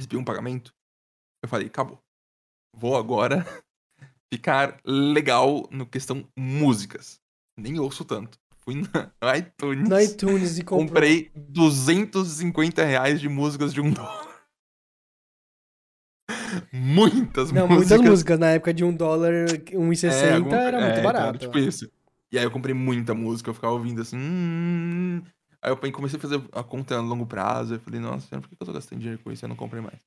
recebi 0.00 0.16
um 0.16 0.24
pagamento, 0.24 0.72
eu 1.44 1.48
falei, 1.48 1.66
acabou. 1.66 2.00
Vou 2.74 2.96
agora 2.96 3.44
ficar 4.32 4.80
legal 4.82 5.68
no 5.70 5.84
questão 5.84 6.26
músicas. 6.34 7.20
Nem 7.58 7.78
ouço 7.78 8.04
tanto. 8.04 8.38
Fui 8.58 8.74
no 8.76 9.36
iTunes, 9.36 9.88
No 9.88 10.00
iTunes 10.00 10.58
e 10.58 10.62
comprou. 10.62 10.86
comprei 10.88 11.30
250 11.34 12.84
reais 12.84 13.20
de 13.20 13.28
músicas 13.28 13.72
de 13.74 13.80
um 13.80 13.90
dólar. 13.90 14.28
Muitas 16.72 17.50
Não, 17.52 17.66
músicas. 17.68 17.90
muitas 17.98 18.10
músicas. 18.10 18.38
Na 18.38 18.50
época 18.50 18.72
de 18.74 18.84
um 18.84 18.92
dólar, 18.94 19.32
1,60 19.72 20.12
É, 20.12 20.34
algum- 20.34 20.54
era 20.54 20.76
é, 20.78 20.80
muito 20.80 20.92
então, 21.00 21.02
barato. 21.12 21.38
tipo 21.38 21.58
isso. 21.58 21.90
E 22.30 22.38
aí 22.38 22.44
eu 22.44 22.50
comprei 22.50 22.74
muita 22.74 23.14
música, 23.14 23.48
eu 23.50 23.54
ficava 23.54 23.72
ouvindo 23.72 24.02
assim. 24.02 24.16
hum. 24.18 25.22
Aí 25.60 25.72
eu 25.72 25.76
comecei 25.92 26.18
a 26.18 26.22
fazer 26.22 26.40
a 26.52 26.62
conta 26.62 26.96
a 26.96 27.00
longo 27.00 27.26
prazo. 27.26 27.74
Eu 27.74 27.80
falei, 27.80 28.00
nossa, 28.00 28.38
por 28.40 28.48
que 28.48 28.56
eu 28.60 28.66
tô 28.66 28.72
gastando 28.72 28.98
dinheiro 29.00 29.20
com 29.22 29.32
isso? 29.32 29.44
Eu 29.44 29.48
não 29.48 29.56
comprei 29.56 29.80
mais. 29.82 29.98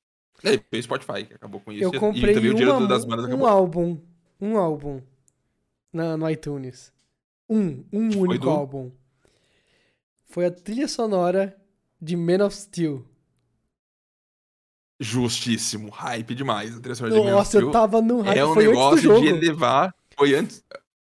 E 0.42 0.48
aí 0.48 0.60
veio 0.70 0.80
o 0.80 0.84
Spotify, 0.84 1.24
que 1.24 1.34
acabou 1.34 1.60
com 1.60 1.72
isso. 1.72 1.84
eu 1.84 1.92
comprei 2.00 2.30
e 2.30 2.34
também 2.34 2.50
o 2.50 2.54
dinheiro 2.54 2.78
uma, 2.78 2.88
das 2.88 3.04
bandas 3.04 3.24
um 3.26 3.28
acabou. 3.28 3.46
álbum. 3.48 3.98
Um 4.40 4.56
álbum. 4.56 5.00
Na, 5.92 6.16
no 6.16 6.28
iTunes. 6.30 6.92
Um. 7.48 7.84
Um 7.92 8.12
foi 8.12 8.20
único 8.20 8.44
do? 8.44 8.50
álbum. 8.50 8.90
Foi 10.28 10.46
a 10.46 10.50
trilha 10.50 10.88
sonora 10.88 11.56
de 12.00 12.16
Man 12.16 12.44
of 12.44 12.56
Steel. 12.56 13.04
Justíssimo. 14.98 15.90
Hype 15.90 16.34
demais. 16.34 16.76
A 16.76 16.80
trilha 16.80 16.94
sonora 16.94 17.14
de 17.14 17.20
Man 17.20 17.26
of 17.26 17.32
Nossa, 17.32 17.56
eu 17.56 17.60
Steel. 17.60 17.72
tava 17.72 18.00
no 18.00 18.20
hype. 18.20 18.38
É 18.38 18.46
um 18.46 18.54
Foi 18.54 18.66
negócio 18.66 19.20
de 19.20 19.26
elevar. 19.28 19.94
Foi 20.16 20.34
antes. 20.34 20.64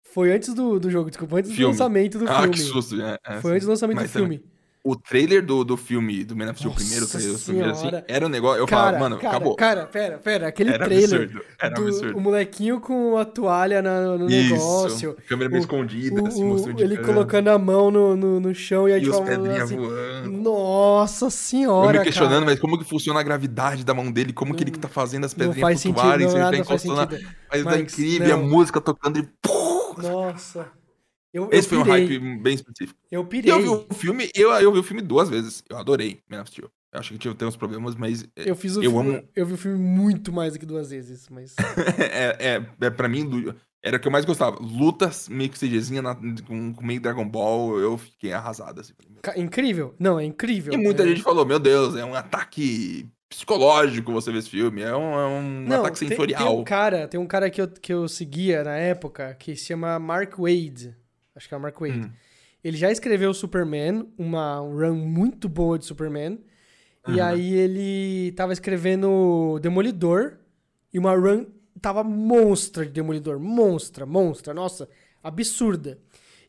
Foi 0.03 0.33
antes 0.33 0.55
do, 0.55 0.81
do 0.81 0.91
jogo, 0.91 1.11
desculpa. 1.11 1.37
Antes 1.37 1.51
do 1.51 1.57
Filme. 1.57 1.73
lançamento 1.73 2.19
do 2.19 2.29
ah, 2.29 2.41
filme. 2.41 2.55
que 2.55 2.61
susto. 2.61 3.01
É, 3.01 3.19
é, 3.25 3.41
Foi 3.41 3.53
antes 3.53 3.67
do 3.67 3.71
lançamento 3.71 4.03
do 4.03 4.09
filme. 4.09 4.43
O 4.89 4.95
trailer 4.97 5.45
do, 5.45 5.65
do 5.65 5.77
filme 5.77 6.23
do 6.25 6.37
Man 6.37 6.51
of 6.51 6.59
Steel, 6.59 6.71
o 6.71 6.75
primeiro 6.75 7.07
trailer, 7.07 7.35
os 7.35 7.45
primeiros 7.45 7.73
assim, 7.73 7.81
senhora. 7.89 8.05
era 8.07 8.25
um 8.27 8.29
negócio. 8.29 8.61
Eu 8.61 8.67
cara, 8.67 8.83
falava, 8.85 8.99
mano, 8.99 9.17
cara, 9.17 9.29
acabou. 9.37 9.57
Cara, 9.57 9.87
pera, 9.87 10.19
pera. 10.19 10.47
Aquele 10.49 10.71
Era 10.71 10.85
trailer 10.85 11.23
absurdo. 11.23 11.43
Era 11.61 11.75
do 11.75 11.83
absurdo. 11.83 12.17
o 12.17 12.21
molequinho 12.21 12.81
com 12.81 13.17
a 13.19 13.25
toalha 13.25 13.83
na- 13.83 14.17
no 14.17 14.31
Isso. 14.31 14.53
negócio. 14.55 15.17
Câmera 15.29 15.49
meio 15.51 15.61
o- 15.61 15.65
escondida, 15.65 16.23
o- 16.23 16.27
assim, 16.27 16.45
mostrando 16.45 16.81
ele 16.83 16.97
colocando 16.99 17.49
a 17.49 17.59
mão 17.59 17.91
no, 17.91 18.17
no, 18.17 18.41
no 18.41 18.55
chão 18.55 18.89
e 18.89 18.93
aí 18.93 19.03
E 19.03 19.09
os 19.09 19.17
tipo, 19.17 19.27
pedrinhas 19.29 19.63
assim, 19.65 19.77
voando. 19.77 20.31
Nossa 20.31 21.27
Eu 21.27 21.31
senhora, 21.31 21.99
me 21.99 22.05
questionando, 22.05 22.33
cara. 22.41 22.45
mas 22.47 22.61
como 22.61 22.79
que 22.79 22.85
funciona 22.85 23.19
a 23.19 23.23
gravidade 23.23 23.85
da 23.85 23.93
mão 23.95 24.11
dele? 24.13 24.33
Como 24.33 24.55
que 24.55 24.63
ele 24.63 24.71
que 24.71 24.79
tá 24.79 24.89
fazendo 24.89 25.25
as 25.25 25.33
Não 25.35 25.47
pedrinhas 25.47 25.61
faz 25.61 25.81
sentido, 25.81 26.01
flutuarem? 26.01 26.27
não, 26.27 26.33
se 26.33 26.39
ele 26.39 26.51
tá 26.51 26.57
encostando 26.59 26.95
na- 26.97 27.09
sentido. 27.11 27.29
Mas 27.51 27.65
tá 27.65 27.79
incrível, 27.81 28.29
e 28.29 28.33
a 28.33 28.37
não. 28.37 28.45
música 28.47 28.81
tocando 28.81 29.19
e... 29.19 29.29
Nossa. 30.03 30.67
Eu, 31.37 31.49
Esse 31.53 31.67
eu 31.67 31.69
foi 31.69 31.79
um 31.79 31.83
hype 31.83 32.19
bem 32.39 32.55
específico. 32.55 32.99
Eu 33.11 33.25
pirei. 33.25 33.53
eu 33.53 33.61
vi 33.61 33.69
o 33.69 33.95
filme, 33.95 34.31
eu, 34.35 34.51
eu 34.53 34.73
vi 34.73 34.79
o 34.79 34.83
filme 34.83 35.03
duas 35.03 35.29
vezes. 35.29 35.63
Eu 35.69 35.77
adorei 35.77 36.21
Man 36.31 36.41
of 36.41 36.51
Steel. 36.51 36.71
Eu 36.93 37.01
acho 37.01 37.13
que 37.19 37.35
tem 37.35 37.47
uns 37.49 37.57
problemas, 37.57 37.95
mas 37.95 38.23
é, 38.35 38.49
Eu 38.51 38.57
fiz 38.57 38.75
o 38.77 38.83
eu 38.83 38.91
filme, 38.91 39.17
amo- 39.17 39.29
eu 39.37 39.45
vi 39.47 39.53
o 39.53 39.57
filme 39.59 39.79
muito 39.79 40.33
mais 40.33 40.55
do 40.55 40.59
que 40.59 40.65
duas 40.65 40.89
vezes, 40.91 41.29
mas 41.29 41.55
é, 41.99 42.57
é, 42.57 42.67
é 42.87 42.91
pra 42.91 43.07
mim, 43.07 43.53
era 43.83 43.99
o 43.99 44.01
que 44.01 44.09
eu 44.09 44.13
mais 44.13 44.25
gostava. 44.25 44.57
Lutas 44.61 45.29
meio 45.29 45.51
que 45.51 45.59
CGzinha 45.59 46.01
na- 46.01 46.15
com, 46.47 46.73
com 46.73 46.87
meio 46.87 47.01
Dragon 47.01 47.29
Ball, 47.29 47.79
eu 47.79 47.99
fiquei 47.99 48.33
arrasado. 48.33 48.81
Assim. 48.81 48.95
Incrível. 49.37 49.95
Não, 49.99 50.19
é 50.19 50.25
incrível. 50.25 50.73
E 50.73 50.77
muita 50.79 51.03
É- 51.03 51.09
gente 51.09 51.23
falou, 51.23 51.45
meu 51.45 51.59
Deus, 51.59 51.97
é 51.97 52.05
um 52.05 52.15
ataque 52.15 53.07
psicológico 53.29 54.13
você 54.13 54.33
ver 54.33 54.39
esse 54.39 54.49
filme, 54.49 54.81
é 54.81 54.97
um, 54.97 55.13
é 55.19 55.27
um 55.27 55.61
Não, 55.69 55.81
ataque 55.81 55.99
tem- 55.99 56.09
sensorial. 56.09 56.45
Tem 56.49 56.59
um 56.61 56.65
cara, 56.65 57.09
tem 57.09 57.21
um 57.21 57.27
cara 57.27 57.51
que 57.51 57.61
eu, 57.61 57.69
que 57.69 57.93
eu 57.93 58.09
seguia 58.09 58.65
na 58.65 58.77
época 58.77 59.35
que 59.35 59.55
se 59.55 59.67
chama 59.67 59.99
Mark 59.99 60.39
Wade. 60.39 60.97
Acho 61.37 61.47
que 61.49 61.55
é 61.55 61.57
o 61.57 61.61
Mark 61.61 61.79
Wade. 61.79 61.99
Hum. 62.01 62.11
Ele 62.65 62.77
já 62.77 62.91
escreveu 62.91 63.33
Superman, 63.33 64.09
uma 64.19 64.57
run 64.59 64.95
muito 64.97 65.49
boa 65.49 65.79
de 65.79 65.85
Superman. 65.85 66.41
E 67.07 67.13
Uhum. 67.13 67.23
aí 67.25 67.53
ele 67.53 68.33
tava 68.33 68.53
escrevendo 68.53 69.61
Demolidor 69.61 70.39
e 70.93 70.99
uma 70.99 71.15
run 71.15 71.47
tava 71.81 72.03
monstra 72.03 72.85
de 72.85 72.91
Demolidor, 72.91 73.39
monstra, 73.39 74.05
monstra, 74.05 74.53
nossa, 74.53 74.89
absurda. 75.23 75.99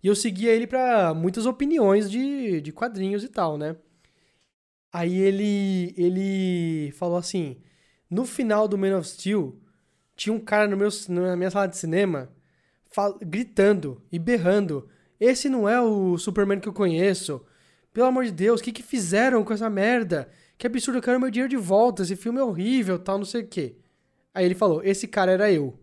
E 0.02 0.08
eu 0.08 0.16
seguia 0.16 0.52
ele 0.54 0.66
pra 0.66 1.14
muitas 1.14 1.46
opiniões 1.46 2.10
de, 2.10 2.62
de 2.62 2.72
quadrinhos 2.72 3.24
e 3.24 3.28
tal, 3.30 3.58
né? 3.58 3.76
Aí 4.92 5.18
ele 5.20 5.94
ele 5.98 6.92
falou 6.94 7.18
assim: 7.18 7.58
no 8.10 8.26
final 8.26 8.68
do 8.68 8.78
Man 8.78 8.98
of 8.98 9.08
Steel, 9.08 9.60
tinha 10.16 10.34
um 10.34 10.40
cara 10.40 10.68
no 10.68 10.78
meu, 10.78 10.90
na 11.10 11.36
minha 11.36 11.52
sala 11.52 11.68
de 11.68 11.78
cinema 11.78 12.30
gritando 13.22 14.02
e 14.12 14.18
berrando: 14.20 14.88
Esse 15.20 15.50
não 15.50 15.68
é 15.68 15.80
o 15.82 16.18
Superman 16.18 16.60
que 16.60 16.68
eu 16.68 16.74
conheço. 16.74 17.42
Pelo 17.94 18.08
amor 18.08 18.26
de 18.26 18.32
Deus, 18.32 18.60
o 18.60 18.64
que, 18.64 18.72
que 18.72 18.84
fizeram 18.84 19.44
com 19.44 19.54
essa 19.54 19.70
merda? 19.70 20.30
Que 20.58 20.68
absurdo, 20.68 20.98
eu 20.98 21.02
quero 21.02 21.20
meu 21.20 21.32
dinheiro 21.32 21.50
de 21.50 21.58
volta. 21.58 22.04
Esse 22.04 22.16
filme 22.16 22.40
é 22.40 22.44
horrível, 22.44 23.00
tal, 23.00 23.18
não 23.18 23.26
sei 23.26 23.42
o 23.42 23.48
quê. 23.48 23.76
Aí 24.34 24.46
ele 24.46 24.56
falou: 24.56 24.82
Esse 24.84 25.08
cara 25.08 25.32
era 25.32 25.52
eu. 25.52 25.80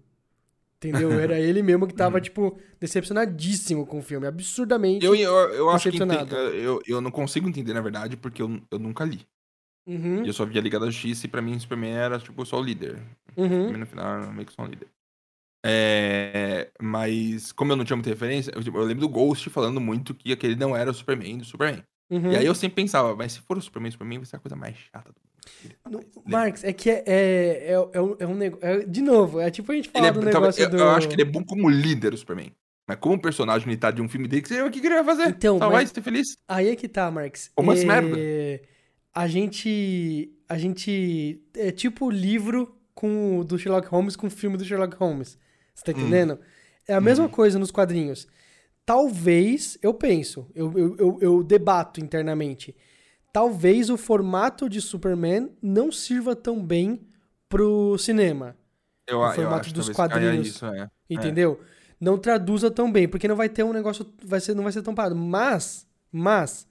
Entendeu? 0.76 1.12
Era 1.18 1.40
ele 1.40 1.62
mesmo 1.62 1.86
que 1.86 1.94
tava, 1.94 2.20
tipo, 2.20 2.58
decepcionadíssimo 2.78 3.86
com 3.86 4.00
o 4.00 4.02
filme. 4.02 4.26
Absurdamente. 4.26 5.04
Eu, 5.04 5.14
eu, 5.14 5.32
eu 5.54 5.70
acho 5.70 5.90
que 5.90 5.96
ente- 5.96 6.34
eu, 6.62 6.82
eu 6.86 7.00
não 7.00 7.10
consigo 7.10 7.48
entender, 7.48 7.72
na 7.72 7.80
verdade, 7.80 8.16
porque 8.18 8.42
eu, 8.42 8.60
eu 8.70 8.78
nunca 8.78 9.02
li. 9.04 9.26
Uhum, 9.86 10.22
E 10.24 10.26
eu 10.28 10.32
só 10.34 10.44
via 10.44 10.60
Liga 10.60 10.78
da 10.78 10.86
Justiça 10.86 11.26
e 11.26 11.28
pra 11.28 11.40
mim 11.42 11.58
Superman 11.58 11.92
era, 11.94 12.18
tipo, 12.18 12.44
só 12.44 12.58
o 12.58 12.62
líder. 12.62 12.98
uhum. 13.36 13.76
No 13.76 13.86
final 13.86 14.06
era 14.22 14.32
meio 14.32 14.46
que 14.46 14.52
só 14.52 14.62
um 14.62 14.66
líder. 14.66 14.88
É, 15.66 16.70
mas, 16.80 17.50
como 17.50 17.72
eu 17.72 17.76
não 17.76 17.84
tinha 17.86 17.96
muita 17.96 18.10
referência, 18.10 18.52
eu, 18.54 18.62
tipo, 18.62 18.76
eu 18.76 18.84
lembro 18.84 19.00
do 19.00 19.08
Ghost 19.08 19.48
falando 19.48 19.80
muito 19.80 20.14
que 20.14 20.30
aquele 20.30 20.56
não 20.56 20.76
era 20.76 20.90
o 20.90 20.94
Superman 20.94 21.38
do 21.38 21.44
Superman. 21.44 21.82
uhum. 22.10 22.32
E 22.32 22.36
aí 22.36 22.44
eu 22.44 22.54
sempre 22.54 22.76
pensava, 22.76 23.16
mas 23.16 23.32
se 23.32 23.40
for 23.40 23.56
o 23.56 23.62
Superman, 23.62 23.90
Superman 23.90 24.18
vai 24.18 24.26
ser 24.26 24.36
a 24.36 24.40
coisa 24.40 24.54
mais 24.54 24.76
chata 24.76 25.10
do 25.10 25.16
mundo. 25.16 26.04
No-. 26.16 26.22
Marx, 26.26 26.64
é 26.64 26.72
que 26.72 26.90
é, 26.90 27.02
é, 27.06 27.72
é, 27.72 27.88
é 27.92 28.00
um, 28.00 28.16
é 28.18 28.26
um 28.26 28.34
negócio. 28.34 28.88
de 28.88 29.00
novo, 29.00 29.40
é 29.40 29.50
tipo 29.50 29.72
a 29.72 29.74
gente 29.74 29.86
Ele 29.86 29.92
falar 29.92 30.08
é- 30.08 30.12
do 30.12 30.22
negócio 30.22 30.62
eu, 30.62 30.70
do. 30.70 30.76
eu 30.76 30.90
acho 30.90 31.08
que 31.08 31.14
ele 31.14 31.22
é 31.22 31.26
bom 31.26 31.42
como 31.42 31.68
líder, 31.68 32.12
o 32.12 32.18
Superman. 32.18 32.52
Mas 32.86 32.98
como 32.98 33.18
personagem 33.18 33.66
unitário 33.66 33.96
de 33.96 34.02
um 34.02 34.08
filme 34.08 34.28
dele, 34.28 34.42
que 34.42 34.60
o 34.60 34.70
que 34.70 34.80
ele 34.80 35.02
vai 35.02 35.04
fazer? 35.04 35.28
Então, 35.28 35.58
mas- 35.58 35.90
e 35.90 35.94
ser 35.94 36.02
feliz. 36.02 36.36
Aí 36.46 36.68
é 36.68 36.76
que 36.76 36.86
tá, 36.86 37.10
Marx. 37.10 37.50
Como 37.54 37.72
é... 37.72 37.84
merda. 37.84 38.18
A 39.14 39.26
gente. 39.26 40.30
A 40.46 40.58
gente. 40.58 41.40
É 41.56 41.70
tipo 41.70 42.06
o 42.06 42.10
livro 42.10 42.76
com, 42.94 43.42
do 43.46 43.58
Sherlock 43.58 43.88
Holmes 43.88 44.16
com 44.16 44.26
o 44.26 44.30
filme 44.30 44.58
do 44.58 44.64
Sherlock 44.64 44.96
Holmes. 44.96 45.38
Você 45.74 45.84
tá 45.84 45.92
Hum. 45.92 46.00
entendendo? 46.02 46.38
É 46.86 46.94
a 46.94 47.00
mesma 47.00 47.24
Uhum. 47.24 47.30
coisa 47.30 47.58
nos 47.58 47.70
quadrinhos. 47.70 48.26
Talvez, 48.86 49.78
eu 49.82 49.94
penso, 49.94 50.46
eu, 50.54 50.70
eu, 50.78 50.96
eu, 50.98 51.18
eu 51.20 51.42
debato 51.42 52.00
internamente. 52.00 52.76
Talvez 53.32 53.88
o 53.90 53.96
formato 53.96 54.68
de 54.68 54.80
Superman 54.80 55.50
não 55.62 55.90
sirva 55.90 56.36
tão 56.36 56.62
bem 56.62 57.00
pro 57.48 57.96
cinema. 57.98 58.56
Eu, 59.06 59.18
o 59.18 59.26
eu 59.26 59.32
formato 59.32 59.60
acho 59.60 59.68
que 59.70 59.74
dos 59.74 59.88
quadrinhos. 59.88 60.48
Isso, 60.48 60.66
é. 60.66 60.88
Entendeu? 61.08 61.60
Não 61.98 62.18
traduza 62.18 62.70
tão 62.70 62.92
bem, 62.92 63.08
porque 63.08 63.26
não 63.26 63.36
vai 63.36 63.48
ter 63.48 63.62
um 63.62 63.72
negócio, 63.72 64.06
vai 64.22 64.40
ser, 64.40 64.54
não 64.54 64.62
vai 64.62 64.72
ser 64.72 64.82
tão 64.82 64.94
parado. 64.94 65.16
Mas, 65.16 65.86
mas, 66.12 66.66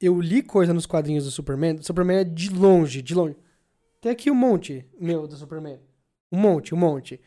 eu 0.00 0.20
li 0.20 0.42
coisa 0.42 0.74
nos 0.74 0.84
quadrinhos 0.86 1.24
do 1.24 1.30
Superman. 1.30 1.76
O 1.76 1.82
Superman 1.82 2.18
é 2.18 2.24
de 2.24 2.50
longe, 2.50 3.00
de 3.00 3.14
longe. 3.14 3.36
Tem 4.00 4.12
aqui 4.12 4.30
um 4.30 4.34
monte, 4.34 4.86
meu, 5.00 5.26
do 5.26 5.34
Superman. 5.36 5.80
Um 6.30 6.38
monte, 6.38 6.74
um 6.74 6.78
monte. 6.78 7.20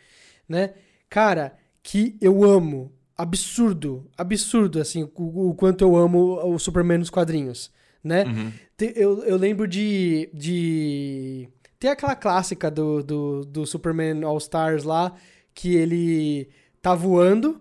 Né? 0.47 0.73
Cara, 1.09 1.57
que 1.81 2.17
eu 2.21 2.43
amo. 2.43 2.91
Absurdo, 3.17 4.07
absurdo, 4.15 4.79
assim, 4.79 5.09
o, 5.15 5.49
o 5.49 5.55
quanto 5.55 5.83
eu 5.83 5.95
amo 5.95 6.39
o 6.53 6.59
Superman 6.59 6.99
nos 6.99 7.09
quadrinhos, 7.09 7.71
né? 8.03 8.25
Uhum. 8.25 8.51
Eu, 8.95 9.23
eu 9.23 9.37
lembro 9.37 9.67
de, 9.67 10.29
de. 10.31 11.49
Tem 11.79 11.89
aquela 11.89 12.15
clássica 12.15 12.69
do, 12.69 13.01
do, 13.01 13.41
do 13.43 13.65
Superman 13.65 14.23
All 14.23 14.37
Stars 14.37 14.83
lá, 14.83 15.15
que 15.51 15.75
ele 15.75 16.47
tá 16.79 16.93
voando 16.93 17.59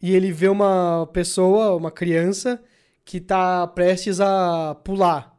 e 0.00 0.14
ele 0.14 0.32
vê 0.32 0.48
uma 0.48 1.06
pessoa, 1.12 1.76
uma 1.76 1.90
criança, 1.90 2.62
que 3.04 3.20
tá 3.20 3.66
prestes 3.66 4.20
a 4.20 4.74
pular 4.74 5.38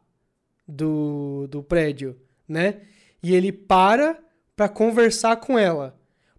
do, 0.66 1.46
do 1.48 1.62
prédio, 1.62 2.16
né? 2.48 2.82
E 3.22 3.34
ele 3.34 3.50
para 3.52 4.18
pra 4.54 4.68
conversar 4.68 5.36
com 5.36 5.58
ela. 5.58 5.95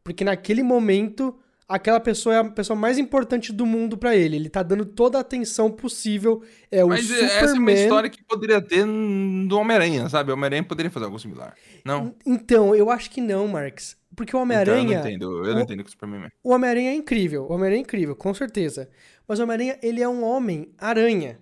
Porque 0.07 0.23
naquele 0.23 0.63
momento, 0.63 1.37
aquela 1.67 1.99
pessoa 1.99 2.33
é 2.33 2.37
a 2.39 2.43
pessoa 2.45 2.79
mais 2.79 2.97
importante 2.97 3.51
do 3.51 3.65
mundo 3.65 3.97
pra 3.97 4.15
ele. 4.15 4.37
Ele 4.37 4.49
tá 4.49 4.63
dando 4.63 4.85
toda 4.85 5.17
a 5.17 5.21
atenção 5.21 5.69
possível. 5.69 6.41
É 6.71 6.81
o 6.81 6.87
Mas 6.87 7.01
Superman. 7.07 7.29
essa 7.35 7.45
é 7.55 7.59
uma 7.59 7.71
história 7.73 8.09
que 8.09 8.23
poderia 8.23 8.61
ter 8.61 8.85
do 8.85 9.57
Homem-Aranha, 9.59 10.07
sabe? 10.07 10.31
O 10.31 10.33
Homem-Aranha 10.35 10.63
poderia 10.63 10.89
fazer 10.89 11.03
algo 11.07 11.19
similar. 11.19 11.55
Não? 11.83 12.15
Então, 12.25 12.73
eu 12.73 12.89
acho 12.89 13.11
que 13.11 13.19
não, 13.19 13.49
Marx. 13.49 13.97
Porque 14.15 14.29
o 14.29 14.31
Então, 14.31 14.39
eu 14.39 14.43
Homem-Aranha. 14.43 14.83
não 15.01 15.07
entendo. 15.09 15.45
Eu 15.45 15.51
não 15.53 15.59
o- 15.59 15.63
entendo 15.63 15.83
que 15.83 15.89
o 15.89 15.91
Superman 15.91 16.23
é. 16.23 16.29
O 16.41 16.51
Homem-Aranha 16.53 16.91
é 16.91 16.95
incrível. 16.95 17.43
O 17.43 17.51
Homem-Aranha 17.51 17.79
é 17.79 17.83
incrível, 17.83 18.15
com 18.15 18.33
certeza. 18.33 18.89
Mas 19.27 19.37
o 19.39 19.43
Homem-Aranha, 19.43 19.77
ele 19.83 20.01
é 20.01 20.07
um 20.07 20.23
homem-aranha. 20.23 21.37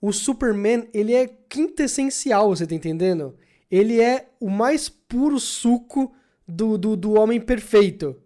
O 0.00 0.10
Superman, 0.10 0.88
ele 0.94 1.12
é 1.12 1.28
quintessencial, 1.50 2.48
você 2.48 2.66
tá 2.66 2.74
entendendo? 2.74 3.36
Ele 3.70 4.00
é 4.00 4.30
o 4.40 4.48
mais 4.48 4.88
puro 4.88 5.38
suco 5.38 6.10
do, 6.50 6.76
do, 6.76 6.96
do 6.96 7.12
homem 7.12 7.40
perfeito. 7.40 8.16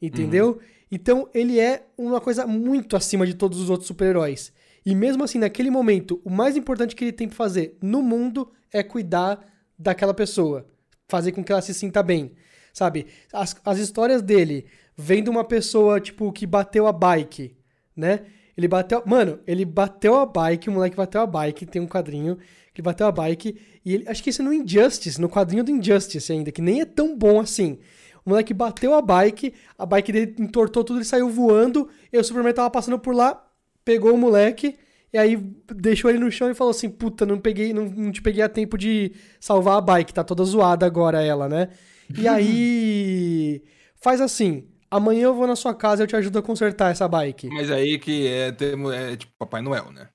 Entendeu? 0.00 0.60
Então, 0.90 1.28
ele 1.32 1.58
é 1.58 1.86
uma 1.96 2.20
coisa 2.20 2.46
muito 2.46 2.96
acima 2.96 3.26
de 3.26 3.34
todos 3.34 3.58
os 3.60 3.70
outros 3.70 3.86
super-heróis. 3.86 4.52
E 4.84 4.94
mesmo 4.94 5.24
assim, 5.24 5.38
naquele 5.38 5.70
momento, 5.70 6.20
o 6.24 6.30
mais 6.30 6.56
importante 6.56 6.94
que 6.94 7.04
ele 7.04 7.12
tem 7.12 7.28
pra 7.28 7.36
fazer 7.36 7.78
no 7.80 8.02
mundo 8.02 8.50
é 8.72 8.82
cuidar 8.82 9.46
daquela 9.78 10.12
pessoa. 10.12 10.66
Fazer 11.08 11.32
com 11.32 11.42
que 11.42 11.52
ela 11.52 11.62
se 11.62 11.72
sinta 11.72 12.02
bem. 12.02 12.32
Sabe? 12.72 13.06
As, 13.32 13.56
as 13.64 13.78
histórias 13.78 14.22
dele, 14.22 14.66
vendo 14.96 15.30
uma 15.30 15.44
pessoa, 15.44 16.00
tipo, 16.00 16.32
que 16.32 16.46
bateu 16.46 16.86
a 16.86 16.92
bike, 16.92 17.56
né? 17.96 18.26
Ele 18.56 18.68
bateu. 18.68 19.02
Mano, 19.06 19.40
ele 19.46 19.64
bateu 19.64 20.16
a 20.16 20.26
bike, 20.26 20.68
o 20.68 20.72
moleque 20.72 20.96
bateu 20.96 21.20
a 21.20 21.26
bike, 21.26 21.66
tem 21.66 21.80
um 21.80 21.86
quadrinho, 21.86 22.36
que 22.72 22.80
ele 22.80 22.84
bateu 22.84 23.06
a 23.06 23.12
bike, 23.12 23.58
e 23.84 23.94
ele. 23.94 24.08
Acho 24.08 24.22
que 24.22 24.30
isso 24.30 24.42
é 24.42 24.44
no 24.44 24.52
Injustice, 24.52 25.20
no 25.20 25.28
quadrinho 25.28 25.64
do 25.64 25.70
Injustice 25.70 26.32
ainda, 26.32 26.52
que 26.52 26.62
nem 26.62 26.80
é 26.80 26.84
tão 26.84 27.16
bom 27.16 27.40
assim. 27.40 27.78
O 28.24 28.30
moleque 28.30 28.54
bateu 28.54 28.94
a 28.94 29.02
bike, 29.02 29.52
a 29.76 29.84
bike 29.84 30.12
dele 30.12 30.34
entortou 30.38 30.84
tudo, 30.84 30.98
ele 30.98 31.04
saiu 31.04 31.28
voando, 31.28 31.88
e 32.12 32.18
o 32.18 32.22
Superman 32.22 32.54
tava 32.54 32.70
passando 32.70 32.98
por 32.98 33.14
lá, 33.14 33.44
pegou 33.84 34.14
o 34.14 34.18
moleque, 34.18 34.78
e 35.12 35.18
aí 35.18 35.36
deixou 35.74 36.08
ele 36.08 36.20
no 36.20 36.30
chão 36.30 36.50
e 36.50 36.54
falou 36.54 36.70
assim: 36.70 36.88
Puta, 36.88 37.26
não 37.26 37.38
peguei, 37.38 37.72
não, 37.72 37.84
não 37.84 38.12
te 38.12 38.22
peguei 38.22 38.42
a 38.42 38.48
tempo 38.48 38.78
de 38.78 39.12
salvar 39.40 39.76
a 39.76 39.80
bike, 39.80 40.14
tá 40.14 40.22
toda 40.22 40.44
zoada 40.44 40.86
agora 40.86 41.22
ela, 41.22 41.48
né? 41.48 41.68
E 42.16 42.26
aí. 42.28 43.62
Faz 44.00 44.20
assim. 44.20 44.68
Amanhã 44.90 45.24
eu 45.24 45.34
vou 45.34 45.46
na 45.46 45.56
sua 45.56 45.74
casa 45.74 46.02
e 46.02 46.04
eu 46.04 46.06
te 46.06 46.16
ajudo 46.16 46.38
a 46.38 46.42
consertar 46.42 46.90
essa 46.90 47.08
bike. 47.08 47.48
Mas 47.48 47.70
aí 47.70 47.98
que 47.98 48.26
é, 48.26 48.48
é 48.48 49.16
tipo 49.16 49.32
Papai 49.38 49.62
Noel, 49.62 49.90
né? 49.90 50.08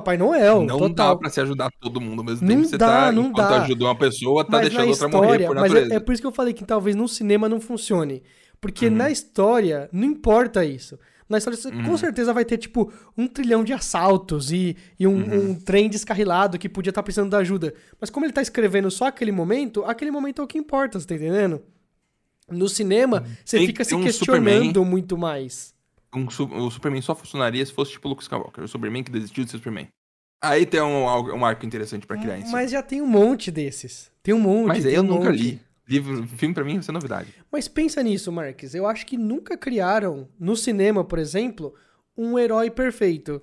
Papai 0.00 0.16
Noel, 0.16 0.62
não 0.64 0.78
total. 0.78 1.14
dá 1.14 1.16
pra 1.16 1.30
se 1.30 1.40
ajudar 1.40 1.70
todo 1.80 2.00
mundo 2.00 2.18
ao 2.20 2.24
mesmo 2.24 2.46
Não 2.46 2.56
tempo. 2.56 2.68
Você 2.68 2.76
dá, 2.78 2.86
tá, 3.06 3.12
não 3.12 3.26
enquanto 3.28 3.48
dá. 3.48 3.62
ajuda 3.62 3.84
uma 3.84 3.96
pessoa, 3.96 4.44
tá 4.44 4.50
mas 4.52 4.60
deixando 4.68 4.88
outra 4.88 5.08
morrer 5.08 5.26
história, 5.26 5.46
por 5.46 5.54
mas 5.54 5.70
natureza. 5.72 5.94
é, 5.94 5.96
é 5.96 6.00
por 6.00 6.12
isso 6.12 6.22
que 6.22 6.26
eu 6.26 6.32
falei 6.32 6.52
que 6.52 6.64
talvez 6.64 6.96
no 6.96 7.06
cinema 7.08 7.48
não 7.48 7.60
funcione. 7.60 8.22
Porque 8.60 8.86
Uhum. 8.88 8.94
na 8.96 9.10
história 9.10 9.88
não 9.92 10.04
importa 10.04 10.64
isso. 10.64 10.98
Na 11.28 11.38
história 11.38 11.56
você 11.56 11.70
com 11.70 11.78
Uhum. 11.90 11.96
certeza 11.96 12.32
vai 12.32 12.44
ter, 12.44 12.58
tipo, 12.58 12.92
um 13.16 13.26
trilhão 13.26 13.62
de 13.64 13.72
assaltos 13.72 14.50
e, 14.52 14.76
e 14.98 15.06
um, 15.06 15.14
Uhum. 15.16 15.50
um 15.50 15.54
trem 15.54 15.88
descarrilado 15.88 16.58
que 16.58 16.68
podia 16.68 16.90
estar 16.90 17.02
precisando 17.02 17.30
da 17.30 17.38
ajuda. 17.38 17.74
Mas 18.00 18.10
como 18.10 18.24
ele 18.26 18.32
tá 18.32 18.42
escrevendo 18.42 18.90
só 18.90 19.06
aquele 19.06 19.32
momento, 19.32 19.84
aquele 19.84 20.10
momento 20.10 20.40
é 20.40 20.44
o 20.44 20.48
que 20.48 20.58
importa, 20.58 20.98
você 20.98 21.06
tá 21.06 21.14
entendendo? 21.14 21.60
No 22.50 22.68
cinema, 22.68 23.24
você 23.44 23.56
Uhum. 23.56 23.60
Tem 23.60 23.66
fica 23.66 23.84
se 23.84 23.94
um 23.94 24.02
questionando 24.02 24.66
Superman. 24.66 24.84
muito 24.84 25.16
mais. 25.16 25.73
Um, 26.14 26.26
o 26.26 26.70
Superman 26.70 27.02
só 27.02 27.14
funcionaria 27.14 27.64
se 27.64 27.72
fosse 27.72 27.92
tipo 27.92 28.08
Luke 28.08 28.22
Skywalker, 28.22 28.64
o 28.64 28.68
Superman 28.68 29.02
que 29.02 29.10
desistiu 29.10 29.44
de 29.44 29.50
ser 29.50 29.58
Superman. 29.58 29.88
Aí 30.42 30.66
tem 30.66 30.80
um, 30.80 31.04
um 31.04 31.44
arco 31.44 31.64
interessante 31.64 32.06
pra 32.06 32.18
criar 32.18 32.38
em 32.38 32.44
si. 32.44 32.52
Mas 32.52 32.70
já 32.70 32.82
tem 32.82 33.00
um 33.00 33.06
monte 33.06 33.50
desses. 33.50 34.12
Tem 34.22 34.34
um 34.34 34.40
monte. 34.40 34.68
Mas 34.68 34.84
eu 34.84 35.02
um 35.02 35.06
nunca 35.06 35.30
monte. 35.30 35.42
li. 35.42 35.60
Livro, 35.86 36.26
filme 36.28 36.54
pra 36.54 36.64
mim 36.64 36.74
vai 36.74 36.82
ser 36.82 36.92
novidade. 36.92 37.28
Mas 37.50 37.68
pensa 37.68 38.02
nisso, 38.02 38.30
Marques. 38.32 38.74
Eu 38.74 38.86
acho 38.86 39.04
que 39.06 39.18
nunca 39.18 39.56
criaram, 39.56 40.28
no 40.38 40.56
cinema, 40.56 41.04
por 41.04 41.18
exemplo, 41.18 41.74
um 42.16 42.38
herói 42.38 42.70
perfeito. 42.70 43.42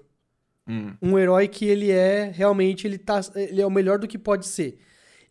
Hum. 0.68 0.94
Um 1.02 1.20
herói 1.20 1.48
que 1.48 1.66
ele 1.66 1.92
é, 1.92 2.32
realmente, 2.34 2.88
ele, 2.88 2.98
tá, 2.98 3.20
ele 3.36 3.62
é 3.62 3.66
o 3.66 3.70
melhor 3.70 4.00
do 4.00 4.08
que 4.08 4.18
pode 4.18 4.48
ser. 4.48 4.80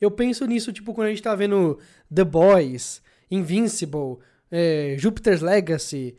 Eu 0.01 0.11
penso 0.11 0.47
nisso, 0.47 0.73
tipo, 0.73 0.95
quando 0.95 1.09
a 1.09 1.11
gente 1.11 1.23
tá 1.23 1.35
vendo 1.35 1.79
The 2.13 2.25
Boys, 2.25 3.03
Invincible, 3.31 4.19
é, 4.51 4.97
Jupiter's 4.99 5.41
Legacy. 5.41 6.17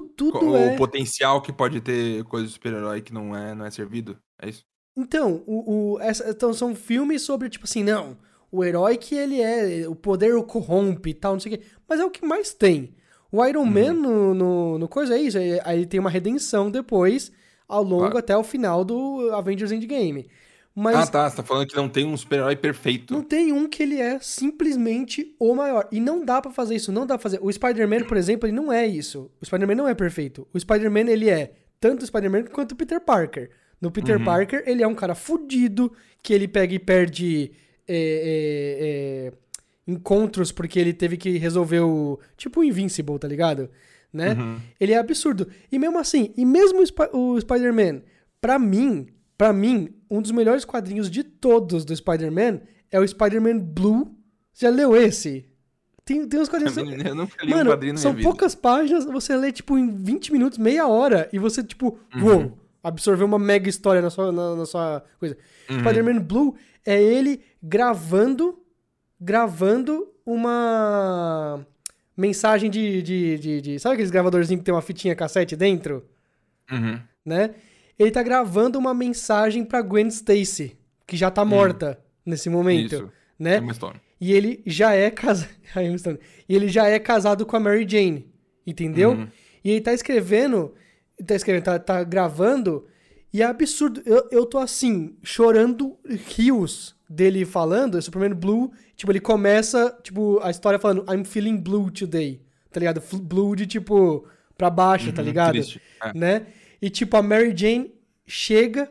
Tu, 0.00 0.30
tudo 0.30 0.50
o 0.50 0.56
é... 0.56 0.76
potencial 0.76 1.40
que 1.42 1.52
pode 1.52 1.80
ter 1.80 2.22
coisa 2.24 2.46
de 2.46 2.52
super-herói 2.52 3.00
que 3.02 3.12
não 3.12 3.36
é, 3.36 3.54
não 3.54 3.64
é 3.64 3.70
servido. 3.70 4.18
É 4.40 4.48
isso? 4.48 4.64
Então, 4.96 5.42
o, 5.46 5.94
o- 5.94 6.00
essa- 6.00 6.30
então, 6.30 6.52
são 6.52 6.74
filmes 6.74 7.22
sobre, 7.22 7.48
tipo 7.48 7.64
assim, 7.64 7.82
não, 7.82 8.16
o 8.50 8.62
herói 8.64 8.96
que 8.96 9.14
ele 9.14 9.40
é, 9.40 9.88
o 9.88 9.94
poder 9.94 10.34
o 10.36 10.44
corrompe 10.44 11.10
e 11.10 11.14
tal, 11.14 11.32
não 11.32 11.40
sei 11.40 11.54
o 11.54 11.58
quê. 11.58 11.64
Mas 11.88 11.98
é 12.00 12.04
o 12.04 12.10
que 12.10 12.24
mais 12.24 12.54
tem. 12.54 12.94
O 13.32 13.44
Iron 13.44 13.64
Man 13.64 13.94
no, 13.94 14.32
no, 14.34 14.78
no 14.78 14.88
coisa 14.88 15.16
é 15.16 15.20
isso, 15.20 15.36
aí 15.36 15.58
ele 15.76 15.86
tem 15.86 15.98
uma 15.98 16.10
redenção 16.10 16.70
depois, 16.70 17.32
ao 17.66 17.82
longo 17.82 18.02
Claro. 18.02 18.18
até 18.18 18.36
o 18.36 18.44
final 18.44 18.84
do 18.84 19.30
Avengers 19.32 19.72
Endgame. 19.72 20.28
Mas 20.74 20.96
Ah, 20.96 21.06
tá. 21.06 21.30
Você 21.30 21.36
tá 21.36 21.42
falando 21.42 21.68
que 21.68 21.76
não 21.76 21.88
tem 21.88 22.04
um 22.04 22.16
super-herói 22.16 22.56
perfeito. 22.56 23.14
não 23.14 23.22
tem 23.22 23.52
um 23.52 23.68
que 23.68 23.82
ele 23.82 24.00
é 24.00 24.18
simplesmente 24.20 25.34
o 25.38 25.54
maior. 25.54 25.86
E 25.92 26.00
não 26.00 26.24
dá 26.24 26.40
pra 26.42 26.50
fazer 26.50 26.74
isso, 26.74 26.90
não 26.90 27.06
dá 27.06 27.14
pra 27.16 27.22
fazer. 27.22 27.38
O 27.40 27.52
Spider-Man, 27.52 28.04
por 28.04 28.16
exemplo, 28.16 28.48
ele 28.48 28.56
não 28.56 28.72
é 28.72 28.86
isso. 28.86 29.30
O 29.40 29.44
Spider-Man 29.46 29.74
não 29.76 29.88
é 29.88 29.94
perfeito. 29.94 30.46
O 30.52 30.58
Spider-Man, 30.58 31.10
ele 31.10 31.30
é 31.30 31.52
tanto 31.78 32.02
o 32.02 32.06
Spider-Man 32.06 32.44
quanto 32.44 32.72
o 32.72 32.76
Peter 32.76 33.00
Parker. 33.00 33.50
No 33.80 33.90
Peter 33.90 34.18
Uhum. 34.18 34.24
Parker, 34.24 34.62
ele 34.66 34.82
é 34.82 34.86
um 34.88 34.94
cara 34.94 35.14
fudido, 35.14 35.92
que 36.22 36.32
ele 36.32 36.48
pega 36.48 36.74
e 36.74 36.78
perde 36.78 37.52
é, 37.86 37.96
é, 37.96 39.28
é, 39.28 39.32
encontros 39.86 40.50
porque 40.50 40.78
ele 40.80 40.92
teve 40.92 41.16
que 41.16 41.36
resolver 41.38 41.80
o... 41.80 42.18
Tipo 42.36 42.60
o 42.60 42.64
Invincible, 42.64 43.18
tá 43.18 43.28
ligado? 43.28 43.68
Né? 44.12 44.32
Uhum. 44.34 44.58
Ele 44.80 44.92
é 44.92 44.98
absurdo. 44.98 45.46
E 45.70 45.78
mesmo 45.78 45.98
assim, 45.98 46.32
e 46.36 46.44
mesmo 46.46 46.80
o, 46.80 46.82
Spi- 46.86 47.10
o 47.12 47.38
Spider-Man, 47.40 48.02
pra 48.40 48.58
mim, 48.58 49.06
pra 49.36 49.52
mim, 49.52 49.88
um 50.10 50.20
dos 50.22 50.30
melhores 50.30 50.64
quadrinhos 50.64 51.10
de 51.10 51.22
todos 51.24 51.84
do 51.84 51.94
Spider-Man 51.94 52.60
é 52.90 52.98
o 53.00 53.06
Spider-Man 53.06 53.58
Blue. 53.58 54.14
Você 54.52 54.66
já 54.66 54.70
leu 54.70 54.96
esse? 54.96 55.46
Tem, 56.04 56.26
tem 56.28 56.40
uns 56.40 56.48
quadrinhos... 56.48 56.76
Eu 57.06 57.14
nunca 57.14 57.44
li 57.44 57.52
um 57.52 57.56
Mano, 57.56 57.70
quadrinho 57.70 57.94
na 57.94 57.98
são 58.00 58.14
poucas 58.14 58.54
páginas, 58.54 59.04
você 59.06 59.34
lê, 59.36 59.50
tipo, 59.50 59.78
em 59.78 59.90
20 59.90 60.32
minutos, 60.32 60.58
meia 60.58 60.86
hora, 60.86 61.28
e 61.32 61.38
você, 61.38 61.62
tipo, 61.64 61.98
Uhum. 62.14 62.24
uou, 62.24 62.58
absorveu 62.82 63.26
uma 63.26 63.38
mega 63.38 63.68
história 63.68 64.02
na 64.02 64.10
sua, 64.10 64.30
na, 64.30 64.54
na 64.54 64.66
sua 64.66 65.02
coisa. 65.18 65.36
Uhum. 65.70 65.80
Spider-Man 65.80 66.20
Blue 66.20 66.54
é 66.84 67.02
ele 67.02 67.40
gravando, 67.62 68.58
gravando 69.18 70.06
uma 70.26 71.66
mensagem 72.16 72.70
de, 72.70 73.02
de, 73.02 73.38
de, 73.38 73.60
de- 73.60 73.78
Sabe 73.80 73.94
aqueles 73.94 74.10
gravadorzinhos 74.10 74.60
que 74.60 74.64
tem 74.64 74.74
uma 74.74 74.82
fitinha 74.82 75.14
cassete 75.16 75.56
dentro? 75.56 76.04
Uhum. 76.70 77.00
Né? 77.24 77.54
Ele 77.98 78.10
tá 78.10 78.22
gravando 78.22 78.78
uma 78.78 78.92
mensagem 78.94 79.64
pra 79.64 79.80
Gwen 79.82 80.08
Stacy, 80.08 80.76
que 81.06 81.16
já 81.16 81.30
tá 81.30 81.44
morta 81.44 81.98
nesse 82.26 82.48
momento, 82.50 82.94
Hum. 82.94 82.98
Isso. 82.98 83.10
né? 83.38 83.58
História. 83.70 84.00
E 84.20 84.32
ele 84.32 84.62
já 84.66 84.94
é 84.94 85.10
casado. 85.10 85.50
e 86.48 86.54
ele 86.54 86.68
já 86.68 86.86
é 86.88 86.98
casado 86.98 87.44
com 87.44 87.56
a 87.56 87.60
Mary 87.60 87.86
Jane. 87.88 88.26
Entendeu? 88.66 89.10
Uhum. 89.10 89.28
E 89.62 89.70
ele 89.72 89.80
tá 89.80 89.92
escrevendo. 89.92 90.74
Tá 91.26 91.34
escrevendo, 91.34 91.64
tá, 91.64 91.78
tá 91.78 92.02
gravando. 92.04 92.86
E 93.32 93.42
é 93.42 93.44
absurdo. 93.44 94.00
Eu, 94.06 94.26
eu 94.30 94.46
tô 94.46 94.58
assim, 94.58 95.16
chorando 95.22 95.96
rios 96.36 96.96
dele 97.08 97.44
falando. 97.44 98.00
Superman 98.00 98.34
Blue. 98.34 98.70
Tipo, 98.96 99.12
ele 99.12 99.20
começa, 99.20 99.96
tipo, 100.02 100.38
a 100.42 100.50
história 100.50 100.78
falando, 100.78 101.04
I'm 101.12 101.24
feeling 101.24 101.56
blue 101.56 101.90
today. 101.90 102.40
Tá 102.72 102.80
ligado? 102.80 103.02
Blue 103.20 103.54
de 103.54 103.66
tipo, 103.66 104.24
pra 104.56 104.70
baixo, 104.70 105.12
tá 105.12 105.20
Uhum, 105.20 105.28
ligado? 105.28 105.52
triste. 105.52 105.80
É. 106.02 106.16
Né? 106.16 106.46
E 106.84 106.90
tipo, 106.90 107.16
a 107.16 107.22
Mary 107.22 107.54
Jane 107.56 107.94
chega 108.26 108.90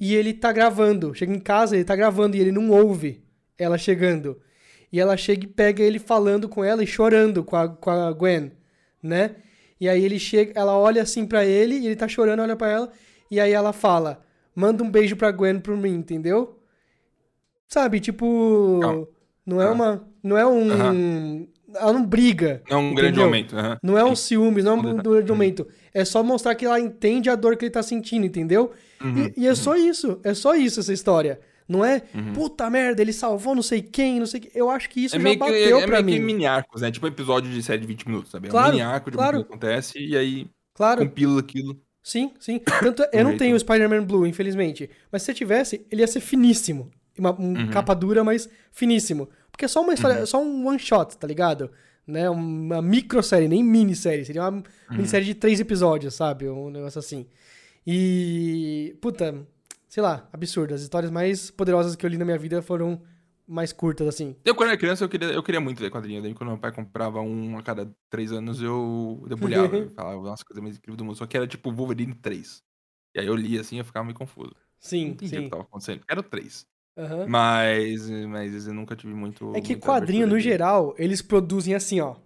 e 0.00 0.12
ele 0.14 0.32
tá 0.32 0.50
gravando. 0.50 1.14
Chega 1.14 1.32
em 1.32 1.38
casa, 1.38 1.76
ele 1.76 1.84
tá 1.84 1.94
gravando 1.94 2.36
e 2.36 2.40
ele 2.40 2.50
não 2.50 2.68
ouve 2.70 3.22
ela 3.56 3.78
chegando. 3.78 4.40
E 4.92 4.98
ela 4.98 5.16
chega 5.16 5.44
e 5.44 5.46
pega 5.46 5.82
ele 5.84 6.00
falando 6.00 6.48
com 6.48 6.64
ela 6.64 6.82
e 6.82 6.86
chorando 6.86 7.44
com 7.44 7.54
a, 7.54 7.68
com 7.68 7.90
a 7.90 8.10
Gwen, 8.12 8.50
né? 9.00 9.36
E 9.80 9.88
aí 9.88 10.04
ele 10.04 10.18
chega, 10.18 10.52
ela 10.58 10.76
olha 10.76 11.00
assim 11.02 11.24
pra 11.24 11.44
ele 11.44 11.76
e 11.76 11.86
ele 11.86 11.94
tá 11.94 12.08
chorando, 12.08 12.40
olha 12.42 12.56
pra 12.56 12.68
ela. 12.68 12.92
E 13.30 13.38
aí 13.38 13.52
ela 13.52 13.72
fala, 13.72 14.24
manda 14.54 14.82
um 14.82 14.90
beijo 14.90 15.14
pra 15.14 15.30
Gwen 15.30 15.60
por 15.60 15.76
mim, 15.76 15.94
entendeu? 15.94 16.58
Sabe, 17.68 18.00
tipo... 18.00 18.80
Calma. 18.82 19.06
Não 19.46 19.60
é 19.62 19.66
Ah. 19.66 19.70
uma... 19.72 20.08
Não 20.22 20.36
é 20.38 20.46
um... 20.46 20.70
Aham. 20.72 21.46
Ela 21.74 21.92
não 21.94 22.04
briga. 22.04 22.62
É 22.68 22.76
um 22.76 22.90
grande 22.94 23.12
entendeu? 23.12 23.24
aumento. 23.24 23.56
aham. 23.56 23.78
Não 23.82 23.96
é 23.98 24.04
um 24.04 24.14
ciúmes, 24.14 24.62
não 24.64 24.72
é 24.72 24.76
um 24.76 24.78
Uhum. 24.90 24.96
grande 24.98 25.30
aumento. 25.30 25.66
É 25.94 26.04
só 26.04 26.22
mostrar 26.22 26.54
que 26.54 26.64
ela 26.64 26.80
entende 26.80 27.28
a 27.28 27.34
dor 27.36 27.56
que 27.56 27.64
ele 27.66 27.70
tá 27.72 27.82
sentindo, 27.82 28.24
entendeu? 28.26 28.72
Uhum, 29.02 29.30
E, 29.36 29.42
e 29.42 29.46
é 29.46 29.54
só 29.54 29.76
isso. 29.76 30.18
É 30.24 30.32
só 30.34 30.54
isso 30.54 30.80
essa 30.80 30.92
história. 30.92 31.40
Não 31.68 31.84
é, 31.84 32.02
Uhum. 32.14 32.32
puta 32.32 32.68
merda, 32.68 33.00
ele 33.00 33.12
salvou 33.12 33.54
não 33.54 33.62
sei 33.62 33.80
quem, 33.82 34.18
não 34.18 34.26
sei 34.26 34.40
o 34.40 34.42
que. 34.42 34.50
Eu 34.54 34.68
acho 34.68 34.88
que 34.90 35.04
isso 35.04 35.14
É 35.16 35.18
já 35.18 35.22
meio, 35.22 35.36
que, 35.36 35.40
bateu 35.40 35.78
é 35.80 35.86
pra 35.86 36.02
meio 36.02 36.18
que 36.18 36.24
mim. 36.24 36.32
mini 36.34 36.46
arcos, 36.46 36.82
né? 36.82 36.90
Tipo 36.90 37.06
episódio 37.06 37.50
de 37.50 37.62
série 37.62 37.80
de 37.80 37.86
20 37.86 38.06
minutos, 38.08 38.30
sabe? 38.30 38.48
É 38.48 38.50
Claro, 38.50 38.68
um 38.68 38.72
mini 38.72 38.82
arco 38.82 39.10
de 39.10 39.16
claro. 39.16 39.38
que 39.38 39.44
acontece 39.44 39.98
e 39.98 40.16
aí 40.16 40.46
Claro, 40.74 41.06
compila 41.06 41.40
aquilo. 41.40 41.80
sim, 42.02 42.32
sim. 42.40 42.58
Tanto, 42.58 43.04
eu 43.12 43.22
não 43.24 43.36
tenho 43.36 43.54
o 43.54 43.58
Spider-Man 43.60 44.02
Blue, 44.04 44.26
infelizmente. 44.26 44.90
Mas 45.10 45.22
se 45.22 45.30
eu 45.30 45.34
tivesse, 45.34 45.86
ele 45.90 46.00
ia 46.02 46.06
ser 46.08 46.20
finíssimo. 46.20 46.90
Uma 47.18 47.30
um 47.38 47.52
Uhum. 47.54 47.70
capa 47.70 47.94
dura, 47.94 48.24
mas 48.24 48.48
finíssimo. 48.72 49.28
Porque 49.50 49.66
é 49.66 49.68
só 49.68 49.82
uma 49.82 49.92
história, 49.94 50.14
é 50.20 50.26
só 50.26 50.42
um 50.42 50.66
one 50.66 50.78
shot, 50.78 51.16
tá 51.18 51.26
ligado? 51.26 51.70
Né? 52.06 52.28
Uma 52.28 52.82
microsérie, 52.82 53.48
nem 53.48 53.62
minissérie. 53.62 54.24
Seria 54.24 54.42
uma 54.42 54.50
Uhum. 54.50 54.62
minissérie 54.90 55.26
de 55.26 55.34
três 55.34 55.60
episódios, 55.60 56.14
sabe? 56.14 56.48
Um 56.48 56.70
negócio 56.70 56.98
assim. 56.98 57.26
E. 57.86 58.96
Puta, 59.00 59.46
sei 59.88 60.02
lá, 60.02 60.28
absurdo. 60.32 60.74
As 60.74 60.82
histórias 60.82 61.10
mais 61.10 61.50
poderosas 61.50 61.94
que 61.96 62.04
eu 62.06 62.10
li 62.10 62.16
na 62.18 62.24
minha 62.24 62.38
vida 62.38 62.62
foram 62.62 63.00
mais 63.46 63.72
curtas, 63.72 64.06
assim. 64.08 64.34
Eu, 64.44 64.54
quando 64.54 64.70
era 64.70 64.78
criança, 64.78 65.04
eu 65.04 65.08
queria, 65.08 65.28
eu 65.28 65.42
queria 65.42 65.60
muito 65.60 65.82
ler 65.82 65.90
quadrinho. 65.90 66.22
Daí, 66.22 66.32
quando 66.34 66.50
meu 66.50 66.58
pai 66.58 66.72
comprava 66.72 67.20
um 67.20 67.58
a 67.58 67.62
cada 67.62 67.90
três 68.08 68.32
anos, 68.32 68.62
eu 68.62 69.24
debulhava. 69.28 69.76
eu 69.76 69.90
falava, 69.94 70.22
nossa, 70.22 70.44
coisa 70.44 70.60
mais 70.62 70.76
incrível 70.76 70.96
do 70.96 71.04
mundo. 71.04 71.16
Só 71.16 71.26
que 71.26 71.36
era 71.36 71.46
tipo 71.46 71.70
Wolverine 71.72 72.14
3. 72.14 72.62
E 73.14 73.20
aí 73.20 73.26
eu 73.26 73.34
lia 73.36 73.60
assim 73.60 73.76
e 73.76 73.78
eu 73.80 73.84
ficava 73.84 74.04
meio 74.04 74.16
confuso. 74.16 74.54
Sim, 74.80 75.04
Não 75.06 75.12
entendi 75.12 75.34
o 75.34 75.38
sim. 75.38 75.44
que 75.44 75.50
tava 75.50 75.62
acontecendo. 75.62 76.02
Era 76.08 76.20
o 76.20 76.22
3. 76.22 76.66
Aham. 76.96 77.26
Mas, 77.26 78.08
mas 78.28 78.66
eu 78.66 78.74
nunca 78.74 78.94
tive 78.94 79.14
muito. 79.14 79.52
É 79.54 79.60
que 79.60 79.76
quadrinho, 79.76 80.26
no 80.26 80.38
geral, 80.38 80.94
eles 80.98 81.22
produzem 81.22 81.74
assim, 81.74 82.00
ó. 82.00 82.16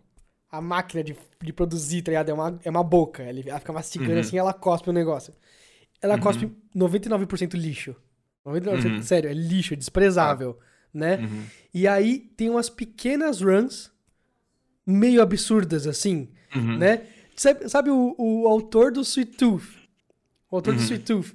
A 0.51 0.61
máquina 0.61 1.03
de, 1.05 1.17
de 1.43 1.53
produzir, 1.53 2.03
tá 2.03 2.11
ligado? 2.11 2.29
É 2.31 2.35
uma, 2.35 2.61
é 2.65 2.71
uma 2.71 2.83
boca. 2.85 3.23
Ela 3.23 3.59
fica 3.59 3.73
mastigando 3.73 4.15
Uhum. 4.15 4.21
assim 4.21 4.39
ela 4.39 4.53
cospe 4.53 4.89
o 4.91 4.93
negócio. 4.93 5.35
Ela 6.01 6.15
Uhum. 6.15 6.21
cospe 6.21 6.51
99% 6.75 7.55
lixo. 7.57 7.95
99%, 8.45 8.97
Uhum. 8.97 9.03
sério, 9.03 9.29
é 9.29 9.35
lixo, 9.35 9.75
é 9.75 9.77
desprezável, 9.77 10.59
né? 10.95 11.17
Uhum. 11.19 11.43
E 11.75 11.87
aí 11.89 12.19
tem 12.19 12.49
umas 12.49 12.71
pequenas 12.71 13.41
runs 13.41 13.91
meio 14.87 15.21
absurdas, 15.21 15.87
assim, 15.87 16.29
Uhum. 16.55 16.77
né? 16.79 17.03
Sabe, 17.35 17.69
sabe 17.69 17.91
o, 17.91 18.15
o 18.17 18.47
autor 18.47 18.93
do 18.93 19.01
Sweet 19.03 19.37
Tooth? 19.37 19.65
O 20.51 20.57
autor 20.57 20.75
do 20.75 20.79
Uhum. 20.81 20.85
Sweet 20.85 21.05
Tooth. 21.05 21.35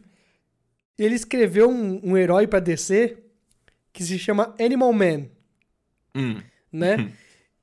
Ele 1.04 1.16
escreveu 1.16 1.70
um, 1.70 1.99
um 2.04 2.18
herói 2.18 2.47
pra 2.47 2.60
DC 2.60 3.18
que 3.93 4.04
se 4.04 4.18
chama 4.20 4.56
Animal 4.60 4.93
Man 4.93 5.26
Hum. 6.16 6.41
né? 6.72 7.12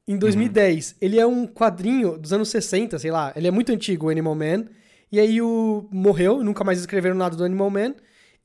Em 0.07 0.17
2010. 0.17 0.97
Ele 1.01 1.19
é 1.19 1.27
um 1.27 1.47
quadrinho 1.47 2.19
dos 2.19 2.33
anos 2.33 2.49
60, 2.49 2.99
sei 2.99 3.11
lá. 3.11 3.33
Ele 3.37 3.47
é 3.47 3.51
muito 3.51 3.73
antigo, 3.73 4.07
o 4.07 4.11
Animal 4.11 4.35
Man. 4.35 4.67
E 5.11 5.21
aí 5.21 5.41
o 5.41 5.87
morreu, 5.91 6.43
nunca 6.43 6.65
mais 6.65 6.79
escreveram 6.79 7.17
nada 7.17 7.37
do 7.37 7.45
Animal 7.45 7.71
Man. 7.71 7.95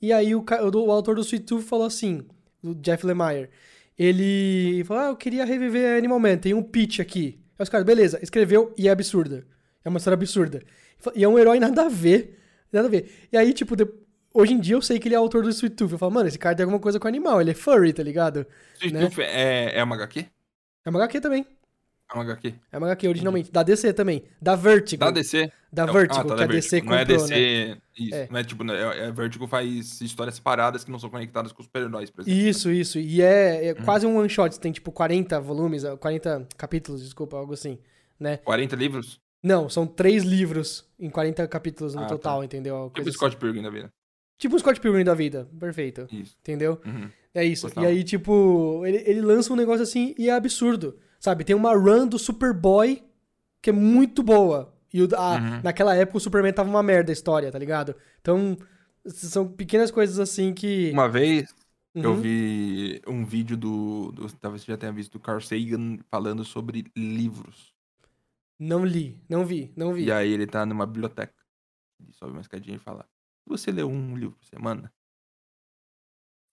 E 0.02 0.12
aí 0.12 0.36
o, 0.36 0.44
o, 0.44 0.91
autor 0.91 1.16
do 1.16 1.22
Sweet 1.22 1.46
Tooth 1.46 1.64
falou 1.64 1.86
assim, 1.86 2.24
o 2.62 2.74
Jeff 2.76 3.06
Lemire. 3.06 3.50
Ele 3.98 4.84
falou, 4.86 5.04
ah, 5.04 5.08
eu 5.08 5.16
queria 5.16 5.46
reviver 5.46 5.98
Animal 5.98 6.20
Man, 6.20 6.38
tem 6.38 6.54
um 6.54 6.64
pitch 6.64 7.00
aqui. 7.00 7.39
Aí 7.58 7.64
os 7.64 7.70
caras, 7.70 7.86
beleza, 7.86 8.20
escreveu 8.22 8.74
e 8.78 8.88
é 8.88 8.91
absurda. 8.91 9.46
É 9.84 9.89
uma 9.89 9.98
história 9.98 10.16
absurda. 10.16 10.62
E 11.16 11.24
é 11.24 11.28
um 11.28 11.38
herói 11.38 11.60
nada 11.60 11.86
a 11.86 11.89
ver, 11.89 12.39
nada 12.72 12.88
a 12.88 12.91
ver. 12.91 13.10
E 13.32 13.38
aí, 13.38 13.54
tipo, 13.54 13.76
hoje 14.34 14.54
em 14.54 14.60
dia 14.60 14.76
eu 14.76 14.82
sei 14.82 15.00
que 15.00 15.08
ele 15.08 15.16
é 15.16 15.18
autor 15.18 15.44
do 15.44 15.50
Sweet 15.50 15.76
Tooth. 15.76 15.92
Eu 15.92 15.98
falo, 15.98 16.12
mano, 16.12 16.28
esse 16.28 16.40
cara 16.40 16.56
tem 16.56 16.64
alguma 16.64 16.80
coisa 16.80 17.00
com 17.00 17.08
animal, 17.08 17.40
ele 17.42 17.52
é 17.52 17.54
furry, 17.54 17.94
tá 17.94 18.04
ligado? 18.04 18.46
Sweet 18.80 18.94
né? 18.94 19.02
Tooth 19.02 19.20
é, 19.20 19.80
é 19.80 19.84
uma 19.84 19.96
HQ? 19.96 20.26
É 20.86 20.90
uma 20.90 21.00
HQ 21.00 21.22
também. 21.22 21.46
É 22.12 22.16
uma 22.16 22.24
HQ. 22.24 22.54
É 22.72 22.78
uma 22.78 22.88
HQ 22.88 23.08
originalmente. 23.08 23.52
Da 23.52 23.64
DC 23.64 23.92
também. 23.94 24.24
Da 24.40 24.56
Vertigo. 24.56 25.04
Da 25.04 25.10
DC? 25.10 25.52
Da 25.72 25.84
É 25.84 25.92
Vertigo, 25.92 26.20
ah, 26.20 26.26
tá, 26.26 26.36
que 26.36 26.44
a 26.44 26.48
DC 26.48 26.70
Vertigo. 26.82 26.90
Não 26.92 26.98
é 26.98 27.06
comprou, 27.06 27.28
né? 27.28 27.36
DC. 27.36 27.78
Isso. 27.98 28.16
É. 28.16 28.28
Não 28.30 28.40
é 28.40 28.44
tipo. 28.44 28.72
É, 28.72 29.00
é 29.08 29.12
Vertigo 29.12 29.48
faz 29.48 30.02
histórias 30.02 30.36
separadas 30.36 30.84
que 30.84 30.92
não 30.92 31.00
são 31.00 31.10
conectadas 31.10 31.52
com 31.52 31.62
os 31.62 31.66
super-heróis, 31.66 32.12
por 32.12 32.22
exemplo. 32.22 32.40
Isso, 32.40 32.70
isso. 32.72 33.00
E 33.00 33.22
é, 33.22 33.68
é 33.68 33.74
Uhum. 33.74 33.84
quase 33.86 34.06
um 34.06 34.18
one 34.18 34.30
shot. 34.30 34.60
Tem 34.60 34.72
tipo 34.72 34.92
40 34.92 35.40
volumes, 35.40 35.84
40 36.00 36.48
capítulos, 36.56 37.02
desculpa, 37.02 37.36
algo 37.38 37.54
assim. 37.54 37.80
Né? 38.20 38.38
40 38.38 38.76
livros? 38.76 39.20
Não, 39.42 39.68
são 39.68 39.88
três 39.88 40.24
livros 40.24 40.86
em 41.00 41.10
40 41.10 41.48
capítulos 41.48 41.96
no 41.96 42.02
Ah, 42.02 42.04
tá. 42.04 42.10
total, 42.10 42.44
entendeu? 42.44 42.76
Uma 42.76 42.84
Tipo 42.86 42.96
coisa 42.96 43.10
o 43.10 43.14
Scott 43.14 43.36
Pilgrim 43.38 43.64
da 43.64 43.70
vida. 43.72 43.92
Tipo 44.44 44.58
o 44.58 44.60
Scott 44.60 44.80
Pilgrim 44.82 45.06
da 45.06 45.14
vida. 45.14 45.48
Perfeito. 45.58 46.06
Isso. 46.12 46.36
Entendeu? 46.41 46.82
Uhum. 46.86 47.10
É 47.34 47.46
isso. 47.46 47.66
Gostava. 47.68 47.88
E 47.88 47.89
aí, 47.89 48.04
tipo, 48.04 48.84
ele, 48.86 48.98
ele 49.06 49.22
lança 49.22 49.54
um 49.54 49.56
negócio 49.56 49.84
assim 49.84 50.14
e 50.18 50.28
é 50.30 50.34
absurdo. 50.34 51.00
Sabe? 51.18 51.46
Tem 51.46 51.56
uma 51.56 51.74
run 51.74 52.06
do 52.08 52.20
Superboy 52.20 53.02
que 53.62 53.70
é 53.70 53.74
muito 53.74 54.22
boa. 54.22 54.76
E 54.94 55.02
o, 55.02 55.08
a- 55.16 55.36
Uhum. 55.38 55.62
naquela 55.64 55.96
época 55.96 56.18
o 56.18 56.20
Superman 56.22 56.52
tava 56.52 56.70
uma 56.70 56.84
merda 56.84 57.10
a 57.12 57.14
história, 57.14 57.50
tá 57.50 57.58
ligado? 57.58 57.96
Então, 58.20 58.58
são 59.06 59.48
pequenas 59.48 59.89
coisas 59.91 60.20
assim 60.20 60.54
que. 60.54 60.91
Uma 60.91 61.08
vez 61.08 61.56
eu 61.96 62.12
Uhum. 62.12 62.20
vi 62.22 63.02
um 63.08 63.24
vídeo 63.24 63.56
do, 63.56 64.12
do. 64.12 64.28
Talvez 64.34 64.62
você 64.64 64.72
já 64.74 64.78
tenha 64.78 64.91
visto 64.91 65.14
do 65.14 65.20
Carl 65.22 65.39
Sagan 65.39 66.00
falando 66.12 66.44
sobre 66.44 66.84
livros. 66.98 67.74
Não 68.60 68.84
li, 68.86 69.18
não 69.30 69.46
vi, 69.46 69.72
não 69.78 69.94
vi. 69.94 70.04
E 70.04 70.12
aí 70.12 70.32
ele 70.34 70.46
tá 70.46 70.66
numa 70.66 70.86
biblioteca. 70.86 71.34
Ele 72.02 72.12
sobe 72.12 72.34
uma 72.34 72.41
escadinha 72.41 72.76
e 72.76 72.80
fala: 72.80 73.06
Você 73.46 73.72
lê 73.72 73.84
um 73.84 74.16
livro 74.18 74.36
por 74.38 74.46
semana? 74.46 74.91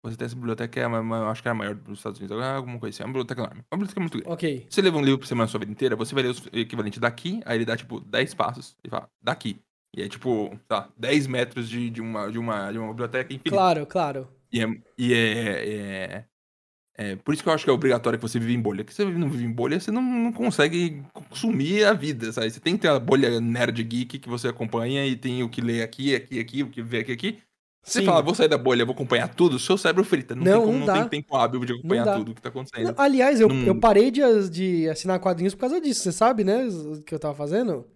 Você 0.03 0.16
tem 0.16 0.24
essa 0.24 0.34
biblioteca 0.34 0.68
que 0.72 0.80
é, 0.80 0.84
a 0.84 0.88
ma- 0.88 1.03
ma- 1.03 1.30
acho 1.30 1.43
que 1.43 1.49
é 1.49 1.51
a 1.51 1.55
maior 1.55 1.74
dos 1.74 1.99
Estados 1.99 2.18
Unidos. 2.18 2.41
ah, 2.41 2.57
Alguma 2.57 2.78
coisa 2.78 2.95
assim. 2.97 3.03
É 3.03 3.07
uma 3.07 3.12
biblioteca 3.12 3.43
enorme. 3.43 3.61
Uma 3.70 3.76
biblioteca 3.78 4.01
muito 4.01 4.18
grande. 4.18 4.32
Ok. 4.32 4.66
Você 4.68 4.80
leva 4.80 4.97
um 4.97 5.03
livro 5.03 5.18
por 5.18 5.26
semana 5.26 5.45
a 5.45 5.49
sua 5.49 5.61
vida 5.61 5.70
inteira, 5.72 5.95
você 5.95 6.14
vai 6.14 6.24
ler 6.24 6.30
o 6.30 6.59
equivalente 6.59 6.99
daqui, 6.99 7.43
aí 7.45 7.59
ele 7.59 7.66
dá, 7.66 7.76
tipo, 7.76 8.01
10 8.01 8.32
passos. 8.32 8.76
E 8.82 8.88
fala, 8.88 9.11
daqui. 9.20 9.61
E 9.95 10.03
é, 10.03 10.09
tipo, 10.09 10.59
tá, 10.66 10.88
10 10.97 11.26
metros 11.26 11.68
de, 11.68 11.91
de, 11.91 12.01
uma, 12.01 12.30
de, 12.30 12.38
uma, 12.38 12.72
de 12.72 12.78
uma 12.78 12.88
biblioteca 12.88 13.30
infinita. 13.32 13.51
Claro, 13.51 13.86
claro. 13.86 14.28
E, 14.51 14.62
é, 14.62 14.66
e 14.97 15.12
é, 15.12 15.74
é, 15.74 16.24
é 17.01 17.16
Por 17.16 17.32
isso 17.32 17.42
que 17.42 17.48
eu 17.48 17.53
acho 17.53 17.64
que 17.64 17.70
é 17.70 17.72
obrigatório 17.72 18.18
que 18.18 18.22
você 18.22 18.38
vive 18.38 18.53
em 18.53 18.61
bolha. 18.61 18.84
Porque 18.84 18.94
se 18.94 19.03
você 19.03 19.16
não 19.16 19.30
vive 19.30 19.44
em 19.44 19.53
bolha, 19.53 19.80
você 19.80 19.90
não, 19.90 20.03
não 20.03 20.32
consegue 20.32 21.03
consumir 21.14 21.84
a 21.84 21.94
vida, 21.94 22.30
sabe? 22.30 22.51
Você 22.51 22.61
tem 22.61 22.76
que 22.76 22.82
ter 22.82 22.88
a 22.88 22.98
bolha 22.98 23.40
nerd 23.40 23.82
geek 23.82 24.18
que 24.18 24.28
você 24.28 24.48
acompanha 24.48 25.07
e 25.07 25.16
tem 25.16 25.42
o 25.42 25.48
que 25.48 25.62
ler 25.62 25.82
aqui, 25.82 26.14
aqui, 26.14 26.38
aqui, 26.38 26.62
o 26.62 26.68
que 26.68 26.82
ver 26.82 27.01
aqui, 27.01 27.12
aqui. 27.12 27.38
Você 27.82 28.01
Sim. 28.01 28.05
fala, 28.05 28.20
vou 28.20 28.34
sair 28.34 28.48
da 28.48 28.59
bolha, 28.59 28.84
vou 28.84 28.94
acompanhar 28.94 29.34
tudo, 29.34 29.59
seu 29.59 29.78
cérebro 29.78 30.05
frita. 30.05 30.34
Não, 30.34 30.44
Não, 30.44 30.53
tem, 30.53 30.66
como, 30.66 30.78
não 30.78 30.86
não, 30.86 30.94
tem 30.94 31.22
tempo 31.22 31.34
hábil 31.34 31.64
de 31.64 31.72
acompanhar 31.72 32.18
tudo 32.18 32.34
que 32.34 32.42
tá 32.42 32.51
acontecendo. 32.51 32.94
Aliás, 32.98 33.40
eu, 33.40 33.48
eu 33.64 33.74
parei 33.74 34.11
de, 34.11 34.20
de 34.51 34.88
assinar 34.88 35.18
quadrinhos 35.18 35.55
por 35.55 35.62
causa 35.62 35.80
disso. 35.80 36.03
Você 36.03 36.12
sabe, 36.12 36.44
né? 36.44 36.66
O 36.66 37.01
que 37.01 37.14
eu 37.14 37.18
tava 37.18 37.34
fazendo? 37.34 37.86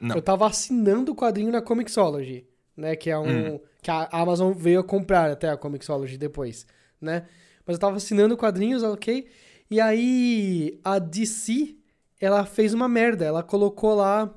Não. 0.00 0.14
Eu 0.14 0.22
tava 0.22 0.46
assinando 0.46 1.10
o 1.10 1.16
quadrinho 1.16 1.50
na 1.50 1.60
Comixology, 1.60 2.46
né? 2.76 2.94
Que 2.94 3.10
é 3.10 3.18
um. 3.18 3.54
Hum. 3.54 3.60
Que 3.82 3.90
a 3.90 4.08
Amazon 4.12 4.52
veio 4.52 4.80
a 4.80 4.84
comprar 4.84 5.30
até 5.30 5.50
a 5.50 5.56
Comixology 5.56 6.16
depois, 6.16 6.64
né? 7.00 7.26
Mas 7.66 7.74
eu 7.74 7.80
tava 7.80 7.96
assinando 7.96 8.36
quadrinhos, 8.36 8.82
ok? 8.82 9.28
E 9.70 9.80
aí 9.80 10.78
a 10.84 10.98
DC, 10.98 11.76
ela 12.20 12.46
fez 12.46 12.72
uma 12.72 12.88
merda. 12.88 13.24
Ela 13.24 13.42
colocou 13.42 13.94
lá 13.94 14.32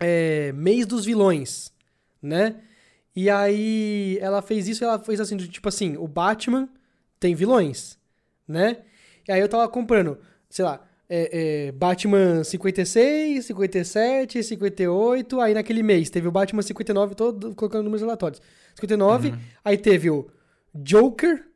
é, 0.00 0.52
mês 0.52 0.86
dos 0.86 1.04
vilões, 1.04 1.72
né? 2.22 2.56
E 3.14 3.28
aí 3.28 4.18
ela 4.20 4.40
fez 4.40 4.68
isso, 4.68 4.84
ela 4.84 4.98
fez 4.98 5.20
assim, 5.20 5.36
tipo 5.36 5.68
assim, 5.68 5.96
o 5.96 6.06
Batman 6.06 6.68
tem 7.18 7.34
vilões, 7.34 7.98
né? 8.46 8.78
E 9.28 9.32
aí 9.32 9.40
eu 9.40 9.48
tava 9.48 9.68
comprando, 9.68 10.18
sei 10.48 10.64
lá, 10.64 10.80
é, 11.08 11.66
é, 11.68 11.72
Batman 11.72 12.44
56, 12.44 13.44
57, 13.44 14.42
58, 14.44 15.40
aí 15.40 15.54
naquele 15.54 15.82
mês 15.82 16.08
teve 16.08 16.28
o 16.28 16.30
Batman 16.30 16.62
59, 16.62 17.14
todo 17.16 17.54
colocando 17.54 17.82
números 17.82 18.02
aleatórios. 18.02 18.40
59, 18.76 19.34
aí 19.64 19.76
teve 19.76 20.08
o 20.08 20.30
Joker, 20.72 21.49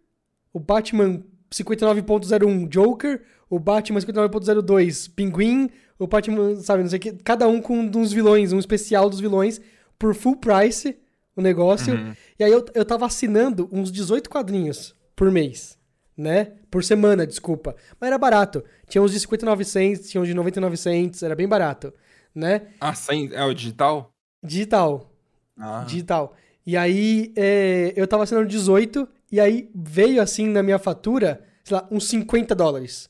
o 0.55 0.61
Batman 0.61 1.23
59.01 1.53 2.69
Joker, 2.69 3.23
o 3.51 3.59
Batman 3.59 4.01
59.02 4.01 5.11
Pinguim, 5.15 5.69
o 5.99 6.07
Batman, 6.07 6.57
sabe, 6.57 6.83
não 6.83 6.91
sei 6.91 6.99
o 6.99 7.03
que, 7.03 7.13
cada 7.13 7.47
um 7.47 7.61
com 7.61 7.79
uns 7.79 8.13
vilões, 8.13 8.53
um 8.53 8.59
especial 8.59 9.11
dos 9.11 9.21
vilões, 9.21 9.61
por 9.99 10.15
full 10.15 10.37
price, 10.37 10.97
o 11.37 11.43
negócio. 11.43 11.95
Uhum. 11.95 12.15
E 12.39 12.45
aí 12.45 12.51
eu, 12.53 12.65
eu 12.75 12.85
tava 12.85 13.05
assinando 13.07 13.69
uns 13.73 13.91
18 13.93 14.31
quadrinhos 14.31 14.95
por 15.15 15.31
mês, 15.31 15.77
né? 16.17 16.53
Por 16.71 16.83
semana, 16.85 17.27
desculpa. 17.27 17.77
Mas 18.01 18.09
era 18.09 18.19
barato. 18.19 18.65
Tinha 18.89 19.03
uns 19.03 19.13
de 19.13 19.21
59 19.21 19.65
cents, 19.65 20.09
tinha 20.09 20.21
uns 20.21 20.29
de 20.29 20.35
99 20.35 20.77
cents, 20.77 21.23
era 21.23 21.35
bem 21.35 21.49
barato, 21.49 21.93
né? 22.35 22.69
Ah, 22.81 22.95
sem, 22.95 23.31
é 23.33 23.45
o 23.45 23.53
digital? 23.53 24.13
Digital, 24.43 25.13
Ah. 25.59 25.85
digital. 25.87 26.35
E 26.67 26.77
aí 26.77 27.33
é, 27.37 27.93
eu 27.97 28.07
tava 28.07 28.23
assinando 28.23 28.47
18 28.49 29.07
e 29.31 29.41
aí 29.41 29.71
veio 29.75 30.21
assim 30.23 30.47
na 30.49 30.63
minha 30.63 30.79
fatura, 30.79 31.45
sei 31.65 31.77
lá, 31.77 31.87
uns 31.91 32.07
50 32.09 32.55
dólares. 32.55 33.09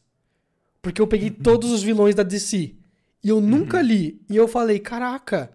Porque 0.83 1.01
eu 1.01 1.07
peguei 1.07 1.31
todos 1.31 1.71
os 1.71 1.83
vilões 1.83 2.15
da 2.15 2.23
DC. 2.23 2.75
E 3.23 3.29
eu 3.29 3.41
nunca 3.41 3.81
li. 3.81 4.21
E 4.29 4.37
eu 4.37 4.47
falei, 4.47 4.79
caraca, 4.79 5.51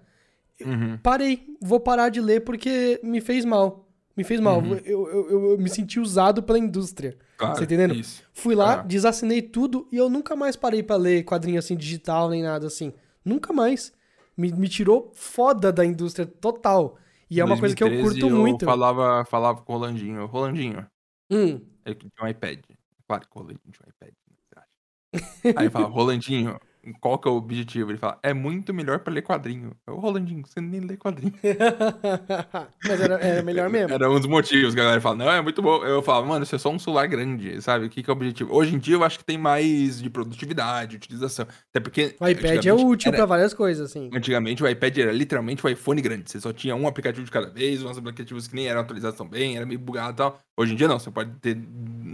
Uhum. 0.66 0.98
parei, 1.02 1.56
vou 1.62 1.80
parar 1.80 2.10
de 2.10 2.20
ler 2.20 2.42
porque 2.42 3.00
me 3.04 3.22
fez 3.22 3.46
mal. 3.46 3.88
Me 4.18 4.24
fez 4.24 4.40
mal. 4.42 4.60
Uhum. 4.60 4.74
Eu, 4.84 5.08
eu, 5.08 5.30
eu- 5.30 5.52
eu 5.52 5.58
me 5.58 5.70
senti 5.70 6.00
usado 6.00 6.44
pela 6.44 6.60
indústria. 6.60 7.18
Claro, 7.38 7.56
Tá 7.56 7.64
entendendo? 7.64 7.94
Isso. 7.96 8.22
Fui 8.34 8.54
lá, 8.54 8.80
Ah. 8.80 8.84
desassinei 8.84 9.42
tudo 9.42 9.88
e 9.92 9.98
eu 9.98 10.10
nunca 10.10 10.36
mais 10.36 10.56
parei 10.58 10.84
pra 10.84 10.98
ler 10.98 11.24
quadrinho 11.24 11.58
assim 11.60 11.78
digital 11.78 12.30
nem 12.30 12.44
nada 12.44 12.68
assim. 12.68 12.92
Nunca 13.24 13.54
mais. 13.54 13.94
Me, 14.36 14.52
me 14.52 14.68
tirou 14.68 15.12
foda 15.16 15.72
da 15.72 15.86
indústria 15.86 16.26
total. 16.26 16.98
E 17.30 17.40
é 17.40 17.46
uma 17.46 17.58
coisa 17.60 17.76
que 17.76 17.84
eu 17.84 17.88
2013, 17.90 18.22
curto 18.22 18.36
muito. 18.36 18.64
Eu 18.64 18.70
falava, 18.70 19.26
falava 19.26 19.62
com 19.62 19.74
o 19.74 19.78
Rolandinho. 19.78 20.26
Rolandinho, 20.26 20.88
Hum, 21.32 21.62
ele 21.86 21.96
tinha 21.96 22.12
um 22.22 22.28
iPad. 22.28 22.60
Claro 23.08 23.28
que 23.28 23.38
o 23.38 23.40
Rolandinho 23.40 23.72
tinha 23.72 23.86
um 23.86 23.90
iPad. 23.90 24.14
né, 24.30 24.36
você 24.44 24.60
acha? 24.60 25.60
Aí 25.60 25.66
eu 25.68 25.72
falava, 25.72 25.94
Rolandinho, 25.94 26.60
qual 27.00 27.18
que 27.18 27.28
é 27.28 27.32
o 27.32 27.36
objetivo? 27.36 27.92
Ele 27.92 27.98
fala, 27.98 28.18
é 28.24 28.34
muito 28.34 28.74
melhor 28.74 29.00
pra 29.00 29.14
ler 29.14 29.22
quadrinho. 29.22 29.76
Eu, 29.86 29.98
Rolandinho, 29.98 30.44
você 30.46 30.62
nem 30.62 30.80
lê 30.82 30.98
quadrinho. 30.98 31.34
Mas 32.88 33.02
era, 33.02 33.16
era 33.16 33.42
melhor 33.44 33.70
mesmo. 33.72 33.94
Era 33.94 34.10
um 34.10 34.18
dos 34.18 34.28
motivos 34.28 34.74
que 34.74 34.80
a 34.80 34.84
galera 34.84 35.02
fala, 35.02 35.16
não, 35.16 35.32
é 35.32 35.42
muito 35.42 35.62
bom. 35.62 35.84
Eu 35.84 36.02
falava, 36.02 36.26
mano, 36.26 36.44
isso 36.44 36.56
é 36.56 36.60
só 36.60 36.70
um 36.70 36.80
celular 36.80 37.08
grande, 37.08 37.62
sabe? 37.62 37.86
O 37.86 37.90
que, 37.90 38.02
que 38.02 38.10
é 38.10 38.14
o 38.14 38.16
objetivo? 38.16 38.56
Hoje 38.56 38.76
em 38.76 38.80
dia 38.80 38.96
eu 38.96 39.04
acho 39.04 39.20
que 39.20 39.26
tem 39.26 39.38
mais 39.38 40.02
de 40.02 40.10
produtividade, 40.10 40.96
utilização. 40.96 41.46
Até 41.70 41.80
porque. 41.80 42.16
O 42.20 42.28
iPad 42.28 42.66
é 42.66 42.74
útil 42.74 43.12
pra 43.12 43.26
várias 43.26 43.54
coisas, 43.54 43.90
assim. 43.90 44.10
Antigamente 44.14 44.64
o 44.64 44.68
iPad 44.68 44.98
era 44.98 45.12
literalmente 45.12 45.66
o 45.66 45.70
iPhone 45.70 46.02
grande. 46.02 46.32
Você 46.32 46.40
só 46.40 46.54
tinha 46.54 46.76
um 46.76 46.88
aplicativo 46.88 47.26
de 47.26 47.32
cada 47.32 47.50
vez, 47.50 47.84
uns 47.84 47.98
aplicativos 47.98 48.48
que 48.48 48.56
nem 48.56 48.68
eram 48.68 48.82
atualizados 48.82 49.18
tão 49.18 49.28
bem, 49.28 49.58
era 49.58 49.66
meio 49.66 49.80
bugado 49.80 50.14
e 50.14 50.16
tal. 50.16 50.40
Hoje 50.58 50.74
em 50.74 50.76
dia 50.76 50.88
não, 50.88 51.00
você 51.00 51.12
pode 51.12 51.32
ter 51.40 51.58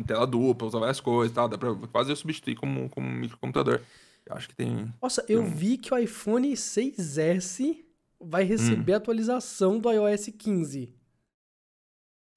tela 0.06 0.28
dupla, 0.28 0.68
usar 0.68 0.80
várias 0.80 1.00
coisas 1.00 1.32
e 1.32 1.36
tal. 1.36 1.48
Dá 1.48 1.58
pra 1.58 1.74
quase 1.92 2.16
substituir 2.16 2.56
como, 2.56 2.90
como 2.90 3.08
um 3.08 3.12
microcomputador. 3.12 3.82
Eu 4.28 4.36
acho 4.36 4.50
que 4.50 4.56
tem. 4.56 4.92
Nossa, 5.02 5.24
eu 5.30 5.42
Hum. 5.42 5.46
vi 5.46 5.78
que 5.78 5.94
o 5.94 5.98
iPhone 5.98 6.52
6S 6.56 7.86
vai 8.20 8.44
receber 8.44 8.92
Hum. 8.94 8.96
a 8.96 8.98
atualização 8.98 9.80
do 9.80 9.92
iOS 9.92 10.28
15. 10.38 10.94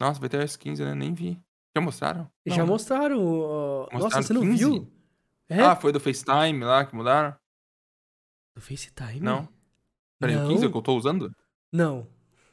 Nossa, 0.01 0.21
vai 0.21 0.29
ter 0.29 0.41
iOS 0.41 0.57
15, 0.57 0.85
né? 0.85 0.95
Nem 0.95 1.15
vi. 1.15 1.41
Já 1.77 1.81
mostraram? 1.83 2.31
Já 2.47 2.59
Não. 2.59 2.67
mostraram. 2.67 3.25
ó, 3.25 3.81
Nossa, 3.93 3.99
Mostraram 4.05 4.27
você 4.27 4.33
não 4.35 4.41
15? 4.43 4.65
viu? 4.65 4.93
É? 5.49 5.61
Ah, 5.63 5.77
foi 5.77 5.93
do 5.93 6.01
FaceTime 6.01 6.63
lá 6.65 6.85
que 6.85 6.95
mudaram? 6.95 7.35
Do 8.55 8.61
FaceTime? 8.61 9.21
Não. 9.21 9.49
Peraí, 10.19 10.35
Não. 10.35 10.45
o 10.47 10.49
15 10.49 10.65
é 10.65 10.69
o 10.69 10.71
que 10.71 10.77
eu 10.77 10.83
tô 10.83 10.97
usando? 10.97 11.33
Não. 11.73 12.07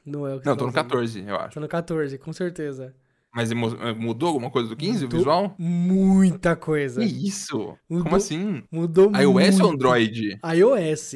Não 0.06 0.28
é 0.28 0.36
o 0.36 0.40
que 0.40 0.46
Não, 0.46 0.56
tô 0.56 0.68
no 0.68 0.72
tá 0.72 0.80
usando. 0.82 0.90
14, 0.92 1.20
eu 1.28 1.36
acho. 1.36 1.54
Tô 1.56 1.60
no 1.60 1.68
14, 1.68 2.18
com 2.20 2.32
certeza. 2.32 2.96
Mas 3.36 3.52
emo- 3.52 3.76
mudou 4.00 4.30
alguma 4.30 4.50
coisa 4.50 4.70
do 4.70 4.78
15, 4.78 5.00
o 5.00 5.02
Mudou 5.04 5.20
visual? 5.20 5.56
Muita 5.60 6.56
coisa. 6.56 7.02
Que 7.02 7.28
isso? 7.28 7.76
Mudou- 7.90 8.04
Como 8.06 8.16
assim? 8.16 8.64
Mudou 8.72 9.12
iOS 9.14 9.60
ou 9.60 9.68
muito. 9.68 9.74
Android? 9.74 10.40
iOS. 10.56 11.12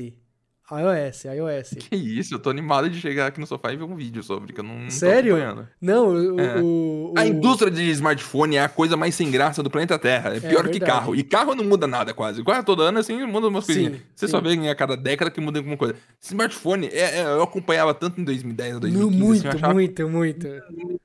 iOS, 0.72 1.26
iOS. 1.26 1.70
Que 1.90 1.96
isso, 1.96 2.34
eu 2.36 2.40
tô 2.40 2.50
animado 2.50 2.90
de 2.90 3.00
chegar 3.00 3.28
aqui 3.28 3.40
no 3.40 3.48
sofá 3.48 3.72
e 3.74 3.78
ver 3.78 3.84
um 3.84 3.96
vídeo 3.96 4.22
sobre, 4.24 4.54
que 4.54 4.60
eu 4.60 4.64
não, 4.64 4.90
Sério? 4.90 5.38
Não, 5.82 6.10
o, 6.10 6.40
É. 6.40 6.62
o, 6.62 6.66
o- 6.66 7.14
A 7.18 7.26
indústria 7.26 7.72
de 7.72 7.90
smartphone 7.92 8.56
é 8.58 8.64
a 8.64 8.70
coisa 8.70 8.96
mais 8.96 9.16
sem 9.16 9.32
graça 9.32 9.64
do 9.64 9.70
planeta 9.70 9.98
Terra. 9.98 10.36
É 10.36 10.40
pior 10.40 10.68
que 10.70 10.80
carro. 10.80 11.16
E 11.16 11.24
carro 11.24 11.56
não 11.56 11.64
muda 11.64 11.88
nada 11.88 12.14
quase. 12.14 12.44
Quase 12.44 12.66
todo 12.66 12.82
ano, 12.82 13.00
assim, 13.00 13.24
muda 13.26 13.48
umas 13.48 13.66
Sim, 13.66 13.74
coisinhas. 13.74 14.02
Você 14.16 14.28
sim. 14.28 14.32
só 14.32 14.40
vê 14.42 14.54
em 14.54 14.70
a 14.70 14.76
cada 14.76 14.96
década 14.96 15.32
que 15.32 15.42
muda 15.42 15.60
alguma 15.60 15.78
coisa. 15.78 15.96
Smartphone, 16.22 16.88
é- 16.88 17.20
é, 17.20 17.24
eu 17.24 17.42
acompanhava 17.44 17.94
tanto 17.94 18.20
em 18.22 18.24
2010 18.24 18.76
ou 18.76 18.80
2015. 18.80 19.18
Muito, 19.24 19.48
assim, 19.48 19.58
achava 19.58 19.74
muito, 19.74 20.10
muito. 20.10 20.48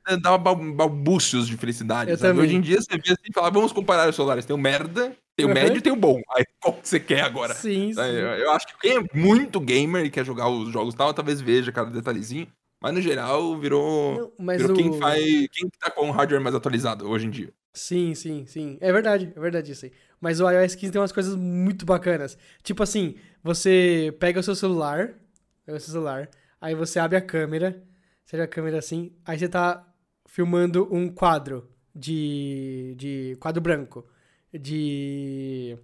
que 0.07 0.17
dava 0.21 0.39
bal- 0.39 0.57
balbúcios 0.57 1.47
de 1.49 1.57
felicidade. 1.57 2.13
Hoje 2.13 2.57
em 2.57 2.61
dia 2.61 2.81
você 2.81 2.93
vê 2.97 3.13
assim 3.13 3.31
e 3.31 3.33
fala, 3.33 3.51
vamos 3.51 3.73
comparar 3.73 4.09
os 4.09 4.15
celulares. 4.17 4.45
Tem 4.45 4.55
o 4.55 4.59
merda, 4.59 5.13
tem 5.37 5.47
o 5.47 5.49
Uhum. 5.49 5.55
médio 5.55 5.79
e 5.79 5.81
tem 5.83 5.93
o 5.93 5.97
bom. 5.97 6.21
Aí 6.31 6.45
qual 6.61 6.75
que 6.75 6.89
você 6.89 7.01
quer 7.01 7.23
agora? 7.23 7.55
Sim, 7.55 7.93
sim. 7.93 8.01
Eu, 8.01 8.51
acho 8.53 8.67
que 8.67 8.79
quem 8.79 8.97
é 8.99 9.05
muito 9.15 9.61
gamer 9.61 10.05
e 10.05 10.11
quer 10.11 10.25
jogar 10.25 10.49
os 10.49 10.73
jogos 10.73 10.95
e 10.95 10.97
tal, 10.97 11.13
talvez 11.15 11.41
veja 11.41 11.73
cada 11.73 11.91
detalhezinho. 11.91 12.47
Mas 12.81 12.93
no 12.93 13.01
geral 13.01 13.59
virou. 13.59 14.15
Não, 14.19 14.33
mas 14.39 14.61
virou 14.61 14.77
o... 14.77 14.79
quem 14.79 14.93
faz. 15.01 15.23
Quem 15.53 15.69
tá 15.81 15.91
com 15.91 16.09
o 16.09 16.13
hardware 16.13 16.43
mais 16.43 16.55
atualizado 16.55 17.09
hoje 17.09 17.27
em 17.27 17.31
dia. 17.31 17.53
Sim, 17.73 18.15
sim, 18.15 18.47
sim. 18.47 18.79
É 18.81 18.93
verdade, 18.93 19.33
é 19.35 19.41
verdade 19.41 19.73
isso 19.73 19.87
aí. 19.87 19.93
Mas 20.21 20.41
o 20.41 20.49
iOS 20.49 20.75
15 20.75 20.93
tem 20.93 21.01
umas 21.01 21.11
coisas 21.13 21.35
muito 21.35 21.85
bacanas. 21.85 22.39
Tipo 22.63 22.83
assim, 22.83 23.17
você 23.43 24.15
pega 24.21 24.39
o 24.39 24.43
seu 24.43 24.55
celular, 24.55 25.15
pega 25.67 25.79
o 25.79 25.81
seu 25.81 25.93
celular, 25.93 26.29
aí 26.61 26.75
você 26.75 26.99
abre 26.99 27.17
a 27.17 27.21
câmera, 27.21 27.83
você 28.25 28.37
abre 28.37 28.45
a 28.45 28.49
câmera 28.49 28.79
assim, 28.79 29.13
aí 29.25 29.39
você 29.39 29.49
tá 29.49 29.85
filmando 30.29 30.89
um 30.95 31.09
quadro 31.09 31.69
de, 31.95 32.95
de 32.97 33.37
quadro 33.41 33.61
branco, 33.61 34.07
de 34.59 35.77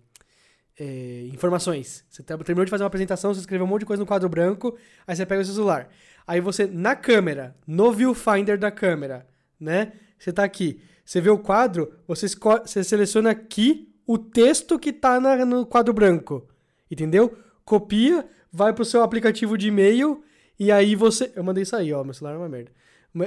é, 0.78 1.28
informações. 1.32 2.04
Você 2.08 2.22
tá- 2.22 2.38
terminou 2.38 2.64
de 2.64 2.70
fazer 2.70 2.82
uma 2.82 2.88
apresentação, 2.88 3.34
você 3.34 3.40
escreveu 3.40 3.66
um 3.66 3.68
monte 3.68 3.80
de 3.80 3.86
coisa 3.86 4.00
no 4.00 4.06
quadro 4.06 4.28
branco, 4.28 4.76
aí 5.06 5.14
você 5.14 5.26
pega 5.26 5.42
o 5.42 5.44
seu 5.44 5.54
celular. 5.54 5.88
Aí 6.26 6.40
você, 6.40 6.66
na 6.66 6.94
câmera, 6.96 7.54
no 7.66 7.92
viewfinder 7.92 8.58
da 8.58 8.70
câmera, 8.70 9.26
né? 9.58 9.92
Você 10.18 10.32
tá 10.32 10.44
aqui. 10.44 10.80
Você 11.04 11.20
vê 11.20 11.28
o 11.30 11.38
quadro, 11.38 11.92
você, 12.06 12.26
você 12.28 12.84
seleciona 12.84 13.30
aqui 13.30 13.92
o 14.06 14.16
texto 14.16 14.78
que 14.78 14.92
tá 14.92 15.20
na- 15.20 15.44
no 15.44 15.66
quadro 15.66 15.92
branco. 15.92 16.46
Entendeu? 16.90 17.36
Copia, 17.64 18.26
vai 18.52 18.72
pro 18.72 18.84
seu 18.84 19.02
aplicativo 19.02 19.56
de 19.58 19.68
e-mail 19.68 20.22
e 20.58 20.70
aí 20.72 20.94
você. 20.94 21.32
Eu 21.34 21.42
mandei 21.44 21.62
isso 21.62 21.74
aí, 21.76 21.92
ó. 21.92 22.02
Meu 22.04 22.14
celular 22.14 22.34
é 22.34 22.38
uma 22.38 22.48
merda. 22.48 22.70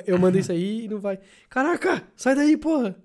Eu 0.08 0.18
mandei 0.18 0.40
isso 0.42 0.52
aí 0.52 0.86
e 0.86 0.88
não 0.88 1.00
vai. 1.00 1.20
Caraca, 1.50 2.04
sai 2.16 2.36
daí, 2.36 2.56
porra. 2.58 2.96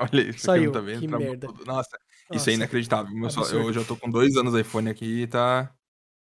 Olha 0.00 0.22
isso, 0.30 0.40
Saiu, 0.40 0.66
não 0.66 0.72
tá 0.72 0.80
vendo? 0.80 1.00
que 1.00 1.08
merda. 1.08 1.46
tudo. 1.46 1.64
Nossa, 1.64 1.96
isso 1.96 2.32
Nossa, 2.32 2.50
é 2.50 2.54
inacreditável. 2.54 3.14
Meu 3.14 3.24
absurdo. 3.26 3.56
eu 3.58 3.72
já 3.72 3.84
tô 3.84 3.96
com 3.96 4.10
dois 4.10 4.36
anos 4.36 4.52
no 4.52 4.60
iPhone 4.60 4.88
aqui 4.90 5.22
e 5.22 5.26
tá. 5.26 5.72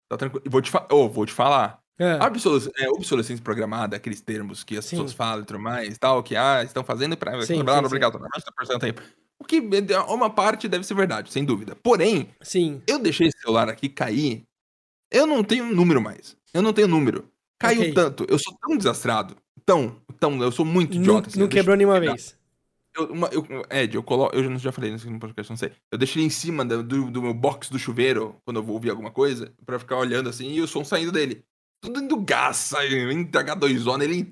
Tá 0.09 0.17
tranquilo. 0.17 0.43
E 0.45 0.49
vou 0.49 0.61
te, 0.61 0.69
fa 0.69 0.87
oh, 0.91 1.09
vou 1.09 1.25
te 1.25 1.33
falar. 1.33 1.79
É. 1.97 2.15
Obsolescência, 2.25 2.73
é, 2.77 2.89
obsolescência 2.89 3.43
programada, 3.43 3.95
aqueles 3.95 4.19
termos 4.19 4.63
que 4.63 4.77
as 4.77 4.83
Sim. 4.85 4.97
pessoas 4.97 5.13
falam 5.13 5.43
e 5.43 5.45
tudo 5.45 5.59
mais, 5.59 5.97
tal, 5.97 6.21
que 6.21 6.35
ah, 6.35 6.61
estão 6.63 6.83
fazendo 6.83 7.15
para 7.15 7.31
Sim, 7.41 7.55
trabalhar 7.55 7.77
sim, 7.77 7.81
no 7.83 7.89
sim. 7.89 7.95
obrigatoriamente 7.95 8.43
90% 8.61 8.73
do 8.73 8.79
tempo. 8.79 9.01
O 9.39 9.45
que 9.45 9.61
uma 10.07 10.29
parte 10.29 10.67
deve 10.67 10.83
ser 10.85 10.93
verdade, 10.93 11.31
sem 11.31 11.43
dúvida. 11.45 11.75
Porém, 11.75 12.29
Sim. 12.41 12.81
eu 12.87 12.99
deixei 12.99 13.27
esse 13.27 13.39
celular 13.39 13.69
aqui 13.69 13.87
cair. 13.89 14.43
Eu 15.11 15.25
não 15.27 15.43
tenho 15.43 15.73
número 15.73 16.01
mais. 16.01 16.35
Eu 16.53 16.61
não 16.61 16.73
tenho 16.73 16.87
número. 16.87 17.29
Caiu 17.59 17.81
Ok. 17.81 17.93
tanto. 17.93 18.25
Eu 18.29 18.39
sou 18.39 18.57
tão 18.61 18.77
desastrado. 18.77 19.35
Tão, 19.65 20.01
tão. 20.19 20.41
Eu 20.41 20.51
sou 20.51 20.65
muito 20.65 20.95
Não, 20.95 21.01
idiota. 21.01 21.27
assim, 21.29 21.39
não 21.39 21.45
eu 21.45 21.49
deixo- 21.49 21.59
quebrou 21.61 21.75
nenhuma 21.77 21.99
vez. 21.99 22.37
Eu, 22.95 23.05
uma, 23.11 23.27
eu, 23.27 23.45
Ed, 23.69 23.95
eu 23.95 24.03
coloco. 24.03 24.35
Eu 24.35 24.57
já- 24.57 24.71
falei 24.71 24.91
nesse 24.91 25.07
podcast, 25.19 25.49
não 25.51 25.57
sei. 25.57 25.71
Eu 25.91 25.97
deixo 25.97 26.17
ele 26.17 26.25
em 26.25 26.29
cima 26.29 26.63
do, 26.65 27.09
do 27.11 27.21
meu 27.21 27.33
box 27.33 27.69
do 27.69 27.77
chuveiro, 27.79 28.35
quando 28.45 28.57
eu 28.57 28.63
vou 28.63 28.75
ouvir 28.75 28.89
alguma 28.89 29.11
coisa, 29.11 29.53
pra 29.65 29.77
ficar 29.79 29.97
olhando 29.97 30.29
assim 30.29 30.51
e 30.51 30.61
o 30.61 30.67
som 30.67 30.83
saindo 30.83 31.11
dele. 31.11 31.43
Tudo 31.81 31.99
indo 32.01 32.17
gás, 32.17 32.57
saindo, 32.57 33.11
em 33.11 33.25
H2O 33.25 33.97
nele 33.97 34.29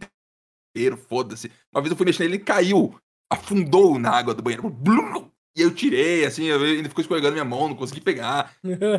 inteiro, 0.76 0.98
foda-se. 0.98 1.52
Uma 1.74 1.82
vez 1.82 1.92
eu 1.92 1.98
fui 1.98 2.06
mexer 2.06 2.24
nele, 2.24 2.36
ele 2.36 2.44
caiu, 2.44 2.96
afundou 3.32 4.00
na 4.00 4.12
água 4.12 4.34
do 4.34 4.42
banheiro. 4.42 4.70
Blum! 4.70 5.30
E 5.56 5.62
eu 5.62 5.72
tirei, 5.74 6.26
assim, 6.26 6.46
eu- 6.46 6.66
ele 6.66 6.90
ficou 6.90 7.02
escorregando 7.04 7.34
minha 7.34 7.46
mão, 7.46 7.68
não 7.68 7.76
consegui 7.76 8.02
pegar. 8.02 8.56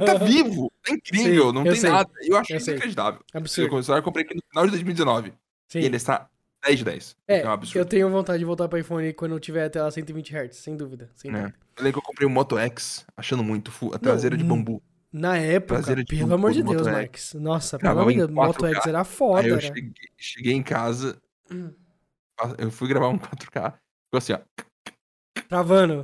Tá 0.06 0.14
vivo, 0.24 0.70
tá 0.84 0.92
incrível, 0.94 1.48
Sim, 1.48 1.52
não 1.52 1.62
eu 1.66 1.72
tem 1.72 1.80
sei, 1.80 1.90
nada. 1.90 2.10
Eu 2.22 2.36
acho 2.36 2.52
eu 2.52 2.58
inacreditável. 2.60 3.20
Eu, 3.34 3.38
Absurdo. 3.40 3.92
eu 3.92 4.02
comprei 4.04 4.24
aqui 4.24 4.34
no 4.36 4.42
final 4.48 4.64
de 4.64 4.70
2019. 4.70 5.32
Sim. 5.68 5.80
E 5.80 5.84
ele 5.84 5.96
está 5.96 6.28
10 6.64 6.78
de 6.78 6.84
10. 6.84 7.16
É, 7.28 7.40
É 7.40 7.48
um 7.48 7.52
absurdo. 7.52 7.78
eu 7.78 7.84
tenho 7.86 8.10
vontade 8.10 8.38
de 8.38 8.44
voltar 8.44 8.68
para 8.68 8.78
iPhone 8.80 9.12
quando 9.12 9.32
eu 9.32 9.40
tiver 9.40 9.64
a 9.64 9.70
tela 9.70 9.90
120 9.90 10.34
Hz, 10.34 10.56
sem 10.56 10.76
dúvida. 10.76 11.10
Sem 11.14 11.30
né? 11.30 11.40
dúvida. 11.42 11.58
Eu 11.76 11.84
lembro 11.84 12.00
que 12.00 12.06
eu 12.06 12.08
comprei 12.08 12.26
o 12.26 12.30
Moto 12.30 12.58
X, 12.58 13.04
achando 13.16 13.42
muito, 13.44 13.70
a 13.94 13.98
traseira 13.98 14.36
de 14.36 14.44
hum, 14.44 14.48
bambu. 14.48 14.82
Na 15.12 15.36
época, 15.36 15.74
Traseira 15.76 16.02
de 16.02 16.08
pelo 16.08 16.22
bambu 16.22 16.34
amor 16.34 16.52
de 16.52 16.62
Deus, 16.62 16.74
Moto 16.76 16.86
X. 16.88 16.92
Marques. 16.92 17.34
Nossa, 17.34 17.78
pelo 17.78 18.00
amor 18.00 18.10
de 18.12 18.18
Deus, 18.18 18.30
Moto 18.30 18.58
4K. 18.64 18.74
X 18.76 18.86
era 18.86 19.04
foda, 19.04 19.40
Aí 19.42 19.48
eu 19.48 19.56
né? 19.56 19.60
cheguei, 19.62 19.92
cheguei 20.16 20.52
em 20.54 20.62
casa, 20.62 21.20
Hum. 21.50 21.70
eu 22.58 22.70
fui 22.70 22.88
gravar 22.88 23.08
um 23.08 23.18
4K, 23.18 23.72
ficou 23.72 24.18
assim, 24.18 24.32
ó. 24.32 24.38
Travando. 25.48 26.00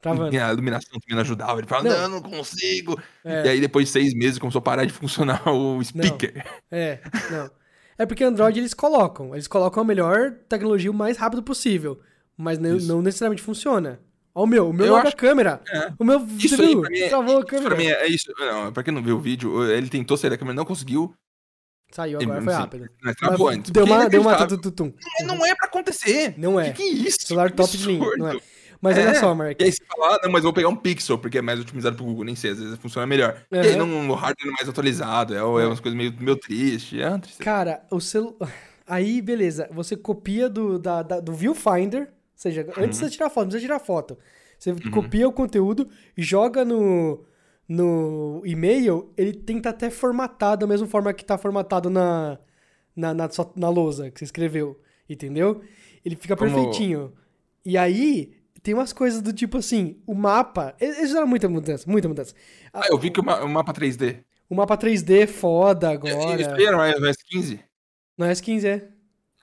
Travando. 0.00 0.36
A 0.38 0.52
iluminação 0.52 0.92
também 1.00 1.14
não 1.16 1.20
ajudava. 1.22 1.58
Ele 1.58 1.66
falava, 1.66 1.88
Não. 1.88 2.08
não, 2.08 2.20
não 2.20 2.30
consigo. 2.30 3.00
É. 3.24 3.46
E 3.46 3.48
aí, 3.48 3.60
depois 3.60 3.86
de 3.86 3.92
seis 3.92 4.14
meses, 4.14 4.38
começou 4.38 4.58
a 4.60 4.62
parar 4.62 4.84
de 4.84 4.92
funcionar 4.94 5.42
o 5.48 5.82
speaker. 5.82 6.44
É, 6.70 7.00
não. 7.30 7.50
É 7.98 8.04
porque 8.06 8.24
Android 8.24 8.58
eles 8.58 8.74
colocam. 8.74 9.34
Eles 9.34 9.46
colocam 9.48 9.82
a 9.82 9.86
melhor 9.86 10.32
tecnologia 10.48 10.90
o 10.90 10.94
mais 10.94 11.16
rápido 11.16 11.42
possível. 11.42 12.00
Mas 12.36 12.58
não, 12.58 12.76
não 12.78 13.02
necessariamente 13.02 13.42
funciona. 13.42 14.00
Ó, 14.34 14.44
o 14.44 14.46
meu, 14.46 14.68
o 14.68 14.72
meu 14.72 14.94
acho- 14.96 15.08
a 15.08 15.12
câmera. 15.12 15.62
É. 15.70 15.92
O 15.98 16.04
meu, 16.04 16.20
Isso 16.38 16.56
viu? 16.58 16.82
mim, 16.82 16.98
é, 16.98 17.08
Travou 17.08 17.36
a 17.36 17.38
isso 17.38 17.46
câmera. 17.46 17.68
pra 17.74 17.78
mim 17.78 17.86
é, 17.86 18.02
é 18.02 18.06
isso. 18.08 18.30
Não, 18.38 18.70
pra 18.72 18.82
quem 18.82 18.92
não 18.92 19.02
viu 19.02 19.16
o 19.16 19.20
vídeo, 19.20 19.64
ele 19.70 19.88
tentou 19.88 20.16
sair 20.16 20.28
da 20.30 20.36
câmera, 20.36 20.54
não 20.54 20.64
conseguiu. 20.66 21.14
Saiu 21.90 22.18
Ele- 22.18 22.24
agora, 22.30 22.42
foi 22.42 22.52
sim, 22.52 22.58
rápido. 22.58 22.88
Mas 23.02 23.16
travou 23.16 23.48
antes. 23.48 23.70
deu 23.70 23.84
porque 23.86 23.94
é 23.94 23.96
uma, 24.02 24.08
deu 24.10 24.20
uma 24.20 24.46
tututum. 24.46 24.92
Não, 25.20 25.36
não 25.36 25.46
é 25.46 25.54
pra 25.54 25.66
acontecer. 25.68 26.34
Não 26.36 26.60
é. 26.60 26.72
Que, 26.72 26.82
que 26.82 26.82
é 26.82 26.92
isso? 27.08 27.18
Celular 27.22 27.50
top 27.52 27.74
de 27.78 27.86
linha, 27.86 28.06
não 28.18 28.28
é? 28.28 28.36
Mas 28.80 28.96
É, 28.98 29.02
olha 29.06 29.14
só, 29.14 29.34
E 29.58 29.64
aí 29.64 29.72
você 29.72 29.82
fala, 29.86 30.14
ah, 30.16 30.20
não, 30.22 30.30
mas 30.30 30.40
eu 30.40 30.44
vou 30.48 30.52
pegar 30.52 30.68
um 30.68 30.76
Pixel, 30.76 31.18
porque 31.18 31.38
é 31.38 31.42
mais 31.42 31.58
otimizado 31.60 31.96
pro 31.96 32.04
Google, 32.04 32.24
nem 32.24 32.34
sei, 32.36 32.50
às 32.52 32.58
vezes 32.60 32.78
funciona 32.78 33.06
melhor. 33.06 33.42
E 33.50 33.56
Aham. 33.56 33.68
aí 33.68 33.76
não, 33.76 34.10
o 34.10 34.14
hardware 34.14 34.48
é 34.48 34.50
mais 34.56 34.68
atualizado, 34.68 35.34
é, 35.34 35.38
é 35.38 35.42
umas 35.42 35.80
coisas 35.80 35.96
meio, 35.96 36.14
meio 36.20 36.36
tristes. 36.36 36.98
É 37.00 37.08
uma 37.08 37.18
tristeza. 37.18 37.44
Cara, 37.44 37.82
o 37.90 38.00
celu... 38.00 38.36
Aí, 38.88 39.20
beleza. 39.20 39.68
Você 39.72 39.96
copia 39.96 40.48
do, 40.48 40.78
da, 40.78 41.02
da- 41.02 41.18
do 41.18 41.32
viewfinder. 41.32 42.02
Ou 42.02 42.08
seja, 42.36 42.62
Uhum. 42.62 42.84
antes 42.84 42.98
de 43.00 43.04
você 43.06 43.10
tirar 43.10 43.28
foto, 43.30 43.44
não 43.44 43.50
precisa 43.50 43.66
tirar 43.66 43.78
foto. 43.80 44.16
Você 44.56 44.74
copia 44.90 45.26
o 45.28 45.32
conteúdo, 45.32 45.88
joga 46.16 46.64
no, 46.64 47.24
no 47.68 48.42
e-mail, 48.44 49.12
ele 49.16 49.32
tenta 49.32 49.70
até 49.70 49.90
formatar 49.90 50.56
da 50.56 50.66
mesma 50.68 50.86
forma 50.86 51.12
que 51.12 51.24
tá 51.24 51.36
formatado 51.36 51.90
na, 51.90 52.38
na, 52.94 53.12
na, 53.12 53.28
na 53.56 53.68
lousa 53.68 54.08
que 54.10 54.18
você 54.20 54.24
escreveu. 54.24 54.80
Entendeu? 55.10 55.62
Ele 56.04 56.14
fica 56.14 56.36
Como- 56.36 56.50
perfeitinho. 56.52 57.12
E 57.64 57.76
aí, 57.76 58.35
tem 58.66 58.74
umas 58.74 58.92
coisas 58.92 59.22
do 59.22 59.32
tipo 59.32 59.58
assim, 59.58 60.02
o 60.04 60.12
mapa. 60.12 60.74
Eles 60.80 60.96
eles 60.96 61.10
fizeram 61.10 61.26
muita 61.28 61.48
mudança, 61.48 61.88
muita 61.88 62.08
mudança. 62.08 62.34
Ah, 62.72 62.88
eu 62.90 62.98
vi 62.98 63.10
que 63.12 63.20
o, 63.20 63.24
ma- 63.24 63.40
o 63.44 63.48
mapa 63.48 63.72
3D. 63.72 64.24
O 64.50 64.56
mapa 64.56 64.76
3D 64.76 65.20
é 65.22 65.26
foda 65.28 65.94
Isso 65.94 66.04
agora. 66.08 66.56
aí 66.56 66.64
era 66.64 66.76
o 66.76 66.84
iOS 66.84 67.16
15? 67.28 67.60
No 68.18 68.26
S15 68.26 68.64
é. 68.64 68.88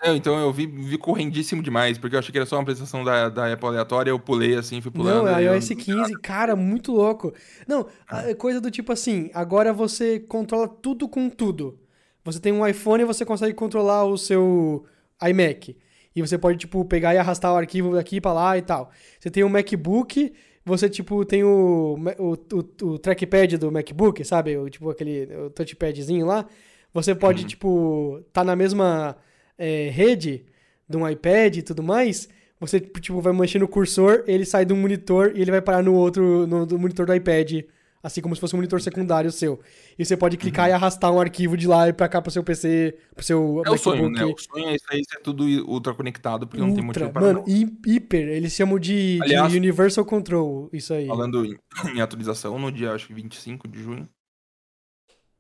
É, 0.02 0.14
então 0.14 0.38
eu 0.38 0.52
vi, 0.52 0.66
vi 0.68 0.98
correndíssimo 0.98 1.64
demais, 1.64 1.98
porque 1.98 2.16
eu 2.18 2.20
achei 2.20 2.34
que 2.34 2.38
era 2.38 2.46
só 2.46 2.58
uma 2.58 2.64
apresentação 2.64 3.02
da, 3.06 3.30
da 3.30 3.54
Apple 3.54 3.68
aleatória, 3.70 4.10
eu 4.12 4.20
pulei 4.20 4.56
assim, 4.58 4.82
fui 4.82 4.92
pulando. 4.92 5.24
Não, 5.24 5.38
é 5.38 5.42
eu- 5.48 5.54
iOS 5.56 5.70
15, 5.70 6.20
cara, 6.20 6.54
muito 6.54 6.92
louco. 6.92 7.34
Não, 7.66 7.88
a- 8.10 8.30
é 8.30 8.34
coisa 8.36 8.60
do 8.60 8.70
tipo 8.70 8.92
assim, 8.92 9.32
agora 9.34 9.72
você 9.72 10.20
controla 10.20 10.68
tudo 10.68 11.08
com 11.08 11.30
tudo. 11.30 11.80
Você 12.26 12.42
tem 12.42 12.52
um 12.52 12.68
iPhone 12.68 13.04
e 13.04 13.06
você 13.06 13.24
consegue 13.24 13.54
controlar 13.54 14.04
o 14.04 14.18
seu 14.18 14.86
iMac. 15.26 15.78
E 16.16 16.22
você 16.22 16.38
pode, 16.38 16.58
tipo, 16.58 16.84
pegar 16.86 17.14
e 17.14 17.18
arrastar 17.18 17.54
o 17.54 17.58
arquivo 17.58 17.94
daqui 17.94 18.22
pra 18.22 18.34
lá 18.34 18.58
e 18.58 18.62
tal. 18.62 18.92
Você 19.20 19.30
tem 19.30 19.44
um 19.44 19.50
MacBook, 19.50 20.34
você, 20.66 20.90
tipo, 20.90 21.26
tem 21.26 21.44
o, 21.44 21.98
o, 22.18 22.34
o, 22.34 22.86
o 22.94 23.00
trackpad 23.00 23.58
do 23.58 23.72
MacBook, 23.72 24.24
sabe? 24.24 24.58
O, 24.58 24.70
tipo, 24.70 24.90
aquele 24.90 25.28
o 25.36 25.50
touchpadzinho 25.50 26.26
lá. 26.26 26.46
Você 26.94 27.16
pode, 27.16 27.44
tipo, 27.46 28.24
tá 28.32 28.44
na 28.44 28.56
mesma 28.56 29.18
é, 29.58 29.90
rede 29.90 30.46
de 30.88 30.98
um 30.98 31.08
iPad 31.10 31.58
e 31.58 31.62
tudo 31.62 31.82
mais. 31.82 32.30
Você, 32.60 32.80
tipo, 32.80 33.20
vai 33.20 33.34
mexer 33.34 33.60
no 33.60 33.68
cursor, 33.68 34.24
ele 34.28 34.46
sai 34.46 34.64
de 34.64 34.74
um 34.74 34.78
monitor 34.78 35.34
e 35.36 35.42
ele 35.42 35.52
vai 35.52 35.62
parar 35.62 35.84
no 35.84 35.94
outro, 35.94 36.48
no, 36.48 36.66
do 36.66 36.80
monitor 36.80 37.06
do 37.06 37.14
iPad. 37.14 37.64
Assim 38.06 38.20
como 38.22 38.36
se 38.36 38.42
fosse 38.42 38.54
um 38.54 38.58
monitor 38.58 38.82
secundário 38.82 39.32
seu. 39.32 39.62
E 39.98 40.04
você 40.04 40.18
pode 40.18 40.36
clicar 40.36 40.68
e 40.68 40.74
arrastar 40.74 41.10
um 41.10 41.22
arquivo 41.22 41.56
de 41.56 41.66
lá 41.66 41.88
e 41.88 41.94
pra 41.94 42.10
cá 42.10 42.22
pro 42.22 42.30
seu 42.30 42.44
PC, 42.44 42.98
pro 43.16 43.24
seu 43.24 43.64
É 43.66 43.70
o 43.72 43.78
sonho, 43.78 44.10
né? 44.10 44.26
O 44.26 44.38
sonho 44.38 44.68
é 44.68 44.76
isso 44.76 44.86
aí 44.90 45.02
ser 45.10 45.22
tudo 45.22 45.46
ultra 45.66 45.94
conectado, 45.94 46.46
porque 46.46 46.60
não 46.62 46.76
tem 46.76 46.84
Ultra. 46.84 47.06
motivo 47.06 47.14
para 47.14 47.22
Mano, 47.22 47.40
não. 47.40 47.48
hi- 47.48 47.78
hiper. 47.88 48.28
Eles 48.28 48.52
chamam 48.52 48.78
de, 48.78 49.16
de 49.20 49.24
Aliás- 49.24 49.54
Universal 49.54 50.04
Control, 50.04 50.70
isso 50.74 50.94
aí. 50.94 51.08
Falando 51.08 51.46
em, 51.46 51.58
em 51.96 52.02
atualização, 52.02 52.60
no 52.60 52.70
dia 52.74 52.92
acho 52.92 53.08
que 53.08 53.14
25 53.14 53.70
de 53.70 53.82
junho, 53.82 54.10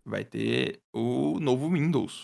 vai 0.05 0.23
ter 0.23 0.79
o 0.93 1.39
novo 1.41 1.69
Windows. 1.69 2.23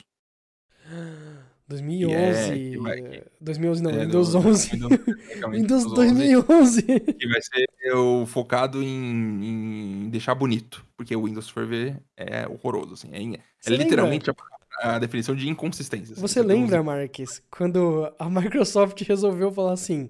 2011. 1.69 2.75
É, 2.75 2.77
vai- 2.79 3.23
2011 3.39 3.83
não, 3.83 3.91
É, 3.91 4.05
Windows 4.05 4.31
do- 4.31 4.37
11. 4.39 4.69
Windows, 4.71 4.97
tecnicamente, 4.97 5.61
Windows 5.61 5.85
11, 5.85 5.95
2011. 5.95 6.81
Que 6.83 7.27
vai 7.27 7.41
ser 7.41 7.93
o 7.93 8.25
focado 8.25 8.81
em, 8.83 10.05
em 10.05 10.09
deixar 10.09 10.33
bonito. 10.35 10.83
Porque 10.97 11.15
o 11.15 11.23
Windows, 11.25 11.47
for 11.49 11.65
ver, 11.65 12.01
é 12.17 12.47
horroroso. 12.47 12.93
Assim, 12.95 13.09
é, 13.13 13.39
é 13.71 13.75
literalmente 13.77 14.29
a, 14.29 14.95
a 14.95 14.99
definição 14.99 15.35
de 15.35 15.47
inconsistência. 15.47 16.13
assim. 16.13 16.21
Você 16.21 16.41
lembra, 16.41 16.81
Marques, 16.83 17.41
quando 17.51 18.11
a 18.17 18.29
Microsoft 18.29 18.99
resolveu 19.03 19.51
falar 19.51 19.73
assim: 19.73 20.09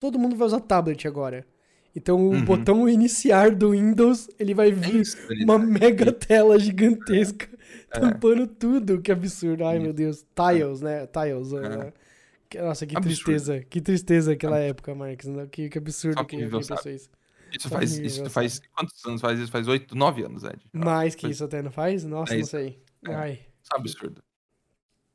todo 0.00 0.18
mundo 0.18 0.34
vai 0.36 0.46
usar 0.46 0.60
tablet 0.60 1.06
agora. 1.06 1.46
Então 1.94 2.16
o 2.18 2.30
Uhum. 2.32 2.42
botão 2.46 2.88
iniciar 2.88 3.54
do 3.54 3.72
Windows, 3.72 4.26
ele 4.38 4.54
vai 4.54 4.68
É 4.68 4.72
vir 4.72 5.02
isso, 5.02 5.18
ele- 5.30 5.44
uma 5.44 5.58
mega 5.58 6.10
tela 6.10 6.58
gigantesca 6.58 7.46
É. 7.51 7.51
tampando 7.90 8.46
tudo. 8.46 9.00
Que 9.00 9.12
absurdo. 9.12 9.64
Ai, 9.66 9.78
meu 9.78 9.92
Deus. 9.92 10.24
Tiles, 10.34 10.80
né? 10.80 11.06
Tiles. 11.06 11.52
né? 11.52 11.92
Que- 12.48 12.60
Nossa, 12.60 12.86
que 12.86 12.94
É. 12.94 12.98
Absurdo. 12.98 13.24
tristeza. 13.24 13.64
Que 13.68 13.80
tristeza 13.80 14.32
aquela 14.32 14.58
época, 14.58 14.94
Marques. 14.94 15.28
Que, 15.50 15.68
que 15.68 15.78
absurdo 15.78 16.18
Só 16.18 16.24
que 16.24 16.36
quem 16.36 16.48
pensou 16.48 16.76
sabe. 16.76 16.94
isso. 16.94 17.10
Isso 17.54 17.68
Só 17.68 17.74
faz, 17.76 17.98
isso 17.98 18.22
eu 18.24 18.30
faz. 18.30 18.60
Quantos 18.74 19.04
anos 19.04 19.20
faz 19.20 19.38
isso? 19.38 19.50
Faz 19.52 19.68
8, 19.68 19.94
9 19.94 20.22
anos, 20.24 20.42
Ed. 20.42 20.58
Mais 20.72 21.14
que 21.14 21.22
Foi- 21.22 21.30
isso 21.30 21.44
até, 21.44 21.60
não 21.60 21.70
faz? 21.70 22.02
Nossa, 22.04 22.34
É 22.34 22.38
não 22.38 22.44
sei. 22.46 22.82
É. 23.06 23.14
Ai. 23.14 23.32
Isso 23.62 23.70
é 23.72 23.76
um 23.76 23.80
absurdo. 23.80 24.22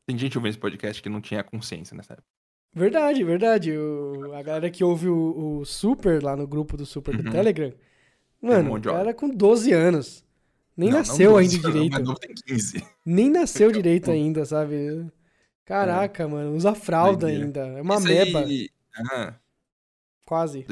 Tem 0.05 0.17
gente 0.17 0.37
ouvindo 0.37 0.51
esse 0.51 0.59
podcast 0.59 1.01
que 1.01 1.09
não 1.09 1.19
tinha 1.19 1.43
consciência 1.43 1.97
nessa 1.97 2.13
época. 2.13 2.27
Verdade, 2.73 3.23
verdade. 3.23 3.75
O- 3.75 4.33
a 4.35 4.41
galera 4.43 4.69
que 4.69 4.83
ouve 4.83 5.07
o, 5.09 5.57
o 5.61 5.65
Super 5.65 6.21
lá 6.23 6.35
no 6.35 6.45
grupo 6.47 6.77
do 6.77 6.85
Super 6.85 7.17
do 7.17 7.25
Uhum. 7.25 7.31
Telegram, 7.31 7.73
um 8.41 8.47
mano, 8.47 8.75
o 8.75 8.81
cara 8.81 9.13
com 9.15 9.29
12 9.29 9.73
anos. 9.73 10.23
Nem 10.77 10.89
Não, 10.89 10.99
não 10.99 11.05
nasceu 11.07 11.31
12, 11.31 11.55
ainda 11.55 11.67
não, 11.67 11.73
direito. 11.73 12.07
Mas 12.07 12.19
tem 12.19 12.35
15. 12.35 12.87
Nem 13.05 13.29
nasceu 13.31 13.71
direito 13.71 14.11
ainda, 14.11 14.45
sabe? 14.45 15.09
Caraca, 15.65 16.27
mano, 16.27 16.55
usa 16.55 16.73
fralda 16.75 17.25
Doideira. 17.27 17.45
ainda. 17.45 17.79
É 17.79 17.81
uma 17.81 17.95
Isso 17.95 18.07
meba, 18.07 18.39
aí- 18.41 18.69
Ah, 19.11 19.33
quase. 20.25 20.65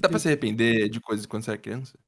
dá 0.00 0.08
pra 0.08 0.18
se 0.18 0.28
arrepender 0.28 0.88
de 0.88 1.00
coisas 1.00 1.24
quando 1.26 1.44
você 1.44 1.52
é 1.52 1.56
criança? 1.58 1.98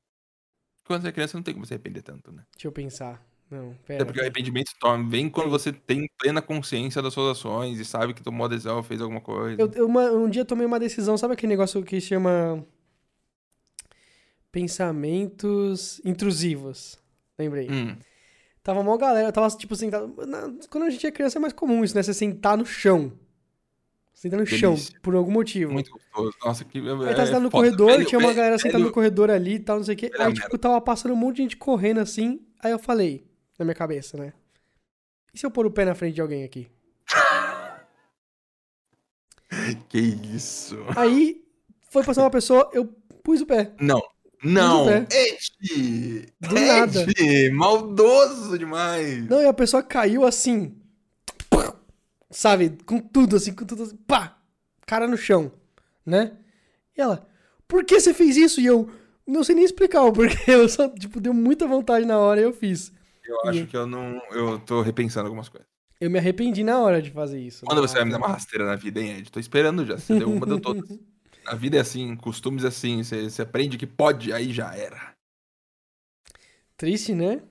Quando 0.84 1.02
você 1.02 1.08
é 1.08 1.12
criança 1.12 1.36
não 1.36 1.42
tem 1.42 1.54
como 1.54 1.66
se 1.66 1.72
arrepender 1.74 2.02
tanto, 2.02 2.32
né? 2.32 2.42
Deixa 2.54 2.68
eu 2.68 2.72
pensar. 2.72 3.22
Não, 3.50 3.70
Até 3.70 3.78
pera. 3.86 4.04
porque 4.04 4.20
o 4.20 4.22
arrependimento 4.22 4.72
toma- 4.78 5.08
vem 5.08 5.30
quando 5.30 5.48
você 5.48 5.72
tem 5.72 6.06
plena 6.18 6.42
consciência 6.42 7.00
das 7.00 7.14
suas 7.14 7.38
ações 7.38 7.78
e 7.80 7.84
sabe 7.84 8.12
que 8.12 8.22
tomou 8.22 8.44
adesão, 8.44 8.82
fez 8.82 9.00
alguma 9.00 9.22
coisa. 9.22 9.60
Eu, 9.62 9.70
eu 9.72 9.86
uma- 9.86 10.10
um 10.10 10.28
dia 10.28 10.44
tomei 10.44 10.66
uma 10.66 10.78
decisão, 10.78 11.16
sabe 11.16 11.32
aquele 11.32 11.48
negócio 11.50 11.82
que 11.82 11.98
chama 11.98 12.62
pensamentos 14.52 16.00
intrusivos? 16.04 16.98
Lembrei. 17.38 17.68
Hum, 17.70 17.96
Tava 18.62 18.80
uma 18.80 18.98
galera, 18.98 19.32
tava 19.32 19.48
tipo 19.56 19.74
sentado. 19.74 20.12
na- 20.26 20.52
Quando 20.68 20.84
a 20.84 20.90
gente 20.90 21.06
é 21.06 21.10
criança 21.10 21.38
é 21.38 21.40
mais 21.40 21.52
comum 21.54 21.82
isso, 21.82 21.94
né? 21.94 22.02
Você 22.02 22.12
sentar 22.12 22.56
no 22.58 22.66
chão. 22.66 23.12
Sentar 24.12 24.38
no 24.38 24.44
chão, 24.44 24.72
Delícia. 24.74 24.98
por 25.00 25.14
algum 25.14 25.30
motivo. 25.30 25.72
muito 25.72 25.90
gostoso. 25.90 26.36
Nossa, 26.44 26.64
que. 26.64 26.78
Aí 26.78 27.14
tá 27.14 27.22
é 27.22 27.26
sentado 27.26 27.42
no 27.42 27.50
corredor, 27.50 27.86
Velho, 27.92 28.04
tinha 28.04 28.18
uma 28.18 28.26
velho, 28.28 28.36
galera 28.36 28.58
sentada 28.58 28.78
no 28.78 28.84
velho, 28.86 28.94
corredor 28.94 29.30
ali 29.30 29.54
e 29.54 29.58
tal, 29.60 29.76
não 29.76 29.84
sei 29.84 29.94
o 29.94 29.96
quê. 29.96 30.08
Velho, 30.08 30.20
Aí, 30.20 30.26
merda. 30.28 30.40
tipo, 30.42 30.58
tava 30.58 30.80
passando 30.80 31.12
um 31.12 31.16
monte 31.16 31.36
de 31.36 31.42
gente 31.44 31.56
correndo 31.56 32.00
assim. 32.00 32.40
Aí 32.60 32.72
eu 32.72 32.78
falei, 32.78 33.24
na 33.58 33.64
minha 33.64 33.74
cabeça, 33.76 34.16
né? 34.18 34.32
E 35.32 35.38
se 35.38 35.46
eu 35.46 35.50
pôr 35.50 35.64
o 35.66 35.70
pé 35.70 35.84
na 35.84 35.94
frente 35.94 36.14
de 36.16 36.20
alguém 36.20 36.42
aqui? 36.44 36.68
Que 39.88 39.98
isso? 39.98 40.76
Aí 40.96 41.42
foi 41.90 42.04
passar 42.04 42.22
uma 42.22 42.30
pessoa, 42.30 42.68
eu 42.72 42.84
pus 43.22 43.40
o 43.40 43.46
pé. 43.46 43.72
Não. 43.80 44.02
Não! 44.42 44.86
pé. 44.86 45.06
Ed! 45.10 46.32
Do 46.40 46.54
nada. 46.54 47.02
Ed! 47.02 47.50
Maldoso 47.50 48.58
demais! 48.58 49.28
Não, 49.28 49.42
e 49.42 49.46
a 49.46 49.52
pessoa 49.52 49.82
caiu 49.82 50.24
assim. 50.24 50.76
Sabe? 52.30 52.76
Com 52.84 53.00
tudo 53.00 53.36
assim, 53.36 53.52
com 53.52 53.64
tudo 53.64 53.82
assim. 53.82 53.96
Pá! 53.96 54.36
Cara 54.86 55.06
no 55.06 55.16
chão, 55.16 55.52
né? 56.04 56.32
E 56.96 57.00
ela, 57.00 57.26
por 57.66 57.84
que 57.84 58.00
você 58.00 58.14
fez 58.14 58.36
isso? 58.36 58.60
E 58.60 58.66
eu, 58.66 58.90
não 59.26 59.44
sei 59.44 59.54
nem 59.54 59.64
explicar 59.64 60.02
o 60.04 60.12
porquê. 60.12 60.50
Eu 60.50 60.68
só, 60.68 60.88
tipo, 60.88 61.20
deu 61.20 61.34
muita 61.34 61.66
vontade 61.66 62.06
na 62.06 62.18
hora 62.18 62.40
e 62.40 62.44
eu 62.44 62.52
fiz. 62.52 62.92
Eu 63.24 63.50
acho 63.50 63.66
que 63.66 63.76
eu 63.76 63.86
não. 63.86 64.20
Eu 64.32 64.58
tô 64.58 64.80
repensando 64.80 65.26
algumas 65.26 65.48
coisas. 65.48 65.68
Eu 66.00 66.10
me 66.10 66.18
arrependi 66.18 66.62
na 66.62 66.78
hora 66.78 67.02
de 67.02 67.10
fazer 67.10 67.40
isso. 67.40 67.66
Quando 67.66 67.80
você 67.80 67.96
vai 67.96 68.04
me 68.04 68.12
dar 68.12 68.18
uma 68.18 68.28
rasteira 68.28 68.64
na 68.64 68.76
vida, 68.76 69.00
hein, 69.00 69.18
Ed? 69.18 69.30
Tô 69.30 69.40
esperando 69.40 69.84
já. 69.84 69.98
Você 69.98 70.18
deu 70.18 70.30
uma, 70.30 70.46
deu 70.46 70.60
todas. 70.60 70.88
A 71.48 71.54
vida 71.54 71.76
é 71.76 71.80
assim, 71.80 72.14
costumes 72.16 72.64
assim. 72.64 73.02
Você, 73.02 73.42
aprende 73.42 73.78
que 73.78 73.86
pode, 73.86 74.32
aí 74.32 74.52
já 74.52 74.74
era. 74.74 75.14
Triste, 76.76 77.14
né? 77.14 77.42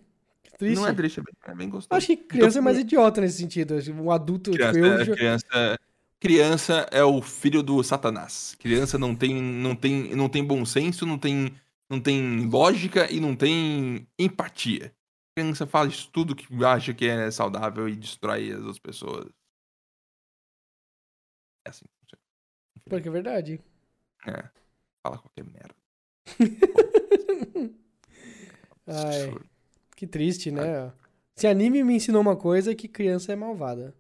Triste. 0.57 0.79
Não 0.79 0.87
é 0.87 0.93
triste, 0.93 1.19
é 1.19 1.23
bem, 1.23 1.33
é 1.45 1.55
bem 1.55 1.69
gostoso. 1.69 1.97
Acho 1.97 2.07
que 2.07 2.17
criança 2.17 2.59
Então, 2.59 2.61
é 2.61 2.65
mais 2.73 2.77
idiota 2.79 3.21
nesse 3.21 3.37
sentido. 3.37 3.75
Um 3.93 4.11
adulto, 4.11 4.51
tipo, 4.51 4.57
Criança, 4.57 4.79
eu. 4.79 4.93
é- 4.93 5.05
já- 5.05 5.15
criança, 5.15 5.79
criança 6.19 6.73
é 6.91 7.03
o 7.03 7.21
filho 7.21 7.61
do 7.61 7.83
satanás. 7.83 8.55
Criança 8.59 8.97
não 8.97 9.15
tem, 9.15 9.41
não 9.41 9.75
tem, 9.75 10.15
não 10.15 10.29
tem 10.29 10.43
bom 10.43 10.65
senso, 10.65 11.05
não 11.05 11.17
tem, 11.17 11.55
não 11.89 11.99
tem 11.99 12.47
lógica 12.47 13.11
e 13.11 13.19
não 13.19 13.35
tem 13.35 14.07
empatia. 14.17 14.93
Criança 15.35 15.67
faz 15.67 16.05
tudo 16.05 16.35
que 16.35 16.47
acha 16.65 16.93
que 16.93 17.05
é 17.05 17.29
saudável 17.29 17.87
e 17.87 17.95
destrói 17.95 18.51
as 18.51 18.59
outras 18.59 18.79
pessoas. 18.79 19.29
É 21.65 21.69
assim. 21.69 21.85
Porque 22.89 23.07
é 23.07 23.11
verdade. 23.11 23.61
É. 24.27 24.43
Fala 25.03 25.17
qualquer 25.17 25.43
merda. 25.45 25.75
Ai, 28.87 29.33
que 29.95 30.07
triste, 30.07 30.51
né? 30.51 30.91
Se 31.35 31.47
anime 31.47 31.83
me 31.83 31.95
ensinou 31.95 32.21
uma 32.21 32.35
coisa 32.35 32.71
é 32.71 32.75
que 32.75 32.87
criança 32.87 33.31
é 33.33 33.35
malvada. 33.35 33.93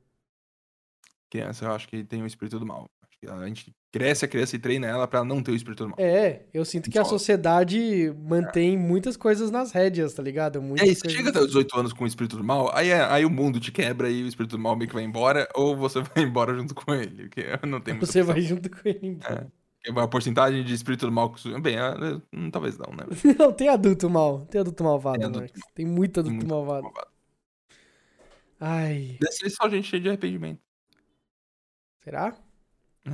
Criança, 1.29 1.65
eu 1.65 1.71
acho 1.71 1.87
que 1.87 2.03
tem 2.03 2.23
o 2.23 2.25
espírito 2.27 2.57
do 2.59 2.65
mal. 2.65 2.89
Acho 3.03 3.19
que 3.19 3.27
a 3.29 3.45
gente 3.47 3.75
cresce 3.91 4.23
a 4.25 4.27
criança 4.27 4.55
e 4.55 4.59
treina 4.59 4.87
ela 4.87 5.07
pra 5.07 5.23
não 5.25 5.43
ter 5.43 5.51
o 5.51 5.55
espírito 5.55 5.83
do 5.83 5.89
mal. 5.89 5.97
É, 5.99 6.45
eu 6.53 6.63
sinto 6.63 6.89
que 6.89 6.97
a 6.97 7.03
sociedade 7.03 8.13
mantém 8.17 8.77
muitas 8.77 9.17
coisas 9.17 9.51
nas 9.51 9.71
rédeas, 9.71 10.13
tá 10.13 10.23
ligado? 10.23 10.57
E 10.59 10.61
Muitas 10.61 10.87
aí, 10.87 10.95
você 10.95 11.01
coisas- 11.01 11.17
chega 11.17 11.29
até 11.31 11.39
os 11.39 11.47
18 11.47 11.77
anos 11.79 11.93
com 11.93 12.03
o 12.05 12.07
espírito 12.07 12.37
do 12.37 12.43
mal, 12.43 12.71
aí, 12.73 12.89
é- 12.89 13.03
aí 13.05 13.25
o 13.25 13.29
mundo 13.29 13.59
te 13.59 13.71
quebra 13.71 14.09
e 14.09 14.23
o 14.23 14.27
espírito 14.27 14.55
do 14.55 14.59
mal 14.63 14.75
meio 14.75 14.87
que 14.87 14.95
vai 14.95 15.03
embora, 15.03 15.47
ou 15.53 15.75
você 15.75 15.99
vai 16.15 16.23
embora 16.23 16.55
junto 16.55 16.73
com 16.73 16.93
ele, 16.93 17.23
porque 17.23 17.43
não 17.67 17.81
tem 17.81 17.97
Você 17.99 18.21
opção. 18.21 18.33
vai 18.33 18.41
junto 18.41 18.69
com 18.69 18.77
ele 18.87 18.99
embora. 19.07 19.51
É. 19.87 19.99
A 20.01 20.07
porcentagem 20.07 20.63
de 20.63 20.73
espírito 20.73 21.05
do 21.05 21.11
mal... 21.11 21.31
que- 21.31 21.59
Bem, 21.61 21.77
é, 21.77 21.91
hum, 22.33 22.49
talvez 22.51 22.77
não, 22.77 22.91
né? 22.93 23.03
Não, 23.39 23.53
tem 23.53 23.69
adulto 23.69 24.09
mal. 24.09 24.45
Tem 24.47 24.61
adulto 24.61 24.83
malvado, 24.83 25.17
Tem 25.19 25.27
adulto 25.27 25.43
Marcos. 25.53 25.61
Tem 25.73 25.85
muito 25.85 26.13
Tem 26.13 26.21
adulto 26.21 26.35
muito 26.35 26.49
malvado. 26.49 26.83
malvado. 26.83 27.07
Ai, 28.59 29.17
Deve 29.21 29.31
ser 29.33 29.49
só 29.51 29.69
gente 29.69 29.87
cheia 29.87 30.01
de 30.01 30.09
arrependimento. 30.09 30.61
será? 32.03 32.35
É. 33.05 33.11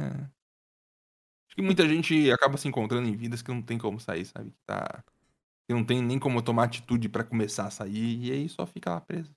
Acho 1.48 1.56
que 1.56 1.62
muita 1.62 1.88
gente 1.88 2.32
acaba 2.32 2.58
se 2.58 2.68
encontrando 2.68 3.08
em 3.08 3.16
vidas 3.16 3.42
que 3.42 3.52
não 3.52 3.62
tem 3.62 3.78
como 3.78 4.00
sair, 4.00 4.26
sabe? 4.26 4.52
Que, 4.52 4.58
tá... 4.66 5.04
que 5.68 5.74
não 5.74 5.84
tem 5.84 6.02
nem 6.02 6.18
como 6.18 6.42
tomar 6.42 6.64
atitude 6.64 7.10
pra 7.10 7.24
começar 7.24 7.68
a 7.68 7.72
sair, 7.72 8.24
e 8.26 8.32
aí 8.32 8.50
só 8.50 8.66
fica 8.66 8.90
lá 8.90 9.02
preso. 9.02 9.36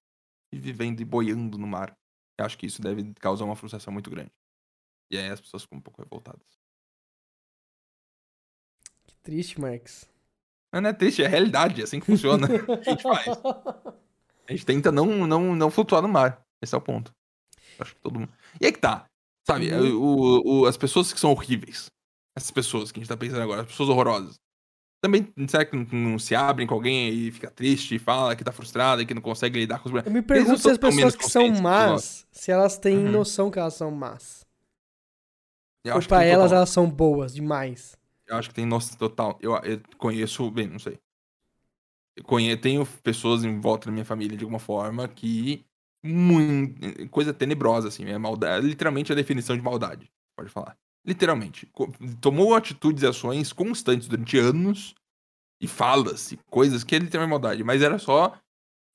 E 0.53 0.59
vivendo 0.59 1.01
e 1.01 1.05
boiando 1.05 1.59
no 1.59 1.67
mar. 1.67 1.97
Eu 2.39 2.47
acho 2.47 2.57
que 2.57 2.67
isso 2.67 2.81
deve 2.81 3.13
causar 3.15 3.45
uma 3.45 3.57
frustração 3.57 3.93
muito 3.93 4.09
grande. 4.11 4.31
E 5.11 5.19
aí 5.19 5.29
as 5.29 5.41
pessoas 5.41 5.63
ficam 5.65 5.79
um 5.79 5.81
pouco 5.83 6.01
revoltadas. 6.03 6.47
Triste, 9.27 9.61
Marcos. 9.61 10.05
Mas 10.73 10.83
não 10.83 10.91
é 10.91 10.93
triste, 10.93 11.21
é 11.23 11.27
realidade, 11.27 11.81
é 11.81 11.85
assim 11.85 11.99
que 11.99 12.07
funciona. 12.07 12.47
a 12.47 12.83
gente 12.91 13.03
faz? 13.03 13.27
A 13.29 14.53
gente 14.53 14.65
tenta 14.65 14.93
não, 14.93 15.27
não, 15.27 15.55
não 15.57 15.69
flutuar 15.71 16.01
no 16.01 16.09
mar. 16.09 16.41
Esse 16.63 16.75
é 16.77 16.79
o 16.79 16.81
ponto. 16.81 17.11
Acho 17.81 17.93
que 17.95 18.01
todo 18.01 18.21
mundo. 18.21 18.33
E 18.61 18.67
aí 18.67 18.73
que 18.73 18.79
tá. 18.79 19.05
Sabe, 19.45 19.73
Uhum. 19.73 20.01
o, 20.01 20.61
o- 20.63 20.67
as 20.67 20.77
pessoas 20.77 21.13
que 21.13 21.19
são 21.19 21.33
horríveis. 21.33 21.87
Essas 22.37 22.53
pessoas 22.53 22.93
que 22.93 22.99
a 22.99 23.03
gente 23.03 23.09
tá 23.09 23.17
pensando 23.17 23.43
agora, 23.43 23.63
as 23.63 23.67
pessoas 23.67 23.89
horrorosas. 23.89 24.35
Também, 25.03 25.29
será 25.49 25.65
que 25.65 25.77
não, 25.77 25.85
não 26.13 26.19
se 26.19 26.35
abrem 26.37 26.67
com 26.69 26.75
alguém 26.75 27.13
e 27.13 27.33
fica 27.33 27.51
triste 27.51 27.97
e 27.97 27.99
fala 27.99 28.37
que 28.37 28.45
tá 28.45 28.53
frustrada 28.53 29.03
e 29.03 29.07
que 29.07 29.13
não 29.15 29.23
consegue 29.23 29.59
lidar 29.59 29.81
com 29.81 29.89
os 29.89 30.05
Eu 30.05 30.11
me 30.13 30.23
pergunto 30.23 30.59
se 30.59 30.71
as 30.71 30.79
pessoas 30.79 31.17
que 31.17 31.29
são 31.29 31.49
más, 31.61 32.27
se 32.31 32.51
elas 32.53 32.79
têm 32.79 32.99
Uhum. 32.99 33.11
noção 33.11 33.51
que 33.51 33.59
elas 33.59 33.75
são 33.75 33.91
más. 33.91 34.45
Eu 35.85 35.97
Ou 35.97 36.03
pra 36.07 36.25
elas 36.25 36.53
elas 36.53 36.71
são 36.71 36.89
boas 36.89 37.35
demais. 37.35 37.97
Eu 38.27 38.37
acho 38.37 38.49
que 38.49 38.55
tem 38.55 38.67
noção 38.67 38.97
total. 38.99 39.39
Eu, 39.41 39.55
eu 39.65 39.81
conheço, 39.99 40.51
bem, 40.51 40.69
não 40.69 40.79
sei. 40.79 40.99
Eu 42.17 42.25
conhe, 42.25 42.57
tenho 42.57 42.87
pessoas 43.03 43.45
em 43.45 43.61
volta 43.61 43.87
da 43.87 43.93
minha 43.93 44.05
família 44.05 44.37
de 44.37 44.45
alguma 44.45 44.59
forma 44.59 45.07
que. 45.09 45.65
Muito, 46.05 47.09
coisa 47.11 47.35
tenebrosa, 47.35 47.89
assim. 47.89 48.05
É 48.07 48.17
maldade, 48.19 48.67
literalmente 48.67 49.13
a 49.13 49.15
definição 49.15 49.57
de 49.57 49.63
maldade. 49.63 50.11
Pode 50.37 50.51
falar. 50.51 50.77
Literalmente. 51.05 51.69
Tomou 52.21 52.55
atitudes 52.55 53.03
e 53.03 53.07
ações 53.07 53.53
constantes 53.53 54.07
durante 54.09 54.39
anos 54.39 54.95
e 55.61 55.69
falas 55.69 56.33
e 56.33 56.39
coisas 56.51 56.85
que 56.85 56.97
é 56.97 56.99
literalmente 57.01 57.33
maldade. 57.33 57.65
Mas 57.65 57.83
era 57.83 57.99
só. 57.99 58.39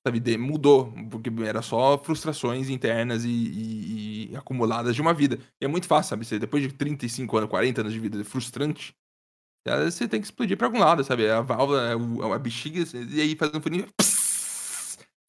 Sabe, 0.06 0.38
mudou. 0.38 0.94
Porque 1.10 1.30
era 1.45 1.62
só 1.62 1.98
frustrações 1.98 2.70
internas 2.70 3.26
e, 3.26 3.30
e- 3.30 4.32
e 4.32 4.36
acumuladas 4.36 4.95
de 4.95 5.02
uma 5.02 5.14
vida. 5.14 5.40
E 5.62 5.66
é 5.66 5.68
muito 5.68 5.88
fácil, 5.88 6.12
sabe? 6.24 6.40
Depois 6.40 6.64
de 6.64 6.74
35 6.74 7.38
anos, 7.38 7.49
40 7.49 7.82
anos 7.82 7.94
de 7.94 7.99
vida 7.99 8.24
frustrante, 8.26 8.95
você 9.66 10.08
tem 10.08 10.20
que 10.20 10.26
explodir 10.28 10.58
pra 10.58 10.68
algum 10.68 10.80
lado, 10.80 11.04
sabe? 11.04 11.30
A 11.30 11.42
válvula, 11.42 11.96
o- 11.96 12.34
a 12.34 12.40
bexiga, 12.40 12.84
e 13.10 13.22
aí 13.22 13.36
faz 13.36 13.54
um 13.54 13.62
furinho. 13.62 13.88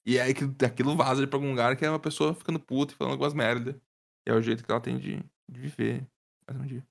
E 0.04 0.18
aí 0.18 0.34
que- 0.34 0.64
aquilo 0.64 0.96
vaza 0.96 1.26
pra 1.26 1.36
algum 1.36 1.50
lugar 1.50 1.76
que 1.76 1.84
é 1.84 1.90
uma 1.90 1.98
pessoa 1.98 2.34
ficando 2.34 2.58
puta 2.58 2.92
e 2.92 2.96
falando 2.96 3.12
algumas 3.12 3.34
merda. 3.34 3.80
E 4.26 4.30
é 4.30 4.34
o 4.34 4.42
jeito 4.42 4.64
que 4.64 4.70
ela 4.70 4.80
tem 4.80 4.98
de, 4.98 5.16
de 5.48 5.60
viver 5.60 6.06
mais 6.48 6.60
um 6.60 6.66
dia. 6.66 6.84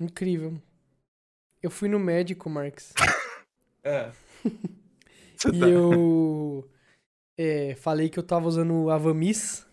Incrível. 0.00 0.60
Eu 1.62 1.70
fui 1.70 1.88
no 1.88 1.98
médico, 1.98 2.48
Marcos. 2.50 2.92
É. 3.84 4.12
E 5.52 5.58
eu 5.58 6.70
é, 7.36 7.74
falei 7.74 8.08
que 8.08 8.16
eu 8.16 8.22
tava 8.22 8.46
usando 8.46 8.72
o 8.74 8.90
Avamis. 8.90 9.66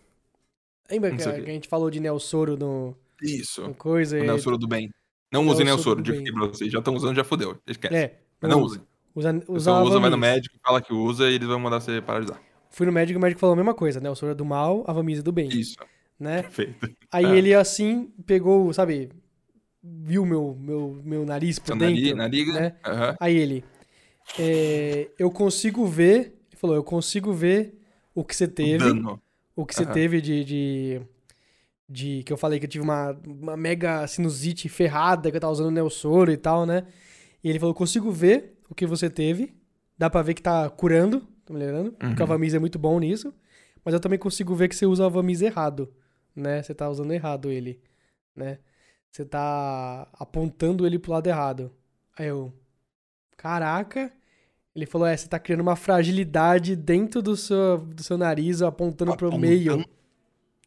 Lembra 0.90 1.16
que 1.16 1.22
a, 1.22 1.32
que 1.32 1.48
a 1.48 1.52
gente 1.52 1.68
falou 1.68 1.88
de 1.88 2.00
Nelsoro 2.00 2.56
no, 2.56 2.96
Isso. 3.22 3.62
no 3.62 3.72
coisa? 3.72 4.18
O 4.18 4.24
Nelsoro 4.24 4.58
do 4.58 4.66
bem. 4.66 4.90
Não 5.32 5.46
usem 5.46 5.64
do 5.64 5.70
Nelsoro, 5.70 6.02
digo 6.02 6.16
bem. 6.16 6.26
aqui 6.26 6.32
pra 6.32 6.46
vocês. 6.46 6.72
Já 6.72 6.78
estão 6.80 6.94
usando, 6.94 7.14
já 7.16 7.24
fodeu. 7.24 7.56
Esquece. 7.66 7.94
É, 7.94 8.18
Mas 8.40 8.50
não 8.50 8.62
usem. 8.62 8.80
Usa, 9.14 9.32
Você 9.32 9.52
usa 9.52 9.72
usa, 9.82 9.98
vai 10.00 10.10
no 10.10 10.16
médico, 10.18 10.56
fala 10.64 10.80
que 10.80 10.92
usa 10.92 11.28
e 11.28 11.34
eles 11.34 11.46
vão 11.48 11.58
mandar 11.58 11.80
você 11.80 11.98
usar. 11.98 12.40
Fui 12.70 12.86
no 12.86 12.92
médico 12.92 13.16
e 13.16 13.18
o 13.18 13.20
médico 13.20 13.40
falou 13.40 13.54
a 13.54 13.56
mesma 13.56 13.74
coisa, 13.74 14.00
né? 14.00 14.08
O 14.08 14.14
soro 14.14 14.32
é 14.32 14.34
do 14.34 14.44
mal, 14.44 14.84
a 14.86 14.92
Avamis 14.92 15.18
é 15.18 15.22
do 15.22 15.32
bem, 15.32 15.48
Isso. 15.48 15.76
né? 16.18 16.42
Perfeito. 16.42 16.90
Aí 17.10 17.26
É. 17.26 17.36
ele 17.36 17.52
assim 17.52 18.12
pegou, 18.24 18.72
sabe, 18.72 19.10
viu 19.82 20.24
meu 20.24 20.56
meu, 20.60 21.00
meu 21.04 21.24
nariz 21.26 21.58
por 21.58 21.66
Seu 21.68 21.76
dentro, 21.76 22.16
nariz, 22.16 22.46
né? 22.54 22.76
Aham. 22.86 23.16
Aí 23.18 23.36
ele, 23.36 23.64
é, 24.38 25.10
eu 25.18 25.30
consigo 25.30 25.84
ver, 25.86 26.38
ele 26.50 26.56
falou, 26.56 26.76
eu 26.76 26.84
consigo 26.84 27.32
ver 27.32 27.74
o 28.14 28.24
que 28.24 28.34
você 28.36 28.46
teve, 28.46 28.78
Dano. 28.78 29.20
o 29.56 29.66
que 29.66 29.74
você 29.74 29.82
Aham. 29.82 29.92
teve 29.92 30.20
de, 30.20 30.44
de, 30.44 31.00
de 31.92 32.22
que 32.22 32.32
eu 32.32 32.36
falei 32.36 32.60
que 32.60 32.66
eu 32.66 32.70
tive 32.70 32.84
uma, 32.84 33.18
uma 33.26 33.56
mega 33.56 34.06
sinusite 34.06 34.68
ferrada, 34.68 35.28
que 35.28 35.36
eu 35.36 35.40
tava 35.40 35.52
usando 35.52 35.72
Neosoro 35.72 36.30
e 36.30 36.36
tal, 36.36 36.64
né? 36.64 36.86
E 37.42 37.50
ele 37.50 37.58
falou: 37.58 37.74
consigo 37.74 38.12
ver 38.12 38.56
o 38.68 38.74
que 38.76 38.86
você 38.86 39.10
teve, 39.10 39.52
dá 39.98 40.08
pra 40.08 40.22
ver 40.22 40.34
que 40.34 40.42
tá 40.42 40.70
curando, 40.70 41.20
tá 41.44 41.52
melhorando, 41.52 41.88
Uhum. 41.90 42.08
porque 42.10 42.22
a 42.22 42.26
Vamiz 42.26 42.54
é 42.54 42.58
muito 42.60 42.78
bom 42.78 42.98
nisso, 43.00 43.34
mas 43.84 43.92
eu 43.92 43.98
também 43.98 44.18
consigo 44.20 44.54
ver 44.54 44.68
que 44.68 44.76
você 44.76 44.86
usa 44.86 45.04
a 45.04 45.08
Vamiz 45.08 45.42
errado, 45.42 45.92
né? 46.36 46.62
Você 46.62 46.72
tá 46.72 46.88
usando 46.88 47.12
errado 47.12 47.50
ele, 47.50 47.80
né? 48.36 48.58
Você 49.10 49.24
tá 49.24 50.06
apontando 50.12 50.86
ele 50.86 50.96
pro 50.96 51.10
lado 51.10 51.26
errado. 51.26 51.72
Aí 52.16 52.28
eu, 52.28 52.52
caraca. 53.36 54.12
Ele 54.74 54.86
falou: 54.86 55.06
é, 55.08 55.16
você 55.16 55.26
tá 55.26 55.38
criando 55.38 55.62
uma 55.62 55.74
fragilidade 55.74 56.76
dentro 56.76 57.20
do 57.20 57.36
seu, 57.36 57.78
do 57.78 58.02
seu 58.04 58.16
nariz, 58.16 58.62
apontando 58.62 59.16
pro 59.16 59.26
Apontando? 59.28 59.40
meio. 59.50 59.84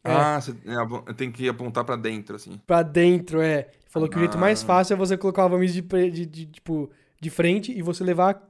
É. 0.03 0.11
Ah, 0.11 0.41
você 0.41 0.51
é, 0.51 1.13
tem 1.13 1.31
que 1.31 1.47
apontar 1.47 1.84
pra 1.85 1.95
dentro, 1.95 2.35
assim. 2.35 2.59
Pra 2.67 2.84
dentro, 2.84 3.41
é. 3.41 3.69
Falou 3.88 4.09
que 4.09 4.17
o 4.17 4.19
jeito 4.19 4.38
mais 4.38 4.61
Ah. 4.63 4.65
fácil 4.65 4.93
é 4.95 4.97
você 4.97 5.15
colocar 5.17 5.45
a 5.45 5.47
Vamiz 5.47 5.73
de, 5.73 5.81
de, 5.81 6.25
de, 6.25 6.45
tipo, 6.47 6.89
de 7.21 7.30
frente 7.30 7.71
e 7.71 7.81
você 7.81 8.03
levar 8.03 8.41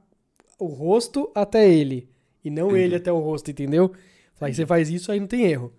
o 0.58 0.66
rosto 0.66 1.30
até 1.34 1.68
ele. 1.68 2.08
E 2.44 2.50
não 2.50 2.68
Entendi. 2.68 2.82
ele 2.82 2.96
até 2.96 3.12
o 3.12 3.18
rosto, 3.20 3.50
entendeu? 3.50 3.92
Você 4.40 4.66
faz 4.66 4.90
isso, 4.90 5.12
aí 5.12 5.20
não 5.20 5.26
tem 5.26 5.44
erro. 5.46 5.72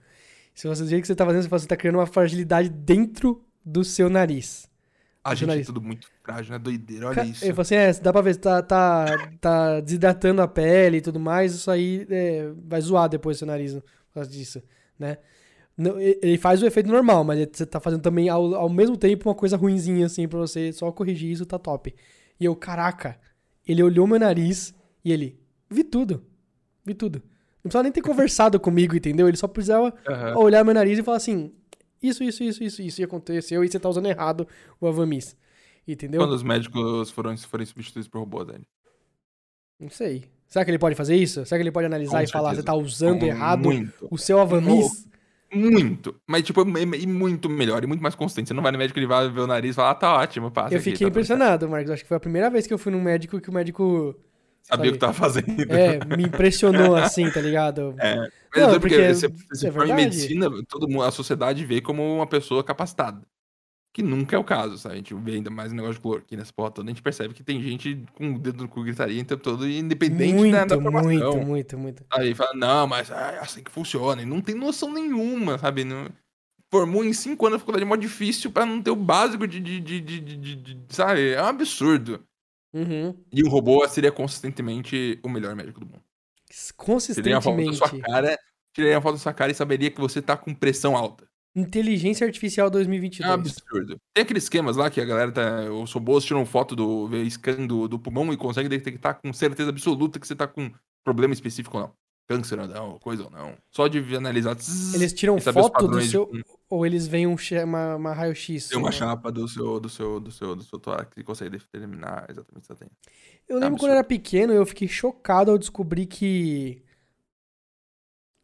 Se 0.54 0.68
você 0.68 0.86
jeito 0.88 1.02
que 1.02 1.08
você 1.08 1.16
tá 1.16 1.26
fazendo, 1.26 1.48
você 1.50 1.68
tá 1.68 1.76
criando 1.76 1.96
uma 1.96 2.06
fragilidade 2.08 2.70
dentro 2.70 3.44
do 3.64 3.84
seu 3.84 4.10
nariz. 4.10 4.70
A 5.24 5.32
gente 5.32 5.40
Jornalista. 5.42 5.72
é 5.72 5.74
tudo 5.74 5.86
muito 5.86 6.08
frágil, 6.24 6.52
né? 6.54 6.60
Doideira, 6.60 7.08
olha 7.08 7.16
Ca- 7.16 7.26
isso. 7.26 7.44
Ele 7.44 7.52
falou 7.52 7.62
assim: 7.64 7.76
é, 7.76 7.92
dá 7.94 8.14
pra 8.14 8.22
ver, 8.22 8.36
tá, 8.38 8.62
tá, 8.62 9.06
tá 9.42 9.82
desidratando 9.82 10.42
a 10.42 10.48
pele 10.48 10.98
e 10.98 11.02
tudo 11.02 11.20
mais, 11.20 11.54
isso 11.54 11.70
aí 11.70 12.06
é, 12.10 12.50
vai 12.66 12.80
zoar 12.80 13.10
depois 13.10 13.36
o 13.36 13.40
seu 13.40 13.48
nariz 13.48 13.74
por 13.74 13.84
causa 14.14 14.30
disso, 14.30 14.62
né? 14.98 15.18
Ele 15.78 16.38
faz 16.38 16.64
o 16.64 16.66
efeito 16.66 16.88
normal, 16.90 17.24
mas 17.24 17.48
você 17.52 17.66
tá 17.66 17.80
fazendo 17.80 18.02
também 18.02 18.30
ao, 18.30 18.56
ao 18.56 18.70
mesmo 18.70 18.96
tempo 18.96 19.28
uma 19.28 19.36
coisa 19.36 19.58
ruinzinha 19.58 20.06
assim 20.06 20.28
pra 20.28 20.40
você 20.40 20.72
só 20.72 20.90
corrigir 20.92 21.32
isso, 21.32 21.46
tá 21.46 21.60
top. 21.60 21.94
E 22.40 22.46
eu, 22.46 22.56
caraca, 22.56 23.20
ele 23.68 23.84
olhou 23.84 24.08
meu 24.08 24.20
nariz 24.20 24.74
e 25.04 25.12
ele, 25.12 25.38
vi 25.70 25.84
tudo, 25.84 26.24
vi 26.86 26.94
tudo. 26.94 27.22
Não 27.58 27.70
precisava 27.70 27.84
nem 27.84 27.92
ter 27.92 28.02
conversado 28.02 28.60
comigo, 28.60 28.96
entendeu? 28.96 29.28
Ele 29.28 29.36
só 29.36 29.48
precisava 29.48 29.94
Aham. 30.08 30.38
olhar 30.38 30.64
meu 30.64 30.74
nariz 30.74 31.00
e 31.00 31.04
falar 31.04 31.18
assim: 31.18 31.52
isso, 32.02 32.24
isso, 32.24 32.44
isso, 32.44 32.64
isso, 32.64 32.82
isso 32.82 33.04
aconteceu 33.04 33.64
e 33.64 33.68
você 33.68 33.80
tá 33.80 33.90
usando 33.90 34.06
errado 34.06 34.48
o 34.80 34.88
Avamis. 34.88 35.36
Entendeu? 35.88 36.22
Quando 36.22 36.34
os 36.34 36.44
médicos 36.44 37.12
foram, 37.12 37.36
forem 37.38 37.66
substituídos 37.66 38.08
por 38.08 38.20
robô, 38.20 38.44
Dani? 38.46 38.66
Não 39.80 39.90
sei. 39.90 40.26
Será 40.48 40.64
que 40.64 40.72
ele 40.72 40.80
pode 40.80 40.96
fazer 40.96 41.16
isso? 41.16 41.46
Será 41.46 41.58
que 41.58 41.64
ele 41.64 41.72
pode 41.72 41.86
analisar 41.86 42.20
Com 42.20 42.24
e 42.24 42.28
falar, 42.28 42.50
você 42.50 42.56
certeza. 42.58 42.66
tá 42.68 42.76
usando 42.76 43.20
Com 43.22 43.26
errado 43.26 43.64
Muito. 43.64 44.08
o 44.10 44.18
seu 44.18 44.40
Avamis? 44.40 45.08
Muito. 45.56 46.16
Mas, 46.28 46.44
tipo, 46.44 46.62
e 46.62 47.08
muito 47.08 47.50
melhor 47.50 47.84
e 47.84 47.88
muito 47.88 48.02
mais 48.02 48.14
constante. 48.14 48.50
Você 48.50 48.54
não 48.54 48.62
vai 48.62 48.72
no 48.72 48.78
médico, 48.78 49.00
ele 49.00 49.08
vai 49.08 49.30
ver 49.30 49.40
o 49.40 49.48
nariz 49.48 49.72
e 49.72 49.74
fala, 49.76 49.92
ah, 49.92 49.96
tá 49.96 50.14
ótimo, 50.14 50.52
passa 50.52 50.74
Eu 50.74 50.80
aqui, 50.80 50.92
fiquei 50.92 51.08
tá 51.08 51.10
impressionado, 51.10 51.70
Marcos. 51.70 51.92
Acho 51.92 52.04
que 52.04 52.08
foi 52.10 52.18
a 52.18 52.20
primeira 52.20 52.50
vez 52.50 52.68
que 52.68 52.74
eu 52.74 52.78
fui 52.78 52.92
num 52.92 53.02
médico 53.02 53.40
que 53.40 53.50
o 53.50 53.54
médico. 53.54 54.16
Sabia 54.62 54.90
o 54.90 54.94
que 54.94 55.00
tava 55.00 55.14
fazendo. 55.14 55.48
é, 55.72 56.04
me 56.18 56.24
impressionou 56.24 56.96
assim, 56.96 57.30
tá 57.30 57.40
ligado? 57.40 57.96
É. 58.00 58.16
Mas 58.54 58.64
Não, 58.64 58.76
é 58.76 58.80
porque, 58.80 58.96
porque 58.96 59.14
você, 59.14 59.26
é 59.26 59.30
você 59.52 59.72
forma 59.72 59.92
em 59.92 59.96
medicina, 59.96 60.50
todo 60.70 60.88
mundo, 60.88 61.04
a 61.04 61.12
sociedade 61.12 61.66
vê 61.66 61.82
como 61.82 62.02
uma 62.16 62.26
pessoa 62.26 62.64
capacitada. 62.64 63.22
Que 63.96 64.04
nunca 64.04 64.36
é 64.36 64.40
o 64.40 64.44
caso, 64.44 64.78
sabe? 64.78 64.96
A 64.96 64.98
gente 64.98 65.14
vê 65.14 65.36
ainda 65.36 65.50
mais 65.50 65.72
o 65.72 65.76
negócio 65.76 65.96
de 65.96 66.02
cloroquina, 66.02 66.42
essa 66.42 66.52
porra 66.52 66.70
toda. 66.70 66.86
A 66.90 66.92
gente 66.92 67.02
percebe 67.02 67.34
que 67.34 67.42
tem 67.42 67.62
gente 67.62 68.04
com 68.14 68.34
o 68.34 68.38
dedo 68.38 68.62
no 68.62 68.68
cu 68.68 68.84
gritaria 68.84 69.22
o 69.22 69.26
tempo 69.26 69.42
todo, 69.42 69.66
independente 69.66 70.34
Muito, 70.34 70.52
da, 70.52 70.66
da 70.66 70.82
formação. 70.82 71.08
muito, 71.08 71.46
muito, 71.48 71.78
muito. 71.78 72.06
Aí 72.12 72.36
fala, 72.36 72.54
não, 72.56 72.86
mas 72.86 73.10
é 73.10 73.40
assim 73.40 73.64
que 73.64 73.72
funciona. 73.72 74.22
E 74.22 74.26
não 74.26 74.42
tem 74.42 74.54
noção 74.54 74.92
nenhuma, 74.92 75.58
sabe? 75.58 75.86
Não... 75.86 76.10
Formou 76.70 77.06
em 77.06 77.14
cinco 77.14 77.46
anos 77.46 77.56
a 77.56 77.60
faculdade 77.60 77.86
mó 77.86 77.96
difícil 77.96 78.52
pra 78.52 78.66
não 78.66 78.82
ter 78.82 78.92
o 78.92 78.98
básico 78.98 79.48
de, 79.48 79.62
de, 79.62 79.80
de, 79.80 80.02
de, 80.02 80.20
de- 80.20 80.80
Sabe? 80.90 81.30
É 81.32 81.42
um 81.42 81.46
absurdo. 81.46 82.22
Uhum. 82.74 83.16
E 83.32 83.46
um 83.46 83.50
robô 83.50 83.88
seria 83.88 84.12
consistentemente 84.12 85.18
o 85.24 85.30
melhor 85.30 85.56
médico 85.56 85.80
do 85.80 85.86
mundo. 85.86 86.04
Tiraria 87.14 87.36
uma 87.36 87.42
foto 87.42 87.56
da 87.56 87.74
sua 87.74 87.90
Consistentemente. 87.90 88.12
cara, 88.12 88.40
tiraria 88.74 88.96
uma 88.98 89.02
foto 89.02 89.14
da 89.14 89.20
sua 89.20 89.34
cara 89.34 89.54
e 89.54 89.56
saberia 89.56 89.90
que 89.90 90.02
você 90.02 90.22
tá 90.22 90.36
com 90.36 90.54
pressão 90.54 90.98
alta. 90.98 91.26
Inteligência 91.56 92.28
Artificial 92.28 92.68
É 92.68 92.70
um 92.70 92.74
2022. 92.74 93.32
absurdo. 93.32 93.98
Tem 94.14 94.24
aqueles 94.24 94.44
esquemas 94.44 94.76
lá 94.76 94.90
que 94.90 95.00
a 95.00 95.06
galera 95.06 95.32
tá. 95.32 95.72
Os 95.72 95.92
robôs 95.94 96.26
tiram 96.26 96.46
foto 96.46 96.76
do 96.76 97.10
scan 97.30 97.66
do, 97.66 97.88
do 97.88 97.98
pulmão 97.98 98.34
e 98.34 98.38
conseguem 98.38 98.70
detectar 98.70 99.20
com 99.22 99.32
certeza 99.32 99.70
absoluta 99.70 100.20
que 100.20 100.28
você 100.28 100.36
tá 100.36 100.48
com 100.48 100.70
problema 101.04 101.34
específico 101.34 101.78
ou 101.78 101.84
não. 101.84 101.94
Câncer 102.28 102.60
ou 102.60 102.68
não, 102.68 102.98
coisa 103.00 103.24
ou 103.26 103.30
não. 103.30 103.56
Só 103.70 103.88
de 103.88 104.00
analisar. 104.16 104.58
Eles 104.96 105.14
tiram 105.14 105.40
foto 105.40 105.54
do 105.54 105.72
padrões 105.72 106.06
de- 106.06 106.10
seu. 106.10 106.28
Ou 106.68 106.84
eles 106.84 107.06
veem 107.06 107.28
um, 107.28 107.36
uma, 107.64 107.96
uma 107.96 108.14
raio-x? 108.14 108.68
Tem 108.68 108.78
uma 108.80 108.88
uma- 108.88 108.92
chapa 108.92 109.32
do 109.32 109.48
seu, 109.48 109.80
do 109.80 109.88
seu, 109.88 110.20
do 110.20 110.32
seu, 110.32 110.56
do 110.56 110.64
seu 110.64 110.80
tórax 110.80 111.16
e 111.16 111.24
consegue 111.24 111.52
determinar 111.52 112.26
exatamente 112.28 112.58
o 112.58 112.62
que 112.62 112.68
você 112.68 112.76
tem. 112.76 112.90
Eu 113.48 113.58
lembro 113.58 113.76
Absurdo. 113.76 113.80
quando 113.80 113.92
eu 113.92 113.98
era 114.00 114.04
pequeno, 114.04 114.52
eu 114.54 114.66
fiquei 114.66 114.88
chocado 114.88 115.52
ao 115.52 115.58
descobrir 115.60 116.08
que. 116.08 116.82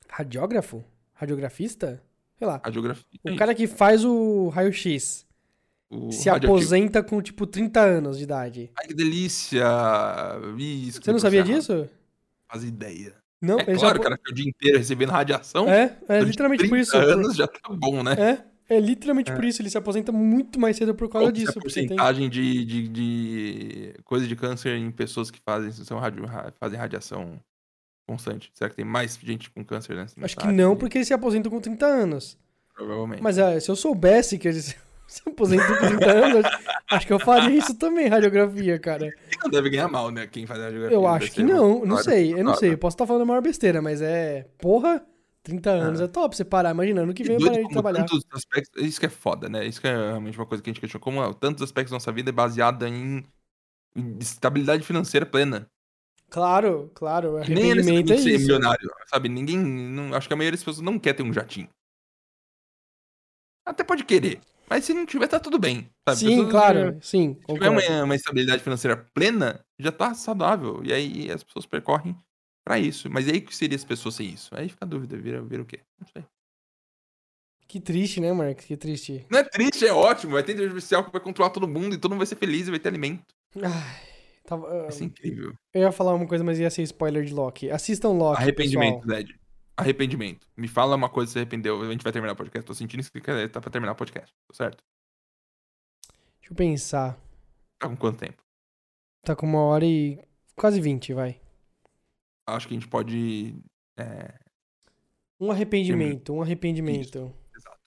Radiógrafo? 0.09 0.83
Radiografista? 1.13 2.03
Sei 2.41 2.47
lá. 2.47 2.59
Radiografia. 2.65 3.05
O 3.23 3.35
cara 3.35 3.53
que 3.53 3.67
faz 3.67 4.03
o 4.03 4.47
raio-x 4.49 5.27
o 5.91 6.11
se 6.11 6.27
aposenta 6.27 7.03
com, 7.03 7.21
tipo, 7.21 7.45
30 7.45 7.79
anos 7.79 8.17
de 8.17 8.23
idade. 8.23 8.71
Ai, 8.79 8.87
que 8.87 8.95
delícia! 8.95 9.63
Isso, 10.57 11.01
Você 11.03 11.11
não 11.11 11.19
sabia 11.19 11.43
disso? 11.43 11.87
Faz 12.49 12.63
ideia. 12.63 13.13
Não, 13.39 13.59
É 13.59 13.65
claro, 13.75 13.97
já... 13.97 13.99
cara, 13.99 14.17
que 14.17 14.31
o 14.31 14.33
dia 14.33 14.47
inteiro 14.49 14.77
recebendo 14.79 15.09
radiação. 15.09 15.67
É, 15.69 15.97
é 16.07 16.19
literalmente 16.21 16.63
por 16.63 16.69
30 16.69 16.81
isso. 16.81 16.91
por- 16.91 17.03
anos 17.03 17.35
já 17.35 17.47
tá 17.47 17.59
bom, 17.73 18.01
né? 18.03 18.43
É, 18.69 18.75
é 18.75 18.79
literalmente 18.79 19.31
por 19.31 19.43
isso. 19.45 19.61
Ele 19.61 19.69
se 19.69 19.77
aposenta 19.77 20.11
muito 20.11 20.59
mais 20.59 20.77
cedo 20.77 20.93
por 20.95 21.09
causa 21.09 21.27
Qual 21.27 21.33
que 21.33 21.41
é 21.41 21.45
disso. 21.45 21.59
a 21.59 21.61
porcentagem 21.61 22.29
de, 22.29 22.65
de, 22.65 22.87
de 22.87 23.93
coisa 24.03 24.27
de 24.27 24.35
câncer 24.35 24.75
em 24.77 24.89
pessoas 24.91 25.29
que 25.29 25.39
fazem, 25.43 25.71
são 25.71 25.99
radio, 25.99 26.25
ra- 26.25 26.51
fazem 26.59 26.77
radiação 26.79 27.39
constante? 28.11 28.51
Será 28.53 28.69
que 28.69 28.75
tem 28.75 28.85
mais 28.85 29.17
gente 29.21 29.49
com 29.49 29.63
câncer 29.63 29.95
nessa 29.95 30.15
Acho 30.23 30.35
que 30.37 30.47
não, 30.47 30.75
porque 30.75 30.97
eles 30.97 31.07
se 31.07 31.13
aposentam 31.13 31.51
com 31.51 31.59
30 31.59 31.85
anos. 31.85 32.37
Provavelmente. 32.75 33.21
Mas 33.21 33.37
ah, 33.39 33.59
se 33.59 33.69
eu 33.69 33.75
soubesse 33.75 34.37
que 34.37 34.47
eles 34.47 34.75
se 35.07 35.21
aposentam 35.27 35.67
com 35.67 35.87
30 35.87 36.11
anos, 36.11 36.45
acho 36.89 37.07
que 37.07 37.13
eu 37.13 37.19
faria 37.19 37.55
isso 37.55 37.75
também, 37.75 38.07
radiografia, 38.07 38.77
cara. 38.79 39.09
não 39.43 39.49
deve 39.49 39.69
ganhar 39.69 39.87
mal, 39.87 40.11
né? 40.11 40.27
Quem 40.27 40.45
faz 40.45 40.59
radiografia. 40.59 40.95
Eu 40.95 41.07
acho 41.07 41.31
que 41.31 41.43
não, 41.43 41.77
uma- 41.77 41.85
não 41.85 41.97
sei, 41.97 42.33
eu 42.33 42.43
não 42.43 42.55
sei. 42.55 42.73
Eu 42.73 42.77
posso 42.77 42.95
estar 42.95 43.05
falando 43.05 43.23
a 43.23 43.25
maior 43.25 43.41
besteira, 43.41 43.81
mas 43.81 44.01
é. 44.01 44.47
Porra, 44.57 45.05
30 45.43 45.69
anos 45.69 46.01
é, 46.01 46.07
top 46.07 46.35
você 46.35 46.45
parar. 46.45 46.71
Imagina, 46.71 47.01
ano 47.01 47.13
que 47.13 47.23
vem 47.23 47.39
parei 47.39 47.63
de 47.63 47.69
trabalhar. 47.69 48.05
aspectos, 48.31 48.83
isso 48.83 48.99
que 48.99 49.05
é 49.05 49.09
foda, 49.09 49.49
né? 49.49 49.65
Isso 49.65 49.81
que 49.81 49.87
é 49.87 49.95
realmente 49.95 50.37
uma 50.37 50.45
coisa 50.45 50.63
que 50.63 50.69
a 50.69 50.73
gente 50.73 50.81
questiona. 50.81 51.01
Como 51.03 51.33
tantos 51.33 51.63
aspectos 51.63 51.91
da 51.91 51.95
nossa 51.95 52.11
vida 52.11 52.29
é 52.29 52.33
baseada 52.33 52.87
em, 52.87 53.25
em 53.95 54.17
estabilidade 54.19 54.83
financeira 54.83 55.25
plena. 55.25 55.67
Claro, 56.31 56.89
claro. 56.95 57.33
Nem 57.33 57.41
é 57.41 57.71
Arrependimento 57.73 58.13
é 58.13 58.17
ser 58.17 58.29
isso. 58.29 58.39
milionário, 58.39 58.89
sabe? 59.07 59.27
Ninguém. 59.27 59.57
Não, 59.59 60.13
acho 60.15 60.27
que 60.29 60.33
a 60.33 60.37
maioria 60.37 60.55
das 60.57 60.63
pessoas 60.63 60.79
não 60.79 60.97
quer 60.97 61.13
ter 61.13 61.23
um 61.23 61.33
jatinho. 61.33 61.69
Até 63.65 63.83
pode 63.83 64.03
querer. 64.05 64.39
Mas 64.69 64.85
se 64.85 64.93
não 64.93 65.05
tiver, 65.05 65.27
tá 65.27 65.39
tudo 65.39 65.59
bem. 65.59 65.89
Sabe? 66.07 66.19
Sim, 66.19 66.27
Pessoas- 66.29 66.49
claro, 66.51 66.97
sim. 67.01 67.37
Se 67.45 67.53
tiver 67.53 67.69
uma, 67.69 68.03
uma 68.05 68.15
estabilidade 68.15 68.63
financeira 68.63 68.95
plena, 69.13 69.63
já 69.77 69.91
tá 69.91 70.13
saudável. 70.13 70.81
E 70.85 70.93
aí 70.93 71.29
as 71.29 71.43
pessoas 71.43 71.65
percorrem 71.65 72.15
pra 72.65 72.79
isso. 72.79 73.09
Mas 73.09 73.27
e 73.27 73.31
aí 73.31 73.37
o 73.39 73.45
que 73.45 73.55
seria 73.55 73.75
as 73.75 73.83
pessoas 73.83 74.15
sem 74.15 74.29
isso? 74.29 74.49
Aí 74.55 74.69
fica 74.69 74.85
a 74.85 74.87
dúvida, 74.87 75.17
vira, 75.17 75.41
vira 75.43 75.61
o 75.61 75.65
quê? 75.65 75.81
Não 75.99 76.07
sei. 76.07 76.23
Que 77.67 77.81
triste, 77.81 78.21
né, 78.21 78.31
Marcos? 78.31 78.65
Que 78.65 78.77
triste. 78.77 79.25
Não 79.29 79.39
é 79.39 79.43
triste, 79.43 79.85
é 79.85 79.93
ótimo. 79.93 80.33
Vai 80.33 80.43
ter 80.43 80.53
inteligência 80.53 80.75
artificial 80.77 81.03
que 81.05 81.11
vai 81.11 81.21
controlar 81.21 81.49
todo 81.51 81.67
mundo 81.67 81.93
e 81.93 81.97
todo 81.97 82.11
mundo 82.11 82.19
vai 82.19 82.27
ser 82.27 82.35
feliz 82.37 82.67
e 82.67 82.71
vai 82.71 82.79
ter 82.79 82.89
alimento. 82.89 83.33
Ai, 83.61 84.10
tava- 84.45 84.67
ah, 84.67 84.81
Vai 84.83 84.91
ser 84.91 85.05
incrível. 85.05 85.53
eu 85.73 85.81
ia 85.81 85.91
falar 85.91 86.13
uma 86.13 86.27
coisa, 86.27 86.43
mas 86.43 86.59
ia 86.59 86.69
ser 86.69 86.83
spoiler 86.83 87.23
de 87.23 87.33
Loki. 87.33 87.69
Assistam 87.69 88.09
Loki. 88.09 88.41
Arrependimento, 88.41 89.01
pessoal. 89.01 89.17
Zed. 89.17 89.39
Arrependimento. 89.77 90.47
Me 90.55 90.67
fala 90.67 90.95
uma 90.95 91.09
coisa 91.09 91.29
que 91.29 91.33
você 91.33 91.39
arrependeu. 91.39 91.81
A 91.81 91.91
gente 91.91 92.03
vai 92.03 92.11
terminar 92.11 92.33
o 92.33 92.35
podcast. 92.35 92.65
Tô 92.65 92.73
sentindo 92.73 92.99
isso 92.99 93.11
que 93.11 93.21
tá 93.49 93.59
pra 93.61 93.71
terminar 93.71 93.93
o 93.93 93.95
podcast. 93.95 94.31
Tá 94.47 94.53
certo? 94.53 94.83
Deixa 96.39 96.51
eu 96.51 96.55
pensar. 96.55 97.17
Tá 97.79 97.87
com 97.89 97.95
quanto 97.97 98.19
tempo? 98.19 98.43
Tá 99.23 99.35
com 99.35 99.45
uma 99.45 99.61
hora 99.61 99.85
e. 99.85 100.19
quase 100.55 100.79
20, 100.81 101.13
vai. 101.13 101.39
Acho 102.47 102.67
que 102.67 102.73
a 102.73 102.79
gente 102.79 102.87
pode. 102.89 103.55
É... 103.97 104.37
Um 105.39 105.49
arrependimento, 105.51 106.33
um 106.33 106.41
arrependimento. 106.41 107.33
Exato. 107.55 107.79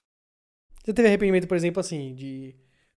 Você 0.83 0.93
teve 0.93 1.07
arrependimento, 1.07 1.47
por 1.47 1.55
exemplo, 1.55 1.79
assim, 1.79 2.13
de 2.13 2.55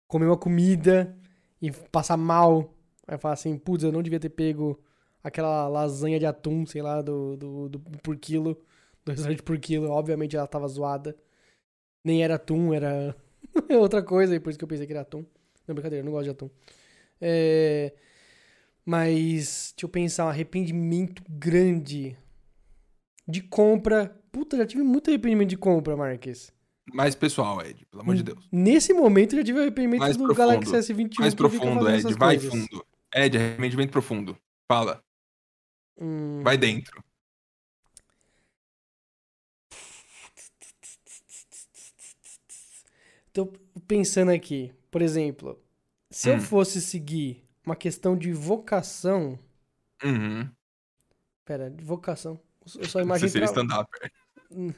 comer 0.07 0.27
uma 0.27 0.37
comida 0.37 1.17
e 1.61 1.71
passar 1.71 2.15
mal. 2.17 2.73
Aí 3.07 3.17
falar 3.17 3.33
assim, 3.33 3.57
putz, 3.57 3.83
eu 3.83 3.91
não 3.91 4.01
devia 4.01 4.19
ter 4.19 4.29
pego 4.29 4.79
aquela 5.23 5.67
lasanha 5.67 6.19
de 6.19 6.25
atum, 6.25 6.65
sei 6.65 6.81
lá, 6.81 7.01
do, 7.01 7.35
do, 7.35 7.69
do 7.69 7.79
por 7.79 8.15
quilo, 8.17 8.59
do 9.03 9.11
restaurante 9.11 9.43
por 9.43 9.57
quilo. 9.57 9.89
Obviamente 9.89 10.35
ela 10.35 10.47
tava 10.47 10.67
zoada. 10.67 11.15
Nem 12.03 12.23
era 12.23 12.35
atum, 12.35 12.73
era 12.73 13.15
outra 13.79 14.03
coisa, 14.03 14.35
e 14.35 14.39
por 14.39 14.49
isso 14.49 14.59
que 14.59 14.63
eu 14.63 14.69
pensei 14.69 14.85
que 14.85 14.93
era 14.93 15.01
atum. 15.01 15.25
Não, 15.67 15.73
brincadeira, 15.73 16.01
eu 16.01 16.05
não 16.05 16.11
gosto 16.11 16.25
de 16.25 16.29
atum. 16.31 16.49
É... 17.19 17.93
Mas, 18.85 19.73
deixa 19.75 19.85
eu 19.85 19.89
pensar, 19.89 20.25
um 20.25 20.29
arrependimento 20.29 21.23
grande 21.27 22.15
de 23.27 23.41
compra. 23.41 24.15
Puta, 24.31 24.57
já 24.57 24.65
tive 24.65 24.83
muito 24.83 25.09
arrependimento 25.09 25.49
de 25.49 25.57
compra, 25.57 25.97
Marques. 25.97 26.53
Mais 26.93 27.15
pessoal, 27.15 27.65
Ed, 27.65 27.83
pelo 27.89 28.03
amor 28.03 28.15
de 28.15 28.21
Deus. 28.21 28.47
Nesse 28.51 28.93
momento 28.93 29.33
eu 29.33 29.39
já 29.39 29.45
tive 29.45 29.59
arrependimento 29.59 30.01
Mais 30.01 30.15
do 30.15 30.25
profundo. 30.25 30.47
Galaxy 30.47 30.93
S21 30.93 31.19
Mais 31.19 31.33
profundo, 31.33 31.89
Ed. 31.89 32.13
Vai 32.13 32.37
coisas. 32.37 32.51
fundo. 32.51 32.85
Ed, 33.15 33.35
arrependimento 33.37 33.91
profundo. 33.91 34.37
Fala. 34.67 35.01
Hum, 35.99 36.41
Vai 36.43 36.57
dentro. 36.57 37.03
Tô 43.33 43.47
pensando 43.87 44.31
aqui, 44.31 44.73
por 44.89 45.01
exemplo, 45.01 45.61
se 46.09 46.29
eu 46.29 46.35
Hum. 46.35 46.41
fosse 46.41 46.81
seguir 46.81 47.43
uma 47.65 47.75
questão 47.75 48.17
de 48.17 48.31
vocação. 48.31 49.37
Uhum. 50.03 50.49
Pera, 51.43 51.69
de 51.69 51.83
vocação. 51.83 52.39
Eu 52.77 52.85
só 52.85 52.99
Você 52.99 53.01
imagino. 53.01 53.29
seria 53.29 53.47
tra- 53.47 53.61
stand-up. 53.61 53.89
Hum. 54.51 54.73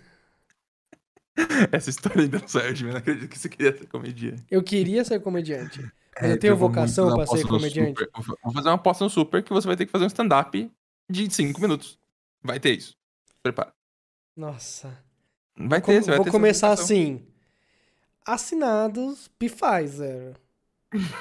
Essa 1.71 1.89
história 1.91 2.23
ainda 2.23 2.39
não 2.39 2.47
saiu 2.47 2.73
de 2.73 2.83
mim. 2.83 2.91
Não 2.91 2.97
acredito 2.97 3.29
que 3.29 3.37
você 3.37 3.47
queria 3.47 3.77
ser 3.77 3.87
comediante. 3.87 4.43
Eu 4.49 4.63
queria 4.63 5.05
ser 5.05 5.19
comediante. 5.19 5.81
Mas 6.21 6.29
É, 6.29 6.33
eu 6.33 6.39
tenho 6.39 6.55
vocação 6.57 7.09
na 7.09 7.15
pra 7.15 7.27
ser 7.27 7.45
comediante. 7.47 7.99
Super. 7.99 8.09
Vou 8.43 8.53
fazer 8.53 8.69
uma 8.69 8.75
aposta 8.75 9.03
no 9.03 9.09
super 9.09 9.43
que 9.43 9.51
você 9.53 9.67
vai 9.67 9.75
ter 9.77 9.85
que 9.85 9.91
fazer 9.91 10.03
um 10.05 10.07
stand-up 10.07 10.71
de 11.09 11.33
5 11.33 11.59
minutos. 11.61 11.99
Vai 12.43 12.59
ter 12.59 12.71
isso. 12.77 12.95
Prepara. 13.43 13.73
Nossa. 14.35 14.97
Vai 15.57 15.79
Com- 15.81 15.87
ter, 15.91 16.01
você 16.03 16.09
vai 16.09 16.17
vou 16.17 16.25
ter 16.25 16.31
começar 16.31 16.71
assim. 16.71 17.25
Assinados 18.25 19.27
Pfizer. 19.39 20.33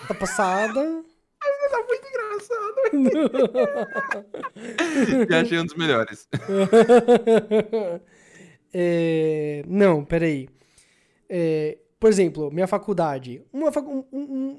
Tá 0.09 0.15
passada. 0.15 1.05
Tá 1.71 1.85
muito 1.89 2.07
engraçado. 2.09 2.77
Já 5.31 5.41
achei 5.43 5.59
um 5.59 5.65
dos 5.67 5.75
melhores. 5.75 6.29
É, 8.79 9.63
Não, 9.67 10.05
peraí. 10.05 10.49
É, 11.31 11.79
Por 11.99 12.11
exemplo, 12.11 12.51
minha 12.53 12.67
faculdade. 12.67 13.43
Uma, 13.53 13.71
um, 13.81 14.05
um- 14.13 14.57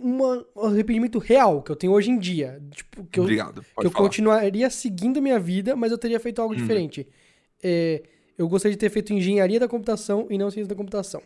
um 0.56 0.66
arrependimento 0.66 1.20
real 1.20 1.62
que 1.62 1.72
eu 1.72 1.76
tenho 1.76 1.94
hoje 1.94 2.10
em 2.10 2.18
dia. 2.18 2.60
Tipo, 2.72 3.04
que 3.06 3.20
eu, 3.20 3.24
Obrigado. 3.24 3.62
que 3.62 3.86
eu 3.86 3.92
falar. 3.92 4.06
continuaria 4.06 4.70
seguindo 4.72 5.22
minha 5.22 5.40
vida, 5.40 5.76
mas 5.76 5.92
eu 5.92 5.98
teria 6.00 6.20
feito 6.20 6.42
algo 6.42 6.54
Hum. 6.54 6.58
diferente. 6.58 7.08
É, 7.64 8.02
eu 8.38 8.48
gostaria 8.50 8.74
de 8.76 8.80
ter 8.80 8.90
feito 8.90 9.14
engenharia 9.14 9.60
da 9.60 9.68
computação 9.68 10.26
e 10.32 10.38
não 10.38 10.50
ciência 10.50 10.70
da 10.70 10.76
computação. 10.76 11.22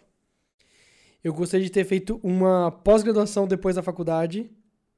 Eu 1.24 1.34
gostaria 1.34 1.66
de 1.66 1.72
ter 1.72 1.86
feito 1.86 2.20
uma 2.24 2.72
pós-graduação 2.72 3.48
depois 3.48 3.76
da 3.76 3.84
faculdade, 3.84 4.50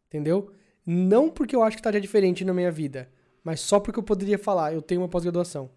entendeu? 0.08 0.52
Não 0.86 1.30
porque 1.30 1.56
eu 1.56 1.62
acho 1.62 1.76
que 1.78 1.82
estaria 1.82 2.02
diferente 2.02 2.44
na 2.46 2.54
minha 2.54 2.72
vida, 2.72 3.10
mas 3.44 3.60
só 3.60 3.80
porque 3.80 4.00
eu 4.00 4.04
poderia 4.04 4.38
falar, 4.40 4.74
eu 4.74 4.82
tenho 4.82 5.02
uma 5.02 5.10
pós-graduação, 5.10 5.70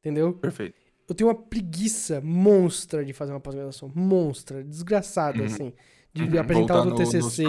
entendeu? 0.00 0.32
Perfeito. 0.32 0.76
Eu 1.08 1.14
tenho 1.14 1.28
uma 1.30 1.34
preguiça 1.34 2.20
monstra 2.20 3.04
de 3.04 3.12
fazer 3.12 3.32
uma 3.32 3.40
pós-graduação, 3.40 3.90
monstra, 3.94 4.62
desgraçada, 4.62 5.38
Uhum. 5.38 5.44
assim, 5.46 5.72
de 6.12 6.22
Uhum, 6.24 6.38
apresentar 6.38 6.74
voltar 6.74 6.80
o 6.80 6.90
nos 6.90 7.10
TCC, 7.10 7.44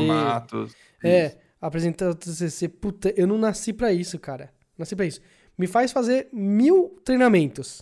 é, 1.04 1.38
apresentar 1.60 2.10
o 2.10 2.16
TCC. 2.16 2.70
Puta, 2.70 3.14
eu 3.18 3.28
não 3.28 3.38
nasci 3.38 3.74
pra 3.74 3.92
isso, 3.92 4.18
cara. 4.18 4.52
Nasci 4.78 4.96
pra 4.96 5.06
isso. 5.06 5.20
Me 5.58 5.68
faz 5.68 5.92
fazer 5.92 6.30
mil 6.32 6.98
treinamentos. 7.04 7.82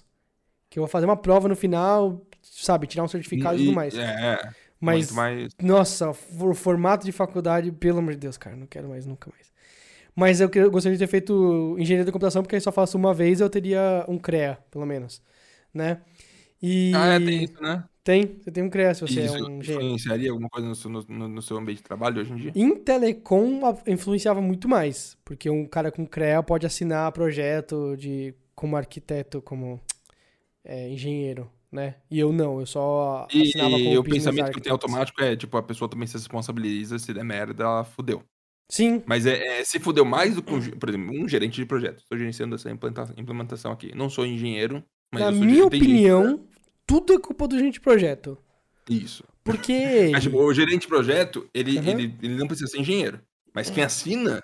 Que 0.70 0.80
eu 0.80 0.82
vou 0.84 0.90
fazer 0.90 1.06
uma 1.06 1.16
prova 1.16 1.48
no 1.48 1.56
final, 1.56 2.22
sabe? 2.42 2.88
Tirar 2.88 3.04
um 3.04 3.08
certificado 3.08 3.58
e, 3.58 3.62
E- 3.62 3.66
tudo 3.66 3.76
mais. 3.76 3.94
É, 3.96 4.38
Mas, 4.80 4.98
muito 5.12 5.14
mais. 5.16 5.54
nossa, 5.62 6.10
o 6.10 6.54
formato 6.54 7.06
de 7.06 7.12
faculdade, 7.12 7.72
pelo 7.72 8.00
amor 8.00 8.12
de 8.14 8.18
Deus, 8.20 8.38
cara, 8.38 8.56
não 8.56 8.68
quero 8.68 8.90
mais, 8.90 9.06
nunca 9.06 9.30
mais. 9.32 9.52
Mas 10.16 10.42
eu 10.42 10.50
gostaria 10.72 10.98
de 10.98 11.04
ter 11.04 11.10
feito 11.10 11.76
engenharia 11.80 12.06
da 12.06 12.12
computação, 12.12 12.42
porque 12.42 12.56
aí 12.56 12.62
só 12.62 12.72
faço 12.72 12.98
uma 12.98 13.14
vez 13.14 13.40
eu 13.40 13.50
teria 13.50 14.04
um 14.08 14.18
CREA, 14.18 14.58
pelo 14.72 14.86
menos. 14.86 15.22
Né? 15.74 16.02
E. 16.62 16.92
Ah, 16.96 17.08
é, 17.08 17.20
tem 17.20 17.44
isso, 17.44 17.62
né? 17.62 17.84
Tem, 18.04 18.40
você 18.42 18.52
tem 18.52 18.64
um 18.64 18.70
CREA 18.70 18.94
se 18.94 19.02
você 19.02 19.22
isso 19.26 19.36
é 19.36 19.42
um 19.44 19.60
engenheiro. 19.60 19.84
influenciaria 19.84 20.32
alguma 20.32 20.50
coisa 20.50 20.68
no 20.68 20.76
seu, 20.76 20.90
no- 20.90 21.28
no- 21.28 21.42
seu 21.42 21.58
ambiente 21.58 21.80
de 21.80 21.84
trabalho 21.84 22.22
hoje 22.22 22.32
em 22.32 22.38
dia? 22.38 22.54
Em 22.56 22.74
telecom 22.76 23.60
influenciava 23.86 24.40
muito 24.42 24.68
mais, 24.70 25.18
porque 25.26 25.50
um 25.50 25.66
cara 25.66 25.92
com 25.92 26.06
CREA 26.06 26.42
pode 26.42 26.66
assinar 26.66 27.12
projeto 27.12 27.98
de 27.98 28.34
como 28.56 28.78
arquiteto, 28.78 29.42
como 29.42 29.80
é, 30.64 30.90
engenheiro, 30.90 31.50
né? 31.72 31.96
E 32.10 32.18
eu 32.20 32.32
não, 32.32 32.60
eu 32.62 32.66
só 32.66 33.28
E, 33.34 33.42
assinava 33.42 33.72
como 33.78 34.00
o 34.00 34.04
business 34.04 34.24
pensamento 34.24 34.52
que 34.52 34.62
tem 34.62 34.72
automático 34.72 35.22
é, 35.22 35.36
tipo, 35.36 35.58
a 35.58 35.64
pessoa 35.64 35.90
também 35.90 36.08
se 36.08 36.14
responsabiliza, 36.18 36.98
se 36.98 37.14
der 37.14 37.24
merda, 37.26 37.64
ela 37.64 37.84
fudeu. 37.84 38.24
Sim, 38.70 39.02
Mas 39.06 39.26
é, 39.26 39.60
é- 39.60 39.64
se 39.64 39.80
fudeu 39.80 40.04
mais 40.06 40.36
do 40.36 40.44
que 40.44 40.54
um, 40.54 40.62
por 40.72 40.90
exemplo, 40.90 41.14
um 41.14 41.28
gerente 41.28 41.56
de 41.56 41.66
projeto. 41.66 42.00
Estou 42.00 42.18
gerenciando 42.18 42.56
essa 42.56 42.70
implementação 42.70 43.72
aqui. 43.72 43.96
Não 43.96 44.10
sou 44.10 44.26
engenheiro, 44.26 44.84
mas 45.12 45.24
na 45.24 45.32
minha 45.32 45.54
gerente- 45.56 45.76
opinião, 45.78 46.48
tudo 46.86 47.14
é 47.14 47.20
culpa 47.20 47.48
do 47.48 47.58
gente 47.58 47.74
de 47.76 47.80
projeto. 47.82 48.38
Isso. 48.90 49.24
Porque 49.44 49.74
Mas, 50.12 50.24
tipo, 50.24 50.38
o 50.42 50.54
gerente 50.54 50.82
de 50.82 50.88
projeto, 50.88 51.50
ele, 51.54 51.78
Aham. 51.80 51.90
ele, 51.92 52.16
ele 52.22 52.36
não 52.36 52.48
precisa 52.48 52.70
ser 52.70 52.80
engenheiro. 52.80 53.22
Mas 53.54 53.70
quem 53.70 53.84
assina 53.84 54.42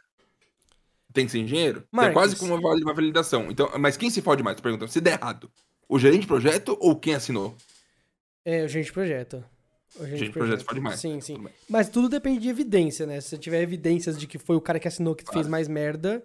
tem 1.14 1.26
que 1.26 1.32
ser 1.32 1.40
engenheiro. 1.40 1.82
Que 1.82 1.88
É 1.88 1.96
Marcos. 1.96 2.14
quase 2.14 2.36
como 2.36 2.54
uma 2.56 2.62
vali- 2.62 2.84
uma 2.84 2.94
validação. 2.94 3.52
Então, 3.52 3.70
mas 3.80 3.96
quem 3.98 4.10
se 4.10 4.22
fode 4.22 4.42
mais? 4.44 4.60
Perguntando. 4.60 4.92
Se 4.92 5.00
der 5.02 5.20
errado, 5.20 5.52
o 5.88 6.00
gerente 6.00 6.22
de 6.22 6.28
projeto 6.28 6.76
ou 6.80 6.96
quem 6.96 7.14
assinou? 7.16 7.56
é 8.46 8.64
o 8.64 8.68
gente 8.68 8.86
de 8.88 8.92
projeto. 8.94 9.44
O 9.96 10.04
Gerente 10.06 10.24
de 10.26 10.32
projeto 10.32 10.66
pode 10.66 10.80
mais. 10.82 11.00
Sim, 11.00 11.22
sim. 11.22 11.36
Tudo. 11.36 11.52
Mas 11.70 11.88
tudo 11.88 12.10
depende 12.10 12.40
de 12.40 12.50
evidência, 12.50 13.06
né? 13.06 13.22
Se 13.22 13.30
você 13.30 13.38
tiver 13.38 13.62
evidências 13.62 14.18
de 14.20 14.26
que 14.26 14.40
foi 14.40 14.56
o 14.56 14.62
cara 14.62 14.80
que 14.80 14.88
assinou 14.88 15.14
que 15.16 15.24
Claro. 15.24 15.38
fez 15.40 15.48
mais 15.48 15.68
merda, 15.68 16.24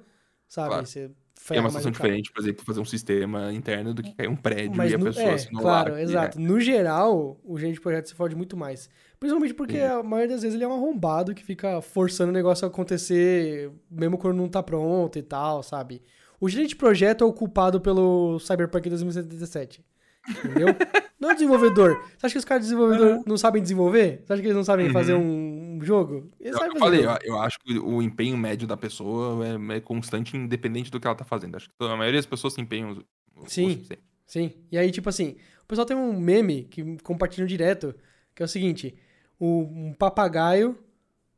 sabe? 0.49 0.69
Claro. 0.71 0.87
Você 0.87 1.11
É 1.57 1.61
uma 1.61 1.69
situação 1.71 1.91
diferente, 1.91 2.31
por 2.33 2.41
exemplo, 2.43 2.65
fazer 2.65 2.81
um 2.81 2.85
sistema 2.85 3.53
interno 3.53 3.95
do 3.95 4.03
que 4.03 4.15
cair 4.15 4.29
um 4.29 4.37
prédio 4.37 4.77
Mas 4.77 4.91
e 4.93 4.95
a 4.95 4.99
no, 4.99 5.05
pessoa 5.07 5.27
é, 5.27 5.35
assinou 5.35 5.63
claro, 5.63 5.93
lá. 5.93 6.03
exato. 6.03 6.41
No 6.41 6.61
geral, 6.61 7.41
o 7.45 7.59
gerente 7.59 7.75
de 7.75 7.81
projeto 7.81 8.09
se 8.09 8.15
fode 8.15 8.35
muito 8.37 8.57
mais. 8.57 8.89
Principalmente 9.19 9.55
porque 9.55 9.77
Sim. 9.79 9.83
a 9.85 10.03
maioria 10.03 10.35
das 10.35 10.43
vezes 10.43 10.55
ele 10.55 10.65
é 10.65 10.69
um 10.69 10.73
arrombado 10.75 11.35
que 11.35 11.45
fica 11.45 11.81
forçando 11.81 12.31
o 12.31 12.33
negócio 12.35 12.65
a 12.65 12.69
acontecer 12.69 13.71
mesmo 13.91 14.17
quando 14.19 14.37
não 14.37 14.49
tá 14.49 14.63
pronto 14.63 15.19
e 15.19 15.23
tal, 15.23 15.63
sabe? 15.63 16.03
O 16.41 16.49
gerente 16.49 16.71
de 16.71 16.77
projeto 16.77 17.25
é 17.25 17.27
o 17.27 17.33
culpado 17.33 17.81
pelo 17.81 18.39
Cyberpunk 18.39 18.89
2077. 18.89 19.85
Entendeu? 20.29 20.69
não 21.19 21.31
o 21.31 21.33
desenvolvedor. 21.33 22.01
Você 22.17 22.27
acha 22.27 22.33
que 22.35 22.39
os 22.39 22.45
caras 22.45 22.63
desenvolvedor 22.65 23.23
não 23.27 23.37
sabem 23.37 23.61
desenvolver? 23.63 24.23
Você 24.25 24.33
acha 24.35 24.43
que 24.43 24.47
eles 24.49 24.57
não 24.57 24.65
sabem 24.65 24.87
Uhum. 24.87 24.93
fazer 24.93 25.15
um, 25.15 25.58
um 25.79 25.85
jogo? 25.85 26.31
Eu, 26.41 26.53
eu 26.53 26.77
falei, 26.79 27.03
jogo. 27.03 27.19
eu, 27.25 27.35
eu 27.35 27.39
acho 27.41 27.59
que 27.61 27.79
o 27.79 28.03
empenho 28.03 28.37
médio 28.37 28.67
da 28.67 28.77
pessoa 28.77 29.45
é, 29.47 29.77
é 29.77 29.81
constante, 29.81 30.37
independente 30.37 30.91
do 30.91 30.99
que 31.01 31.07
ela 31.07 31.17
tá 31.17 31.25
fazendo. 31.25 31.57
Acho 31.57 31.69
que 31.69 31.75
a 31.85 31.97
maioria 31.97 32.19
das 32.19 32.27
pessoas 32.27 32.55
se 32.55 32.61
empenham 32.61 33.03
Sim. 33.47 33.85
Sim. 34.27 34.53
E 34.71 34.77
aí, 34.77 34.91
tipo 34.91 35.09
assim, 35.09 35.37
o 35.63 35.67
pessoal 35.67 35.87
tem 35.87 35.97
um 35.97 36.19
meme 36.21 36.65
que 36.65 36.99
compartilham 37.03 37.47
direto, 37.47 37.95
que 38.35 38.43
é 38.43 38.45
o 38.45 38.49
seguinte: 38.49 38.95
o- 39.39 39.63
um 39.63 39.95
papagaio. 39.95 40.77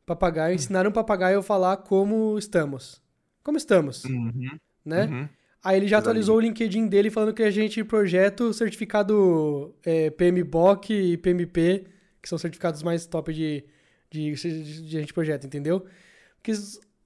Papagaio, 0.07 0.55
ensinaram 0.57 0.91
um 0.91 0.93
papagaio 0.93 1.39
a 1.39 1.43
falar 1.43 1.77
como 1.77 2.37
estamos. 2.37 3.01
Como 3.45 3.57
estamos, 3.57 4.05
Uhum, 4.05 4.59
né? 4.85 5.05
uhum. 5.07 5.29
Aí 5.63 5.77
ele 5.77 5.87
já 5.87 5.99
atualizou 5.99 6.37
o 6.37 6.41
LinkedIn 6.41 6.89
dele 6.89 7.11
falando 7.11 7.33
que 7.35 7.43
a 7.45 7.51
gente 7.51 7.85
projeto 7.85 8.53
certificado 8.53 9.73
é, 9.85 10.11
PMBOK 10.11 10.91
e 10.93 11.17
PMP, 11.17 11.85
que 12.21 12.29
são 12.29 12.39
certificados 12.39 12.83
mais 12.83 13.07
top 13.07 13.33
de, 13.33 13.63
de, 14.11 14.35
de, 14.35 14.83
de 14.83 14.89
gente 14.89 15.13
projeto, 15.13 15.47
entendeu? 15.47 15.87
Porque 16.37 16.53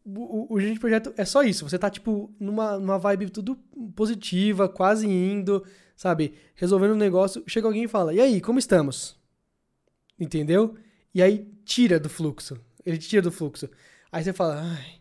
o, 0.04 0.54
o, 0.54 0.54
o 0.54 0.60
gente 0.60 0.80
projeto 0.80 1.12
é 1.16 1.24
só 1.24 1.42
isso. 1.42 1.68
Você 1.68 1.78
tá, 1.78 1.90
tipo, 1.90 2.32
numa, 2.38 2.78
numa 2.78 2.98
vibe 2.98 3.30
tudo 3.30 3.56
positiva, 3.94 4.68
quase 4.68 5.06
indo, 5.06 5.64
sabe? 5.96 6.34
Resolvendo 6.54 6.92
um 6.92 6.96
negócio. 6.96 7.42
Chega 7.46 7.66
alguém 7.66 7.84
e 7.84 7.88
fala, 7.88 8.12
e 8.14 8.20
aí, 8.20 8.40
como 8.40 8.58
estamos? 8.58 9.18
Entendeu? 10.18 10.76
E 11.14 11.22
aí 11.22 11.48
tira 11.64 11.98
do 11.98 12.08
fluxo. 12.08 12.60
Ele 12.84 12.98
tira 12.98 13.22
do 13.22 13.32
fluxo. 13.32 13.68
Aí 14.10 14.22
você 14.22 14.32
fala, 14.32 14.60
ai, 14.62 15.00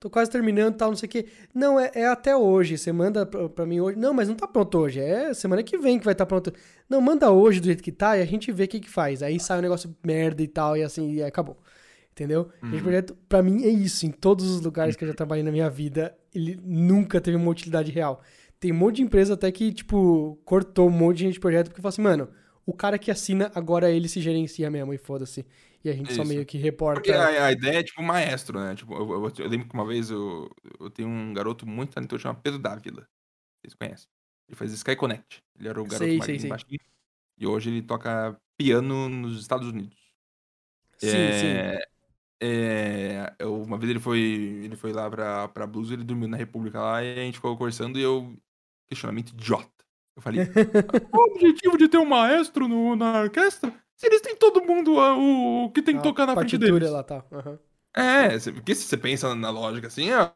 tô 0.00 0.08
quase 0.08 0.30
terminando 0.30 0.74
tal, 0.76 0.88
não 0.88 0.96
sei 0.96 1.06
o 1.06 1.10
quê. 1.10 1.26
Não, 1.54 1.78
é, 1.78 1.90
é 1.94 2.06
até 2.06 2.34
hoje. 2.34 2.78
Você 2.78 2.90
manda 2.90 3.26
pra, 3.26 3.48
pra 3.50 3.66
mim 3.66 3.80
hoje. 3.80 3.98
Não, 3.98 4.14
mas 4.14 4.28
não 4.28 4.34
tá 4.34 4.48
pronto 4.48 4.78
hoje. 4.78 4.98
É 4.98 5.34
semana 5.34 5.62
que 5.62 5.76
vem 5.76 5.98
que 5.98 6.04
vai 6.06 6.12
estar 6.12 6.24
tá 6.24 6.28
pronto. 6.28 6.52
Não, 6.88 7.00
manda 7.02 7.30
hoje 7.30 7.60
do 7.60 7.66
jeito 7.66 7.82
que 7.82 7.92
tá 7.92 8.16
e 8.16 8.22
a 8.22 8.24
gente 8.24 8.50
vê 8.50 8.64
o 8.64 8.68
que 8.68 8.80
que 8.80 8.88
faz. 8.88 9.22
Aí 9.22 9.38
sai 9.38 9.58
um 9.58 9.62
negócio 9.62 9.94
merda 10.02 10.42
e 10.42 10.48
tal, 10.48 10.74
e 10.76 10.82
assim, 10.82 11.12
e 11.12 11.22
acabou. 11.22 11.58
Entendeu? 12.12 12.48
Uhum. 12.62 12.72
Esse 12.72 12.82
projeto, 12.82 13.16
pra 13.28 13.42
mim, 13.42 13.62
é 13.64 13.68
isso. 13.68 14.06
Em 14.06 14.10
todos 14.10 14.50
os 14.50 14.60
lugares 14.62 14.96
que 14.96 15.04
eu 15.04 15.08
já 15.08 15.14
trabalhei 15.14 15.44
na 15.44 15.52
minha 15.52 15.68
vida, 15.68 16.16
ele 16.34 16.58
nunca 16.64 17.20
teve 17.20 17.36
uma 17.36 17.50
utilidade 17.50 17.92
real. 17.92 18.22
Tem 18.58 18.72
um 18.72 18.76
monte 18.76 18.96
de 18.96 19.02
empresa 19.02 19.34
até 19.34 19.50
que, 19.52 19.72
tipo, 19.72 20.38
cortou 20.44 20.88
um 20.88 20.90
monte 20.90 21.18
de 21.18 21.24
gente 21.24 21.34
de 21.34 21.40
projeto 21.40 21.68
porque 21.68 21.80
falou 21.80 21.90
assim, 21.90 22.02
mano, 22.02 22.28
o 22.66 22.72
cara 22.72 22.98
que 22.98 23.10
assina, 23.10 23.50
agora 23.54 23.90
ele 23.90 24.08
se 24.08 24.20
gerencia 24.20 24.70
mesmo 24.70 24.92
e 24.92 24.98
foda-se. 24.98 25.46
E 25.82 25.88
a 25.88 25.92
gente 25.94 26.12
só 26.14 26.22
Isso. 26.22 26.28
meio 26.32 26.44
que 26.44 26.58
reporta. 26.58 27.00
Porque 27.00 27.12
a, 27.12 27.46
a 27.46 27.52
ideia 27.52 27.78
é 27.78 27.82
tipo 27.82 28.02
maestro, 28.02 28.60
né? 28.60 28.74
Tipo, 28.74 28.94
eu, 28.94 29.10
eu- 29.24 29.32
eu 29.38 29.48
lembro 29.48 29.66
que 29.68 29.74
uma 29.74 29.86
vez 29.86 30.10
eu, 30.10 30.50
eu 30.78 30.90
tenho 30.90 31.08
um 31.08 31.32
garoto 31.32 31.66
muito 31.66 31.94
talentoso 31.94 32.22
chamado 32.22 32.42
Pedro 32.42 32.58
Dávila. 32.58 33.06
Vocês 33.62 33.74
conhecem? 33.74 34.06
Ele 34.48 34.56
faz 34.56 34.72
Sky 34.72 34.94
Connect. 34.96 35.42
Ele 35.58 35.68
era 35.68 35.80
o 35.80 35.84
garoto 35.86 36.04
Sei, 36.24 36.38
sei. 36.38 36.48
baixinho. 36.50 36.80
E 37.38 37.46
hoje 37.46 37.70
ele 37.70 37.80
toca 37.82 38.36
piano 38.58 39.08
nos 39.08 39.40
Estados 39.40 39.68
Unidos. 39.68 39.96
Sim, 40.98 41.08
sim. 41.08 41.46
é, 41.46 41.82
é, 42.42 43.34
eu- 43.38 43.62
uma 43.62 43.78
vez 43.78 43.88
ele 43.90 44.00
foi, 44.00 44.18
ele 44.20 44.76
foi 44.76 44.92
lá 44.92 45.08
pra, 45.10 45.48
pra 45.48 45.66
Blues, 45.66 45.90
ele 45.90 46.04
dormiu 46.04 46.28
na 46.28 46.36
República 46.36 46.80
lá 46.80 47.02
e 47.02 47.12
a 47.12 47.22
gente 47.22 47.34
ficou 47.36 47.56
conversando 47.56 47.98
e 47.98 48.02
eu. 48.02 48.36
Questionamento 48.86 49.30
idiota. 49.30 49.70
Eu 50.16 50.20
falei, 50.22 50.40
qual 51.10 51.28
o 51.28 51.32
objetivo 51.34 51.78
de 51.78 51.88
ter 51.88 51.96
um 51.98 52.04
maestro 52.04 52.66
no, 52.66 52.96
na 52.96 53.20
orquestra? 53.22 53.72
Se 54.00 54.06
eles 54.06 54.22
têm 54.22 54.34
todo 54.34 54.62
mundo 54.64 54.98
ah, 54.98 55.14
o, 55.14 55.64
o 55.66 55.70
que 55.70 55.82
tem 55.82 55.94
que 55.94 56.00
A 56.00 56.02
tocar 56.04 56.26
na 56.26 56.34
frente 56.34 56.56
deles. 56.56 56.90
lá, 56.90 57.02
tá. 57.02 57.22
aham. 57.30 57.58
É, 57.94 58.38
porque 58.52 58.74
se 58.74 58.84
você 58.84 58.96
pensa 58.96 59.34
na 59.34 59.50
lógica 59.50 59.88
assim, 59.88 60.10
ó, 60.12 60.30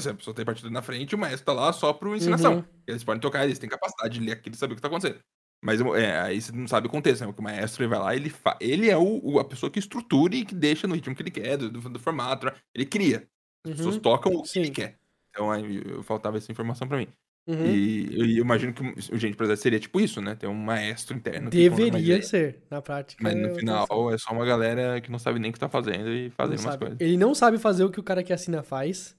se 0.00 0.08
a 0.08 0.14
pessoa 0.14 0.32
tem 0.32 0.44
partitura 0.44 0.72
na 0.72 0.80
frente, 0.82 1.14
o 1.14 1.18
maestro 1.18 1.44
tá 1.46 1.52
lá 1.52 1.72
só 1.72 1.92
pro 1.92 2.14
ensinação. 2.14 2.58
Uhum. 2.58 2.64
Eles 2.86 3.02
podem 3.02 3.20
tocar, 3.20 3.44
eles 3.44 3.58
têm 3.58 3.68
capacidade 3.68 4.14
de 4.18 4.24
ler 4.24 4.32
aquilo 4.32 4.54
e 4.54 4.58
saber 4.58 4.74
o 4.74 4.76
que 4.76 4.82
tá 4.82 4.86
acontecendo. 4.88 5.18
Mas 5.60 5.80
é, 5.80 6.20
aí 6.20 6.40
você 6.40 6.52
não 6.52 6.68
sabe 6.68 6.86
o 6.86 6.90
contexto, 6.90 7.22
né? 7.22 7.26
Porque 7.26 7.40
o 7.40 7.44
maestro 7.44 7.82
ele 7.82 7.90
vai 7.90 7.98
lá, 7.98 8.14
ele, 8.14 8.30
fa... 8.30 8.56
ele 8.60 8.88
é 8.88 8.96
o, 8.96 9.20
o- 9.24 9.40
a 9.40 9.44
pessoa 9.44 9.68
que 9.70 9.80
estrutura 9.80 10.36
e 10.36 10.44
que 10.44 10.54
deixa 10.54 10.86
no 10.86 10.94
ritmo 10.94 11.16
que 11.16 11.22
ele 11.22 11.32
quer, 11.32 11.56
do, 11.56 11.68
do- 11.68 11.98
formato, 11.98 12.46
ele 12.72 12.86
cria. 12.86 13.28
As 13.66 13.72
pessoas 13.72 13.96
Uhum. 13.96 14.00
tocam 14.02 14.32
o 14.34 14.42
que 14.42 14.50
Sim. 14.50 14.60
ele 14.60 14.70
quer. 14.70 14.98
Então 15.30 15.50
aí 15.50 15.82
faltava 16.04 16.36
essa 16.36 16.52
informação 16.52 16.86
pra 16.86 16.98
mim. 16.98 17.08
Uhum. 17.48 17.64
E 17.64 18.14
eu, 18.14 18.26
eu 18.26 18.44
imagino 18.44 18.74
que 18.74 18.82
o 19.10 19.16
gente 19.16 19.34
projeto 19.34 19.56
seria 19.58 19.80
tipo 19.80 19.98
isso, 19.98 20.20
né? 20.20 20.34
Ter 20.34 20.46
um 20.46 20.54
maestro 20.54 21.16
interno. 21.16 21.48
Deveria 21.48 22.22
ser, 22.22 22.62
na 22.70 22.82
prática. 22.82 23.22
Mas 23.24 23.34
no 23.34 23.54
final 23.54 24.12
é 24.12 24.18
só 24.18 24.32
uma 24.34 24.44
galera 24.44 25.00
que 25.00 25.10
não 25.10 25.18
sabe 25.18 25.38
nem 25.38 25.50
o 25.50 25.54
que 25.54 25.58
tá 25.58 25.68
fazendo 25.68 26.10
e 26.10 26.28
fazendo 26.28 26.58
umas 26.60 26.72
sabe. 26.74 26.78
coisas. 26.78 27.00
Ele 27.00 27.16
não 27.16 27.34
sabe 27.34 27.56
fazer 27.56 27.84
o 27.84 27.90
que 27.90 27.98
o 27.98 28.02
cara 28.02 28.22
que 28.22 28.34
assina 28.34 28.62
faz, 28.62 29.16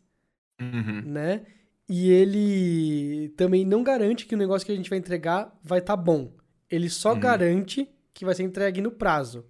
Uhum. 0.62 1.02
né? 1.06 1.42
E 1.90 2.12
ele 2.12 3.30
também 3.36 3.66
não 3.66 3.82
garante 3.84 4.28
que 4.28 4.36
o 4.36 4.38
negócio 4.38 4.64
que 4.66 4.72
a 4.72 4.76
gente 4.76 4.90
vai 4.92 5.00
entregar 5.00 5.52
vai 5.64 5.80
estar 5.80 5.96
bom. 5.98 6.32
Ele 6.70 6.88
só 6.88 7.14
Uhum. 7.14 7.20
garante 7.20 7.90
que 8.14 8.24
vai 8.26 8.36
ser 8.36 8.44
entregue 8.44 8.80
no 8.80 8.92
prazo. 8.92 9.46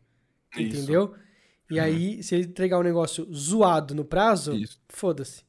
Isso, 0.56 0.62
Entendeu? 0.78 1.14
E 1.70 1.76
Uhum. 1.78 1.84
aí, 1.84 2.24
se 2.24 2.34
ele 2.36 2.46
entregar 2.46 2.80
um 2.80 2.84
negócio 2.84 3.28
zoado 3.34 3.94
no 3.94 4.06
prazo, 4.06 4.54
foda-se. 4.88 5.44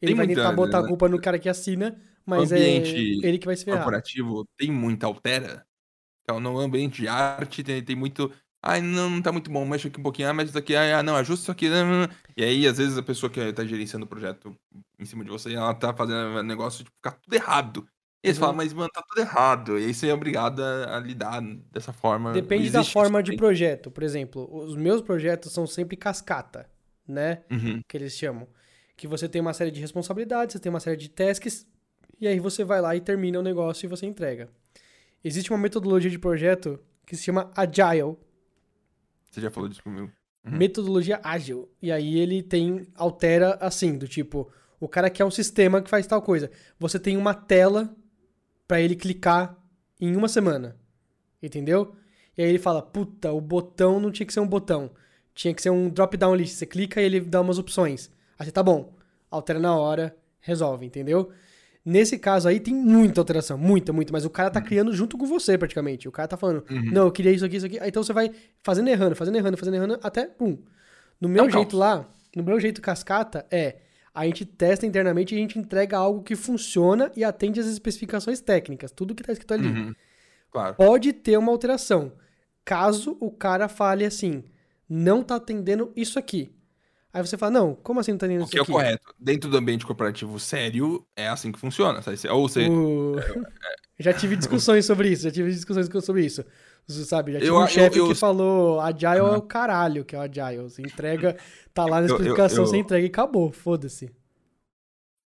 Ele 0.00 0.10
Tem 0.10 0.14
vai 0.14 0.26
tentar 0.28 0.52
botar 0.52 0.78
a 0.78 0.82
né? 0.82 0.88
culpa 0.88 1.08
no 1.08 1.20
cara 1.20 1.38
que 1.38 1.48
assina, 1.48 2.00
mas 2.26 2.52
é 2.52 2.56
ambiente 2.56 3.18
ele 3.22 3.38
que 3.38 3.46
vai 3.46 3.56
se 3.56 3.64
ferrar. 3.64 3.78
corporativo 3.82 4.44
tem 4.56 4.70
muita 4.70 5.06
altera. 5.06 5.66
Então, 6.22 6.40
no 6.40 6.58
ambiente 6.58 7.02
de 7.02 7.08
arte 7.08 7.62
tem, 7.62 7.82
tem 7.84 7.96
muito. 7.96 8.32
Ai, 8.62 8.80
não, 8.80 9.08
não 9.10 9.22
tá 9.22 9.30
muito 9.32 9.50
bom, 9.50 9.64
mexe 9.64 9.88
aqui 9.88 10.00
um 10.00 10.02
pouquinho, 10.02 10.28
ah, 10.30 10.34
mas 10.34 10.48
isso 10.48 10.58
aqui, 10.58 10.74
ah, 10.76 11.02
não, 11.02 11.16
ajusta 11.16 11.44
isso 11.44 11.52
aqui. 11.52 11.68
não, 11.68 11.86
não, 11.86 12.00
não." 12.02 12.08
E 12.36 12.42
aí, 12.44 12.66
às 12.66 12.78
vezes, 12.78 12.98
a 12.98 13.02
pessoa 13.02 13.30
que 13.30 13.52
tá 13.52 13.64
gerenciando 13.64 14.06
o 14.06 14.08
projeto 14.08 14.56
em 14.98 15.04
cima 15.04 15.24
de 15.24 15.30
você, 15.30 15.54
ela 15.54 15.74
tá 15.74 15.94
fazendo 15.94 16.42
negócio 16.42 16.84
de 16.84 16.90
ficar 16.90 17.12
tudo 17.12 17.34
errado. 17.34 17.86
E 18.24 18.28
eles 18.28 18.38
Uhum. 18.38 18.40
falam, 18.40 18.56
mas, 18.56 18.72
mano, 18.72 18.90
tá 18.92 19.02
tudo 19.06 19.20
errado. 19.20 19.78
E 19.78 19.84
aí 19.86 19.94
você 19.94 20.08
é 20.08 20.14
obrigado 20.14 20.60
a, 20.62 20.96
a 20.96 21.00
lidar 21.00 21.40
dessa 21.70 21.92
forma. 21.92 22.32
Depende 22.32 22.70
da 22.70 22.82
forma 22.82 23.22
de 23.22 23.36
projeto. 23.36 23.90
Por 23.90 24.02
exemplo, 24.02 24.48
os 24.52 24.74
meus 24.76 25.00
projetos 25.00 25.52
são 25.52 25.66
sempre 25.66 25.96
cascata, 25.96 26.68
né? 27.06 27.44
Uhum. 27.50 27.80
Que 27.88 27.96
eles 27.96 28.14
chamam. 28.14 28.48
Que 28.96 29.06
você 29.06 29.28
tem 29.28 29.40
uma 29.40 29.52
série 29.54 29.70
de 29.70 29.80
responsabilidades, 29.80 30.54
você 30.54 30.58
tem 30.58 30.70
uma 30.70 30.80
série 30.80 30.96
de 30.96 31.08
tasks, 31.10 31.66
e 32.20 32.26
aí 32.26 32.40
você 32.40 32.64
vai 32.64 32.80
lá 32.80 32.94
e 32.96 33.00
termina 33.00 33.38
o 33.38 33.42
negócio 33.42 33.86
e 33.86 33.88
você 33.88 34.06
entrega. 34.06 34.48
Existe 35.22 35.50
uma 35.50 35.58
metodologia 35.58 36.10
de 36.10 36.18
projeto 36.18 36.78
que 37.04 37.16
se 37.16 37.22
chama 37.22 37.50
Agile, 37.56 38.16
Você 39.30 39.40
já 39.40 39.50
falou 39.50 39.68
disso 39.68 39.82
comigo. 39.82 40.10
Uhum. 40.44 40.56
metodologia 40.56 41.20
ágil. 41.22 41.68
E 41.82 41.90
aí 41.90 42.18
ele 42.18 42.42
tem, 42.42 42.86
altera 42.94 43.58
assim, 43.60 43.98
do 43.98 44.06
tipo, 44.06 44.50
o 44.78 44.88
cara 44.88 45.10
quer 45.10 45.24
um 45.24 45.30
sistema 45.30 45.82
que 45.82 45.90
faz 45.90 46.06
tal 46.06 46.22
coisa. 46.22 46.50
Você 46.78 46.98
tem 46.98 47.16
uma 47.16 47.34
tela 47.34 47.94
pra 48.66 48.80
ele 48.80 48.94
clicar 48.94 49.56
em 50.00 50.14
uma 50.16 50.28
semana. 50.28 50.76
Entendeu? 51.42 51.94
E 52.36 52.42
aí 52.42 52.48
ele 52.48 52.58
fala, 52.58 52.82
puta, 52.82 53.32
o 53.32 53.40
botão 53.40 53.98
não 53.98 54.10
tinha 54.10 54.26
que 54.26 54.32
ser 54.32 54.40
um 54.40 54.46
botão. 54.46 54.90
Tinha 55.34 55.54
que 55.54 55.62
ser 55.62 55.70
um 55.70 55.88
drop-down 55.88 56.34
list. 56.34 56.54
Você 56.54 56.66
clica 56.66 57.00
e 57.00 57.04
ele 57.04 57.20
dá 57.20 57.40
umas 57.40 57.58
opções. 57.58 58.10
Aí 58.38 58.46
você, 58.46 58.52
tá 58.52 58.62
bom. 58.62 58.94
Altera 59.30 59.58
na 59.58 59.76
hora, 59.76 60.16
resolve, 60.40 60.86
entendeu? 60.86 61.32
Nesse 61.88 62.18
caso 62.18 62.48
aí 62.48 62.58
tem 62.58 62.74
muita 62.74 63.20
alteração, 63.20 63.56
muita, 63.56 63.92
muita, 63.92 64.12
mas 64.12 64.24
o 64.24 64.30
cara 64.30 64.50
tá 64.50 64.60
criando 64.60 64.92
junto 64.92 65.16
com 65.16 65.24
você 65.24 65.56
praticamente. 65.56 66.08
O 66.08 66.12
cara 66.12 66.26
tá 66.26 66.36
falando, 66.36 66.64
Uhum. 66.68 66.90
não, 66.90 67.04
eu 67.04 67.12
queria 67.12 67.30
isso 67.30 67.44
aqui, 67.44 67.56
isso 67.56 67.66
aqui. 67.66 67.78
Aí 67.78 67.90
então 67.90 68.02
você 68.02 68.12
vai 68.12 68.28
fazendo 68.60 68.88
errando, 68.88 69.14
fazendo 69.14 69.36
errando, 69.36 69.56
fazendo 69.56 69.74
errando, 69.74 69.98
até 70.02 70.26
pum. 70.26 70.58
No 71.20 71.28
meu 71.28 71.44
um 71.44 71.50
jeito 71.50 71.70
caos. 71.70 71.78
lá, 71.78 72.08
no 72.34 72.42
meu 72.42 72.58
jeito 72.58 72.82
cascata, 72.82 73.46
é 73.52 73.76
a 74.12 74.24
gente 74.24 74.44
testa 74.44 74.84
internamente 74.84 75.32
e 75.32 75.38
a 75.38 75.40
gente 75.40 75.58
entrega 75.60 75.96
algo 75.96 76.24
que 76.24 76.34
funciona 76.34 77.12
e 77.14 77.22
atende 77.22 77.60
às 77.60 77.66
especificações 77.66 78.40
técnicas, 78.40 78.90
tudo 78.90 79.14
que 79.14 79.22
tá 79.22 79.32
escrito 79.32 79.54
ali. 79.54 79.68
Uhum. 79.68 79.94
Claro. 80.50 80.74
Pode 80.74 81.12
ter 81.12 81.38
uma 81.38 81.52
alteração. 81.52 82.12
Caso 82.64 83.16
o 83.20 83.30
cara 83.30 83.68
fale 83.68 84.04
assim, 84.04 84.42
não 84.88 85.22
tá 85.22 85.36
atendendo 85.36 85.92
isso 85.94 86.18
aqui. 86.18 86.50
Aí 87.16 87.26
você 87.26 87.38
fala, 87.38 87.50
não, 87.52 87.74
como 87.76 87.98
assim 87.98 88.10
não 88.12 88.18
tá 88.18 88.26
O 88.26 88.30
isso 88.32 88.46
que 88.50 88.58
é 88.58 88.60
o 88.60 88.64
aqui? 88.64 88.72
correto. 88.72 89.14
Dentro 89.18 89.48
do 89.48 89.56
ambiente 89.56 89.86
corporativo 89.86 90.38
sério, 90.38 91.02
é 91.16 91.28
assim 91.28 91.50
que 91.50 91.58
funciona. 91.58 92.02
sabe? 92.02 92.18
Ou 92.28 92.46
você. 92.46 92.68
O- 92.68 93.14
já 93.98 94.12
tive 94.12 94.36
discussões 94.36 94.84
sobre 94.84 95.08
isso, 95.10 95.22
já 95.22 95.30
tive 95.30 95.50
discussões 95.50 95.88
sobre 96.04 96.26
isso. 96.26 96.44
Você 96.86 97.04
Sabe, 97.06 97.32
já 97.32 97.38
tive 97.38 97.50
Eu- 97.50 97.56
um 97.58 97.66
chefe 97.66 97.98
eu- 97.98 98.08
que 98.08 98.14
falou, 98.14 98.80
Agile 98.80 99.16
é 99.16 99.20
Aham. 99.20 99.38
o 99.38 99.42
caralho 99.42 100.04
que 100.04 100.14
é 100.14 100.18
o 100.18 100.22
Agile. 100.22 100.62
Você 100.64 100.82
entrega, 100.82 101.36
tá 101.72 101.84
lá 101.86 102.00
na 102.02 102.06
Eu- 102.06 102.18
eu- 102.18 102.36
eu- 102.36 102.48
você 102.66 102.76
entrega 102.76 103.06
e 103.06 103.08
acabou, 103.08 103.50
foda-se. 103.50 104.10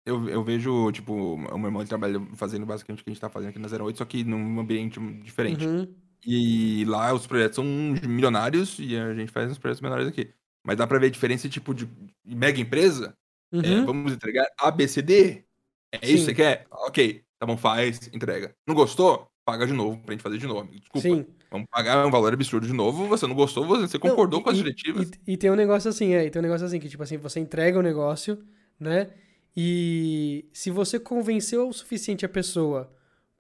Eu, 0.06 0.30
eu 0.30 0.44
vejo, 0.44 0.91
tipo, 0.91 1.14
o 1.14 1.38
meu 1.57 1.66
irmão 1.68 1.86
trabalha 1.86 2.22
fazendo 2.36 2.66
basicamente 2.66 3.02
o 3.02 3.03
que 3.03 3.10
a 3.10 3.14
gente 3.14 3.22
tá 3.22 3.30
fazendo 3.30 3.49
aqui 3.49 3.60
na 3.60 3.68
08, 3.68 3.98
só 3.98 4.06
que 4.06 4.24
num 4.24 4.60
ambiente 4.60 4.99
diferente. 5.24 5.66
Uhum. 5.68 5.88
E 6.26 6.86
lá 6.86 7.14
os 7.14 7.26
projetos 7.28 7.56
são 7.56 7.64
milionários 7.66 8.78
e 8.80 8.95
a 8.95 9.14
gente 9.14 9.32
faz 9.32 9.52
uns 9.52 9.57
projetos 9.57 9.82
menores 9.82 10.07
aqui. 10.07 10.32
Mas 10.69 10.77
dá 10.77 10.85
pra 10.85 10.99
ver 10.99 11.07
a 11.07 11.09
diferença, 11.09 11.49
tipo, 11.49 11.73
de 11.73 11.89
mega 12.23 12.59
empresa. 12.61 13.15
é, 13.51 13.57
Uhum. 13.57 13.85
vamos 13.87 14.13
entregar 14.13 14.45
ABCD. 14.59 15.43
É 15.91 15.97
isso 15.97 16.01
que 16.01 16.17
Sim. 16.19 16.25
você 16.25 16.33
quer? 16.35 16.67
Ok, 16.69 17.23
tá 17.39 17.47
bom, 17.47 17.57
faz, 17.57 18.07
entrega. 18.13 18.53
Não 18.67 18.75
gostou? 18.75 19.27
Paga 19.43 19.65
de 19.65 19.73
novo 19.73 19.99
pra 20.03 20.13
gente 20.13 20.21
fazer 20.21 20.37
de 20.37 20.45
novo. 20.45 20.59
amigo. 20.59 20.79
Desculpa. 20.79 21.01
Sim. 21.07 21.25
Vamos 21.49 21.65
pagar 21.71 22.05
um 22.05 22.11
valor 22.11 22.31
absurdo 22.31 22.67
de 22.67 22.73
novo. 22.73 23.07
Você 23.07 23.25
não 23.25 23.33
gostou, 23.33 23.65
você 23.65 23.97
Não, 23.97 24.01
concordou 24.07 24.41
e- 24.41 24.43
com 24.43 24.49
as 24.51 24.57
diretivas. 24.57 25.09
E, 25.25 25.33
e 25.33 25.37
tem 25.37 25.49
um 25.49 25.55
negócio 25.55 25.89
assim, 25.89 26.13
é, 26.13 26.23
e 26.25 26.29
tem 26.29 26.39
um 26.39 26.43
negócio 26.43 26.67
assim, 26.67 26.79
que 26.79 26.87
tipo 26.87 27.01
assim, 27.01 27.17
você 27.17 27.39
entrega 27.39 27.79
o 27.79 27.81
negócio, 27.81 28.37
né? 28.79 29.09
E 29.57 30.45
se 30.53 30.69
você 30.69 30.99
convenceu 30.99 31.67
o 31.67 31.73
suficiente 31.73 32.23
a 32.23 32.29
pessoa 32.29 32.93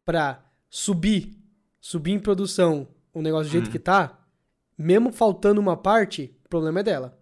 pra 0.03 0.43
subir, 0.71 1.37
subir 1.79 2.13
em 2.13 2.19
produção 2.19 2.87
o 3.13 3.21
negócio 3.21 3.45
do 3.49 3.51
jeito 3.51 3.65
Uhum. 3.67 3.71
que 3.71 3.77
tá, 3.77 4.19
mesmo 4.75 5.11
faltando 5.11 5.61
uma 5.61 5.77
parte, 5.77 6.35
o 6.45 6.49
problema 6.49 6.79
é 6.79 6.83
dela. 6.83 7.18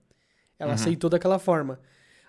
Ela 0.59 0.69
Uhum. 0.71 0.75
aceitou 0.75 1.09
daquela 1.09 1.39
forma. 1.39 1.79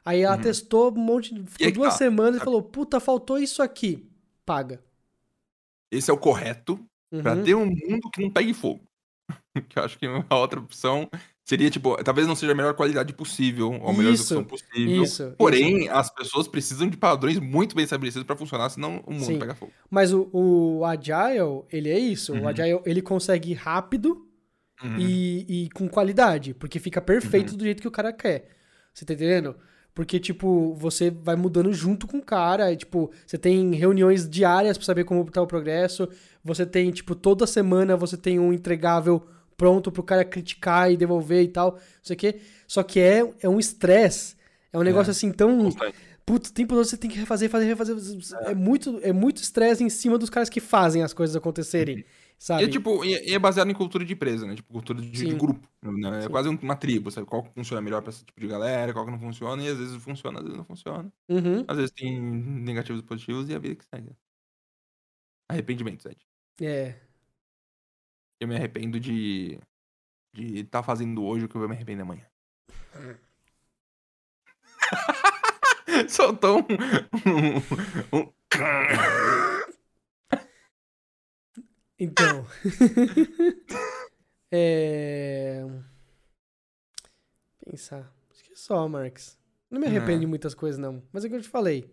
Aí 0.05 0.20
ela 0.22 0.36
Uhum. 0.36 0.42
testou 0.42 0.90
um 0.92 0.96
monte, 1.00 1.34
ficou 1.46 1.72
duas 1.72 1.92
tá, 1.94 1.98
semanas 1.98 2.40
e 2.40 2.44
falou, 2.44 2.62
puta, 2.62 2.98
faltou 3.00 3.38
isso 3.38 3.62
aqui. 3.62 4.09
Paga. 4.46 4.82
Esse 5.90 6.10
é 6.10 6.14
o 6.14 6.18
correto 6.18 6.78
pra 7.22 7.34
Uhum. 7.34 7.42
ter 7.44 7.55
um 7.55 7.66
mundo 7.66 8.10
que 8.12 8.22
não 8.22 8.30
pegue 8.30 8.52
fogo. 8.55 8.84
que 9.68 9.78
eu 9.78 9.82
acho 9.84 9.98
que 9.98 10.06
a 10.06 10.36
outra 10.36 10.60
opção 10.60 11.09
seria, 11.44 11.70
tipo, 11.70 11.96
talvez 12.05 12.26
não 12.26 12.34
seja 12.36 12.52
a 12.52 12.55
melhor 12.55 12.74
qualidade 12.74 13.12
possível, 13.14 13.72
ou 13.72 13.88
a 13.88 13.92
melhor 13.92 14.12
Isso, 14.12 14.34
execução 14.34 14.44
possível. 14.44 15.02
isso, 15.02 15.34
Porém, 15.38 15.88
as 15.88 16.10
pessoas 16.10 16.46
precisam 16.46 16.88
de 16.88 16.96
padrões 16.96 17.38
muito 17.38 17.74
bem 17.74 17.84
estabelecidos 17.84 18.26
pra 18.26 18.36
funcionar, 18.36 18.68
senão 18.70 19.02
o 19.06 19.12
mundo 19.12 19.24
Sim. 19.24 19.38
pega 19.38 19.55
fogo. 19.55 19.72
Mas 19.90 20.12
o, 20.12 20.28
o 20.32 20.84
Agile, 20.84 21.64
ele 21.70 21.88
é 21.90 21.98
isso. 21.98 22.32
Uhum. 22.34 22.42
O 22.44 22.48
Agile, 22.48 22.80
ele 22.84 23.00
consegue 23.02 23.50
ir 23.52 23.55
rápido 23.55 24.27
Uhum. 24.82 24.96
e, 24.98 25.64
e 25.64 25.70
com 25.70 25.88
qualidade, 25.88 26.55
porque 26.55 26.78
fica 26.78 27.00
perfeito 27.00 27.52
Uhum. 27.52 27.56
do 27.59 27.64
jeito 27.64 27.80
que 27.82 27.88
o 27.88 27.90
cara 27.92 28.12
quer. 28.12 28.48
Você 28.94 29.05
tá 29.05 29.12
entendendo? 29.14 29.56
Porque, 29.94 30.20
tipo, 30.20 30.74
você 30.74 31.10
vai 31.10 31.34
mudando 31.34 31.72
junto 31.72 32.06
com 32.06 32.18
o 32.18 32.22
cara, 32.22 32.72
e, 32.72 32.76
tipo, 32.76 33.10
você 33.26 33.36
tem 33.36 33.74
reuniões 33.74 34.28
diárias 34.28 34.78
pra 34.78 34.86
saber 34.86 35.02
como 35.05 35.28
tá 35.28 35.42
o 35.42 35.46
progresso, 35.46 36.09
você 36.44 36.64
tem, 36.64 36.90
tipo, 36.92 37.16
toda 37.16 37.46
semana 37.46 37.96
você 37.96 38.16
tem 38.16 38.38
um 38.38 38.52
entregável 38.52 39.26
pronto 39.56 39.90
pro 39.90 40.05
cara 40.05 40.24
criticar 40.24 40.92
e 40.92 40.96
devolver 40.96 41.42
e 41.42 41.48
tal, 41.48 41.72
não 41.72 41.80
sei 42.02 42.14
o 42.14 42.18
quê. 42.18 42.40
Só 42.66 42.84
que 42.84 43.00
é, 43.00 43.28
é 43.42 43.48
um 43.48 43.59
estresse, 43.59 44.36
é 44.72 44.78
um 44.78 44.82
negócio 44.82 45.10
assim 45.10 45.32
tão... 45.32 45.64
Constante. 45.64 45.96
Putz, 46.24 46.50
o 46.50 46.52
tempo 46.52 46.74
todo 46.74 46.84
você 46.84 46.96
tem 46.98 47.10
que 47.10 47.18
refazer, 47.18 47.48
fazer, 47.48 47.64
refazer. 47.64 47.96
É, 48.44 48.55
muito 48.55 49.00
é 49.02 49.14
muito 49.14 49.38
estresse 49.42 49.82
em 49.82 49.88
cima 49.88 50.18
dos 50.18 50.28
caras 50.28 50.50
que 50.50 50.60
fazem 50.60 51.02
as 51.02 51.14
coisas 51.14 51.34
acontecerem, 51.34 52.00
E 52.00 52.06
sabe? 52.39 52.65
é, 52.65 52.69
tipo, 52.69 53.05
e 53.05 53.31
e 53.31 53.35
é 53.35 53.39
baseado 53.39 53.70
em 53.70 53.74
cultura 53.74 54.05
de 54.05 54.12
empresa, 54.12 54.47
né? 54.47 54.55
Tipo, 54.55 54.73
cultura 54.73 55.01
de, 55.01 55.10
de 55.10 55.35
grupo. 55.35 55.69
Né? 55.82 56.24
É 56.24 56.28
quase 56.28 56.48
uma 56.48 56.77
tribo, 56.77 57.10
sabe? 57.10 57.27
Qual 57.27 57.43
que 57.43 57.51
funciona 57.55 57.81
melhor 57.82 58.02
pra 58.02 58.10
esse 58.10 58.24
tipo 58.24 58.40
de 58.40 58.47
galera, 58.47 58.93
qual 58.93 59.05
que 59.05 59.10
não 59.10 59.19
funciona, 59.19 59.62
e 59.62 59.69
às 59.69 59.78
vezes 59.78 60.02
funciona, 60.02 60.39
às 60.39 60.44
vezes 60.44 60.56
não 60.59 60.65
funciona. 60.65 61.12
Uhum. 61.28 61.65
Às 61.66 61.77
vezes 61.77 61.90
tem 61.93 62.20
negativos 62.20 63.01
e 63.01 63.05
positivos, 63.05 63.48
e 63.48 63.55
a 63.55 63.59
vida 63.59 63.74
que 63.77 63.85
segue. 63.85 64.10
Arrependimento, 65.48 66.09
Ed. 66.09 66.19
É. 66.60 66.94
Eu 68.40 68.47
me 68.48 68.55
arrependo 68.56 69.01
de 69.01 69.59
de 70.35 70.60
estar 70.60 70.82
fazendo 70.82 71.24
hoje 71.24 71.47
o 71.47 71.48
que 71.48 71.56
eu 71.56 71.60
vou 71.60 71.69
me 71.69 71.74
arrepender 71.74 72.02
amanhã. 72.02 72.24
Soltou 76.09 76.60
um, 76.60 78.16
um, 78.16 78.20
um- 78.20 78.32
Então. 81.99 82.47
é. 84.53 85.65
Pensar. 87.65 88.12
Acho 88.31 88.45
que 88.45 88.53
é 88.53 88.57
só, 88.57 88.89
Marx. 88.89 89.39
Não 89.70 89.81
me 89.81 89.87
arrependo 89.87 90.12
É. 90.19 90.20
de 90.20 90.27
muitas 90.27 90.55
coisas, 90.55 90.79
não. 90.79 91.03
Mas 91.12 91.25
é 91.25 91.27
o 91.27 91.31
que 91.31 91.37
eu 91.37 91.43
te 91.43 91.49
falei. 91.49 91.91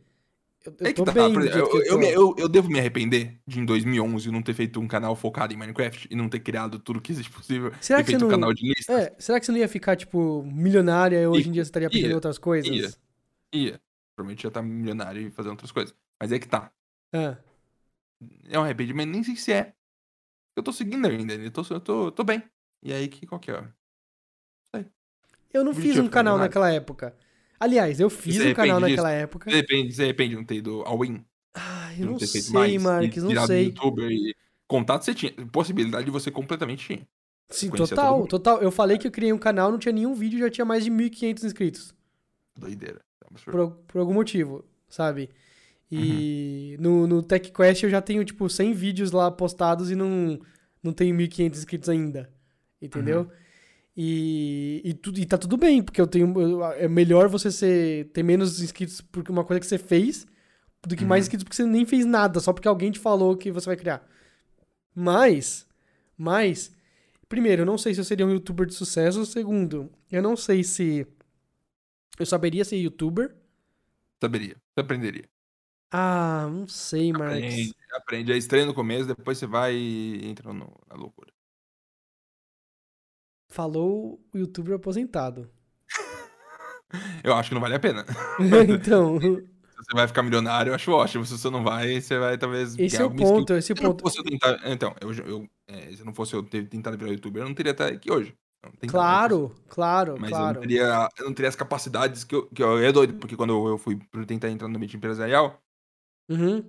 Eu, 0.65 0.75
eu 0.79 0.87
É 0.87 0.93
que 0.93 1.03
tá, 1.03 1.11
bem 1.11 1.23
exemplo, 1.25 1.41
jeito 1.43 1.69
que 1.69 1.77
eu, 1.77 1.81
eu, 1.83 2.01
eu, 2.01 2.09
eu- 2.11 2.35
eu 2.39 2.49
devo 2.49 2.69
me 2.69 2.79
arrepender 2.79 3.39
de 3.45 3.59
em 3.59 3.65
2011 3.65 4.31
não 4.31 4.41
ter 4.41 4.53
feito 4.55 4.79
um 4.79 4.87
canal 4.87 5.15
focado 5.15 5.53
em 5.53 5.57
Minecraft 5.57 6.07
e 6.09 6.15
não 6.15 6.27
ter 6.27 6.39
criado 6.39 6.79
tudo 6.79 6.99
que 7.01 7.11
existe 7.11 7.31
possível 7.31 7.71
Será 7.81 7.99
que 7.99 8.07
feito 8.07 8.19
você 8.19 8.25
um 8.25 8.29
não- 8.29 8.35
canal 8.35 8.53
de 8.53 8.67
listas. 8.67 8.95
É, 8.95 9.15
será 9.19 9.39
que 9.39 9.45
você 9.45 9.51
não 9.51 9.59
ia 9.59 9.67
ficar, 9.67 9.95
tipo, 9.95 10.41
milionária 10.43 11.21
e 11.21 11.27
hoje 11.27 11.49
em 11.49 11.51
dia 11.51 11.63
você 11.63 11.67
estaria 11.69 11.89
ia, 11.91 12.15
outras 12.15 12.37
coisas? 12.39 12.69
ia. 12.71 12.91
Ia. 13.53 13.81
Provavelmente 14.15 14.43
já 14.43 14.49
tá 14.51 14.61
milionário 14.61 15.21
e 15.27 15.29
fazendo 15.29 15.51
outras 15.51 15.71
coisas. 15.71 15.93
Mas 16.19 16.31
é 16.31 16.39
que 16.39 16.47
tá. 16.47 16.71
Ah, 17.13 17.37
É 18.49 18.57
um 18.57 18.63
arrependimento, 18.63 19.09
nem 19.11 19.23
sei 19.23 19.35
se 19.35 19.51
é. 19.51 19.73
Eu 20.55 20.63
tô 20.63 20.71
seguindo 20.71 21.07
ainda, 21.07 21.33
eu 21.33 21.51
tô, 21.51 21.61
eu 21.69 21.79
tô, 21.79 22.11
tô 22.11 22.23
bem. 22.23 22.43
E 22.81 22.93
aí, 22.93 23.07
que 23.07 23.25
qual 23.25 23.39
que 23.39 23.51
é? 23.51 23.67
eu 25.57 25.63
não 25.63 25.73
fiz 25.73 25.97
um 25.97 26.07
canal 26.07 26.37
naquela 26.37 26.71
época. 26.71 27.15
Aliás, 27.59 27.99
eu 27.99 28.09
fiz 28.09 28.35
Você 28.35 28.51
um 28.51 28.53
canal 28.53 28.77
arrepende 28.77 28.95
naquela 28.95 29.11
época. 29.11 29.49
De 29.49 29.55
repente, 29.55 29.95
de 29.95 30.05
repente 30.05 30.35
não 30.35 30.43
ter 30.43 30.55
ido 30.55 30.81
ao 30.81 30.99
Ai, 31.53 31.95
de 31.95 32.01
eu 32.01 32.05
não 32.07 32.13
não 32.13 32.19
sei, 32.19 32.51
mais. 32.51 32.83
Marques, 32.83 33.23
não 33.23 33.45
sei. 33.45 33.65
youtuber 33.67 34.11
e 34.11 34.35
contato 34.67 35.03
você 35.03 35.13
tinha. 35.13 35.31
Possibilidade 35.51 36.11
você 36.11 36.29
completamente 36.29 36.85
tinha. 36.85 37.07
Sim, 37.49 37.69
conhecia 37.69 37.95
total, 37.95 38.27
total. 38.27 38.61
Eu 38.61 38.71
falei 38.71 38.97
que 38.97 39.07
eu 39.07 39.11
criei 39.11 39.31
um 39.31 39.37
canal, 39.37 39.71
não 39.71 39.79
tinha 39.79 39.93
nenhum 39.93 40.13
vídeo, 40.13 40.39
já 40.39 40.49
tinha 40.49 40.65
mais 40.65 40.83
de 40.83 40.91
1.500 40.91 41.43
inscritos. 41.43 41.95
Doideira. 42.57 43.01
É. 43.23 43.51
Por, 43.51 43.71
por 43.87 43.99
algum 43.99 44.13
motivo, 44.13 44.65
sabe? 44.89 45.29
E 45.91 46.75
Uhum. 46.79 46.83
no, 46.83 47.07
no 47.07 47.23
TechQuest 47.23 47.83
eu 47.83 47.89
já 47.89 48.01
tenho, 48.01 48.23
tipo, 48.25 48.49
100 48.49 48.73
vídeos 48.73 49.11
lá 49.11 49.29
postados 49.31 49.91
e 49.91 49.95
não, 49.95 50.39
não 50.81 50.91
tenho 50.91 51.15
1.500 51.15 51.59
inscritos 51.59 51.89
ainda. 51.89 52.29
Entendeu? 52.81 53.21
Uhum. 53.21 53.29
E, 53.97 54.81
e, 54.83 54.93
tu- 54.93 55.13
e 55.17 55.25
tá 55.25 55.37
tudo 55.37 55.55
bem, 55.57 55.81
porque 55.81 56.01
eu 56.01 56.07
tenho. 56.07 56.33
eu- 56.41 56.63
é 56.73 56.87
melhor 56.87 57.29
você 57.29 57.49
ser, 57.51 58.09
ter 58.11 58.23
menos 58.23 58.59
inscritos 58.61 58.99
porque 58.99 59.31
uma 59.31 59.45
coisa 59.45 59.59
que 59.59 59.65
você 59.67 59.77
fez 59.77 60.25
do 60.85 60.95
que 60.95 61.05
mais 61.05 61.21
Uhum. 61.21 61.25
inscritos 61.27 61.43
porque 61.45 61.55
você 61.55 61.65
nem 61.65 61.85
fez 61.85 62.05
nada, 62.05 62.39
só 62.39 62.51
porque 62.51 62.67
alguém 62.67 62.91
te 62.91 62.99
falou 62.99 63.37
que 63.37 63.51
você 63.51 63.67
vai 63.67 63.77
criar. 63.77 64.05
Mas, 64.93 65.65
mas, 66.17 66.71
primeiro, 67.29 67.61
eu 67.61 67.65
não 67.65 67.77
sei 67.77 67.93
se 67.93 67.99
eu 68.01 68.05
seria 68.05 68.25
um 68.25 68.31
youtuber 68.31 68.65
de 68.67 68.73
sucesso. 68.73 69.25
Segundo, 69.25 69.89
eu 70.11 70.21
não 70.21 70.35
sei 70.35 70.63
se 70.63 71.05
eu 72.19 72.25
saberia 72.25 72.65
ser 72.65 72.77
youtuber. 72.77 73.35
Saberia. 74.21 74.55
Você 74.73 74.81
aprenderia. 74.81 75.25
Ah, 75.97 76.47
não 76.51 76.67
sei, 76.67 77.13
Marcos. 77.13 77.37
Aprende, 77.37 77.75
aprende. 77.93 78.31
É 78.33 78.37
estranho 78.37 78.65
no 78.65 78.73
começo, 78.73 79.07
depois 79.07 79.37
você 79.37 79.47
vai 79.47 79.73
e 79.73 80.25
entra 80.27 80.51
no- 80.51 80.77
na 80.89 80.95
loucura. 80.95 81.31
Falou 83.49 84.19
o 84.33 84.37
youtuber 84.37 84.75
aposentado. 84.75 85.49
Eu 87.23 87.33
acho 87.33 87.49
que 87.49 87.53
não 87.55 87.61
vale 87.61 87.75
a 87.75 87.79
pena. 87.79 88.05
então, 88.69 89.17
Se 89.75 89.91
você 89.91 89.93
vai 89.93 90.07
ficar 90.07 90.23
milionário, 90.23 90.71
eu 90.71 90.75
acho 90.75 90.91
ótimo. 90.91 91.25
Se 91.25 91.37
você 91.37 91.49
não 91.49 91.63
vai, 91.63 92.01
você 92.01 92.17
vai 92.17 92.37
talvez. 92.37 92.77
esse 92.77 92.95
é 92.97 92.99
o 93.01 93.03
alguma 93.03 93.21
skill. 93.23 93.37
ponto, 93.39 93.53
esse 93.53 93.71
é 93.71 93.75
Se 93.75 93.83
não 93.83 93.89
ponto. 93.91 94.01
fosse 94.01 94.19
eu 94.19 94.23
tentar. 94.23 94.59
Então, 94.65 94.95
eu, 94.99 95.13
eu- 95.13 95.49
é, 95.67 95.91
se 95.95 96.03
não 96.03 96.13
fosse 96.13 96.33
eu 96.33 96.43
ter 96.43 96.67
tentado 96.67 96.97
virar 96.97 97.11
youtuber, 97.11 97.41
eu 97.43 97.47
não 97.47 97.55
teria 97.55 97.71
até 97.71 97.85
aqui 97.87 98.11
hoje. 98.11 98.33
Tentava, 98.79 98.87
Claro, 98.91 99.55
claro, 99.69 100.15
Mas 100.19 100.31
claro. 100.31 100.47
eu, 100.47 100.53
não 100.55 100.61
teria, 100.61 101.09
eu 101.19 101.25
não 101.25 101.33
teria 101.33 101.49
as 101.49 101.55
capacidades 101.55 102.23
que 102.23 102.33
eu, 102.35 102.47
que 102.47 102.63
eu 102.63 102.79
é 102.79 102.91
doido, 102.91 103.13
porque 103.15 103.35
quando 103.35 103.51
eu, 103.53 103.67
eu 103.67 103.77
fui 103.77 103.99
tentar 104.25 104.49
entrar 104.49 104.67
no 104.67 104.75
ambiente 104.75 104.97
empresarial, 104.97 105.61
Uhum. 106.29 106.63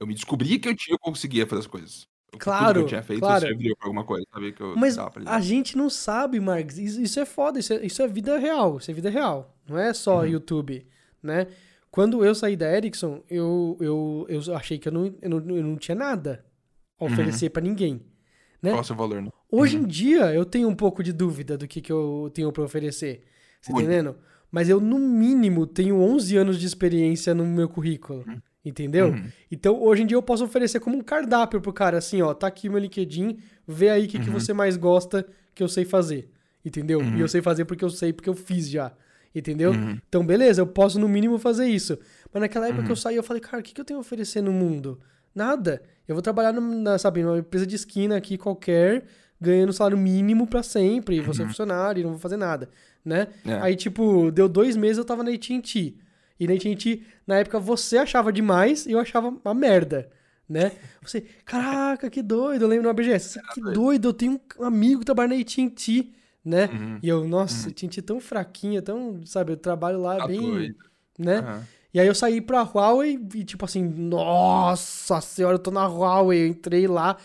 eu 0.00 0.06
me 0.06 0.14
descobri 0.14 0.58
que 0.58 0.68
eu 0.68 0.74
tinha 0.76 0.94
eu 0.94 0.98
conseguia 0.98 1.46
fazer 1.46 1.60
as 1.60 1.66
coisas. 1.66 2.06
Claro, 2.38 2.80
eu 2.80 2.86
tinha 2.86 3.02
feito 3.02 3.20
claro. 3.20 3.46
serviu 3.46 3.74
pra 3.76 3.86
alguma 3.86 4.04
coisa, 4.04 4.26
sabia 4.32 4.52
que 4.52 4.60
eu 4.60 4.74
Mas 4.76 4.98
a 4.98 5.40
gente 5.40 5.76
não 5.76 5.88
sabe, 5.88 6.38
Marcos. 6.38 6.76
Isso, 6.78 7.00
isso 7.00 7.18
é 7.20 7.24
foda, 7.24 7.58
isso 7.58 7.72
é, 7.72 7.86
isso 7.86 8.02
é 8.02 8.08
vida 8.08 8.36
real. 8.38 8.76
Isso 8.76 8.90
é 8.90 8.94
vida 8.94 9.08
real. 9.08 9.56
Não 9.66 9.78
é 9.78 9.94
só 9.94 10.20
Uhum. 10.20 10.26
YouTube, 10.26 10.86
né? 11.22 11.46
Quando 11.90 12.22
eu 12.24 12.34
saí 12.34 12.56
da 12.56 12.70
Ericsson, 12.70 13.22
eu, 13.30 13.76
eu, 13.80 14.26
eu 14.28 14.54
achei 14.54 14.76
que 14.78 14.88
eu 14.88 14.92
não, 14.92 15.06
eu 15.22 15.30
não, 15.30 15.56
eu 15.56 15.62
não 15.62 15.76
tinha 15.76 15.94
nada 15.94 16.44
a 17.00 17.04
Uhum. 17.04 17.12
oferecer 17.12 17.48
pra 17.50 17.62
ninguém. 17.62 18.02
né? 18.62 18.70
Qual 18.70 18.78
é 18.78 18.82
o 18.82 18.84
seu 18.84 18.96
valor, 18.96 19.22
né? 19.22 19.30
Hoje 19.50 19.76
em 19.76 19.86
dia, 19.86 20.34
eu 20.34 20.44
tenho 20.44 20.68
um 20.68 20.74
pouco 20.74 21.02
de 21.02 21.12
dúvida 21.12 21.56
do 21.56 21.66
que, 21.68 21.80
que 21.80 21.92
eu 21.92 22.30
tenho 22.34 22.52
pra 22.52 22.64
oferecer. 22.64 23.22
Você 23.62 23.72
tá 23.72 23.78
entendendo? 23.78 24.16
Mas 24.50 24.68
eu, 24.68 24.80
no 24.80 24.98
mínimo, 24.98 25.66
tenho 25.66 25.96
11 26.00 26.36
anos 26.36 26.58
de 26.58 26.66
experiência 26.66 27.34
no 27.34 27.46
meu 27.46 27.68
currículo. 27.68 28.24
Entendeu? 28.66 29.10
Uhum. 29.10 29.28
Então, 29.50 29.80
hoje 29.80 30.02
em 30.02 30.06
dia, 30.06 30.16
eu 30.16 30.22
posso 30.22 30.44
oferecer 30.44 30.80
como 30.80 30.96
um 30.98 31.00
cardápio 31.00 31.60
pro 31.60 31.72
cara, 31.72 31.98
assim, 31.98 32.20
ó, 32.20 32.34
tá 32.34 32.48
aqui 32.48 32.68
meu 32.68 32.78
LinkedIn, 32.80 33.38
vê 33.66 33.90
aí 33.90 34.06
o 34.06 34.08
que, 34.08 34.18
que 34.18 34.28
Uhum. 34.28 34.32
você 34.40 34.52
mais 34.52 34.76
gosta 34.76 35.24
que 35.54 35.62
eu 35.62 35.68
sei 35.68 35.84
fazer. 35.84 36.28
Entendeu? 36.64 36.98
Uhum. 36.98 37.16
E 37.16 37.20
eu 37.20 37.28
sei 37.28 37.40
fazer 37.40 37.64
porque 37.64 37.84
eu 37.84 37.90
sei, 37.90 38.12
porque 38.12 38.28
eu 38.28 38.34
fiz 38.34 38.68
já. 38.68 38.92
Entendeu? 39.32 39.70
Uhum. 39.70 39.96
Então, 40.08 40.26
beleza, 40.26 40.60
eu 40.62 40.66
posso 40.66 40.98
no 40.98 41.08
mínimo 41.08 41.38
fazer 41.38 41.66
isso. 41.68 41.96
Mas 42.34 42.40
naquela 42.40 42.66
época 42.66 42.82
que 42.82 42.88
Uhum. 42.88 42.92
eu 42.92 42.96
saí, 42.96 43.14
eu 43.16 43.22
falei, 43.22 43.40
cara, 43.40 43.60
o 43.60 43.62
que, 43.62 43.72
que 43.72 43.80
eu 43.80 43.84
tenho 43.84 43.98
a 43.98 44.00
oferecer 44.00 44.42
no 44.42 44.50
mundo? 44.52 44.98
Nada. 45.32 45.80
Eu 46.08 46.16
vou 46.16 46.22
trabalhar 46.22 46.52
na, 46.52 46.98
sabe, 46.98 47.22
numa 47.22 47.38
empresa 47.38 47.64
de 47.66 47.76
esquina 47.76 48.16
aqui 48.16 48.36
qualquer, 48.36 49.04
ganhando 49.40 49.72
salário 49.72 49.96
mínimo 49.98 50.44
pra 50.46 50.62
sempre, 50.64 51.20
vou 51.20 51.32
ser 51.34 51.42
Uhum. 51.42 51.48
funcionário, 51.48 52.02
não 52.02 52.10
vou 52.12 52.18
fazer 52.18 52.36
nada, 52.36 52.68
né? 53.04 53.28
É. 53.46 53.52
Aí, 53.60 53.76
tipo, 53.76 54.32
deu 54.32 54.48
dois 54.48 54.76
meses 54.76 54.98
eu 54.98 55.04
tava 55.04 55.22
na 55.22 55.30
AT&T. 55.30 55.94
E 56.38 56.46
na 56.46 56.54
AT&T, 56.54 57.02
na 57.26 57.36
época, 57.38 57.58
você 57.58 57.98
achava 57.98 58.32
demais 58.32 58.86
e 58.86 58.92
eu 58.92 58.98
achava 58.98 59.28
uma 59.44 59.54
merda, 59.54 60.10
né? 60.48 60.72
Você, 61.02 61.22
caraca, 61.44 62.08
que 62.10 62.22
doido, 62.22 62.62
eu 62.62 62.68
lembro 62.68 62.84
no 62.84 62.90
ABGS, 62.90 63.28
você, 63.30 63.40
que 63.54 63.60
doido, 63.60 64.08
eu 64.08 64.12
tenho 64.12 64.40
um 64.58 64.64
amigo 64.64 65.00
que 65.00 65.06
trabalha 65.06 65.34
na 65.34 65.40
AT&T, 65.40 66.12
né? 66.44 66.66
Uhum. 66.72 66.98
E 67.02 67.08
eu, 67.08 67.26
nossa, 67.26 67.68
AT&T 67.70 68.02
tão 68.02 68.20
fraquinha, 68.20 68.80
tão, 68.82 69.20
sabe, 69.24 69.52
eu 69.52 69.56
trabalho 69.56 70.00
lá 70.00 70.16
Tá 70.18 70.26
bem, 70.28 70.40
doido. 70.40 70.76
né? 71.18 71.38
Aham. 71.38 71.62
E 71.94 72.00
aí 72.00 72.06
eu 72.06 72.14
saí 72.14 72.42
pra 72.42 72.60
Huawei 72.62 73.18
e, 73.34 73.42
tipo 73.42 73.64
assim, 73.64 73.82
nossa 73.82 75.18
senhora, 75.22 75.54
eu 75.54 75.58
tô 75.58 75.70
na 75.70 75.86
Huawei. 75.86 76.42
Eu 76.42 76.46
entrei 76.48 76.86
lá, 76.86 77.16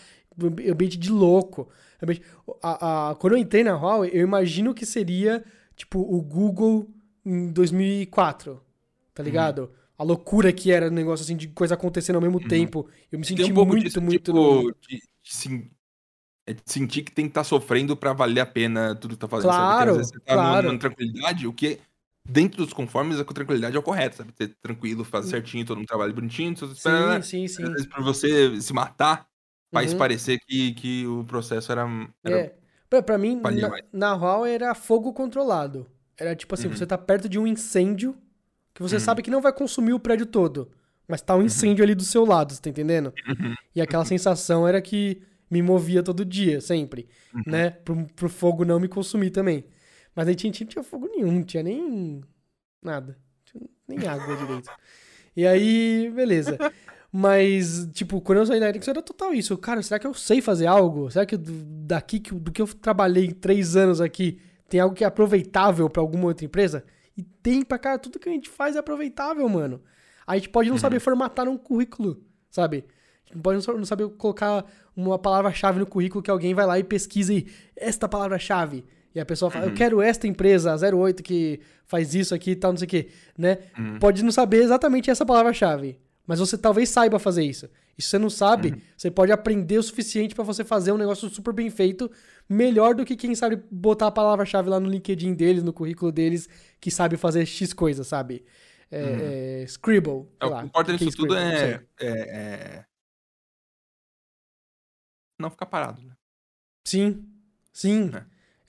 ambiente 0.42 0.96
de 0.96 1.10
louco. 1.10 1.68
Ambiente- 2.02 2.22
A, 2.62 3.10
a- 3.10 3.14
quando 3.16 3.34
eu 3.34 3.38
entrei 3.38 3.62
na 3.62 3.76
Huawei, 3.76 4.10
eu 4.14 4.22
imagino 4.22 4.72
que 4.72 4.86
seria, 4.86 5.44
tipo, 5.76 6.00
o 6.00 6.22
Google 6.22 6.88
em 7.24 7.48
2004, 7.52 8.62
tá 9.14 9.22
ligado? 9.22 9.72
A 9.96 10.02
loucura 10.02 10.52
que 10.52 10.72
era 10.72 10.88
o 10.88 10.90
negócio, 10.90 11.22
assim, 11.24 11.36
de 11.36 11.48
coisa 11.48 11.74
acontecendo 11.74 12.16
ao 12.16 12.22
mesmo 12.22 12.40
tempo. 12.40 12.88
Eu 13.10 13.18
me 13.18 13.24
senti 13.24 13.44
um 13.52 13.64
muito, 13.64 13.84
disso, 13.84 14.00
muito... 14.00 14.32
no- 14.32 14.72
tipo, 14.72 14.80
de, 14.88 14.96
de 14.96 15.34
sim- 15.36 15.70
é 16.46 16.52
de 16.52 16.62
sentir 16.66 17.02
que 17.02 17.12
tem 17.12 17.26
que 17.26 17.30
estar 17.30 17.44
sofrendo 17.44 17.96
pra 17.96 18.12
valer 18.12 18.40
a 18.40 18.46
pena 18.46 18.94
tudo 18.96 19.14
que 19.14 19.20
tá 19.20 19.28
fazendo. 19.28 19.50
Claro, 19.50 19.94
você 19.94 20.18
tá 20.20 20.34
claro. 20.34 20.68
numa 20.68 20.78
tranquilidade, 20.78 21.46
o 21.46 21.52
que 21.52 21.78
dentro 22.24 22.64
dos 22.64 22.72
conformes 22.72 23.18
a 23.20 23.24
tranquilidade 23.24 23.76
é 23.76 23.78
o 23.78 23.82
correto, 23.82 24.16
sabe? 24.16 24.32
Ser 24.36 24.56
tranquilo, 24.60 25.04
fazer 25.04 25.30
certinho, 25.30 25.64
todo 25.64 25.76
mundo 25.76 25.86
trabalha 25.86 26.12
bonitinho, 26.12 26.54
tudo 26.54 26.74
Sim, 26.74 27.22
sim, 27.22 27.48
sim. 27.48 27.62
Às 27.62 27.70
vezes 27.70 27.86
pra 27.86 28.02
você 28.02 28.60
se 28.60 28.72
matar, 28.72 29.26
faz 29.72 29.92
Uhum. 29.92 29.98
parecer 29.98 30.38
que, 30.46 30.72
que 30.74 31.06
o 31.06 31.24
processo 31.24 31.70
era... 31.70 31.86
era 32.24 32.38
É. 32.38 32.54
Pra, 32.90 33.02
pra 33.02 33.16
mim, 33.16 33.40
na, 33.92 34.16
na 34.18 34.48
era 34.48 34.74
fogo 34.74 35.12
controlado. 35.14 35.86
Era 36.18 36.36
tipo 36.36 36.54
assim, 36.54 36.68
Uhum. 36.68 36.76
você 36.76 36.86
tá 36.86 36.98
perto 36.98 37.28
de 37.28 37.38
um 37.38 37.46
incêndio 37.46 38.14
que 38.74 38.82
você 38.82 38.96
Uhum. 38.96 39.00
sabe 39.00 39.22
que 39.22 39.30
não 39.30 39.40
vai 39.40 39.52
consumir 39.52 39.92
o 39.92 40.00
prédio 40.00 40.26
todo. 40.26 40.70
Mas 41.08 41.20
tá 41.20 41.36
um 41.36 41.42
incêndio 41.42 41.84
ali 41.84 41.94
do 41.94 42.04
seu 42.04 42.24
lado, 42.24 42.54
você 42.54 42.60
tá 42.62 42.70
entendendo? 42.70 43.12
Uhum. 43.28 43.54
E 43.74 43.80
aquela 43.82 44.04
sensação 44.04 44.66
era 44.66 44.80
que 44.80 45.20
me 45.50 45.60
movia 45.60 46.02
todo 46.02 46.24
dia, 46.24 46.60
sempre. 46.60 47.06
Uhum. 47.34 47.42
Né? 47.46 47.70
Pro, 47.70 48.06
pro 48.16 48.28
fogo 48.28 48.64
não 48.64 48.80
me 48.80 48.88
consumir 48.88 49.30
também. 49.30 49.64
Mas 50.14 50.28
aí 50.28 50.34
tinha, 50.34 50.50
não 50.60 50.66
tinha 50.66 50.82
fogo 50.82 51.08
nenhum, 51.08 51.32
não 51.32 51.42
tinha 51.42 51.62
nem 51.62 52.22
nada. 52.82 53.18
Tinha 53.44 53.62
nem 53.88 54.06
água 54.06 54.36
direito. 54.36 54.70
E 55.36 55.46
aí, 55.46 56.10
beleza. 56.14 56.58
Mas, 57.10 57.86
tipo, 57.92 58.20
quando 58.20 58.38
eu 58.38 58.46
saí 58.46 58.58
da 58.60 58.68
Ericsson 58.68 58.92
era 58.92 59.02
total 59.02 59.34
isso. 59.34 59.56
Cara, 59.58 59.82
será 59.82 59.98
que 59.98 60.06
eu 60.06 60.14
sei 60.14 60.40
fazer 60.40 60.66
algo? 60.66 61.10
Será 61.10 61.26
que 61.26 61.36
daqui, 61.36 62.20
que- 62.20 62.34
do 62.34 62.50
que 62.50 62.62
eu 62.62 62.66
trabalhei 62.66 63.32
três 63.32 63.76
anos 63.76 64.00
aqui, 64.00 64.38
tem 64.68 64.80
algo 64.80 64.94
que 64.94 65.04
é 65.04 65.06
aproveitável 65.06 65.90
pra 65.90 66.00
alguma 66.00 66.26
outra 66.26 66.46
empresa? 66.46 66.84
E 67.16 67.22
tem 67.22 67.62
pra 67.62 67.78
cara, 67.78 67.98
tudo 67.98 68.18
que 68.18 68.28
a 68.28 68.32
gente 68.32 68.48
faz 68.48 68.76
é 68.76 68.78
aproveitável, 68.78 69.48
mano. 69.48 69.82
A 70.26 70.36
gente 70.36 70.48
pode 70.48 70.68
não 70.70 70.76
saber 70.78 71.00
formatar 71.00 71.48
um 71.48 71.56
currículo, 71.58 72.22
sabe? 72.50 72.84
A 73.26 73.28
gente 73.34 73.42
pode 73.42 73.54
não 73.56 73.62
sa- 73.62 73.72
não 73.74 73.84
saber 73.84 74.08
colocar 74.10 74.64
uma 74.96 75.18
palavra-chave 75.18 75.78
no 75.78 75.86
currículo 75.86 76.22
que 76.22 76.30
alguém 76.30 76.54
vai 76.54 76.64
lá 76.66 76.78
e 76.78 76.84
pesquisa 76.84 77.32
e 77.34 77.46
esta 77.76 78.08
palavra-chave. 78.08 78.84
E 79.14 79.20
a 79.20 79.26
pessoa 79.26 79.50
fala, 79.50 79.66
eu 79.66 79.74
quero 79.74 80.00
esta 80.00 80.26
empresa, 80.26 80.72
a 80.72 80.76
08, 80.96 81.22
que 81.22 81.60
faz 81.84 82.14
isso 82.14 82.34
aqui 82.34 82.52
e 82.52 82.56
tal, 82.56 82.72
não 82.72 82.78
sei 82.78 82.86
o 82.86 82.88
quê, 82.88 83.08
né? 83.36 83.58
Pode 84.00 84.22
não 84.24 84.32
saber 84.32 84.62
exatamente 84.62 85.10
essa 85.10 85.26
palavra-chave. 85.26 85.98
Mas 86.26 86.38
você 86.38 86.56
talvez 86.56 86.88
saiba 86.88 87.18
fazer 87.18 87.44
isso. 87.44 87.68
E 87.98 88.00
se 88.02 88.08
você 88.08 88.18
não 88.18 88.30
sabe, 88.30 88.82
você 88.96 89.10
pode 89.10 89.30
aprender 89.32 89.76
o 89.76 89.82
suficiente 89.82 90.34
pra 90.34 90.44
você 90.44 90.64
fazer 90.64 90.92
um 90.92 90.96
negócio 90.96 91.28
super 91.28 91.52
bem 91.52 91.68
feito, 91.68 92.10
melhor 92.48 92.94
do 92.94 93.04
que 93.04 93.16
quem 93.16 93.34
sabe 93.34 93.62
botar 93.70 94.08
a 94.08 94.10
palavra-chave 94.12 94.68
lá 94.68 94.78
no 94.80 94.88
LinkedIn 94.88 95.34
deles, 95.34 95.62
no 95.62 95.72
currículo 95.72 96.10
deles, 96.12 96.48
que 96.80 96.90
sabe 96.90 97.16
fazer 97.16 97.46
X 97.46 97.72
coisa, 97.72 98.04
sabe? 98.04 98.44
É, 98.90 99.62
é, 99.62 99.66
Scribble. 99.66 100.26
É, 100.40 100.46
o 100.46 100.50
lá, 100.50 100.60
que 100.60 100.66
importa 100.66 100.96
que 100.96 101.04
nisso 101.04 101.16
tudo 101.16 101.34
é, 101.36 101.82
é, 101.98 102.06
é 102.08 102.84
Não 105.38 105.50
ficar 105.50 105.66
parado, 105.66 106.02
né? 106.02 106.12
Sim, 106.86 107.24
sim. 107.72 108.10
É. 108.14 108.24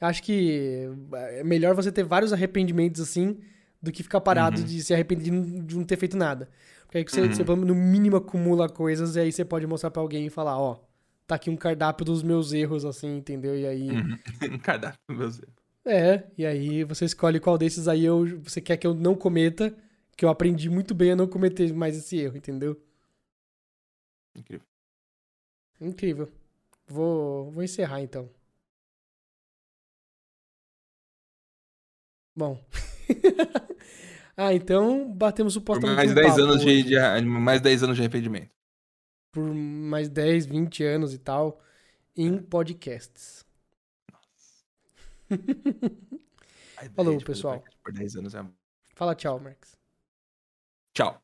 Acho 0.06 0.22
que 0.24 0.88
é 1.14 1.44
melhor 1.44 1.76
você 1.76 1.92
ter 1.92 2.04
vários 2.04 2.34
arrependimentos 2.34 3.02
assim 3.02 3.40
do 3.82 3.92
que 3.92 4.04
ficar 4.04 4.22
parado 4.22 4.60
Uhum. 4.62 4.66
de 4.68 4.84
se 4.84 4.94
arrepender 4.94 5.24
de 5.26 5.76
não- 5.76 5.84
ter 5.84 5.98
feito 5.98 6.18
nada. 6.18 6.50
Porque 6.86 6.98
aí 6.98 7.04
você, 7.08 7.22
Uhum. 7.22 7.34
você, 7.34 7.44
no 7.44 7.76
mínimo 7.76 8.18
acumula 8.18 8.68
coisas 8.70 9.16
e 9.16 9.20
aí 9.20 9.32
você 9.32 9.44
pode 9.46 9.66
mostrar 9.68 9.92
pra 9.92 10.02
alguém 10.02 10.26
e 10.26 10.30
falar, 10.30 10.58
ó, 10.60 10.80
tá 11.28 11.36
aqui 11.36 11.50
um 11.50 11.56
cardápio 11.58 12.06
dos 12.06 12.22
meus 12.24 12.54
erros, 12.54 12.86
assim, 12.86 13.18
entendeu? 13.18 13.58
E 13.58 13.66
aí. 13.66 13.90
Uhum. 13.90 14.18
Um 14.54 14.60
cardápio, 14.60 15.00
meu 15.10 15.18
Deus. 15.18 15.42
É, 15.86 16.24
e 16.38 16.46
aí 16.46 16.84
você 16.84 17.04
escolhe 17.06 17.40
qual 17.40 17.58
desses 17.58 17.88
aí 17.88 18.06
eu, 18.06 18.40
você 18.42 18.62
quer 18.62 18.78
que 18.78 18.88
eu 18.88 18.94
não 18.94 19.16
cometa, 19.16 19.76
que 20.16 20.24
eu 20.24 20.30
aprendi 20.30 20.70
muito 20.70 20.96
bem 20.96 21.12
a 21.12 21.16
não 21.16 21.28
cometer 21.28 21.74
mais 21.74 21.98
esse 21.98 22.18
erro, 22.18 22.38
entendeu? 22.38 22.82
Incrível. 24.36 24.66
Incrível. 25.82 26.32
Vou, 26.88 27.52
vou 27.52 27.64
encerrar 27.64 28.02
então. 28.02 28.30
Bom. 32.36 32.64
ah, 34.36 34.54
então 34.54 35.12
batemos 35.14 35.54
supostamente 35.54 35.96
mais 35.96 36.12
um 36.12 36.16
10 36.16 36.28
papo 36.30 36.42
anos 36.42 36.62
de, 36.62 36.84
de- 36.84 37.26
mais 37.26 37.62
10 37.62 37.84
anos 37.84 37.96
de 37.96 38.02
arrependimento. 38.02 38.52
Por 39.34 39.44
mais 39.44 40.08
10, 40.08 40.46
20 40.46 40.84
anos 40.84 41.14
e 41.14 41.18
tal, 41.18 41.60
em 42.16 42.38
podcasts. 42.38 43.46
A 46.78 46.86
ideia 46.86 46.92
Falou, 46.96 47.18
pessoal. 47.22 47.64
Por 47.84 47.92
10 47.92 48.16
anos 48.18 48.36
é. 48.36 48.46
Fala 48.96 49.16
tchau, 49.16 49.40
Marcos. 49.40 49.76
Tchau. 50.94 51.20